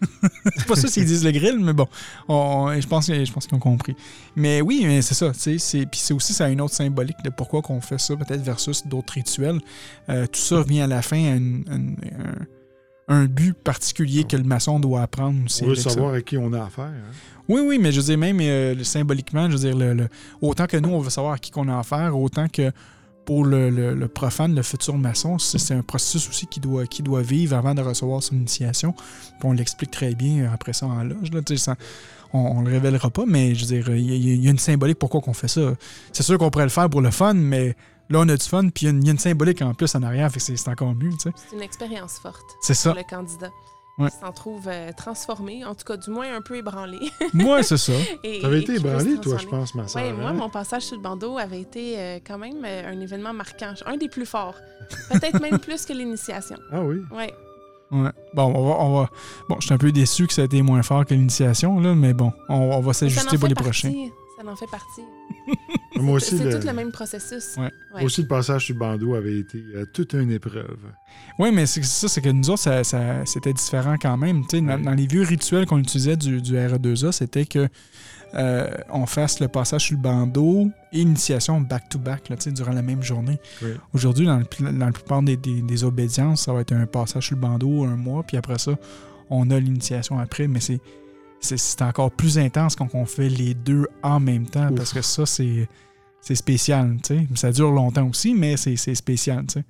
C'est 0.58 0.66
pas 0.68 0.76
ça 0.76 0.88
s'ils 0.88 1.06
disent 1.06 1.24
le 1.24 1.32
grill, 1.32 1.60
mais 1.60 1.74
bon, 1.74 1.88
on- 2.28 2.34
on- 2.70 2.82
je 2.82 2.88
pense, 2.88 3.08
je 3.08 3.32
pense 3.32 3.46
qu'ils 3.48 3.56
ont 3.56 3.60
compris. 3.60 3.96
Mais 4.36 4.62
oui, 4.62 4.84
mais 4.86 5.02
c'est 5.02 5.14
ça. 5.14 5.32
tu 5.32 5.40
sais, 5.40 5.58
c'est- 5.58 5.86
Puis 5.86 6.00
c'est 6.00 6.14
aussi 6.14 6.34
ça 6.34 6.46
a 6.46 6.50
une 6.50 6.62
autre 6.62 6.74
symbolique 6.74 7.18
de 7.24 7.30
pourquoi 7.30 7.62
qu'on 7.62 7.82
fait 7.82 8.00
ça, 8.00 8.16
peut-être 8.16 8.42
versus 8.42 8.86
d'autres 8.88 9.14
rituels. 9.14 9.60
Euh, 10.10 10.26
tout 10.28 10.40
ça 10.40 10.58
revient 10.58 10.82
à 10.82 10.88
la 10.88 11.02
fin 11.02 11.18
à 11.18 11.36
une- 11.36 11.64
une- 11.70 11.96
un, 13.10 13.16
un 13.22 13.26
but 13.26 13.54
particulier 13.54 14.24
que 14.24 14.38
le 14.38 14.44
maçon 14.44 14.80
doit 14.80 15.02
apprendre. 15.02 15.38
On 15.62 15.66
veut 15.68 15.76
ça. 15.76 15.90
savoir 15.92 16.14
à 16.14 16.22
qui 16.22 16.38
on 16.38 16.52
a 16.54 16.64
affaire. 16.64 16.86
hein. 16.86 17.12
Oui, 17.50 17.62
oui, 17.66 17.78
mais 17.80 17.92
je 17.92 18.00
veux 18.00 18.06
dire, 18.06 18.18
même 18.18 18.40
euh, 18.40 18.82
symboliquement, 18.84 19.48
je 19.50 19.58
veux 19.58 19.60
dire, 19.70 19.76
le- 19.78 19.94
le- 19.94 20.10
autant 20.42 20.68
que 20.68 20.78
nous, 20.78 20.90
on 20.90 21.00
veut 21.00 21.10
savoir 21.10 21.34
à 21.34 21.38
qui 21.38 21.52
qu'on 21.52 21.68
a 21.68 21.78
affaire, 21.78 22.18
autant 22.18 22.48
que 22.48 22.72
pour 23.26 23.46
le, 23.46 23.70
le- 23.70 23.94
le 23.94 24.08
profane, 24.08 24.56
le 24.56 24.64
futur 24.64 24.98
maçon, 24.98 25.38
c'est 25.38 25.74
un 25.74 25.84
processus 25.84 26.28
aussi 26.30 26.48
qui 26.48 26.60
doit, 26.60 26.86
qui 26.88 27.04
doit 27.04 27.22
vivre 27.22 27.56
avant 27.56 27.74
de 27.76 27.82
recevoir 27.82 28.22
son 28.24 28.36
initiation. 28.36 28.94
Puis 28.94 29.44
on 29.44 29.52
l'explique 29.54 29.92
très 29.92 30.16
bien 30.16 30.44
euh, 30.46 30.54
après 30.54 30.74
ça 30.74 30.88
en 30.88 31.04
loge. 31.04 31.32
Là, 31.32 31.42
on, 32.34 32.40
on 32.40 32.62
le 32.62 32.72
révélera 32.72 33.10
pas, 33.10 33.24
mais 33.28 33.54
je 33.56 33.66
veux 33.66 33.76
dire, 33.82 33.90
il 33.96 34.10
y, 34.10 34.12
a- 34.14 34.16
il 34.36 34.44
y 34.44 34.48
a 34.48 34.52
une 34.52 34.58
symbolique 34.60 34.98
pourquoi 35.00 35.22
qu'on 35.22 35.34
fait 35.34 35.48
ça. 35.48 35.74
C'est 36.14 36.24
sûr 36.24 36.38
qu'on 36.38 36.50
pourrait 36.50 36.66
le 36.66 36.70
faire 36.72 36.90
pour 36.90 37.02
le 37.02 37.12
fun, 37.12 37.34
mais 37.34 37.76
là, 38.10 38.20
on 38.20 38.28
a 38.30 38.36
du 38.38 38.46
fun, 38.46 38.70
puis 38.70 38.86
il 38.86 38.86
y 38.86 38.88
a 38.88 38.92
une, 38.92 39.04
il 39.04 39.06
y 39.06 39.10
a 39.10 39.12
une 39.14 39.20
symbolique 39.20 39.62
en 39.62 39.74
plus 39.74 39.94
en 39.96 40.04
arrière, 40.04 40.32
fait 40.32 40.40
que 40.40 40.56
c'est 40.58 40.68
encore 40.70 40.96
mieux. 40.96 41.12
C'est 41.20 41.32
une 41.56 41.62
expérience 41.62 42.14
forte 42.20 42.42
C'est 42.62 42.74
ça. 42.74 42.90
pour 42.92 42.98
le 43.00 43.04
candidat. 43.08 43.50
Ouais. 44.02 44.10
S'en 44.10 44.32
trouve 44.32 44.68
euh, 44.68 44.92
transformé, 44.96 45.64
en 45.66 45.76
tout 45.76 45.84
cas, 45.86 45.98
du 45.98 46.10
moins 46.10 46.36
un 46.36 46.42
peu 46.42 46.56
ébranlé. 46.58 47.12
Moi, 47.34 47.62
c'est 47.64 47.78
ça. 47.78 47.94
T'avais 48.42 48.60
et 48.60 48.62
été 48.62 48.76
ébranlé, 48.76 49.18
toi, 49.18 49.38
je 49.38 49.48
pense, 49.48 49.76
ma 49.76 49.88
soeur. 49.88 50.04
Oui, 50.04 50.12
moi, 50.14 50.30
hein? 50.30 50.34
mon 50.34 50.50
passage 50.50 50.84
sur 50.84 50.96
le 50.98 51.02
bandeau 51.02 51.38
avait 51.38 51.62
été 51.62 52.00
euh, 52.00 52.20
quand 52.26 52.38
même 52.38 52.64
euh, 52.66 52.90
un 52.92 53.00
événement 53.00 53.34
marquant, 53.34 53.74
un 53.86 53.98
des 53.98 54.10
plus 54.10 54.26
forts. 54.26 54.56
Peut-être 55.12 55.40
même 55.42 55.60
plus 55.68 55.86
que 55.86 55.94
l'initiation. 55.94 56.58
Ah 56.72 56.82
oui. 56.82 57.02
Oui. 57.12 57.26
Ouais. 57.92 58.10
Bon, 58.34 58.44
on 58.56 58.68
va, 58.70 58.76
on 58.80 59.02
va- 59.02 59.10
Bon, 59.50 59.58
je 59.60 59.66
suis 59.66 59.74
un 59.74 59.78
peu 59.78 59.92
déçu 59.92 60.26
que 60.26 60.34
ça 60.34 60.44
a 60.44 60.46
été 60.46 60.62
moins 60.62 60.82
fort 60.82 61.06
que 61.06 61.14
l'initiation, 61.14 61.80
là, 61.80 61.94
mais 61.94 62.14
bon, 62.14 62.32
on, 62.48 62.56
on 62.56 62.80
va 62.80 62.94
s'ajuster 62.94 63.38
pour 63.38 63.50
les 63.50 63.56
prochains. 63.56 63.92
Ça 64.38 64.50
en 64.50 64.56
fait 64.56 64.68
partie. 64.72 65.02
Moi 66.00 66.20
C'est 66.20 66.28
aussi, 66.36 66.38
c'est 66.38 66.52
le, 66.52 66.60
tout 66.60 66.68
le 66.68 66.74
même 66.74 66.92
processus. 66.92 67.56
Ouais. 67.58 67.64
Ouais. 67.64 67.70
moi 67.94 68.04
aussi, 68.04 68.22
le 68.22 68.28
passage 68.28 68.66
sur 68.66 68.76
le 68.76 68.80
bandeau 68.80 69.16
avait 69.16 69.40
été 69.40 69.62
euh, 69.76 69.86
toute 69.94 70.14
une 70.14 70.32
épreuve. 70.32 70.78
Oui, 71.38 71.50
mais 71.54 71.66
c'est 71.66 71.84
ça, 71.84 72.08
c'est 72.08 72.22
que 72.22 72.30
nous 72.30 72.50
autres, 72.50 72.62
ça, 72.62 72.84
ça- 72.84 73.26
c'était 73.26 73.54
différent 73.54 73.96
quand 74.02 74.16
même. 74.18 74.42
Tu 74.48 74.58
sais, 74.58 74.62
dans, 74.62 74.80
dans 74.80 74.94
les 74.94 75.06
vieux 75.08 75.24
rituels 75.24 75.66
qu'on 75.66 75.80
utilisait 75.80 76.16
du, 76.18 76.42
du 76.42 76.56
RE2A, 76.56 77.12
c'était 77.12 77.46
que 77.46 77.68
euh, 78.34 78.70
on 78.90 79.06
fasse 79.06 79.42
le 79.42 79.50
passage 79.50 79.82
sur 79.88 79.98
le 79.98 80.02
bandeau 80.02 80.70
et 80.94 81.00
l'initiation 81.00 81.60
back-to-back 81.60 82.30
là, 82.30 82.38
tu 82.38 82.44
sais, 82.44 82.52
durant 82.52 82.72
la 82.72 82.82
même 82.82 83.04
journée. 83.04 83.38
Aujourd'hui, 83.94 84.26
dans, 84.26 84.38
le 84.38 84.46
pl- 84.46 84.72
dans 84.78 84.86
la 84.86 84.92
plupart 84.94 85.22
des, 85.22 85.36
des- 85.36 85.62
des 85.62 85.84
obédiences, 85.84 86.46
ça 86.46 86.54
va 86.54 86.62
être 86.62 86.72
un 86.72 86.86
passage 86.86 87.28
sur 87.28 87.36
le 87.36 87.42
bandeau 87.42 87.84
un 87.84 87.98
mois, 87.98 88.24
puis 88.24 88.38
après 88.38 88.58
ça, 88.58 88.72
on 89.30 89.50
a 89.52 89.60
l'initiation 89.60 90.18
après, 90.20 90.48
mais 90.48 90.62
c'est 90.62 90.80
c'est- 91.42 91.82
encore 91.82 92.12
plus 92.12 92.38
intense 92.38 92.76
quand 92.76 92.90
on 92.94 93.06
fait 93.06 93.30
les 93.30 93.54
deux 93.54 93.88
en 94.04 94.20
même 94.20 94.46
temps, 94.48 94.70
Ouf. 94.70 94.76
parce 94.76 94.94
que 94.94 95.02
ça, 95.02 95.26
c'est 95.26 95.68
c'est 96.24 96.36
spécial, 96.36 96.98
tu 97.04 97.16
sais. 97.18 97.28
Ça 97.36 97.52
dure 97.52 97.72
longtemps 97.72 98.08
aussi, 98.08 98.34
mais 98.36 98.56
c'est 98.58 98.76
c'est 98.76 98.96
spécial, 98.96 99.46
tu 99.48 99.54
sais. 99.54 99.66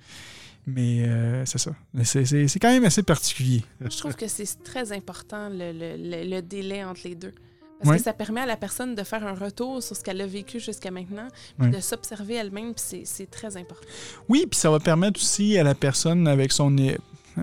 Mais 0.68 1.04
euh, 1.08 1.44
c'est 1.46 1.58
ça. 1.58 1.72
C'est 2.04 2.26
c'est- 2.26 2.48
c'est 2.48 2.60
quand 2.60 2.70
même 2.72 2.84
assez 2.86 3.04
particulier. 3.04 3.64
Je 3.80 3.98
trouve 3.98 4.16
que 4.16 4.28
c'est 4.28 4.62
très 4.64 4.92
important 4.92 5.50
le, 5.50 5.72
le- 5.72 5.98
le- 5.98 6.30
le 6.30 6.42
délai 6.42 6.84
entre 6.84 7.02
les 7.06 7.16
deux. 7.16 7.34
Parce 7.80 7.90
Ouais. 7.90 7.98
que 7.98 8.04
ça 8.04 8.14
permet 8.14 8.42
à 8.42 8.46
la 8.46 8.58
personne 8.58 8.94
de 8.94 9.04
faire 9.04 9.26
un 9.26 9.34
retour 9.34 9.82
sur 9.82 9.96
ce 9.96 10.04
qu'elle 10.04 10.22
a 10.22 10.28
vécu 10.28 10.60
jusqu'à 10.60 10.92
maintenant, 10.92 11.28
puis 11.58 11.68
Ouais. 11.70 11.76
de 11.76 11.82
s'observer 11.82 12.36
elle-même, 12.36 12.76
puis 12.76 12.84
c'est- 12.86 13.06
c'est 13.06 13.26
très 13.26 13.58
important. 13.58 13.88
Oui, 14.30 14.46
puis 14.48 14.60
ça 14.60 14.70
va 14.70 14.80
permettre 14.80 15.20
aussi 15.20 15.58
à 15.58 15.64
la 15.64 15.74
personne 15.74 16.28
avec 16.28 16.52
son, 16.52 16.78
é- 16.78 17.00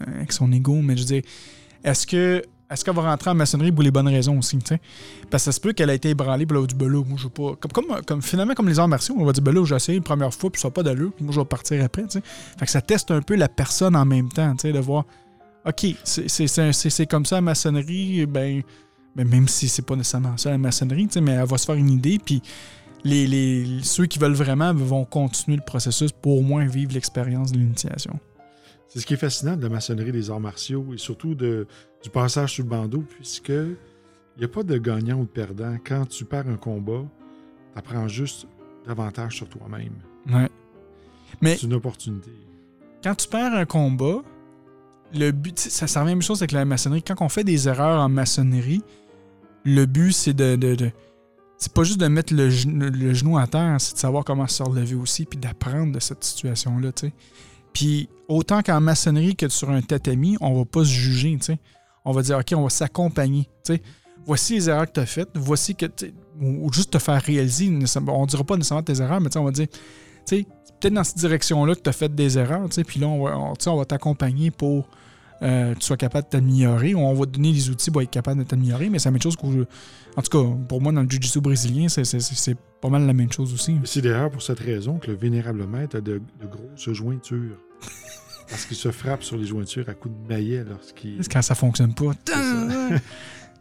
avec 0.06 0.30
son 0.32 0.52
ego, 0.52 0.74
mais 0.80 0.96
je 0.96 1.00
veux 1.00 1.06
dire, 1.06 1.22
est-ce 1.82 2.06
que 2.06 2.44
est-ce 2.70 2.84
qu'elle 2.84 2.94
va 2.94 3.02
rentrer 3.02 3.30
en 3.30 3.34
maçonnerie 3.34 3.72
pour 3.72 3.82
les 3.82 3.90
bonnes 3.90 4.08
raisons 4.08 4.38
aussi, 4.38 4.58
tu 4.58 4.66
sais? 4.66 4.80
Parce 5.30 5.42
que 5.42 5.46
ça 5.46 5.52
se 5.52 5.60
peut 5.60 5.72
qu'elle 5.72 5.90
a 5.90 5.94
été 5.94 6.10
ébranlée, 6.10 6.44
puis 6.46 6.56
là, 6.58 6.66
du 6.66 6.74
là, 6.76 7.02
moi, 7.04 7.16
je 7.16 7.24
veux 7.24 7.30
pas. 7.30 7.54
Comme, 8.06 8.22
finalement, 8.22 8.54
comme 8.54 8.68
les 8.68 8.78
arts 8.78 8.88
martiaux, 8.88 9.14
on 9.18 9.24
va 9.24 9.32
dire, 9.32 9.44
là, 9.52 9.64
j'ai 9.64 9.74
essayé 9.76 9.98
une 9.98 10.04
première 10.04 10.32
fois, 10.34 10.50
puis 10.50 10.60
ça 10.60 10.68
n'a 10.68 10.72
pas 10.72 10.82
d'allure, 10.82 11.12
puis 11.14 11.24
moi, 11.24 11.32
je 11.34 11.40
vais 11.40 11.46
partir 11.46 11.82
après, 11.84 12.02
tu 12.02 12.10
sais. 12.10 12.22
Fait 12.58 12.66
que 12.66 12.70
ça 12.70 12.80
teste 12.80 13.10
un 13.10 13.22
peu 13.22 13.36
la 13.36 13.48
personne 13.48 13.96
en 13.96 14.04
même 14.04 14.28
temps, 14.28 14.52
tu 14.56 14.62
sais, 14.62 14.72
de 14.72 14.78
voir, 14.78 15.04
OK, 15.66 15.86
c'est- 16.04 17.06
comme 17.06 17.26
ça 17.26 17.36
la 17.36 17.40
maçonnerie, 17.42 18.26
ben, 18.26 18.62
ben, 19.16 19.26
même 19.28 19.48
si 19.48 19.68
c'est 19.68 19.82
pas 19.82 19.96
nécessairement 19.96 20.36
ça 20.36 20.50
la 20.50 20.58
maçonnerie, 20.58 21.06
tu 21.08 21.14
sais, 21.14 21.20
mais 21.20 21.32
elle 21.32 21.46
va 21.46 21.58
se 21.58 21.64
faire 21.66 21.74
une 21.74 21.90
idée, 21.90 22.18
puis 22.24 22.42
les- 23.04 23.78
ceux 23.82 24.06
qui 24.06 24.18
veulent 24.18 24.32
vraiment 24.34 24.72
vont 24.74 25.04
continuer 25.04 25.56
le 25.56 25.64
processus 25.64 26.12
pour 26.12 26.38
au 26.38 26.42
moins 26.42 26.66
vivre 26.66 26.92
l'expérience 26.92 27.52
de 27.52 27.58
l'initiation. 27.58 28.18
C'est 28.88 29.00
ce 29.00 29.06
qui 29.06 29.14
est 29.14 29.18
fascinant 29.18 29.56
de 29.56 29.62
la 29.62 29.68
maçonnerie 29.68 30.12
des 30.12 30.30
arts 30.30 30.40
martiaux 30.40 30.86
et 30.94 30.98
surtout 30.98 31.34
de, 31.34 31.66
du 32.02 32.08
passage 32.10 32.54
sur 32.54 32.64
le 32.64 32.70
bandeau, 32.70 33.04
puisque 33.16 33.50
il 33.50 33.76
n'y 34.38 34.44
a 34.44 34.48
pas 34.48 34.62
de 34.62 34.78
gagnant 34.78 35.18
ou 35.18 35.24
de 35.24 35.28
perdant. 35.28 35.76
Quand 35.84 36.06
tu 36.06 36.24
perds 36.24 36.48
un 36.48 36.56
combat, 36.56 37.02
tu 37.74 37.78
apprends 37.78 38.08
juste 38.08 38.46
davantage 38.86 39.36
sur 39.36 39.48
toi-même. 39.48 39.92
Ouais. 40.30 40.48
Mais 41.42 41.56
C'est 41.56 41.66
une 41.66 41.74
opportunité. 41.74 42.30
quand 43.04 43.14
tu 43.14 43.28
perds 43.28 43.54
un 43.54 43.66
combat, 43.66 44.22
le 45.14 45.30
but, 45.32 45.58
ça, 45.58 45.84
revient 45.86 45.96
à 45.96 46.00
la 46.00 46.04
même 46.06 46.22
chose 46.22 46.40
avec 46.40 46.52
la 46.52 46.64
maçonnerie. 46.64 47.02
Quand 47.02 47.14
on 47.20 47.28
fait 47.28 47.44
des 47.44 47.68
erreurs 47.68 48.00
en 48.00 48.08
maçonnerie, 48.08 48.82
le 49.64 49.84
but, 49.86 50.12
c'est 50.12 50.32
de. 50.34 50.56
de- 50.56 50.74
de- 50.74 50.90
c'est 51.58 51.72
pas 51.72 51.82
juste 51.82 51.98
de 51.98 52.06
mettre 52.06 52.32
le, 52.34 52.48
genou- 52.50 52.90
le 52.90 53.12
genou 53.14 53.36
à 53.36 53.46
terre, 53.48 53.76
c'est 53.80 53.94
de 53.94 53.98
savoir 53.98 54.24
comment 54.24 54.46
se 54.46 54.62
relever 54.62 54.94
aussi, 54.94 55.24
puis 55.24 55.38
d'apprendre 55.38 55.92
de 55.92 55.98
cette 55.98 56.22
situation-là, 56.22 56.92
tu 56.92 57.08
sais. 57.08 57.12
Puis 57.78 58.08
autant 58.26 58.60
qu'en 58.62 58.80
maçonnerie 58.80 59.36
que 59.36 59.48
sur 59.48 59.70
un 59.70 59.80
tatami, 59.82 60.36
on 60.40 60.52
va 60.58 60.64
pas 60.64 60.80
se 60.80 60.90
juger, 60.90 61.36
tu 61.38 61.44
sais. 61.44 61.58
On 62.04 62.10
va 62.10 62.22
dire, 62.22 62.36
OK, 62.38 62.52
on 62.56 62.62
va 62.64 62.70
s'accompagner, 62.70 63.44
tu 63.64 63.74
sais. 63.74 63.82
Voici 64.26 64.54
les 64.54 64.68
erreurs 64.68 64.86
que 64.86 64.92
tu 64.94 65.00
as 65.00 65.06
faites, 65.06 65.28
voici 65.36 65.76
que. 65.76 65.86
Ou, 66.40 66.66
ou 66.66 66.72
juste 66.72 66.90
te 66.92 66.98
faire 66.98 67.22
réaliser, 67.22 67.72
on 68.08 68.26
dira 68.26 68.42
pas 68.42 68.56
nécessairement 68.56 68.82
tes 68.82 69.00
erreurs, 69.00 69.20
mais 69.20 69.34
on 69.36 69.44
va 69.44 69.52
dire, 69.52 69.68
tu 69.68 69.78
sais, 70.24 70.46
peut-être 70.80 70.92
dans 70.94 71.04
cette 71.04 71.18
direction-là 71.18 71.76
que 71.76 71.80
tu 71.80 71.88
as 71.88 71.92
fait 71.92 72.12
des 72.12 72.36
erreurs, 72.36 72.68
tu 72.68 72.74
sais, 72.74 72.84
puis 72.84 72.98
là, 72.98 73.06
on 73.06 73.22
va, 73.24 73.38
on- 73.38 73.76
va 73.76 73.84
t'accompagner 73.84 74.50
pour 74.50 74.88
euh, 75.42 75.72
que 75.74 75.78
tu 75.78 75.86
sois 75.86 75.96
capable 75.96 76.24
de 76.24 76.30
t'améliorer. 76.30 76.96
On 76.96 77.14
va 77.14 77.26
te 77.26 77.30
donner 77.30 77.52
les 77.52 77.70
outils 77.70 77.92
pour 77.92 78.02
être 78.02 78.10
capable 78.10 78.42
de 78.42 78.48
t'améliorer, 78.48 78.88
mais 78.90 78.98
c'est 78.98 79.08
la 79.08 79.12
même 79.12 79.22
chose 79.22 79.36
que. 79.36 79.46
En 80.16 80.22
tout 80.22 80.30
cas, 80.42 80.56
pour 80.68 80.80
moi, 80.82 80.90
dans 80.90 81.02
le 81.02 81.08
Jiu-Jitsu 81.08 81.40
brésilien, 81.40 81.88
c'est- 81.88 82.56
pas 82.80 82.88
mal 82.88 83.06
la 83.06 83.12
même 83.12 83.30
chose 83.32 83.52
aussi. 83.54 83.76
C'est 83.84 84.00
d'ailleurs 84.02 84.30
pour 84.30 84.42
cette 84.42 84.58
raison 84.60 84.98
que 84.98 85.10
le 85.12 85.16
vénérable 85.16 85.64
maître 85.66 85.96
a 85.96 86.00
de 86.00 86.20
grosses 86.42 86.92
jointures. 86.92 87.56
Parce 88.48 88.64
qu'il 88.64 88.76
se 88.76 88.90
frappe 88.90 89.22
sur 89.22 89.36
les 89.36 89.44
jointures 89.44 89.88
à 89.88 89.94
coups 89.94 90.14
de 90.22 90.28
maillet 90.28 90.64
lorsqu'il. 90.68 91.22
C'est 91.22 91.30
quand 91.32 91.42
ça 91.42 91.54
fonctionne 91.54 91.94
pas. 91.94 92.12
ça. 92.26 92.38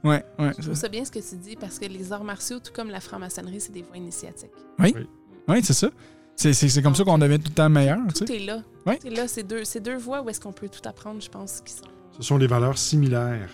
ouais, 0.04 0.24
ouais. 0.40 0.52
Je 0.58 0.62
trouve 0.64 0.74
ça 0.76 0.88
bien 0.88 1.04
ce 1.04 1.12
que 1.12 1.20
tu 1.20 1.36
dis 1.36 1.56
parce 1.58 1.78
que 1.80 1.86
les 1.86 2.14
arts 2.14 2.24
martiaux, 2.24 2.60
tout 2.60 2.72
comme 2.74 2.90
la 2.90 3.00
franc-maçonnerie, 3.02 3.60
c'est 3.60 3.74
des 3.74 3.82
voies 3.82 3.98
initiatiques. 3.98 4.52
Ouais, 4.80 5.62
c'est 5.62 5.74
ça. 5.74 5.90
C'est- 6.36 6.54
C'est 6.54 6.70
c'est 6.70 6.82
comme 6.84 6.96
ça 6.96 7.04
qu'on 7.04 7.18
devient 7.18 7.40
tout 7.40 7.50
le 7.50 7.56
temps 7.56 7.70
meilleur, 7.70 7.98
tu 8.10 8.14
Tout 8.20 8.28
sais. 8.28 8.36
est 8.38 8.46
là. 8.46 8.62
Ouais. 8.86 8.98
Tout 9.00 9.08
est 9.08 9.16
là. 9.16 9.28
C'est 9.28 9.44
deux, 9.44 9.64
c'est 9.66 9.80
deux 9.82 9.98
voies 9.98 10.22
où 10.22 10.30
est-ce 10.30 10.40
qu'on 10.40 10.54
peut 10.54 10.70
tout 10.70 10.88
apprendre, 10.88 11.20
je 11.22 11.30
pense, 11.30 11.62
qui 11.66 11.74
sont. 11.74 11.84
Ce 12.18 12.24
sont 12.24 12.38
des 12.38 12.48
valeurs 12.48 12.78
similaires. 12.78 13.50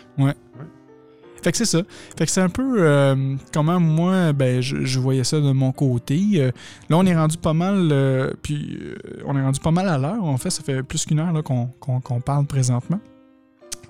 Fait 1.44 1.52
que 1.52 1.58
c'est 1.58 1.66
ça. 1.66 1.82
Fait 2.18 2.26
que 2.26 2.32
c'est 2.32 2.40
un 2.42 2.48
peu 2.50 2.76
euh, 2.80 3.36
comment 3.54 3.78
moi, 3.80 4.32
ben, 4.32 4.62
je, 4.62 4.98
voyais 5.00 5.26
ça 5.26 5.42
de 5.42 5.52
mon 5.52 5.74
côté. 5.74 6.22
Euh, 6.38 6.52
là, 6.90 6.98
on 6.98 7.06
est 7.06 7.16
rendu 7.16 7.38
pas 7.38 7.52
mal, 7.54 7.90
euh, 7.92 8.32
puis 8.42 8.80
on 9.26 9.36
est 9.36 9.42
rendu 9.44 9.60
pas 9.60 9.72
mal 9.72 9.90
à 9.90 9.98
l'heure. 9.98 10.24
En 10.24 10.38
fait, 10.38 10.50
ça 10.50 10.64
fait 10.64 10.82
plus 10.84 11.06
qu'une 11.06 11.20
heure 11.20 11.34
qu'on 11.44 12.22
parle 12.22 12.46
présentement. 12.46 13.00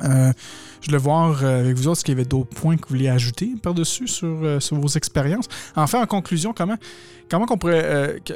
Je 0.02 0.34
voulais 0.88 0.98
voir 0.98 1.44
avec 1.46 1.78
vous 1.78 1.88
autres 1.88 2.00
s'il 2.00 2.10
y 2.10 2.14
avait 2.14 2.26
d'autres 2.26 2.50
points 2.50 2.76
que 2.76 2.88
vous 2.88 2.96
vouliez 2.96 3.10
ajouter 3.10 3.52
par-dessus 3.62 4.08
sur, 4.08 4.60
sur 4.62 4.78
vos 4.78 4.88
expériences. 4.88 5.48
Enfin, 5.76 6.02
en 6.02 6.08
conclusion, 6.08 6.54
comment, 6.54 6.78
comment 7.30 7.46
qu'on 7.46 7.60
pourrait. 7.60 8.20
que- 8.26 8.34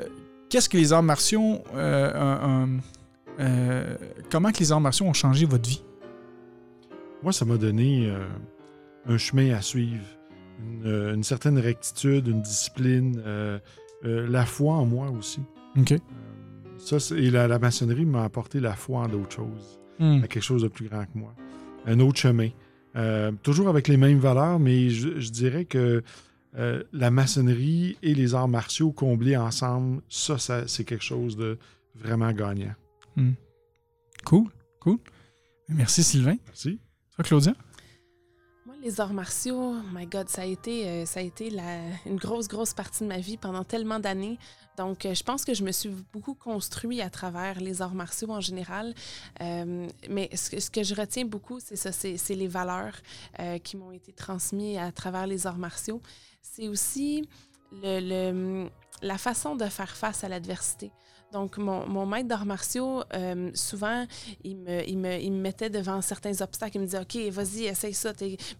Qu'est-ce 0.50 0.70
que 0.70 0.78
les 0.78 0.94
arts 0.94 1.04
martiaux. 1.04 1.58
comment 4.30 4.52
que 4.52 4.60
les 4.60 4.72
arts 4.72 4.80
martiaux 4.80 5.08
ont 5.08 5.14
changé 5.14 5.46
votre 5.48 5.68
vie? 5.68 5.82
Moi, 7.24 7.34
ça 7.34 7.46
m'a 7.46 7.58
donné 7.58 8.14
un 9.08 9.18
chemin 9.18 9.54
à 9.54 9.62
suivre, 9.62 10.04
une, 10.60 10.86
euh, 10.86 11.14
une 11.16 11.24
certaine 11.24 11.58
rectitude, 11.60 12.28
une 12.28 12.42
discipline, 12.42 13.22
euh, 13.26 13.60
euh, 14.06 14.28
la 14.28 14.46
foi 14.46 14.74
en 14.76 14.86
moi 14.86 15.10
aussi. 15.12 15.42
OK. 15.78 15.94
Ça, 16.78 16.98
et 17.16 17.30
la, 17.32 17.48
la 17.48 17.60
maçonnerie 17.60 18.06
m'a 18.06 18.24
apporté 18.24 18.60
la 18.60 18.74
foi 18.76 19.02
en 19.02 19.08
d'autres 19.08 19.36
choses, 19.36 19.80
Hmm. 20.00 20.22
à 20.24 20.28
quelque 20.28 20.44
chose 20.44 20.62
de 20.62 20.68
plus 20.68 20.88
grand 20.88 21.06
que 21.06 21.18
moi. 21.18 21.34
Un 21.88 22.00
autre 22.02 22.20
chemin. 22.20 22.50
Toujours 23.42 23.68
avec 23.68 23.88
les 23.88 23.98
mêmes 23.98 24.20
valeurs, 24.20 24.60
mais 24.60 24.90
je, 24.90 25.20
je 25.20 25.30
dirais 25.32 25.66
que 25.66 26.04
euh, 26.56 26.84
la 26.94 27.10
maçonnerie 27.12 27.98
et 28.04 28.14
les 28.14 28.34
arts 28.36 28.48
martiaux 28.48 28.92
comblés 28.92 29.36
ensemble, 29.38 30.02
ça, 30.10 30.38
ça 30.38 30.68
c'est 30.68 30.84
quelque 30.84 31.04
chose 31.04 31.36
de 31.36 31.58
vraiment 31.96 32.32
gagnant. 32.32 32.74
Cool, 34.26 34.50
cool. 34.80 34.98
Merci 35.70 36.04
Sylvain. 36.04 36.38
Merci. 36.46 36.80
Toi, 37.16 37.24
Claudia? 37.26 37.54
Les 38.88 39.02
arts 39.02 39.12
martiaux, 39.12 39.74
my 39.94 40.06
God, 40.06 40.30
ça 40.30 40.44
a 40.44 40.46
été, 40.46 40.88
euh, 40.88 41.06
ça 41.06 41.20
a 41.20 41.24
été 41.24 41.50
la- 41.50 41.82
une 42.06 42.16
grosse, 42.16 42.48
grosse 42.48 42.74
partie 42.74 43.04
de 43.04 43.10
ma 43.10 43.18
vie 43.18 43.36
pendant 43.36 43.66
tellement 43.66 44.00
d'années. 44.00 44.40
Donc, 44.78 45.06
euh, 45.06 45.14
je 45.14 45.24
pense 45.24 45.44
que 45.44 45.54
je 45.54 45.62
me 45.66 45.74
suis 45.74 45.90
beaucoup 46.14 46.36
construit 46.36 47.02
à 47.02 47.10
travers 47.10 47.60
les 47.60 47.82
arts 47.82 47.96
martiaux 47.96 48.30
en 48.32 48.40
général. 48.40 48.94
Euh, 49.42 49.90
mais 50.10 50.30
ce 50.34 50.70
que, 50.70 50.84
je 50.84 50.96
retiens 50.96 51.26
beaucoup, 51.26 51.60
c'est 51.60 51.76
ça, 51.76 51.92
c'est 51.92 52.18
les 52.30 52.48
valeurs 52.48 52.96
qui 53.66 53.76
m'ont 53.76 53.92
été 53.92 54.14
transmises 54.14 54.78
à 54.78 54.90
travers 54.94 55.28
les 55.28 55.46
arts 55.48 55.58
martiaux. 55.58 56.02
C'est 56.42 56.70
aussi 56.70 57.28
le- 57.74 58.70
la 59.02 59.18
façon 59.18 59.58
de 59.58 59.66
faire 59.66 59.98
face 59.98 60.24
à 60.24 60.30
l'adversité. 60.30 60.94
Donc, 61.34 61.58
mon, 61.58 61.86
mon 61.88 62.06
maître 62.06 62.30
d'arts 62.30 62.46
martiaux, 62.46 63.04
euh, 63.14 63.52
souvent, 63.54 64.06
il 64.46 64.56
me, 64.56 64.88
il, 64.88 64.98
me, 64.98 65.20
il 65.20 65.32
me 65.34 65.42
mettait 65.42 65.70
devant 65.70 66.02
certains 66.02 66.40
obstacles. 66.42 66.78
Il 66.78 66.82
me 66.82 66.86
disait, 66.86 67.00
OK, 67.00 67.18
vas-y, 67.34 67.66
essaye 67.66 67.94
ça. 67.94 68.14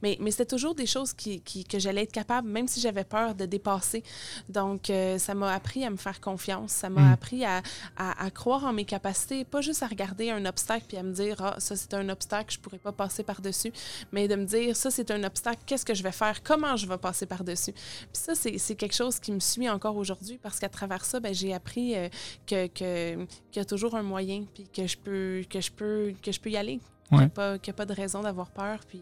Mais, 0.04 0.18
mais 0.20 0.32
c'était 0.32 0.46
toujours 0.46 0.76
des 0.76 0.86
choses 0.86 1.14
qui, 1.14 1.40
qui- 1.42 1.64
que 1.64 1.80
j'allais 1.80 2.04
être 2.04 2.12
capable, 2.12 2.50
même 2.50 2.68
si 2.68 2.82
j'avais 2.82 3.06
peur 3.06 3.36
de 3.36 3.46
dépasser. 3.46 4.04
Donc, 4.50 4.90
euh, 4.90 5.18
ça 5.18 5.34
m'a 5.34 5.54
appris 5.54 5.86
à 5.86 5.90
me 5.90 5.96
faire 5.96 6.20
confiance. 6.20 6.72
Ça 6.74 6.90
m'a 6.90 7.02
Mm. 7.02 7.14
appris 7.14 7.46
à, 7.46 7.62
à- 7.96 8.26
à 8.26 8.30
croire 8.32 8.66
en 8.66 8.74
mes 8.74 8.84
capacités, 8.86 9.46
pas 9.46 9.62
juste 9.62 9.82
à 9.82 9.88
regarder 9.88 10.30
un 10.32 10.46
obstacle 10.46 10.86
puis 10.90 10.98
à 10.98 11.04
me 11.04 11.14
dire, 11.14 11.38
ah, 11.40 11.56
ça, 11.60 11.78
c'est 11.78 11.94
un 11.94 12.10
obstacle, 12.10 12.54
je 12.54 12.60
pourrais 12.60 12.80
pas 12.80 12.92
passer 12.92 13.24
par-dessus, 13.24 13.72
mais 14.12 14.28
de 14.28 14.36
me 14.36 14.44
dire, 14.46 14.76
ça, 14.76 14.92
c'est 14.92 15.10
un 15.12 15.24
obstacle, 15.24 15.62
qu'est-ce 15.66 15.86
que 15.86 15.94
je 15.94 16.04
vais 16.04 16.12
faire, 16.12 16.44
comment 16.44 16.76
je 16.76 16.86
vais 16.86 16.98
passer 16.98 17.26
par-dessus? 17.26 17.72
Puis 17.72 18.10
ça, 18.12 18.36
c'est 18.36 18.58
c'est 18.58 18.76
quelque 18.76 18.96
chose 18.96 19.20
qui 19.20 19.32
me 19.32 19.40
suit 19.40 19.70
encore 19.70 19.96
aujourd'hui 19.96 20.38
parce 20.38 20.60
qu'à 20.60 20.68
travers 20.70 21.06
ça, 21.06 21.22
ben, 21.22 21.34
j'ai 21.34 21.54
appris 21.54 21.96
euh, 21.96 22.10
que, 22.46 22.57
que- 22.66 23.26
qu'il 23.52 23.58
y 23.58 23.60
a 23.60 23.66
toujours 23.66 23.96
un 23.96 24.04
moyen, 24.04 24.46
puis 24.54 24.68
que 24.68 24.88
je 24.88 24.98
peux, 24.98 25.44
que 25.50 25.62
je 25.62 25.72
peux, 25.72 26.14
que 26.24 26.32
je 26.32 26.40
peux 26.40 26.50
y 26.50 26.58
aller, 26.58 26.80
qu'il 27.08 27.18
n'y 27.18 27.24
a, 27.26 27.30
pas- 27.30 27.60
qu'il 27.60 27.68
y 27.68 27.76
a 27.76 27.78
pas 27.78 27.86
de 27.86 27.94
raison 27.94 28.22
d'avoir 28.22 28.50
peur, 28.52 28.80
puis 28.88 29.02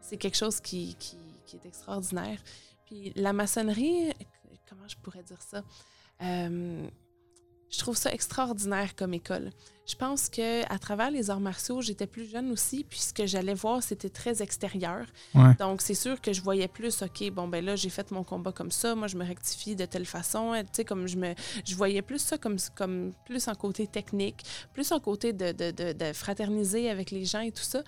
c'est 0.00 0.16
quelque 0.18 0.36
chose 0.36 0.60
qui, 0.60 0.94
qui, 0.98 1.16
qui 1.46 1.56
est 1.56 1.66
extraordinaire. 1.66 2.40
Puis 2.86 3.12
la 3.16 3.32
maçonnerie, 3.32 4.12
comment 4.68 4.86
je 4.88 4.96
pourrais 4.96 5.22
dire 5.22 5.40
ça? 5.42 5.62
Euh, 6.22 6.86
je 7.70 7.78
trouve 7.78 7.96
ça 7.96 8.12
extraordinaire 8.12 8.94
comme 8.96 9.14
école. 9.14 9.50
Je 9.90 9.96
pense 9.96 10.28
que 10.28 10.62
à 10.72 10.78
travers 10.78 11.10
les 11.10 11.30
arts 11.30 11.40
martiaux, 11.40 11.80
j'étais 11.80 12.06
plus 12.06 12.30
jeune 12.30 12.52
aussi, 12.52 12.84
puis 12.88 13.00
ce 13.00 13.12
que 13.12 13.26
j'allais 13.26 13.54
voir, 13.54 13.82
c'était 13.82 14.08
très 14.08 14.40
extérieur. 14.40 15.04
Ouais. 15.34 15.54
Donc, 15.58 15.82
c'est 15.82 15.94
sûr 15.94 16.20
que 16.20 16.32
je 16.32 16.40
voyais 16.42 16.68
plus, 16.68 17.02
OK, 17.02 17.28
bon, 17.32 17.48
ben 17.48 17.64
là, 17.64 17.74
j'ai 17.74 17.90
fait 17.90 18.12
mon 18.12 18.22
combat 18.22 18.52
comme 18.52 18.70
ça, 18.70 18.94
moi, 18.94 19.08
je 19.08 19.16
me 19.16 19.24
rectifie 19.24 19.74
de 19.74 19.84
telle 19.86 20.06
façon. 20.06 20.52
Tu 20.62 20.68
sais, 20.72 20.84
comme 20.84 21.08
je 21.08 21.16
me. 21.16 21.34
Je 21.64 21.74
voyais 21.74 22.02
plus 22.02 22.20
ça 22.20 22.38
comme, 22.38 22.56
comme 22.76 23.12
plus 23.24 23.48
en 23.48 23.56
côté 23.56 23.88
technique, 23.88 24.44
plus 24.72 24.92
en 24.92 25.00
côté 25.00 25.32
de, 25.32 25.50
de, 25.50 25.72
de, 25.72 25.92
de 25.92 26.12
fraterniser 26.12 26.88
avec 26.88 27.10
les 27.10 27.24
gens 27.24 27.40
et 27.40 27.50
tout 27.50 27.64
ça. 27.64 27.82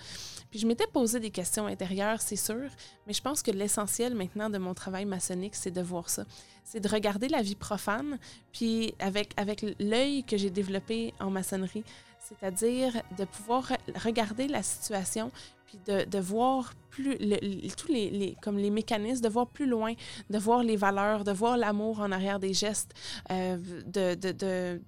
Puis 0.51 0.59
je 0.59 0.67
m'étais 0.67 0.87
posé 0.87 1.21
des 1.21 1.31
questions 1.31 1.67
intérieures, 1.67 2.21
c'est 2.21 2.37
sûr, 2.37 2.69
mais 3.07 3.13
je 3.13 3.23
pense 3.23 3.43
que 3.43 3.51
l'essentiel 3.51 4.15
maintenant 4.15 4.51
de 4.51 4.59
mon 4.59 4.75
travail 4.75 5.05
maçonnique, 5.05 5.55
c'est 5.55 5.71
de 5.71 5.81
voir 5.81 6.11
ça. 6.11 6.25
C'est 6.65 6.81
de 6.81 6.89
regarder 6.89 7.29
la 7.29 7.43
vie 7.43 7.55
profane, 7.55 8.19
puis 8.53 8.95
avec, 8.99 9.33
avec 9.37 9.65
l'œil 9.81 10.25
que 10.25 10.37
j'ai 10.37 10.51
développé 10.51 11.15
en 11.21 11.31
maçonnerie, 11.31 11.85
c'est-à-dire 12.29 13.03
de 13.19 13.25
pouvoir 13.25 13.71
re- 13.71 13.99
regarder 14.05 14.49
la 14.49 14.63
situation, 14.63 15.31
puis 15.67 15.79
de, 15.87 16.05
de 16.05 16.19
voir 16.19 16.75
plus 16.91 17.17
le- 17.19 17.39
le- 17.43 17.75
tous 17.75 17.89
les, 17.89 18.11
les- 18.11 18.37
comme 18.43 18.59
les 18.59 18.71
mécanismes, 18.71 19.23
de 19.23 19.29
voir 19.29 19.47
plus 19.47 19.67
loin, 19.67 19.95
de 20.31 20.39
voir 20.39 20.63
les 20.63 20.77
valeurs, 20.77 21.25
de 21.25 21.33
voir 21.33 21.57
l'amour 21.57 22.01
en 22.01 22.13
arrière 22.13 22.39
des 22.39 22.53
gestes, 22.55 22.93
euh, 23.31 23.57
de, 23.87 24.15
de, 24.15 24.33
de- 24.33 24.83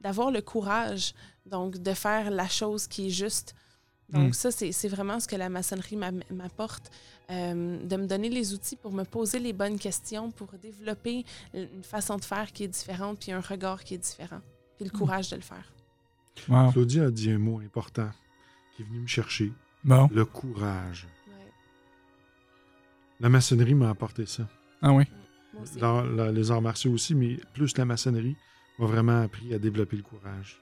d'avoir 0.00 0.30
le 0.30 0.40
courage, 0.42 1.14
donc 1.46 1.78
de 1.78 1.92
faire 1.94 2.30
la 2.30 2.48
chose 2.48 2.86
qui 2.88 3.06
est 3.08 3.10
juste. 3.10 3.54
Donc 4.08 4.30
Mm. 4.30 4.32
ça, 4.34 4.50
c'est 4.50 4.72
c'est 4.72 4.88
vraiment 4.88 5.20
ce 5.20 5.26
que 5.28 5.36
la 5.36 5.48
maçonnerie 5.48 5.96
m'a- 5.96 6.10
m'apporte, 6.30 6.90
euh, 7.30 7.78
de 7.82 7.96
me 7.96 8.06
donner 8.06 8.28
les 8.28 8.52
outils 8.52 8.76
pour 8.76 8.92
me 8.92 9.04
poser 9.04 9.38
les 9.38 9.52
bonnes 9.54 9.78
questions, 9.78 10.30
pour 10.30 10.48
développer 10.60 11.24
une 11.54 11.84
façon 11.84 12.16
de 12.16 12.24
faire 12.24 12.52
qui 12.52 12.64
est 12.64 12.68
différente, 12.68 13.18
puis 13.20 13.32
un 13.32 13.40
regard 13.40 13.84
qui 13.84 13.94
est 13.94 13.98
différent, 14.10 14.40
puis 14.76 14.84
le 14.84 14.90
courage 14.90 15.30
de 15.30 15.36
le 15.36 15.42
faire. 15.42 15.66
Wow. 16.48 16.72
Claudia 16.72 17.04
a 17.04 17.10
dit 17.10 17.30
un 17.30 17.38
mot 17.38 17.60
important 17.60 18.10
qui 18.74 18.82
est 18.82 18.84
venu 18.84 19.00
me 19.00 19.06
chercher 19.06 19.52
Bon. 19.84 20.08
le 20.12 20.24
courage. 20.24 21.06
Ouais. 21.28 21.34
La 23.20 23.28
maçonnerie 23.28 23.74
m'a 23.74 23.90
apporté 23.90 24.26
ça. 24.26 24.48
Ah 24.80 24.92
oui. 24.92 25.04
Dans 25.78 26.02
la- 26.02 26.32
les 26.32 26.50
arts 26.50 26.62
martiaux 26.62 26.92
aussi, 26.92 27.14
mais 27.14 27.36
plus 27.52 27.76
la 27.76 27.84
maçonnerie 27.84 28.36
m'a 28.78 28.86
vraiment 28.86 29.20
appris 29.22 29.52
à 29.54 29.58
développer 29.58 29.96
le 29.96 30.02
courage, 30.02 30.58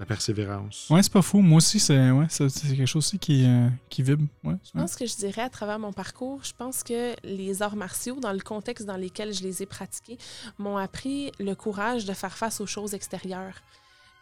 la 0.00 0.04
persévérance. 0.06 0.88
Ouais, 0.90 1.02
c'est 1.02 1.12
pas 1.12 1.22
fou. 1.22 1.40
Moi 1.40 1.58
aussi, 1.58 1.78
c'est 1.78 2.10
ouais, 2.10 2.26
quelque 2.28 2.86
chose 2.86 2.96
aussi 3.06 3.18
qui, 3.20 3.44
euh, 3.46 3.68
qui 3.88 4.02
vibre. 4.02 4.26
Ouais, 4.42 4.56
Je 4.64 4.72
pense 4.72 4.96
que 4.96 5.06
je 5.06 5.14
dirais 5.16 5.42
à 5.42 5.48
travers 5.48 5.78
mon 5.78 5.92
parcours, 5.92 6.42
je 6.42 6.52
pense 6.52 6.82
que 6.82 7.14
les 7.24 7.62
arts 7.62 7.76
martiaux, 7.76 8.18
dans 8.18 8.32
le 8.32 8.40
contexte 8.40 8.84
dans 8.86 8.96
lequel 8.96 9.32
je 9.32 9.42
les 9.44 9.62
ai 9.62 9.66
pratiqués, 9.66 10.18
m'ont 10.58 10.76
appris 10.76 11.30
le 11.38 11.54
courage 11.54 12.04
de 12.04 12.12
faire 12.12 12.36
face 12.36 12.60
aux 12.60 12.66
choses 12.66 12.92
extérieures. 12.94 13.62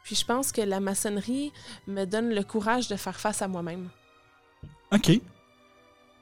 Puis 0.09 0.17
je 0.17 0.25
pense 0.25 0.53
que 0.53 0.63
la 0.63 0.81
maçonnerie 0.81 1.53
me 1.87 2.07
donne 2.07 2.35
le 2.35 2.43
courage 2.43 2.89
de 2.89 2.97
faire 2.97 3.21
face 3.21 3.43
à 3.43 3.47
moi-même. 3.49 3.91
OK. 4.91 5.21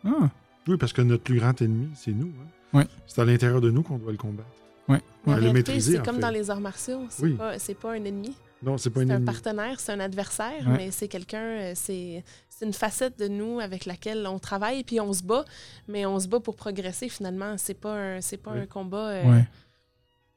Ah, 0.04 0.28
Oui, 0.66 0.76
parce 0.76 0.92
que 0.92 1.02
notre 1.02 1.22
plus 1.22 1.38
grand 1.38 1.62
ennemi, 1.62 1.90
c'est 1.94 2.10
nous. 2.10 2.32
hein. 2.40 2.78
Ouais. 2.80 2.86
C'est 3.06 3.20
à 3.20 3.24
l'intérieur 3.24 3.60
de 3.60 3.70
nous 3.70 3.84
qu'on 3.84 3.98
doit 3.98 4.10
le 4.10 4.18
combattre. 4.18 4.48
ouais. 4.88 4.96
Ouais, 4.96 5.32
en 5.34 5.36
le 5.36 5.42
réalité, 5.42 5.52
maîtriser, 5.52 5.96
c'est 5.98 6.04
comme 6.04 6.16
fait. 6.16 6.20
dans 6.22 6.30
les 6.30 6.50
arts 6.50 6.60
martiaux, 6.60 7.06
c'est 7.10 7.22
Oui. 7.22 7.34
pas, 7.34 7.60
c'est 7.60 7.74
pas 7.76 7.92
un 7.92 8.04
ennemi. 8.04 8.34
Non, 8.60 8.76
c'est 8.76 8.90
pas 8.90 9.02
une 9.02 9.08
C'est 9.08 9.14
un 9.14 9.24
partenaire, 9.24 9.78
c'est 9.78 9.92
un 9.92 10.00
adversaire, 10.00 10.66
Ouais. 10.66 10.76
mais 10.76 10.90
c'est 10.90 11.06
quelqu'un, 11.06 11.42
euh, 11.44 11.72
c'est 11.76 12.24
c'est 12.48 12.64
une 12.66 12.72
facette 12.72 13.16
de 13.20 13.28
nous 13.28 13.60
avec 13.60 13.84
laquelle 13.84 14.26
on 14.26 14.38
travaille, 14.40 14.82
puis 14.82 14.98
on 15.00 15.12
se 15.12 15.22
bat, 15.22 15.44
mais 15.86 16.06
on 16.06 16.18
se 16.18 16.26
bat 16.26 16.40
pour 16.40 16.56
progresser 16.56 17.08
finalement. 17.08 17.56
C'est 17.58 17.74
pas 17.74 17.94
un, 17.94 18.20
c'est 18.20 18.36
pas 18.38 18.50
un 18.50 18.66
combat 18.66 19.08
euh, 19.10 19.30
Ouais. 19.30 19.44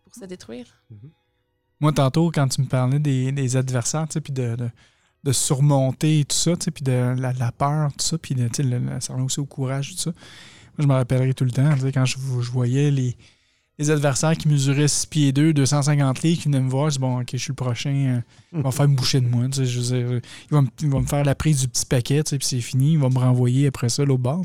pour 0.03 0.13
se 0.13 0.25
détruire. 0.25 0.67
Moi, 1.79 1.93
tantôt, 1.93 2.29
quand 2.33 2.47
tu 2.47 2.61
me 2.61 2.67
parlais 2.67 2.99
des, 2.99 3.55
adversaires, 3.55 4.07
tu 4.09 4.19
puis 4.19 4.33
de, 4.33 4.57
surmonter 5.31 6.25
tout 6.27 6.35
ça, 6.35 6.57
tu 6.57 6.71
puis 6.71 6.83
de 6.83 7.15
la, 7.17 7.51
peur, 7.51 7.91
tout 7.93 8.05
ça, 8.05 8.17
puis 8.17 8.35
de, 8.35 8.49
ça 8.99 9.13
revient 9.13 9.25
aussi 9.25 9.39
au 9.39 9.45
courage, 9.45 9.91
tout 9.91 9.97
ça. 9.97 10.11
Moi, 10.11 10.79
je 10.79 10.87
me 10.87 10.93
rappellerai 10.93 11.33
tout 11.33 11.45
le 11.45 11.51
temps, 11.51 11.69
quand 11.93 12.05
je, 12.05 12.17
voyais 12.51 12.91
les, 12.91 13.15
adversaires 13.89 14.35
qui 14.35 14.49
mesuraient 14.49 14.89
6 14.89 15.05
pieds 15.05 15.31
2, 15.31 15.53
250 15.53 16.21
livres, 16.23 16.41
qui 16.41 16.49
venaient 16.49 16.59
me 16.59 16.69
voir, 16.69 16.89
je 16.89 16.95
dis, 16.95 16.99
bon, 16.99 17.21
OK, 17.21 17.29
je 17.31 17.37
suis 17.37 17.51
le 17.51 17.55
prochain, 17.55 17.91
euh, 18.17 18.21
il 18.53 18.61
va 18.61 18.71
faire 18.71 18.89
me 18.89 18.95
boucher 18.95 19.21
de 19.21 19.27
moi, 19.27 19.47
tu 19.47 19.59
sais, 19.59 19.65
je 19.65 19.79
veux 19.79 19.97
dire, 19.97 20.21
il 20.51 20.89
va, 20.89 20.99
me, 20.99 21.05
faire 21.05 21.23
la 21.23 21.35
prise 21.35 21.61
du 21.61 21.69
petit 21.69 21.85
paquet, 21.85 22.23
tu 22.23 22.37
puis 22.37 22.45
c'est 22.45 22.59
fini, 22.59 22.93
il 22.93 22.99
va 22.99 23.07
me 23.07 23.19
renvoyer 23.19 23.67
après 23.67 23.87
ça 23.87 24.03
l'autre 24.03 24.21
bord. 24.21 24.43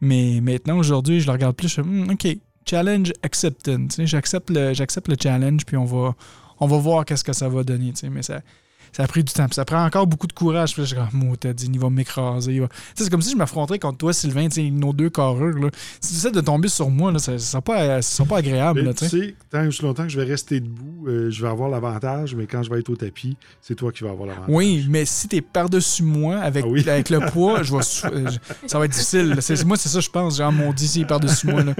Mais 0.00 0.40
maintenant, 0.40 0.78
aujourd'hui, 0.78 1.20
je 1.20 1.26
le 1.26 1.32
regarde 1.32 1.56
plus, 1.56 1.68
je 1.68 1.74
fais, 1.74 1.82
Hmm, 1.82 2.10
OK, 2.10 2.26
challenge 2.68 3.12
accepted. 3.22 3.92
J'accepte 4.06 4.50
le, 4.50 4.72
le 4.72 5.16
challenge, 5.20 5.64
puis 5.64 5.76
on 5.76 5.84
va, 5.84 6.14
on 6.60 6.66
va 6.66 6.78
voir 6.78 7.04
qu'est-ce 7.04 7.24
que 7.24 7.32
ça 7.32 7.48
va 7.48 7.62
donner. 7.62 7.92
Mais 8.10 8.22
ça, 8.22 8.40
ça 8.92 9.04
a 9.04 9.06
pris 9.06 9.24
du 9.24 9.32
temps. 9.32 9.46
Puis 9.46 9.54
ça 9.54 9.64
prend 9.64 9.84
encore 9.84 10.06
beaucoup 10.06 10.26
de 10.26 10.32
courage. 10.32 10.72
Puis 10.72 10.82
là, 10.82 10.86
je 10.88 10.94
suis 10.94 11.04
comme, 11.20 11.36
t'as 11.36 11.52
dit, 11.52 11.70
il 11.72 11.78
va 11.80 11.90
m'écraser. 11.90 12.62
C'est 12.94 13.08
comme 13.10 13.22
si 13.22 13.32
je 13.32 13.36
m'affronterais 13.36 13.78
contre 13.78 13.98
toi, 13.98 14.12
Sylvain, 14.12 14.48
nos 14.72 14.92
deux 14.92 15.10
carrures. 15.10 15.58
Là. 15.58 15.68
Si 16.00 16.12
tu 16.12 16.16
essaies 16.18 16.30
de 16.30 16.40
tomber 16.40 16.68
sur 16.68 16.90
moi, 16.90 17.12
là, 17.12 17.18
ça 17.18 17.32
ne 17.32 17.38
sera 17.38 17.60
pas, 17.62 18.02
ça 18.02 18.16
sera 18.16 18.28
pas 18.28 18.38
agréable. 18.38 18.80
Là, 18.82 18.94
tu 18.94 19.08
sais. 19.08 19.34
tant 19.50 19.66
aussi 19.66 19.82
longtemps 19.82 20.02
que 20.04 20.08
je 20.10 20.20
vais 20.20 20.26
rester 20.26 20.60
debout, 20.60 21.06
euh, 21.08 21.30
je 21.30 21.42
vais 21.42 21.48
avoir 21.48 21.68
l'avantage, 21.68 22.34
mais 22.34 22.46
quand 22.46 22.62
je 22.62 22.70
vais 22.70 22.80
être 22.80 22.88
au 22.90 22.96
tapis, 22.96 23.36
c'est 23.60 23.74
toi 23.74 23.92
qui 23.92 24.04
vas 24.04 24.10
avoir 24.10 24.26
l'avantage. 24.28 24.54
oui, 24.54 24.86
mais 24.88 25.04
si 25.04 25.28
tu 25.28 25.36
es 25.36 25.40
par-dessus 25.40 26.02
moi 26.02 26.38
avec, 26.38 26.64
Ah 26.66 26.68
oui. 26.70 26.88
avec 26.88 27.10
le 27.10 27.20
poids, 27.32 27.62
je 27.62 27.72
vais 27.72 27.78
euh, 27.78 28.30
je- 28.30 28.68
ça 28.68 28.78
va 28.78 28.84
être 28.86 28.92
difficile. 28.92 29.36
Moi, 29.66 29.76
c'est 29.76 29.88
ça, 29.88 30.00
je 30.00 30.08
pense. 30.10 30.38
Genre, 30.38 30.52
mon 30.52 30.74
s'il 30.76 31.02
est 31.02 31.06
par-dessus 31.06 31.46
moi, 31.48 31.62
là. 31.64 31.74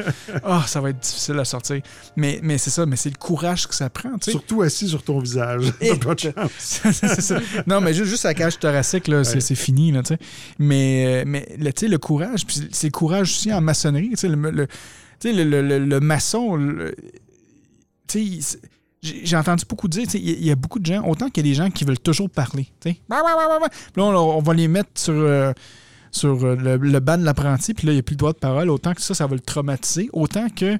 Ah, 0.44 0.64
ça 0.66 0.80
va 0.80 0.90
être 0.90 0.98
difficile 1.00 1.38
à 1.38 1.44
sortir. 1.44 1.80
Mais, 2.16 2.40
mais 2.42 2.58
c'est 2.58 2.70
ça, 2.70 2.84
mais 2.86 2.96
c'est 2.96 3.10
le 3.10 3.16
courage 3.16 3.66
que 3.66 3.74
ça 3.74 3.88
prend. 3.90 4.10
Surtout 4.20 4.62
assis 4.62 4.88
sur 4.88 5.02
ton 5.02 5.18
visage. 5.20 5.72
Et- 5.80 5.90
T'as 5.90 5.96
pas 6.06 6.14
de 6.14 6.20
chance. 6.20 6.97
ça. 7.20 7.38
Non, 7.66 7.80
mais 7.80 7.94
juste, 7.94 8.10
juste 8.10 8.24
la 8.24 8.34
cage 8.34 8.58
thoracique, 8.58 9.08
là, 9.08 9.24
c'est, 9.24 9.36
Ouais. 9.50 9.56
fini. 9.56 9.92
Là, 9.92 10.02
tu 10.02 10.08
sais. 10.14 10.18
mais 10.58 11.24
mais 11.26 11.46
le, 11.58 11.96
courage, 11.98 12.44
puis 12.46 12.68
c'est 12.72 12.88
le 12.88 12.92
courage 12.92 13.30
aussi 13.30 13.52
en 13.52 13.60
maçonnerie. 13.60 14.12
Le, 14.22 14.28
le, 15.32 15.62
le, 15.62 15.78
le- 15.78 16.00
maçon, 16.00 16.58
tu 18.06 18.40
sais, 18.40 18.58
j'ai 19.02 19.36
entendu 19.36 19.64
beaucoup 19.68 19.88
dire, 19.88 20.06
il 20.14 20.44
y, 20.44 20.50
a- 20.50 20.56
beaucoup 20.56 20.78
de 20.78 20.86
gens, 20.86 21.04
autant 21.06 21.28
qu'il 21.30 21.46
y 21.46 21.48
a 21.48 21.52
des 21.52 21.54
gens 21.56 21.70
qui 21.70 21.84
veulent 21.84 21.98
toujours 21.98 22.28
parler. 22.30 22.66
Puis 22.80 22.96
là, 23.08 24.04
on, 24.04 24.36
on 24.38 24.42
va 24.42 24.54
les 24.54 24.68
mettre 24.68 24.90
sur, 24.96 25.14
euh, 25.14 25.52
sur 26.10 26.44
euh, 26.44 26.56
le, 26.56 26.76
le 26.76 27.00
banc 27.00 27.16
de 27.18 27.24
l'apprenti, 27.24 27.74
puis 27.74 27.86
là, 27.86 27.92
il 27.92 27.96
n'y 27.96 28.00
a 28.00 28.02
plus 28.02 28.14
le 28.14 28.18
droit 28.18 28.32
de 28.32 28.38
parole. 28.38 28.70
Autant 28.70 28.94
que 28.94 29.02
ça, 29.02 29.14
ça 29.14 29.26
va 29.26 29.34
le 29.34 29.40
traumatiser. 29.40 30.08
Autant 30.12 30.48
que 30.48 30.78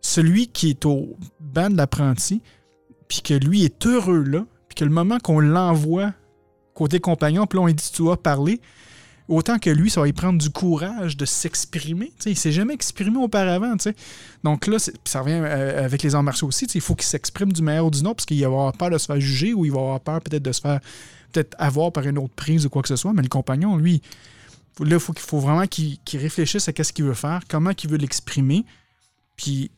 celui 0.00 0.48
qui 0.48 0.70
est 0.70 0.84
au 0.86 1.16
banc 1.40 1.70
de 1.70 1.76
l'apprenti, 1.76 2.42
puis 3.08 3.22
que 3.22 3.34
lui 3.34 3.64
est 3.64 3.86
heureux 3.86 4.22
là, 4.22 4.44
que 4.74 4.84
le 4.84 4.90
moment 4.90 5.18
qu'on 5.18 5.40
l'envoie 5.40 6.12
côté 6.74 7.00
compagnon, 7.00 7.46
puis 7.46 7.58
là, 7.58 7.62
on 7.62 7.66
lui 7.66 7.74
dit 7.74 7.90
tu 7.92 8.02
dois 8.02 8.22
parler, 8.22 8.60
autant 9.28 9.58
que 9.58 9.70
lui, 9.70 9.90
ça 9.90 10.00
va 10.00 10.06
lui 10.06 10.12
prendre 10.12 10.38
du 10.38 10.50
courage 10.50 11.16
de 11.16 11.24
s'exprimer. 11.24 12.12
Il 12.26 12.36
s'est 12.36 12.52
jamais 12.52 12.74
exprimé 12.74 13.18
auparavant. 13.18 13.74
Donc 14.44 14.66
là, 14.66 14.78
ça 14.78 15.20
revient 15.20 15.40
euh, 15.42 15.84
avec 15.84 16.02
les 16.02 16.14
arts 16.14 16.22
martiaux 16.22 16.48
aussi. 16.48 16.66
Il 16.74 16.80
faut 16.80 16.94
qu'il 16.94 17.06
s'exprime 17.06 17.52
du 17.52 17.62
meilleur 17.62 17.86
ou 17.86 17.90
du 17.90 18.02
non, 18.02 18.14
parce 18.14 18.26
qu'il 18.26 18.40
va 18.40 18.46
avoir 18.46 18.72
peur 18.72 18.90
de 18.90 18.98
se 18.98 19.06
faire 19.06 19.20
juger 19.20 19.54
ou 19.54 19.64
il 19.64 19.72
va 19.72 19.80
avoir 19.80 20.00
peur 20.00 20.20
peut-être 20.20 20.42
de 20.42 20.52
se 20.52 20.60
faire 20.60 20.80
avoir 21.58 21.92
par 21.92 22.06
une 22.06 22.18
autre 22.18 22.34
prise 22.34 22.66
ou 22.66 22.70
quoi 22.70 22.82
que 22.82 22.88
ce 22.88 22.96
soit. 22.96 23.12
Mais 23.12 23.22
le 23.22 23.28
compagnon, 23.28 23.76
lui, 23.76 24.02
là, 24.80 24.96
il 24.96 25.00
faut, 25.00 25.38
vraiment 25.38 25.66
qu'il 25.66 25.98
réfléchisse 26.14 26.68
à 26.68 26.72
qu'est-ce 26.72 26.92
qu'il 26.92 27.04
veut 27.04 27.14
faire, 27.14 27.40
comment 27.48 27.70
il 27.70 27.90
veut 27.90 27.98
l'exprimer. 27.98 28.64
Puis 29.36 29.70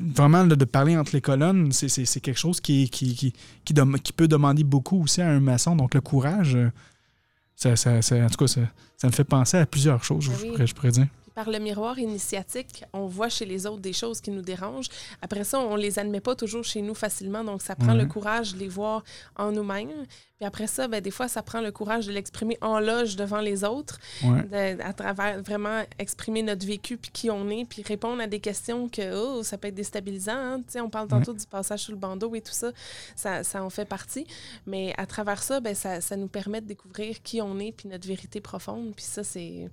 vraiment, 0.00 0.44
de 0.46 0.64
parler 0.64 0.96
entre 0.96 1.12
les 1.14 1.20
colonnes, 1.20 1.72
c'est- 1.72 2.20
quelque 2.20 2.38
chose 2.38 2.60
qui, 2.60 2.88
qui, 2.90 3.14
qui, 3.14 3.32
qui, 3.64 4.12
peut 4.12 4.28
demander 4.28 4.64
beaucoup 4.64 5.02
aussi 5.02 5.20
à 5.22 5.28
un 5.28 5.40
maçon. 5.40 5.76
Donc 5.76 5.94
le 5.94 6.00
courage, 6.00 6.56
euh, 6.56 6.70
ça, 7.56 7.76
ça- 7.76 8.02
ça- 8.02 8.16
en 8.16 8.28
tout 8.28 8.36
cas, 8.36 8.48
ça, 8.48 8.60
ça 8.96 9.06
me 9.06 9.12
fait 9.12 9.24
penser 9.24 9.56
à 9.56 9.66
plusieurs 9.66 10.02
choses, 10.02 10.24
je, 10.24 10.30
oui. 10.30 10.50
pourrais, 10.50 10.66
je 10.66 10.74
pourrais 10.74 10.90
dire. 10.90 11.06
Par 11.38 11.50
le 11.50 11.60
miroir 11.60 12.00
initiatique, 12.00 12.84
on 12.92 13.06
voit 13.06 13.28
chez 13.28 13.44
les 13.46 13.64
autres 13.64 13.78
des 13.78 13.92
choses 13.92 14.20
qui 14.20 14.32
nous 14.32 14.42
dérangent. 14.42 14.88
Après 15.22 15.44
ça, 15.44 15.60
on 15.60 15.76
les 15.76 16.00
admet 16.00 16.18
pas 16.20 16.34
toujours 16.34 16.64
chez 16.64 16.82
nous 16.82 16.96
facilement, 16.96 17.44
donc 17.44 17.62
ça 17.62 17.76
prend 17.76 17.94
le 17.94 18.06
courage 18.06 18.54
de 18.54 18.58
les 18.58 18.66
voir 18.66 19.04
en 19.36 19.52
nous-mêmes. 19.52 20.04
Puis 20.36 20.44
après 20.46 20.66
ça, 20.66 20.88
ben, 20.88 21.00
des 21.00 21.12
fois, 21.12 21.28
ça 21.28 21.42
prend 21.42 21.60
le 21.60 21.70
courage 21.70 22.08
de 22.08 22.12
l'exprimer 22.12 22.58
en 22.60 22.80
loge 22.80 23.14
devant 23.14 23.40
les 23.40 23.62
autres, 23.62 24.00
Ouais. 24.24 24.42
de- 24.76 24.82
à 24.82 24.92
travers 24.92 25.40
vraiment 25.40 25.84
exprimer 26.00 26.42
notre 26.42 26.66
vécu, 26.66 26.96
puis 26.96 27.12
qui 27.12 27.30
on 27.30 27.48
est, 27.50 27.64
puis 27.64 27.82
répondre 27.82 28.20
à 28.20 28.26
des 28.26 28.40
questions 28.40 28.88
que 28.88 29.14
oh, 29.14 29.44
ça 29.44 29.58
peut 29.58 29.68
être 29.68 29.76
déstabilisant. 29.76 30.32
hein. 30.56 30.62
On 30.82 30.90
parle 30.90 31.06
tantôt 31.06 31.34
du 31.34 31.46
passage 31.46 31.82
sous 31.82 31.92
le 31.92 31.98
bandeau 31.98 32.34
et 32.34 32.40
tout 32.40 32.50
ça, 32.52 32.72
ça, 33.14 33.44
ça 33.44 33.62
en 33.62 33.70
fait 33.70 33.84
partie. 33.84 34.26
Mais 34.66 34.92
à 34.98 35.06
travers 35.06 35.40
ça, 35.44 35.60
ben, 35.60 35.76
ça, 35.76 36.00
ça 36.00 36.16
nous 36.16 36.26
permet 36.28 36.60
de 36.60 36.66
découvrir 36.66 37.22
qui 37.22 37.40
on 37.40 37.60
est, 37.60 37.70
puis 37.70 37.88
notre 37.88 38.08
vérité 38.08 38.40
profonde. 38.40 38.92
Puis 38.96 39.04
ça, 39.04 39.22
c'est 39.22 39.70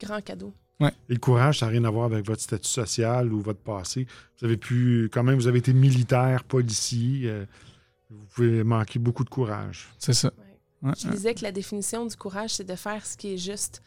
grand 0.00 0.22
cadeau. 0.22 0.52
Et 0.80 1.12
le 1.14 1.18
courage, 1.18 1.58
ça 1.58 1.66
n'a 1.66 1.72
rien 1.72 1.84
à 1.84 1.90
voir 1.90 2.06
avec 2.06 2.24
votre 2.26 2.40
statut 2.40 2.68
social 2.68 3.32
ou 3.32 3.40
votre 3.42 3.60
passé. 3.60 4.06
Vous 4.38 4.46
avez 4.46 4.56
pu, 4.56 5.10
quand 5.12 5.22
même, 5.22 5.34
vous 5.34 5.46
avez 5.46 5.58
été 5.58 5.74
militaire, 5.74 6.42
policier. 6.44 7.28
euh, 7.28 7.44
vous 8.08 8.24
pouvez 8.34 8.64
manquer 8.64 8.98
beaucoup 8.98 9.24
de 9.24 9.28
courage. 9.30 9.88
C'est 9.98 10.14
ça. 10.14 10.32
Ouais. 10.38 10.88
Ouais, 10.88 10.94
Je 10.98 11.08
disais 11.08 11.34
que 11.34 11.42
la 11.42 11.52
définition 11.52 12.06
du 12.06 12.16
courage, 12.16 12.54
c'est 12.54 12.64
de 12.64 12.74
faire 12.74 13.04
ce 13.04 13.16
qui 13.16 13.34
est 13.34 13.36
juste. 13.36 13.82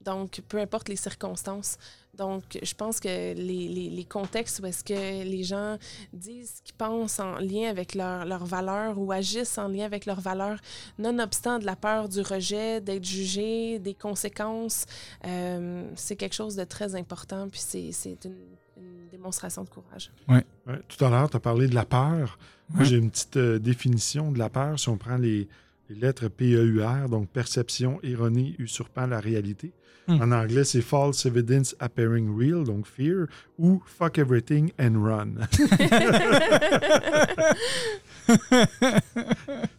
Donc, 0.00 0.40
peu 0.48 0.58
importe 0.58 0.88
les 0.88 0.96
circonstances. 0.96 1.76
Donc, 2.18 2.58
je 2.62 2.74
pense 2.74 2.98
que 3.00 3.08
les, 3.08 3.34
les- 3.68 3.90
les 3.90 4.04
contextes 4.04 4.58
où 4.60 4.66
est-ce 4.66 4.82
que 4.82 5.22
les 5.24 5.44
gens 5.44 5.78
disent 6.12 6.54
ce 6.58 6.62
qu'ils 6.62 6.74
pensent 6.74 7.20
en 7.20 7.36
lien 7.38 7.68
avec 7.70 7.94
leurs 7.94 8.24
leurs 8.26 8.44
valeurs 8.44 8.98
ou 8.98 9.12
agissent 9.12 9.56
en 9.58 9.68
lien 9.68 9.84
avec 9.84 10.04
leurs 10.04 10.20
valeurs, 10.20 10.58
nonobstant 10.98 11.58
de 11.60 11.64
la 11.64 11.76
peur 11.76 12.08
du 12.08 12.20
rejet, 12.20 12.80
d'être 12.80 13.04
jugé, 13.04 13.78
des 13.78 13.94
conséquences, 13.94 14.84
euh, 15.24 15.88
c'est 15.94 16.16
quelque 16.16 16.34
chose 16.34 16.56
de 16.56 16.64
très 16.64 16.94
important. 16.96 17.48
Puis, 17.48 17.60
c'est 17.60 17.92
c'est 17.92 18.24
une, 18.24 18.36
une 18.76 19.08
démonstration 19.10 19.62
de 19.64 19.68
courage. 19.68 20.10
Ouais, 20.28 20.44
tout 20.88 21.04
à 21.04 21.08
l'heure, 21.10 21.30
tu 21.30 21.36
as 21.36 21.40
parlé 21.40 21.68
de 21.68 21.74
la 21.74 21.84
peur. 21.84 22.38
Moi, 22.70 22.84
j'ai 22.84 22.96
une 22.96 23.10
petite 23.10 23.36
euh, 23.38 23.58
définition 23.58 24.30
de 24.32 24.38
la 24.38 24.50
peur. 24.50 24.78
Si 24.78 24.88
on 24.88 24.96
prend 24.98 25.16
les, 25.16 25.48
les 25.90 25.96
lettres 25.96 26.28
P-E-U-R, 26.28 27.08
donc 27.08 27.28
perception 27.28 27.98
erronée 28.02 28.54
usurpant 28.58 29.06
la 29.06 29.20
réalité. 29.20 29.72
Hmm. 30.06 30.22
En 30.22 30.32
anglais, 30.32 30.64
c'est 30.64 30.80
false 30.80 31.26
evidence 31.26 31.76
appearing 31.80 32.34
real, 32.34 32.64
donc 32.64 32.86
fear, 32.86 33.26
ou 33.58 33.82
fuck 33.86 34.16
everything 34.18 34.70
and 34.80 35.02
run. 35.02 35.34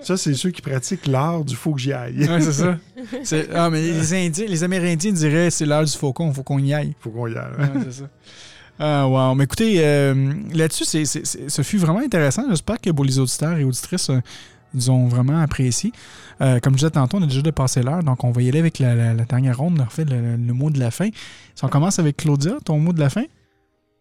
Ça, 0.01 0.17
c'est 0.17 0.33
ceux 0.33 0.51
qui 0.51 0.61
pratiquent 0.61 1.07
l'art 1.07 1.43
du 1.43 1.55
faut 1.55 1.73
que 1.73 1.79
j'y 1.81 1.93
aille. 1.93 2.27
Ouais, 2.27 2.41
c'est 2.41 2.53
ça. 2.53 2.77
Ah, 3.53 3.69
mais 3.69 3.81
les 3.81 4.13
Indiens, 4.13 4.45
les 4.47 4.63
Amérindiens 4.63 5.11
diraient 5.11 5.49
c'est 5.49 5.65
l'heure 5.65 5.83
du 5.85 5.91
faucon, 5.91 6.29
il 6.29 6.33
faut 6.35 6.43
qu'on 6.43 6.59
y 6.59 6.73
aille. 6.73 6.93
faut 6.99 7.09
qu'on 7.09 7.27
y 7.27 7.35
aille. 7.35 7.51
Ouais, 7.57 7.81
c'est 7.85 8.01
ça. 8.03 8.09
Ah, 8.79 9.07
wow. 9.07 9.35
Mais 9.35 9.43
écoutez, 9.43 9.75
euh, 9.83 10.33
là-dessus, 10.53 10.85
c'est, 10.85 11.03
c'est- 11.05 11.25
c'est- 11.25 11.49
ce 11.49 11.61
fut 11.63 11.77
vraiment 11.77 11.99
intéressant. 11.99 12.45
J'espère 12.49 12.79
que 12.79 12.89
pour 12.91 13.03
les 13.03 13.19
auditeurs 13.19 13.57
et 13.57 13.63
auditrices, 13.65 14.09
euh, 14.09 14.19
ils 14.73 14.91
ont 14.91 15.07
vraiment 15.07 15.39
apprécié. 15.39 15.91
Euh, 16.41 16.59
comme 16.59 16.73
je 16.73 16.79
disais 16.79 16.91
tantôt, 16.91 17.17
on 17.17 17.23
a 17.23 17.25
déjà 17.25 17.41
dépassé 17.41 17.81
l'heure, 17.83 18.03
donc 18.03 18.23
on 18.23 18.31
va 18.31 18.41
y 18.41 18.49
aller 18.49 18.59
avec 18.59 18.79
la, 18.79 18.95
la- 19.13 19.25
dernière 19.25 19.57
ronde. 19.57 19.79
On 19.81 19.83
refait 19.85 20.05
le, 20.05 20.35
le 20.37 20.53
mot 20.53 20.69
de 20.69 20.79
la 20.79 20.91
fin. 20.91 21.09
Si 21.55 21.65
on 21.65 21.67
commence 21.69 21.99
avec 21.99 22.17
Claudia, 22.17 22.53
ton 22.63 22.79
mot 22.79 22.93
de 22.93 22.99
la 22.99 23.09
fin? 23.09 23.23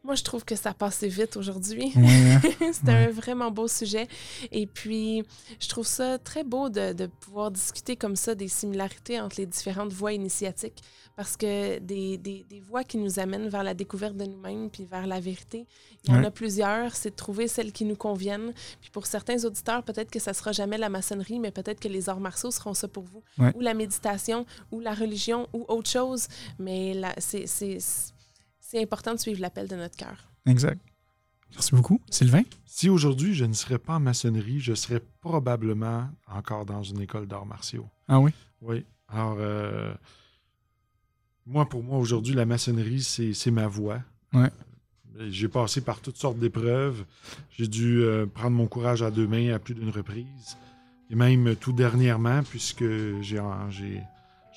Moi, 0.09 0.15
je 0.15 0.25
trouve 0.25 0.43
que 0.43 0.57
ça 0.57 0.73
passait 0.73 1.07
vite 1.09 1.37
aujourd'hui. 1.37 1.93
Ouais? 1.95 2.39
C'était 2.73 2.93
Ouais. 2.93 3.09
un 3.09 3.11
vraiment 3.11 3.51
beau 3.51 3.69
sujet. 3.69 4.09
Et 4.51 4.67
puis, 4.67 5.23
je 5.61 5.69
trouve 5.69 5.87
ça 5.87 6.17
très 6.19 6.45
beau 6.45 6.71
de, 6.71 6.95
de 6.95 7.05
pouvoir 7.05 7.51
discuter 7.51 7.95
comme 7.95 8.17
ça 8.17 8.35
des 8.35 8.49
similarités 8.49 9.21
entre 9.21 9.37
les 9.39 9.45
différentes 9.45 9.93
voies 9.93 10.15
initiatiques. 10.15 10.81
Parce 11.15 11.37
que 11.37 11.79
des, 11.81 12.17
des, 12.17 12.47
des 12.49 12.61
voies 12.61 12.85
qui 12.85 12.97
nous 12.97 13.19
amènent 13.19 13.49
vers 13.51 13.63
la 13.65 13.75
découverte 13.75 14.17
de 14.17 14.25
nous-mêmes 14.25 14.71
puis 14.71 14.87
vers 14.87 15.07
la 15.07 15.21
vérité, 15.21 15.67
il 16.05 16.11
y 16.15 16.15
en 16.17 16.25
a 16.25 16.31
plusieurs. 16.31 16.97
C'est 16.97 17.11
de 17.11 17.17
trouver 17.17 17.47
celles 17.47 17.73
qui 17.73 17.85
nous 17.85 17.97
conviennent. 17.97 18.55
Puis 18.81 18.89
pour 18.91 19.05
certains 19.05 19.45
auditeurs, 19.45 19.83
peut-être 19.83 20.11
que 20.11 20.21
ça 20.21 20.33
sera 20.33 20.53
jamais 20.53 20.79
la 20.79 20.89
maçonnerie, 20.89 21.39
mais 21.39 21.51
peut-être 21.51 21.81
que 21.81 21.89
les 21.89 22.09
arts 22.09 22.21
martiaux 22.21 22.51
seront 22.51 22.73
ça 22.73 22.89
pour 22.89 23.03
vous. 23.05 23.23
Ou 23.57 23.61
la 23.61 23.75
méditation, 23.75 24.47
ou 24.73 24.81
la 24.81 24.95
religion, 24.95 25.49
ou 25.53 25.67
autre 25.69 25.91
chose. 25.91 26.29
Mais 26.59 26.95
c'est- 27.19 27.45
c'est 28.71 28.83
important 28.83 29.15
de 29.15 29.19
suivre 29.19 29.41
l'appel 29.41 29.67
de 29.67 29.77
notre 29.77 29.97
cœur. 29.97 30.29
Exact. 30.47 30.79
Merci 31.53 31.75
beaucoup. 31.75 32.01
Sylvain? 32.11 32.43
Si 32.67 32.91
aujourd'hui 32.91 33.33
je 33.33 33.47
ne 33.47 33.55
serais 33.55 33.79
pas 33.79 33.95
en 33.95 34.01
maçonnerie, 34.01 34.61
je 34.61 34.75
serais 34.75 35.01
probablement 35.23 36.11
encore 36.27 36.67
dans 36.67 36.83
une 36.83 37.01
école 37.01 37.27
d'arts 37.27 37.47
martiaux. 37.47 37.89
Ah 38.09 38.21
oui? 38.21 38.33
Oui. 38.61 38.85
Alors, 39.09 39.37
euh, 39.41 39.95
moi, 41.47 41.67
pour 41.67 41.83
moi, 41.83 41.99
aujourd'hui, 41.99 42.35
la 42.35 42.45
maçonnerie, 42.45 43.03
c'est 43.03 43.33
c'est 43.33 43.51
ma 43.51 43.67
voie. 43.67 44.01
Ouais. 44.35 44.51
J'ai 45.31 45.49
passé 45.49 45.81
par 45.81 46.01
toutes 46.01 46.19
sortes 46.19 46.39
d'épreuves. 46.39 47.05
J'ai 47.57 47.67
dû 47.69 48.03
euh, 48.03 48.27
prendre 48.27 48.55
mon 48.57 48.67
courage 48.67 49.03
à 49.03 49.11
deux 49.11 49.27
mains 49.27 49.55
à 49.55 49.59
plus 49.59 49.75
d'une 49.75 49.89
reprise. 49.91 50.59
Et 51.09 51.15
même 51.15 51.57
tout 51.57 51.73
dernièrement, 51.73 52.43
puisque 52.43 52.85
j'ai 53.23 53.41
en- 53.41 53.71
j'ai- 53.71 54.03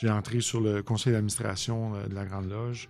j'ai 0.02 0.10
entré 0.10 0.42
sur 0.42 0.60
le 0.60 0.84
conseil 0.84 1.14
d'administration 1.14 1.96
euh, 1.96 2.08
de 2.10 2.14
la 2.14 2.26
Grande 2.26 2.50
Loge. 2.50 2.90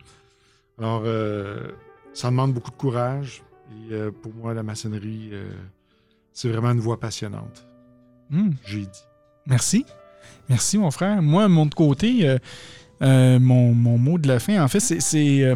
Alors, 0.81 1.03
euh, 1.05 1.67
ça 2.13 2.29
demande 2.29 2.53
beaucoup 2.53 2.71
de 2.71 2.75
courage. 2.75 3.43
Et 3.89 3.93
euh, 3.93 4.11
pour 4.11 4.33
moi, 4.33 4.53
la 4.53 4.63
maçonnerie, 4.63 5.29
euh, 5.31 5.49
c'est 6.33 6.49
vraiment 6.49 6.71
une 6.71 6.79
voie 6.79 6.99
passionnante. 6.99 7.65
Hmm. 8.29 8.49
J'ai 8.65 8.81
dit. 8.81 9.03
Merci. 9.45 9.85
Merci, 10.49 10.77
mon 10.77 10.91
frère. 10.91 11.21
Moi, 11.21 11.43
de 11.43 11.47
mon 11.49 11.69
côté, 11.69 12.27
euh, 12.27 12.37
euh, 13.01 13.39
mon, 13.39 13.73
mon 13.73 13.97
mot 13.97 14.17
de 14.17 14.27
la 14.27 14.39
fin, 14.39 14.61
en 14.63 14.67
fait, 14.67 14.79
c'est. 14.79 15.53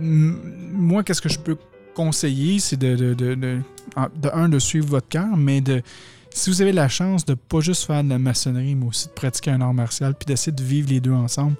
moi, 0.00 1.02
qu'est-ce 1.02 1.20
que 1.22 1.28
je 1.28 1.38
peux 1.38 1.56
conseiller, 1.94 2.58
c'est 2.60 2.76
de, 2.76 2.94
de, 2.96 3.14
de, 3.14 3.34
de, 3.34 3.60
en- 3.96 4.08
de 4.14 4.28
un, 4.32 4.48
de 4.48 4.58
suivre 4.58 4.86
votre 4.88 5.08
cœur, 5.08 5.36
mais 5.36 5.60
de. 5.60 5.82
Si 6.30 6.50
vous 6.50 6.62
avez 6.62 6.72
la 6.72 6.88
chance 6.88 7.24
de 7.24 7.34
pas 7.34 7.60
juste 7.60 7.84
faire 7.86 8.04
de 8.04 8.10
la 8.10 8.18
maçonnerie, 8.18 8.74
mais 8.74 8.86
aussi 8.86 9.08
de 9.08 9.12
pratiquer 9.12 9.50
un 9.50 9.60
art 9.60 9.74
martial, 9.74 10.14
puis 10.14 10.26
d'essayer 10.26 10.52
de 10.52 10.62
vivre 10.62 10.88
les 10.90 11.00
deux 11.00 11.12
ensemble, 11.12 11.56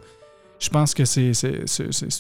je 0.58 0.68
pense 0.70 0.94
que 0.94 1.04
c'est 1.04 1.32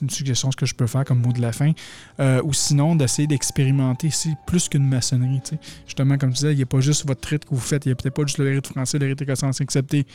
une 0.00 0.10
suggestion 0.10 0.50
que 0.50 0.66
je 0.66 0.74
peux 0.74 0.86
faire 0.86 1.04
comme 1.04 1.20
mot 1.20 1.32
de 1.32 1.40
la 1.40 1.52
fin. 1.52 1.72
Euh, 2.20 2.40
ou 2.44 2.52
sinon, 2.52 2.94
d'essayer 2.94 3.26
d'expérimenter, 3.26 4.10
c'est 4.10 4.36
plus 4.46 4.68
qu'une 4.68 4.86
maçonnerie. 4.86 5.40
Justement, 5.86 6.16
comme 6.18 6.30
tu 6.30 6.36
disais, 6.36 6.52
il 6.52 6.56
n'y 6.56 6.62
a 6.62 6.66
pas 6.66 6.80
juste 6.80 7.06
votre 7.06 7.28
rite 7.28 7.44
que 7.44 7.50
vous 7.50 7.60
faites, 7.60 7.84
il 7.86 7.88
n'y 7.88 7.92
a 7.92 7.96
peut-être 7.96 8.14
pas 8.14 8.22
juste 8.22 8.38
le 8.38 8.48
rite 8.48 8.66
français, 8.66 8.98
le 8.98 9.06
rite 9.06 9.22
écossais 9.22 9.46
accepté. 9.46 10.06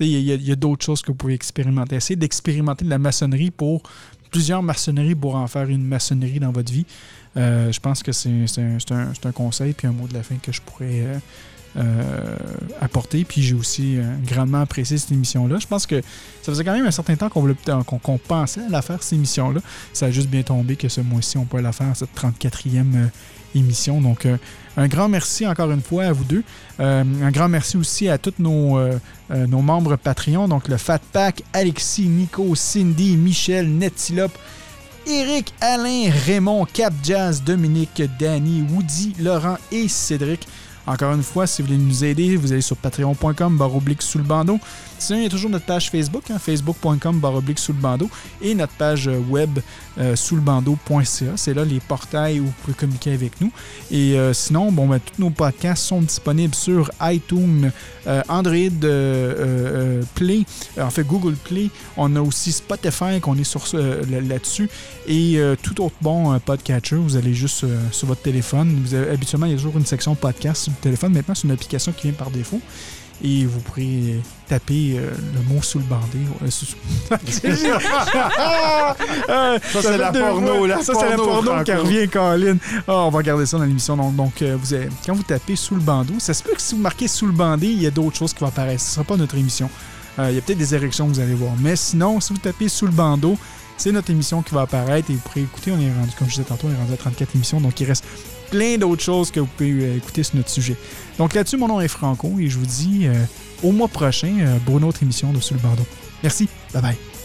Il 0.00 0.08
y 0.08 0.52
a, 0.52 0.56
d'autres 0.56 0.84
choses 0.84 1.02
que 1.02 1.08
vous 1.08 1.16
pouvez 1.16 1.34
expérimenter. 1.34 1.96
Essayez 1.96 2.16
d'expérimenter 2.16 2.84
de 2.84 2.90
la 2.90 2.98
maçonnerie 2.98 3.50
pour 3.50 3.82
plusieurs 4.30 4.62
maçonneries 4.62 5.14
pour 5.14 5.36
en 5.36 5.46
faire 5.46 5.68
une 5.68 5.84
maçonnerie 5.84 6.40
dans 6.40 6.52
votre 6.52 6.72
vie. 6.72 6.86
Euh, 7.36 7.70
je 7.72 7.80
pense 7.80 8.02
que 8.02 8.12
c'est 8.12 8.30
un 8.60 9.32
conseil 9.32 9.72
puis 9.72 9.86
un 9.86 9.92
mot 9.92 10.08
de 10.08 10.14
la 10.14 10.22
fin 10.22 10.36
que 10.36 10.52
je 10.52 10.60
pourrais 10.60 11.02
euh, 11.02 11.18
euh, 11.76 12.36
apporter. 12.80 13.24
Puis 13.24 13.42
j'ai 13.42 13.54
aussi 13.54 13.98
euh, 13.98 14.02
grandement 14.26 14.60
apprécié 14.60 14.96
cette 14.96 15.12
émission-là. 15.12 15.58
Je 15.58 15.66
pense 15.66 15.86
que 15.86 16.00
ça 16.42 16.52
faisait 16.52 16.64
quand 16.64 16.72
même 16.72 16.86
un 16.86 16.90
certain 16.90 17.14
temps 17.14 17.28
qu'on 17.28 17.54
qu'on 17.98 18.18
pensait 18.18 18.62
à 18.62 18.68
la 18.70 18.82
faire, 18.82 19.02
cette 19.02 19.12
émission-là. 19.12 19.60
Ça 19.92 20.06
a 20.06 20.10
juste 20.10 20.28
bien 20.28 20.42
tombé 20.42 20.76
que 20.76 20.88
ce 20.88 21.00
mois-ci, 21.00 21.36
on 21.36 21.44
peut 21.44 21.60
la 21.60 21.72
faire, 21.72 21.94
cette 21.94 22.14
34e 22.16 22.94
euh, 22.94 23.06
émission. 23.54 24.00
Donc, 24.00 24.26
un 24.76 24.88
grand 24.88 25.08
merci 25.08 25.46
encore 25.46 25.70
une 25.70 25.82
fois 25.82 26.04
à 26.04 26.12
vous 26.12 26.24
deux. 26.24 26.42
Un 26.78 27.30
grand 27.30 27.48
merci 27.48 27.76
aussi 27.76 28.08
à 28.08 28.18
tous 28.18 28.34
nos, 28.38 28.78
nos 29.30 29.62
membres 29.62 29.96
Patreon. 29.96 30.48
Donc, 30.48 30.68
le 30.68 30.76
Fat 30.76 31.00
Pack, 31.12 31.42
Alexis, 31.54 32.06
Nico, 32.08 32.54
Cindy, 32.54 33.16
Michel, 33.16 33.68
Netilop, 33.70 34.30
Eric, 35.06 35.54
Alain, 35.60 36.10
Raymond, 36.26 36.66
Cap 36.66 36.92
Jazz, 37.02 37.42
Dominique, 37.42 38.02
Danny, 38.20 38.62
Woody, 38.70 39.14
Laurent 39.18 39.56
et 39.72 39.88
Cédric. 39.88 40.46
Encore 40.88 41.12
une 41.12 41.22
fois, 41.22 41.46
si 41.46 41.60
vous 41.60 41.68
voulez 41.68 41.78
nous 41.78 42.02
aider, 42.02 42.36
vous 42.36 42.50
allez 42.50 42.62
sur 42.62 42.78
patreon.com 42.78 43.58
baroblique 43.58 44.00
sous 44.00 44.16
le 44.16 44.24
bandeau. 44.24 44.58
Sinon, 44.98 45.18
il 45.20 45.22
y 45.22 45.26
a 45.26 45.30
toujours 45.30 45.50
notre 45.50 45.64
page 45.66 45.90
Facebook, 45.90 46.24
hein, 46.30 46.38
facebook.com 46.38 47.20
baroblique 47.20 47.58
sous 47.58 47.72
le 47.72 47.78
bandeau, 47.78 48.10
et 48.42 48.54
notre 48.54 48.72
page 48.74 49.08
euh, 49.08 49.18
web 49.18 49.58
euh, 49.98 50.16
sous 50.16 50.34
le 50.36 50.40
bandeau.ca. 50.42 51.32
C'est 51.36 51.54
là 51.54 51.64
les 51.64 51.80
portails 51.80 52.40
où 52.40 52.46
vous 52.46 52.52
pouvez 52.62 52.74
communiquer 52.74 53.12
avec 53.12 53.40
nous. 53.40 53.50
Et 53.90 54.18
euh, 54.18 54.32
sinon, 54.32 54.70
bon, 54.72 54.86
ben, 54.88 54.98
tous 55.00 55.20
nos 55.22 55.30
podcasts 55.30 55.84
sont 55.84 56.00
disponibles 56.02 56.54
sur 56.54 56.90
iTunes, 57.02 57.70
Android 58.28 58.54
Play, 60.14 60.44
en 60.80 60.90
fait 60.90 61.04
Google 61.04 61.34
Play. 61.34 61.70
On 61.96 62.14
a 62.16 62.20
aussi 62.20 62.52
Spotify 62.52 63.20
qu'on 63.20 63.36
est 63.36 63.44
sur 63.44 63.64
là- 63.74 64.20
là-dessus. 64.20 64.68
Et 65.06 65.38
tout 65.62 65.82
autre 65.82 65.94
bon 66.00 66.38
podcatcher, 66.40 66.96
vous 66.96 67.16
allez 67.16 67.34
juste 67.34 67.64
sur 67.92 68.06
votre 68.08 68.22
téléphone. 68.22 68.80
Vous 68.84 68.94
avez- 68.94 69.10
habituellement, 69.10 69.46
il 69.46 69.52
y 69.52 69.54
a 69.54 69.58
toujours 69.58 69.76
une 69.76 69.86
section 69.86 70.14
podcast 70.14 70.64
sur 70.64 70.72
le 70.72 70.82
téléphone. 70.82 71.12
Maintenant, 71.12 71.34
c'est 71.34 71.44
une 71.44 71.52
application 71.52 71.92
qui 71.92 72.04
vient 72.08 72.12
par 72.16 72.30
défaut. 72.30 72.60
Et 73.22 73.44
vous 73.46 73.58
pourrez 73.60 74.20
taper 74.48 74.94
euh, 74.96 75.10
le 75.34 75.54
mot 75.54 75.60
sous 75.60 75.78
le 75.78 75.84
bandé. 75.84 76.18
euh, 76.44 76.50
sous- 76.50 76.66
Ah, 79.28 79.56
Ça, 79.72 79.82
c'est 79.82 79.98
la 79.98 80.12
porno, 80.12 80.66
la 80.66 80.82
Ça, 80.82 80.92
c'est 80.94 81.10
la 81.10 81.16
porno, 81.16 81.62
qui 81.64 81.72
revient, 81.72 82.08
Colin. 82.08 82.56
Ah, 82.86 82.92
on 83.06 83.10
va 83.10 83.18
regarder 83.18 83.46
ça 83.46 83.58
dans 83.58 83.64
l'émission. 83.64 83.96
Donc, 83.96 84.14
donc, 84.14 84.42
euh, 84.42 84.56
vous 84.60 84.72
avez- 84.74 84.88
quand 85.04 85.14
vous 85.14 85.22
tapez 85.22 85.56
sous 85.56 85.74
le 85.74 85.80
bandeau, 85.80 86.14
ça 86.18 86.34
se 86.34 86.42
peut 86.42 86.52
que 86.54 86.60
si 86.62 86.74
vous 86.74 86.80
marquez 86.80 87.08
sous 87.08 87.26
le 87.26 87.32
bandé, 87.32 87.66
il 87.66 87.82
y 87.82 87.86
a 87.86 87.90
d'autres 87.90 88.16
choses 88.16 88.32
qui 88.32 88.40
vont 88.40 88.46
apparaître. 88.48 88.80
Ce 88.80 88.90
ne 88.90 88.94
sera 88.94 89.04
pas 89.04 89.16
notre 89.16 89.36
émission. 89.36 89.68
Euh, 90.18 90.30
il 90.30 90.34
y 90.36 90.38
a 90.38 90.40
peut-être 90.40 90.58
des 90.58 90.74
érections 90.74 91.06
que 91.08 91.14
vous 91.14 91.20
allez 91.20 91.34
voir. 91.34 91.52
Mais 91.60 91.76
sinon, 91.76 92.20
si 92.20 92.32
vous 92.32 92.38
tapez 92.38 92.68
sous 92.68 92.86
le 92.86 92.92
bandeau, 92.92 93.36
c'est 93.76 93.92
notre 93.92 94.10
émission 94.10 94.42
qui 94.42 94.54
va 94.54 94.62
apparaître 94.62 95.10
et 95.10 95.14
vous 95.14 95.20
pourrez 95.20 95.42
écouter. 95.42 95.72
On 95.72 95.80
est 95.80 95.92
rendu, 95.92 96.10
comme 96.18 96.28
je 96.28 96.34
disais 96.34 96.44
tantôt, 96.44 96.68
on 96.68 96.72
est 96.72 96.76
rendu 96.76 96.92
à 96.92 96.96
34 96.96 97.34
émissions. 97.34 97.60
Donc, 97.60 97.80
il 97.80 97.84
reste 97.86 98.04
plein 98.50 98.78
d'autres 98.78 99.02
choses 99.02 99.30
que 99.30 99.40
vous 99.40 99.46
pouvez 99.46 99.72
euh, 99.72 99.96
écouter 99.96 100.22
sur 100.22 100.36
notre 100.36 100.50
sujet. 100.50 100.76
Donc, 101.18 101.34
là-dessus, 101.34 101.56
mon 101.56 101.68
nom 101.68 101.80
est 101.80 101.88
Franco 101.88 102.32
et 102.38 102.48
je 102.48 102.58
vous 102.58 102.66
dis 102.66 103.06
euh, 103.06 103.14
au 103.62 103.72
mois 103.72 103.88
prochain 103.88 104.34
euh, 104.40 104.58
pour 104.64 104.78
une 104.78 104.84
autre 104.84 105.02
émission 105.02 105.32
de 105.32 105.40
Sous 105.40 105.54
le 105.54 105.60
bandeau. 105.60 105.86
Merci. 106.22 106.48
Bye 106.72 106.82
bye. 106.82 107.17